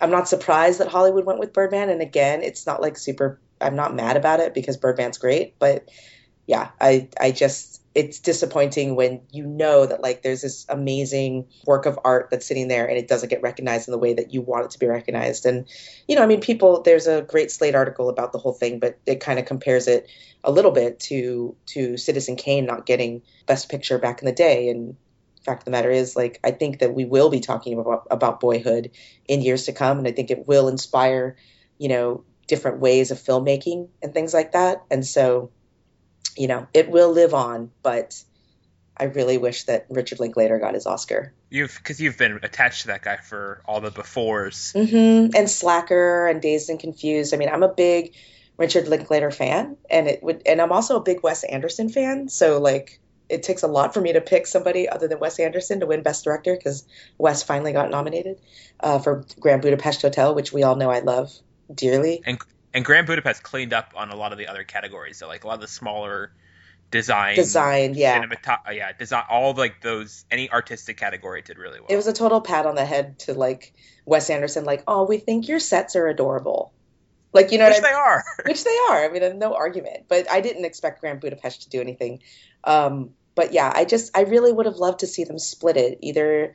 I'm 0.00 0.10
not 0.10 0.28
surprised 0.28 0.80
that 0.80 0.88
Hollywood 0.88 1.24
went 1.24 1.40
with 1.40 1.52
Birdman. 1.52 1.90
And 1.90 2.00
again, 2.00 2.42
it's 2.42 2.66
not 2.66 2.80
like 2.80 2.96
super. 2.96 3.40
I'm 3.60 3.76
not 3.76 3.94
mad 3.94 4.16
about 4.16 4.40
it 4.40 4.54
because 4.54 4.76
Birdman's 4.76 5.18
great, 5.18 5.58
but 5.58 5.88
yeah, 6.46 6.70
I 6.80 7.08
I 7.20 7.30
just 7.30 7.80
it's 7.94 8.18
disappointing 8.18 8.96
when 8.96 9.20
you 9.30 9.46
know 9.46 9.86
that 9.86 10.02
like 10.02 10.22
there's 10.22 10.42
this 10.42 10.66
amazing 10.68 11.46
work 11.64 11.86
of 11.86 11.98
art 12.04 12.28
that's 12.30 12.44
sitting 12.44 12.66
there 12.66 12.86
and 12.86 12.98
it 12.98 13.06
doesn't 13.06 13.28
get 13.28 13.42
recognized 13.42 13.86
in 13.86 13.92
the 13.92 13.98
way 13.98 14.14
that 14.14 14.34
you 14.34 14.40
want 14.40 14.64
it 14.64 14.70
to 14.72 14.78
be 14.78 14.86
recognized. 14.86 15.46
And 15.46 15.68
you 16.08 16.16
know, 16.16 16.22
I 16.22 16.26
mean, 16.26 16.40
people 16.40 16.82
there's 16.82 17.06
a 17.06 17.22
great 17.22 17.50
Slate 17.50 17.74
article 17.74 18.08
about 18.08 18.32
the 18.32 18.38
whole 18.38 18.52
thing, 18.52 18.80
but 18.80 18.98
it 19.06 19.20
kind 19.20 19.38
of 19.38 19.46
compares 19.46 19.86
it 19.86 20.08
a 20.42 20.50
little 20.50 20.72
bit 20.72 21.00
to 21.00 21.56
to 21.66 21.96
Citizen 21.96 22.36
Kane 22.36 22.66
not 22.66 22.86
getting 22.86 23.22
Best 23.46 23.68
Picture 23.68 23.98
back 23.98 24.20
in 24.20 24.26
the 24.26 24.32
day. 24.32 24.68
And 24.68 24.96
fact 25.44 25.60
of 25.60 25.64
the 25.66 25.70
matter 25.70 25.90
is, 25.90 26.16
like, 26.16 26.40
I 26.42 26.50
think 26.50 26.80
that 26.80 26.94
we 26.94 27.04
will 27.04 27.30
be 27.30 27.40
talking 27.40 27.78
about 27.78 28.06
about 28.10 28.40
Boyhood 28.40 28.90
in 29.26 29.42
years 29.42 29.66
to 29.66 29.72
come, 29.72 29.98
and 29.98 30.08
I 30.08 30.12
think 30.12 30.30
it 30.30 30.48
will 30.48 30.68
inspire, 30.68 31.36
you 31.78 31.88
know, 31.88 32.24
different 32.46 32.80
ways 32.80 33.10
of 33.10 33.18
filmmaking 33.18 33.88
and 34.02 34.12
things 34.12 34.34
like 34.34 34.52
that. 34.52 34.82
And 34.90 35.06
so 35.06 35.50
you 36.36 36.48
know, 36.48 36.66
it 36.74 36.90
will 36.90 37.12
live 37.12 37.34
on, 37.34 37.70
but 37.82 38.22
I 38.96 39.04
really 39.04 39.38
wish 39.38 39.64
that 39.64 39.86
Richard 39.88 40.20
Linklater 40.20 40.58
got 40.58 40.74
his 40.74 40.86
Oscar. 40.86 41.32
You've 41.50 41.76
because 41.76 42.00
you've 42.00 42.18
been 42.18 42.40
attached 42.42 42.82
to 42.82 42.86
that 42.88 43.02
guy 43.02 43.16
for 43.16 43.62
all 43.64 43.80
the 43.80 43.90
befores. 43.90 44.72
Mm-hmm. 44.74 45.36
And 45.36 45.50
Slacker 45.50 46.28
and 46.28 46.40
Dazed 46.40 46.70
and 46.70 46.78
Confused. 46.78 47.34
I 47.34 47.36
mean, 47.36 47.48
I'm 47.48 47.62
a 47.62 47.72
big 47.72 48.14
Richard 48.56 48.86
Linklater 48.86 49.30
fan, 49.30 49.76
and 49.90 50.06
it 50.06 50.22
would, 50.22 50.42
and 50.46 50.60
I'm 50.60 50.72
also 50.72 50.96
a 50.96 51.02
big 51.02 51.22
Wes 51.22 51.42
Anderson 51.44 51.88
fan. 51.88 52.28
So 52.28 52.60
like, 52.60 53.00
it 53.28 53.42
takes 53.42 53.62
a 53.62 53.68
lot 53.68 53.94
for 53.94 54.00
me 54.00 54.12
to 54.12 54.20
pick 54.20 54.46
somebody 54.46 54.88
other 54.88 55.08
than 55.08 55.18
Wes 55.18 55.40
Anderson 55.40 55.80
to 55.80 55.86
win 55.86 56.02
Best 56.02 56.24
Director 56.24 56.54
because 56.54 56.84
Wes 57.18 57.42
finally 57.42 57.72
got 57.72 57.90
nominated 57.90 58.38
uh, 58.80 58.98
for 58.98 59.24
Grand 59.40 59.62
Budapest 59.62 60.02
Hotel, 60.02 60.34
which 60.34 60.52
we 60.52 60.62
all 60.62 60.76
know 60.76 60.90
I 60.90 61.00
love 61.00 61.32
dearly. 61.74 62.22
And 62.24 62.38
and 62.74 62.84
Grand 62.84 63.06
Budapest 63.06 63.42
cleaned 63.42 63.72
up 63.72 63.92
on 63.96 64.10
a 64.10 64.16
lot 64.16 64.32
of 64.32 64.38
the 64.38 64.48
other 64.48 64.64
categories. 64.64 65.16
So 65.16 65.28
like 65.28 65.44
a 65.44 65.46
lot 65.46 65.54
of 65.54 65.60
the 65.60 65.68
smaller 65.68 66.32
design, 66.90 67.36
design, 67.36 67.94
yeah, 67.94 68.24
uh, 68.46 68.70
yeah, 68.72 68.92
design, 68.92 69.24
all 69.30 69.54
like 69.54 69.80
those 69.80 70.24
any 70.30 70.50
artistic 70.50 70.96
category 70.96 71.40
did 71.40 71.56
really 71.56 71.80
well. 71.80 71.88
It 71.88 71.96
was 71.96 72.08
a 72.08 72.12
total 72.12 72.40
pat 72.40 72.66
on 72.66 72.74
the 72.74 72.84
head 72.84 73.20
to 73.20 73.34
like 73.34 73.72
Wes 74.04 74.28
Anderson, 74.28 74.64
like, 74.64 74.82
oh, 74.88 75.04
we 75.04 75.18
think 75.18 75.48
your 75.48 75.60
sets 75.60 75.96
are 75.96 76.08
adorable. 76.08 76.72
Like 77.32 77.52
you 77.52 77.58
know, 77.58 77.68
which 77.68 77.80
they 77.80 77.88
are, 77.88 78.24
which 78.46 78.64
they 78.64 78.76
are. 78.90 79.04
I 79.04 79.08
mean, 79.08 79.38
no 79.38 79.54
argument. 79.54 80.04
But 80.08 80.30
I 80.30 80.40
didn't 80.40 80.64
expect 80.64 81.00
Grand 81.00 81.20
Budapest 81.20 81.62
to 81.62 81.68
do 81.70 81.80
anything. 81.80 82.20
Um, 82.64 83.10
but 83.34 83.52
yeah, 83.52 83.72
I 83.74 83.84
just 83.84 84.16
I 84.16 84.22
really 84.22 84.52
would 84.52 84.66
have 84.66 84.76
loved 84.76 85.00
to 85.00 85.06
see 85.06 85.24
them 85.24 85.38
split 85.38 85.76
it 85.76 85.98
either 86.00 86.54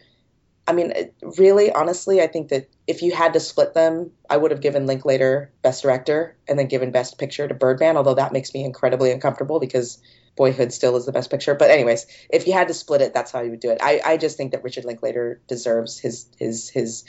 I 0.69 0.71
mean, 0.71 0.93
really, 1.39 1.71
honestly, 1.71 2.21
I 2.21 2.27
think 2.27 2.49
that 2.49 2.69
if 2.85 3.01
you 3.01 3.11
had 3.11 3.33
to 3.33 3.39
split 3.39 3.73
them, 3.73 4.11
I 4.29 4.37
would 4.37 4.51
have 4.51 4.61
given 4.61 4.85
Linklater 4.85 5.51
Best 5.63 5.81
Director 5.81 6.37
and 6.47 6.59
then 6.59 6.67
given 6.67 6.91
Best 6.91 7.17
Picture 7.17 7.47
to 7.47 7.55
Birdman, 7.55 7.97
although 7.97 8.13
that 8.13 8.33
makes 8.33 8.53
me 8.53 8.63
incredibly 8.63 9.11
uncomfortable 9.11 9.59
because 9.59 9.99
Boyhood 10.35 10.71
still 10.71 10.95
is 10.95 11.07
the 11.07 11.11
Best 11.11 11.31
Picture. 11.31 11.55
But 11.55 11.71
anyways, 11.71 12.05
if 12.29 12.45
you 12.45 12.53
had 12.53 12.67
to 12.67 12.75
split 12.75 13.01
it, 13.01 13.15
that's 13.15 13.31
how 13.31 13.41
you 13.41 13.49
would 13.49 13.61
do 13.61 13.71
it. 13.71 13.79
I, 13.81 13.99
I 14.05 14.17
just 14.17 14.37
think 14.37 14.51
that 14.51 14.63
Richard 14.63 14.85
Linklater 14.85 15.41
deserves 15.47 15.97
his 15.97 16.29
his 16.37 16.69
his 16.69 17.03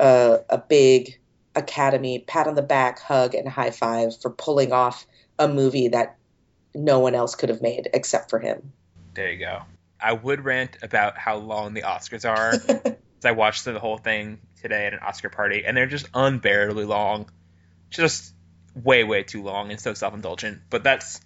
uh, 0.00 0.38
a 0.48 0.58
big 0.58 1.20
Academy 1.54 2.18
pat 2.18 2.48
on 2.48 2.56
the 2.56 2.62
back, 2.62 2.98
hug, 2.98 3.36
and 3.36 3.48
high 3.48 3.70
five 3.70 4.20
for 4.20 4.30
pulling 4.30 4.72
off 4.72 5.06
a 5.38 5.46
movie 5.46 5.88
that 5.88 6.16
no 6.74 6.98
one 6.98 7.14
else 7.14 7.36
could 7.36 7.50
have 7.50 7.62
made 7.62 7.88
except 7.94 8.30
for 8.30 8.40
him. 8.40 8.72
There 9.14 9.30
you 9.30 9.38
go. 9.38 9.62
I 10.02 10.12
would 10.12 10.44
rant 10.44 10.78
about 10.82 11.18
how 11.18 11.36
long 11.36 11.74
the 11.74 11.82
Oscars 11.82 12.28
are. 12.28 12.96
I 13.24 13.32
watched 13.32 13.64
the 13.64 13.78
whole 13.78 13.98
thing 13.98 14.40
today 14.62 14.86
at 14.86 14.94
an 14.94 15.00
Oscar 15.00 15.28
party, 15.28 15.64
and 15.66 15.76
they're 15.76 15.86
just 15.86 16.08
unbearably 16.14 16.84
long, 16.84 17.30
just 17.90 18.32
way, 18.74 19.04
way 19.04 19.22
too 19.22 19.42
long 19.42 19.70
and 19.70 19.78
so 19.78 19.92
self-indulgent. 19.92 20.62
But 20.70 20.84
that's 20.84 21.20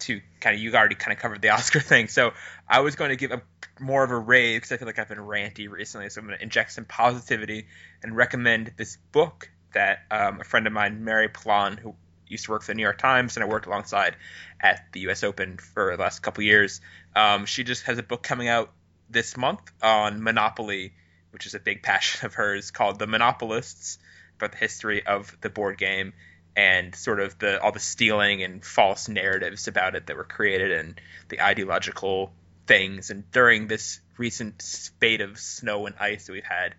to 0.00 0.20
kind 0.40 0.56
of 0.56 0.60
you 0.60 0.74
already 0.74 0.96
kind 0.96 1.16
of 1.16 1.22
covered 1.22 1.40
the 1.40 1.48
Oscar 1.50 1.80
thing, 1.80 2.08
so 2.08 2.32
I 2.68 2.80
was 2.80 2.96
going 2.96 3.10
to 3.10 3.16
give 3.16 3.30
a 3.30 3.42
more 3.80 4.04
of 4.04 4.10
a 4.10 4.18
rave 4.18 4.60
because 4.60 4.72
I 4.72 4.76
feel 4.76 4.86
like 4.86 4.98
I've 4.98 5.08
been 5.08 5.18
ranty 5.18 5.68
recently, 5.68 6.08
so 6.10 6.20
I'm 6.20 6.26
going 6.26 6.38
to 6.38 6.42
inject 6.42 6.72
some 6.72 6.84
positivity 6.84 7.66
and 8.02 8.16
recommend 8.16 8.72
this 8.76 8.96
book 9.12 9.50
that 9.74 10.00
um, 10.10 10.40
a 10.40 10.44
friend 10.44 10.66
of 10.66 10.72
mine, 10.72 11.04
Mary 11.04 11.28
Pilon, 11.28 11.78
who 11.78 11.94
used 12.26 12.46
to 12.46 12.50
work 12.50 12.62
for 12.62 12.68
the 12.68 12.74
New 12.74 12.82
York 12.82 12.98
Times, 12.98 13.36
and 13.36 13.44
I 13.44 13.48
worked 13.48 13.66
alongside 13.66 14.16
at 14.60 14.86
the 14.92 15.00
U.S. 15.00 15.22
Open 15.22 15.58
for 15.58 15.96
the 15.96 16.02
last 16.02 16.20
couple 16.20 16.42
years. 16.44 16.80
Um, 17.14 17.46
she 17.46 17.64
just 17.64 17.84
has 17.84 17.98
a 17.98 18.02
book 18.02 18.22
coming 18.22 18.48
out 18.48 18.72
this 19.10 19.36
month 19.36 19.60
on 19.82 20.22
Monopoly, 20.22 20.94
which 21.30 21.46
is 21.46 21.54
a 21.54 21.60
big 21.60 21.82
passion 21.82 22.26
of 22.26 22.34
hers, 22.34 22.70
called 22.70 22.98
The 22.98 23.06
Monopolists, 23.06 23.98
about 24.36 24.52
the 24.52 24.58
history 24.58 25.06
of 25.06 25.36
the 25.40 25.50
board 25.50 25.78
game 25.78 26.12
and 26.56 26.94
sort 26.94 27.20
of 27.20 27.38
the 27.38 27.60
all 27.62 27.72
the 27.72 27.80
stealing 27.80 28.42
and 28.42 28.64
false 28.64 29.08
narratives 29.08 29.68
about 29.68 29.94
it 29.94 30.06
that 30.06 30.16
were 30.16 30.24
created 30.24 30.72
and 30.72 31.00
the 31.28 31.40
ideological 31.40 32.32
things. 32.66 33.10
And 33.10 33.30
during 33.30 33.66
this 33.66 34.00
recent 34.18 34.60
spate 34.60 35.20
of 35.20 35.38
snow 35.38 35.86
and 35.86 35.94
ice 35.98 36.26
that 36.26 36.32
we've 36.32 36.44
had 36.44 36.74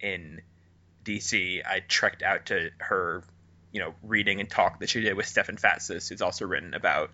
in 0.00 0.40
DC, 1.04 1.62
I 1.66 1.80
trekked 1.80 2.22
out 2.22 2.46
to 2.46 2.70
her 2.78 3.22
you 3.72 3.80
know 3.80 3.94
reading 4.02 4.40
and 4.40 4.48
talk 4.48 4.80
that 4.80 4.88
she 4.88 5.00
did 5.00 5.14
with 5.14 5.26
Stefan 5.26 5.56
Fatsis, 5.56 6.08
who's 6.08 6.22
also 6.22 6.46
written 6.46 6.74
about 6.74 7.10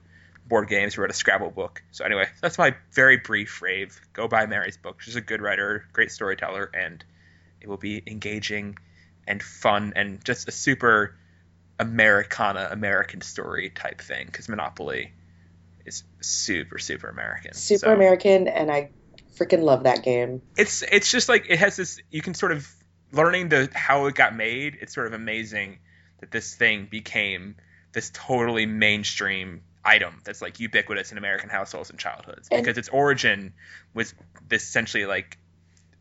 board 0.48 0.68
games, 0.68 0.96
wrote 0.96 1.10
a 1.10 1.14
Scrabble 1.14 1.50
book. 1.50 1.82
So 1.90 2.04
anyway, 2.04 2.28
that's 2.40 2.58
my 2.58 2.74
very 2.92 3.16
brief 3.16 3.62
rave. 3.62 4.00
Go 4.12 4.28
buy 4.28 4.46
Mary's 4.46 4.76
book. 4.76 5.00
She's 5.00 5.16
a 5.16 5.20
good 5.20 5.40
writer, 5.40 5.86
great 5.92 6.10
storyteller, 6.10 6.70
and 6.72 7.04
it 7.60 7.68
will 7.68 7.76
be 7.76 8.02
engaging 8.06 8.78
and 9.26 9.42
fun 9.42 9.92
and 9.96 10.24
just 10.24 10.48
a 10.48 10.52
super 10.52 11.16
Americana 11.78 12.68
American 12.70 13.20
story 13.20 13.70
type 13.70 14.00
thing 14.00 14.26
because 14.26 14.48
Monopoly 14.48 15.12
is 15.84 16.04
super 16.20 16.78
super 16.78 17.08
American. 17.08 17.54
Super 17.54 17.86
so. 17.86 17.92
American, 17.92 18.48
and 18.48 18.70
I 18.70 18.90
freaking 19.36 19.62
love 19.62 19.84
that 19.84 20.02
game. 20.02 20.42
It's 20.56 20.82
it's 20.82 21.10
just 21.10 21.28
like 21.28 21.46
it 21.48 21.58
has 21.58 21.76
this. 21.76 22.00
You 22.10 22.22
can 22.22 22.34
sort 22.34 22.52
of 22.52 22.68
learning 23.12 23.48
the 23.48 23.68
how 23.74 24.06
it 24.06 24.14
got 24.14 24.34
made. 24.34 24.78
It's 24.80 24.94
sort 24.94 25.06
of 25.06 25.12
amazing 25.12 25.78
that 26.20 26.30
this 26.30 26.54
thing 26.54 26.88
became 26.90 27.56
this 27.92 28.10
totally 28.12 28.66
mainstream 28.66 29.62
item 29.86 30.20
that's 30.24 30.42
like 30.42 30.60
ubiquitous 30.60 31.12
in 31.12 31.18
American 31.18 31.48
households 31.48 31.90
and 31.90 31.98
childhoods. 31.98 32.48
And 32.50 32.62
because 32.62 32.76
its 32.76 32.88
origin 32.88 33.54
was 33.94 34.14
this 34.48 34.64
essentially 34.64 35.06
like 35.06 35.38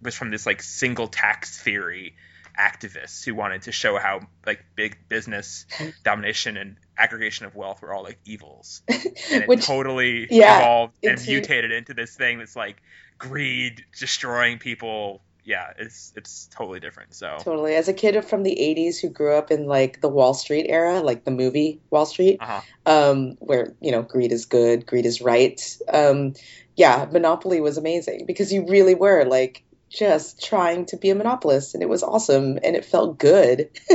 was 0.01 0.15
from 0.15 0.31
this 0.31 0.45
like 0.45 0.61
single 0.61 1.07
tax 1.07 1.61
theory 1.61 2.15
activists 2.59 3.23
who 3.25 3.35
wanted 3.35 3.63
to 3.63 3.71
show 3.71 3.97
how 3.97 4.21
like 4.45 4.63
big 4.75 4.97
business 5.09 5.65
domination 6.03 6.57
and 6.57 6.77
aggregation 6.97 7.45
of 7.45 7.55
wealth 7.55 7.81
were 7.81 7.93
all 7.93 8.03
like 8.03 8.19
evils. 8.25 8.81
And 9.31 9.43
it 9.43 9.47
Which, 9.47 9.65
totally 9.65 10.27
yeah, 10.29 10.59
evolved 10.59 10.97
and 11.03 11.19
mutated 11.25 11.71
into 11.71 11.93
this 11.93 12.15
thing 12.15 12.37
that's 12.37 12.55
like 12.55 12.77
greed 13.17 13.83
destroying 13.97 14.59
people 14.59 15.21
yeah, 15.45 15.73
it's 15.77 16.11
it's 16.15 16.47
totally 16.47 16.79
different. 16.79 17.13
So 17.13 17.37
Totally. 17.39 17.75
As 17.75 17.87
a 17.87 17.93
kid 17.93 18.25
from 18.25 18.41
the 18.43 18.55
80s 18.55 18.99
who 18.99 19.09
grew 19.09 19.35
up 19.35 19.51
in 19.51 19.67
like 19.67 20.01
the 20.01 20.09
Wall 20.09 20.33
Street 20.33 20.65
era, 20.67 21.01
like 21.01 21.23
the 21.23 21.31
movie 21.31 21.79
Wall 21.91 22.07
Street, 22.07 22.37
uh-huh. 22.41 22.61
um, 22.85 23.37
where, 23.39 23.73
you 23.79 23.91
know, 23.91 24.01
greed 24.01 24.31
is 24.31 24.45
good, 24.45 24.85
greed 24.85 25.05
is 25.05 25.21
right. 25.21 25.77
Um, 25.87 26.33
yeah, 26.75 27.07
Monopoly 27.11 27.61
was 27.61 27.77
amazing 27.77 28.25
because 28.25 28.51
you 28.51 28.67
really 28.67 28.95
were 28.95 29.23
like 29.23 29.63
just 29.89 30.43
trying 30.43 30.87
to 30.87 30.97
be 30.97 31.11
a 31.11 31.15
monopolist 31.15 31.75
and 31.75 31.83
it 31.83 31.89
was 31.89 32.01
awesome 32.01 32.57
and 32.63 32.75
it 32.75 32.83
felt 32.83 33.19
good. 33.19 33.69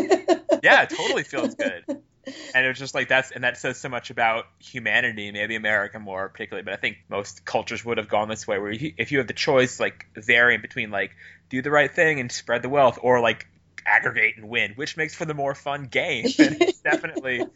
yeah, 0.62 0.82
it 0.82 0.90
totally 0.90 1.24
feels 1.24 1.56
good. 1.56 1.85
And 2.26 2.64
it 2.64 2.68
was 2.68 2.78
just 2.78 2.94
like 2.94 3.09
that's 3.09 3.30
and 3.30 3.44
that 3.44 3.56
says 3.56 3.78
so 3.78 3.88
much 3.88 4.10
about 4.10 4.47
humanity, 4.59 5.32
maybe 5.32 5.56
America 5.56 5.98
more 5.98 6.28
particularly, 6.28 6.64
but 6.64 6.74
I 6.74 6.76
think 6.76 6.98
most 7.09 7.44
cultures 7.44 7.84
would 7.84 7.98
have 7.98 8.09
gone 8.09 8.28
this 8.28 8.47
way 8.47 8.59
where 8.59 8.72
you, 8.72 8.92
if 8.98 9.10
you 9.10 9.18
have 9.18 9.26
the 9.26 9.32
choice 9.32 9.80
like 9.80 10.06
varying 10.14 10.60
between 10.60 10.90
like 10.90 11.12
do 11.48 11.62
the 11.62 11.70
right 11.70 11.90
thing 11.90 12.20
and 12.20 12.30
spread 12.30 12.62
the 12.62 12.68
wealth 12.68 12.98
or 13.02 13.20
like 13.20 13.47
aggregate 13.86 14.36
and 14.36 14.48
win, 14.48 14.72
which 14.76 14.97
makes 14.97 15.14
for 15.14 15.24
the 15.24 15.34
more 15.34 15.55
fun 15.55 15.84
game. 15.84 16.26
And 16.38 16.60
it's 16.60 16.80
definitely 16.80 17.47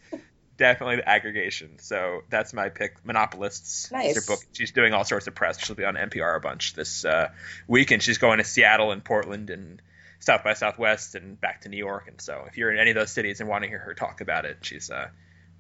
definitely 0.57 0.97
the 0.97 1.09
aggregation. 1.09 1.79
So 1.79 2.23
that's 2.31 2.53
my 2.53 2.69
pick. 2.69 3.05
Monopolists. 3.05 3.91
Nice. 3.91 4.15
Her 4.15 4.23
book. 4.27 4.41
She's 4.53 4.73
doing 4.73 4.93
all 4.93 5.05
sorts 5.05 5.27
of 5.27 5.35
press. 5.35 5.65
She'll 5.65 5.77
be 5.77 5.85
on 5.85 5.95
NPR 5.95 6.37
a 6.37 6.41
bunch 6.41 6.75
this 6.75 7.05
uh, 7.05 7.31
weekend. 7.67 8.03
She's 8.03 8.19
going 8.19 8.39
to 8.39 8.45
Seattle 8.45 8.93
and 8.93 9.05
Portland 9.05 9.51
and 9.51 9.83
South 10.25 10.43
by 10.43 10.55
Southwest 10.55 11.15
and 11.15 11.41
back 11.41 11.63
to 11.63 11.69
New 11.69 11.77
York. 11.77 12.09
And 12.09 12.21
so 12.21 12.45
if 12.49 12.57
you're 12.57 12.73
in 12.73 12.79
any 12.79 12.91
of 12.91 12.97
those 12.97 13.11
cities 13.11 13.41
and 13.41 13.49
want 13.49 13.65
to 13.65 13.69
hear 13.69 13.79
her 13.79 13.95
talk 13.95 14.21
about 14.21 14.45
it, 14.45 14.59
she's 14.63 14.91
uh, 14.91 15.09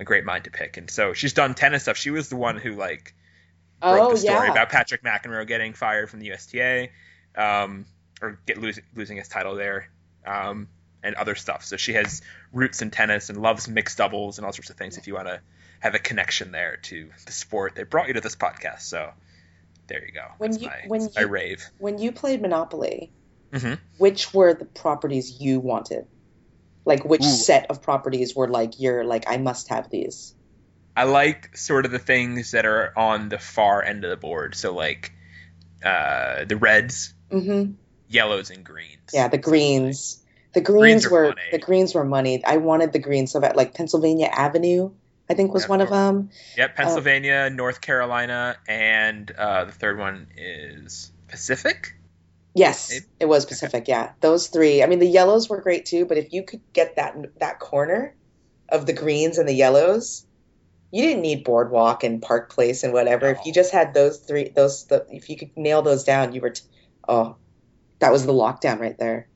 a 0.00 0.04
great 0.04 0.24
mind 0.24 0.44
to 0.44 0.50
pick. 0.50 0.76
And 0.76 0.90
so 0.90 1.12
she's 1.12 1.32
done 1.32 1.54
tennis 1.54 1.82
stuff. 1.82 1.96
She 1.96 2.10
was 2.10 2.28
the 2.28 2.36
one 2.36 2.56
who 2.56 2.72
like 2.72 3.14
broke 3.80 4.00
oh, 4.00 4.10
the 4.12 4.18
story 4.18 4.46
yeah. 4.46 4.52
about 4.52 4.70
Patrick 4.70 5.02
McEnroe 5.02 5.46
getting 5.46 5.74
fired 5.74 6.10
from 6.10 6.20
the 6.20 6.32
USTA, 6.32 6.88
um, 7.36 7.84
or 8.22 8.38
get 8.46 8.58
losing 8.58 8.84
losing 8.94 9.16
his 9.16 9.28
title 9.28 9.54
there, 9.54 9.88
um, 10.26 10.68
and 11.02 11.14
other 11.16 11.34
stuff. 11.34 11.64
So 11.64 11.76
she 11.76 11.92
has 11.94 12.22
roots 12.52 12.82
in 12.82 12.90
tennis 12.90 13.28
and 13.28 13.40
loves 13.40 13.68
mixed 13.68 13.98
doubles 13.98 14.38
and 14.38 14.46
all 14.46 14.52
sorts 14.52 14.70
of 14.70 14.76
things. 14.76 14.96
If 14.96 15.06
you 15.06 15.14
want 15.14 15.28
to 15.28 15.40
have 15.80 15.94
a 15.94 15.98
connection 15.98 16.52
there 16.52 16.78
to 16.84 17.10
the 17.26 17.32
sport, 17.32 17.74
they 17.74 17.82
brought 17.82 18.08
you 18.08 18.14
to 18.14 18.20
this 18.20 18.36
podcast. 18.36 18.82
So 18.82 19.12
there 19.86 20.04
you 20.04 20.12
go. 20.12 20.26
When 20.38 20.52
That's 20.52 20.62
you- 20.62 20.68
my, 20.68 20.82
when 20.86 21.02
you- 21.02 21.26
rave. 21.26 21.70
When 21.78 21.98
you 21.98 22.12
played 22.12 22.40
Monopoly, 22.40 23.12
Mhm. 23.54 23.78
which 23.98 24.34
were 24.34 24.52
the 24.54 24.64
properties 24.64 25.40
you 25.40 25.60
wanted? 25.60 26.06
Like 26.84 27.04
which 27.04 27.24
Ooh. 27.24 27.28
set 27.28 27.70
of 27.70 27.80
properties 27.80 28.34
were 28.34 28.48
like 28.48 28.80
you're 28.80 29.04
like 29.04 29.24
I 29.26 29.38
must 29.38 29.68
have 29.68 29.88
these. 29.90 30.34
I 30.96 31.04
like 31.04 31.56
sort 31.56 31.86
of 31.86 31.92
the 31.92 31.98
things 31.98 32.52
that 32.52 32.66
are 32.66 32.92
on 32.96 33.28
the 33.28 33.38
far 33.38 33.82
end 33.82 34.04
of 34.04 34.10
the 34.10 34.16
board. 34.16 34.54
So 34.54 34.74
like 34.74 35.12
uh, 35.84 36.44
the 36.44 36.56
reds, 36.56 37.14
mm-hmm. 37.30 37.72
yellows, 38.08 38.50
and 38.50 38.64
greens. 38.64 39.10
Yeah, 39.12 39.28
the 39.28 39.38
greens. 39.38 40.20
The 40.54 40.60
greens, 40.60 41.04
Greens 41.04 41.10
were 41.10 41.24
money. 41.30 41.40
the 41.50 41.58
greens 41.58 41.94
were 41.94 42.04
money. 42.04 42.44
I 42.44 42.58
wanted 42.58 42.92
the 42.92 43.00
greens 43.00 43.32
so 43.32 43.40
bad. 43.40 43.56
Like 43.56 43.74
Pennsylvania 43.74 44.28
Avenue, 44.30 44.92
I 45.28 45.34
think 45.34 45.52
was 45.52 45.64
Yeah, 45.64 45.68
one 45.68 45.80
of 45.80 45.90
them. 45.90 46.30
Yep, 46.56 46.76
Pennsylvania, 46.76 47.50
North 47.50 47.80
Carolina, 47.80 48.56
and 48.68 49.28
uh, 49.32 49.64
the 49.64 49.72
third 49.72 49.98
one 49.98 50.28
is 50.36 51.10
Pacific. 51.26 51.96
Yes, 52.54 52.90
Maybe. 52.90 53.04
it 53.20 53.26
was 53.26 53.46
Pacific. 53.46 53.88
Yeah, 53.88 54.12
those 54.20 54.46
three. 54.46 54.82
I 54.82 54.86
mean, 54.86 55.00
the 55.00 55.06
yellows 55.08 55.48
were 55.48 55.60
great 55.60 55.86
too. 55.86 56.06
But 56.06 56.18
if 56.18 56.32
you 56.32 56.44
could 56.44 56.60
get 56.72 56.96
that 56.96 57.16
that 57.40 57.58
corner 57.58 58.14
of 58.68 58.86
the 58.86 58.92
greens 58.92 59.38
and 59.38 59.48
the 59.48 59.54
yellows, 59.54 60.24
you 60.92 61.02
didn't 61.02 61.22
need 61.22 61.42
Boardwalk 61.42 62.04
and 62.04 62.22
Park 62.22 62.50
Place 62.50 62.84
and 62.84 62.92
whatever. 62.92 63.28
If 63.28 63.44
you 63.44 63.52
just 63.52 63.72
had 63.72 63.92
those 63.92 64.18
three, 64.18 64.50
those 64.50 64.84
the, 64.86 65.04
if 65.10 65.28
you 65.28 65.36
could 65.36 65.56
nail 65.56 65.82
those 65.82 66.04
down, 66.04 66.32
you 66.32 66.40
were. 66.40 66.50
T- 66.50 66.62
oh, 67.08 67.36
that 67.98 68.12
was 68.12 68.24
the 68.24 68.32
lockdown 68.32 68.78
right 68.78 68.96
there. 68.98 69.28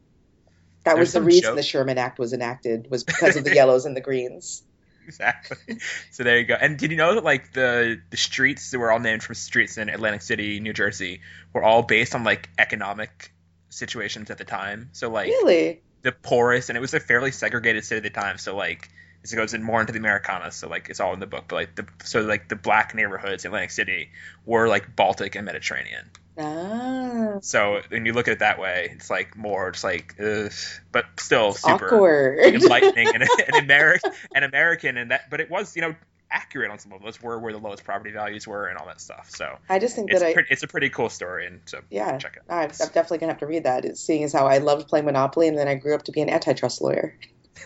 That 0.85 0.95
There's 0.95 1.09
was 1.09 1.13
the 1.15 1.23
reason 1.23 1.43
joke- 1.43 1.57
the 1.57 1.63
Sherman 1.65 1.99
Act 1.99 2.21
was 2.21 2.33
enacted 2.33 2.89
was 2.89 3.03
because 3.03 3.37
of 3.37 3.43
the 3.43 3.55
yellows 3.55 3.85
and 3.85 3.97
the 3.97 4.01
greens. 4.01 4.63
Exactly. 5.09 5.79
so 6.11 6.23
there 6.23 6.39
you 6.39 6.45
go. 6.45 6.55
And 6.55 6.79
did 6.79 6.91
you 6.91 6.97
know 6.99 7.15
that 7.15 7.25
like 7.25 7.53
the 7.53 8.01
the 8.11 8.17
streets 8.17 8.71
that 8.71 8.79
were 8.79 8.93
all 8.93 9.01
named 9.01 9.23
from 9.23 9.35
streets 9.35 9.79
in 9.79 9.89
Atlantic 9.89 10.23
City, 10.23 10.61
New 10.61 10.75
Jersey, 10.75 11.23
were 11.55 11.63
all 11.63 11.83
based 11.83 12.15
on 12.15 12.25
like 12.25 12.49
economic 12.59 13.33
situations 13.71 14.31
at 14.31 14.39
the 14.39 14.45
time. 14.45 14.91
So 14.93 15.11
like 15.11 15.29
Really? 15.29 15.83
the 16.03 16.13
poorest, 16.13 16.69
and 16.69 16.77
it 16.77 16.81
was 16.81 16.95
a 16.95 17.01
fairly 17.01 17.33
segregated 17.33 17.85
city 17.85 17.97
at 17.97 18.03
the 18.15 18.21
time. 18.21 18.39
So 18.39 18.55
like 18.55 18.89
this 19.29 19.35
goes 19.35 19.55
in 19.55 19.63
more 19.63 19.81
into 19.81 19.93
the 19.93 19.99
Americana, 19.99 20.51
so 20.51 20.69
like 20.69 20.89
it's 20.91 21.01
all 21.01 21.13
in 21.15 21.21
the 21.21 21.27
book. 21.27 21.45
But 21.49 21.57
like 21.57 21.75
the 21.77 21.87
so 22.05 22.21
like 22.23 22.49
the 22.49 22.57
black 22.57 22.95
neighborhoods 22.95 23.45
in 23.45 23.51
Atlantic 23.51 23.71
City 23.73 24.11
were 24.45 24.69
like 24.69 24.97
Baltic 24.97 25.35
and 25.37 25.45
Mediterranean. 25.47 26.11
Ah, 26.39 27.41
So 27.41 27.81
when 27.89 28.05
you 28.07 28.13
look 28.13 28.29
at 28.29 28.33
it 28.33 28.39
that 28.41 28.59
way, 28.59 28.91
it's 28.93 29.11
like 29.11 29.37
more, 29.37 29.69
it's 29.69 29.85
like, 29.85 30.15
ugh, 30.21 30.53
but 30.93 31.05
still 31.19 31.53
super 31.53 31.87
awkward. 31.87 32.41
enlightening 32.53 33.15
and 33.15 33.23
an 33.49 33.57
American, 33.57 34.13
and 34.35 34.45
American, 34.45 34.97
and 34.97 35.11
that. 35.11 35.31
But 35.31 35.41
it 35.41 35.51
was, 35.51 35.75
you 35.77 35.83
know, 35.83 35.95
accurate 36.31 36.71
on 36.71 36.79
some 36.79 36.93
of 36.93 37.03
those 37.03 37.23
where 37.23 37.39
where 37.39 37.53
the 37.53 37.59
lowest 37.59 37.85
property 37.85 38.11
values 38.11 38.47
were 38.47 38.67
and 38.67 38.77
all 38.77 38.87
that 38.87 39.01
stuff. 39.01 39.31
So 39.31 39.57
I 39.69 39.79
just 39.79 39.95
think 39.95 40.11
it's 40.11 40.21
that 40.21 40.27
I, 40.27 40.33
pretty, 40.33 40.49
it's 40.51 40.63
a 40.63 40.69
pretty 40.69 40.91
cool 40.91 41.09
story, 41.09 41.47
and 41.47 41.61
so 41.67 41.81
yeah, 41.91 42.19
check 42.19 42.37
it. 42.37 42.43
I'm, 42.49 42.71
I'm 42.71 42.71
definitely 42.71 43.19
gonna 43.19 43.33
have 43.33 43.41
to 43.41 43.47
read 43.47 43.65
that. 43.65 43.85
It's 43.85 44.01
seeing 44.01 44.25
as 44.25 44.33
how 44.33 44.47
I 44.47 44.59
loved 44.59 44.89
playing 44.89 45.07
Monopoly, 45.07 45.49
and 45.49 45.57
then 45.57 45.69
I 45.69 45.75
grew 45.77 45.95
up 45.95 46.03
to 46.05 46.13
be 46.13 46.21
an 46.21 46.29
antitrust 46.31 46.81
lawyer. 46.83 47.15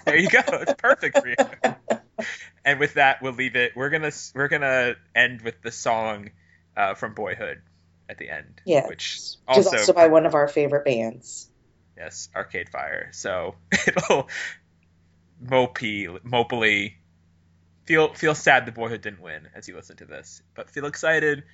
There 0.05 0.17
you 0.17 0.29
go. 0.29 0.41
It's 0.47 0.75
perfect 0.75 1.19
for 1.19 1.29
you. 1.29 2.27
and 2.65 2.81
with 2.81 2.95
that, 2.95 3.23
we'll 3.23 3.33
leave 3.33 3.57
it. 3.57 3.73
We're 3.77 3.91
gonna 3.91 4.13
we're 4.35 4.49
gonna 4.49 4.95
end 5.15 5.43
with 5.43 5.61
the 5.63 5.71
song 5.73 6.31
uh, 6.77 6.95
from 6.95 7.15
Boyhood 7.15 7.63
at 8.09 8.19
the 8.19 8.29
end. 8.31 8.61
Yeah, 8.65 8.87
which 8.87 9.19
Which 9.47 9.57
also, 9.59 9.61
is 9.61 9.75
also 9.75 9.93
by 9.93 10.09
one 10.09 10.27
of 10.27 10.35
our 10.35 10.49
favorite 10.49 10.85
bands. 10.85 11.49
yes, 11.97 12.29
Arcade 12.35 12.69
Fire. 12.71 13.11
So 13.13 13.55
it'll 13.87 14.29
mopey 15.45 16.07
mopily 16.23 16.95
feel 17.85 18.15
feel 18.15 18.35
sad 18.35 18.67
the 18.67 18.73
Boyhood 18.73 19.01
didn't 19.01 19.21
win 19.21 19.49
as 19.55 19.69
you 19.69 19.75
listen 19.77 19.97
to 19.97 20.05
this, 20.05 20.43
but 20.55 20.71
feel 20.71 20.87
excited 20.87 21.45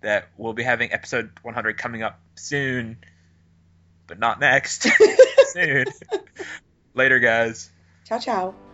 that 0.00 0.28
we'll 0.36 0.52
be 0.52 0.62
having 0.62 0.92
episode 0.92 1.30
100 1.42 1.76
coming 1.78 2.02
up 2.02 2.20
soon, 2.36 2.98
but 4.06 4.18
not 4.18 4.38
next. 4.38 4.86
soon. 5.52 5.86
Later, 6.94 7.18
guys. 7.18 7.70
Tchau, 8.08 8.18
tchau! 8.18 8.67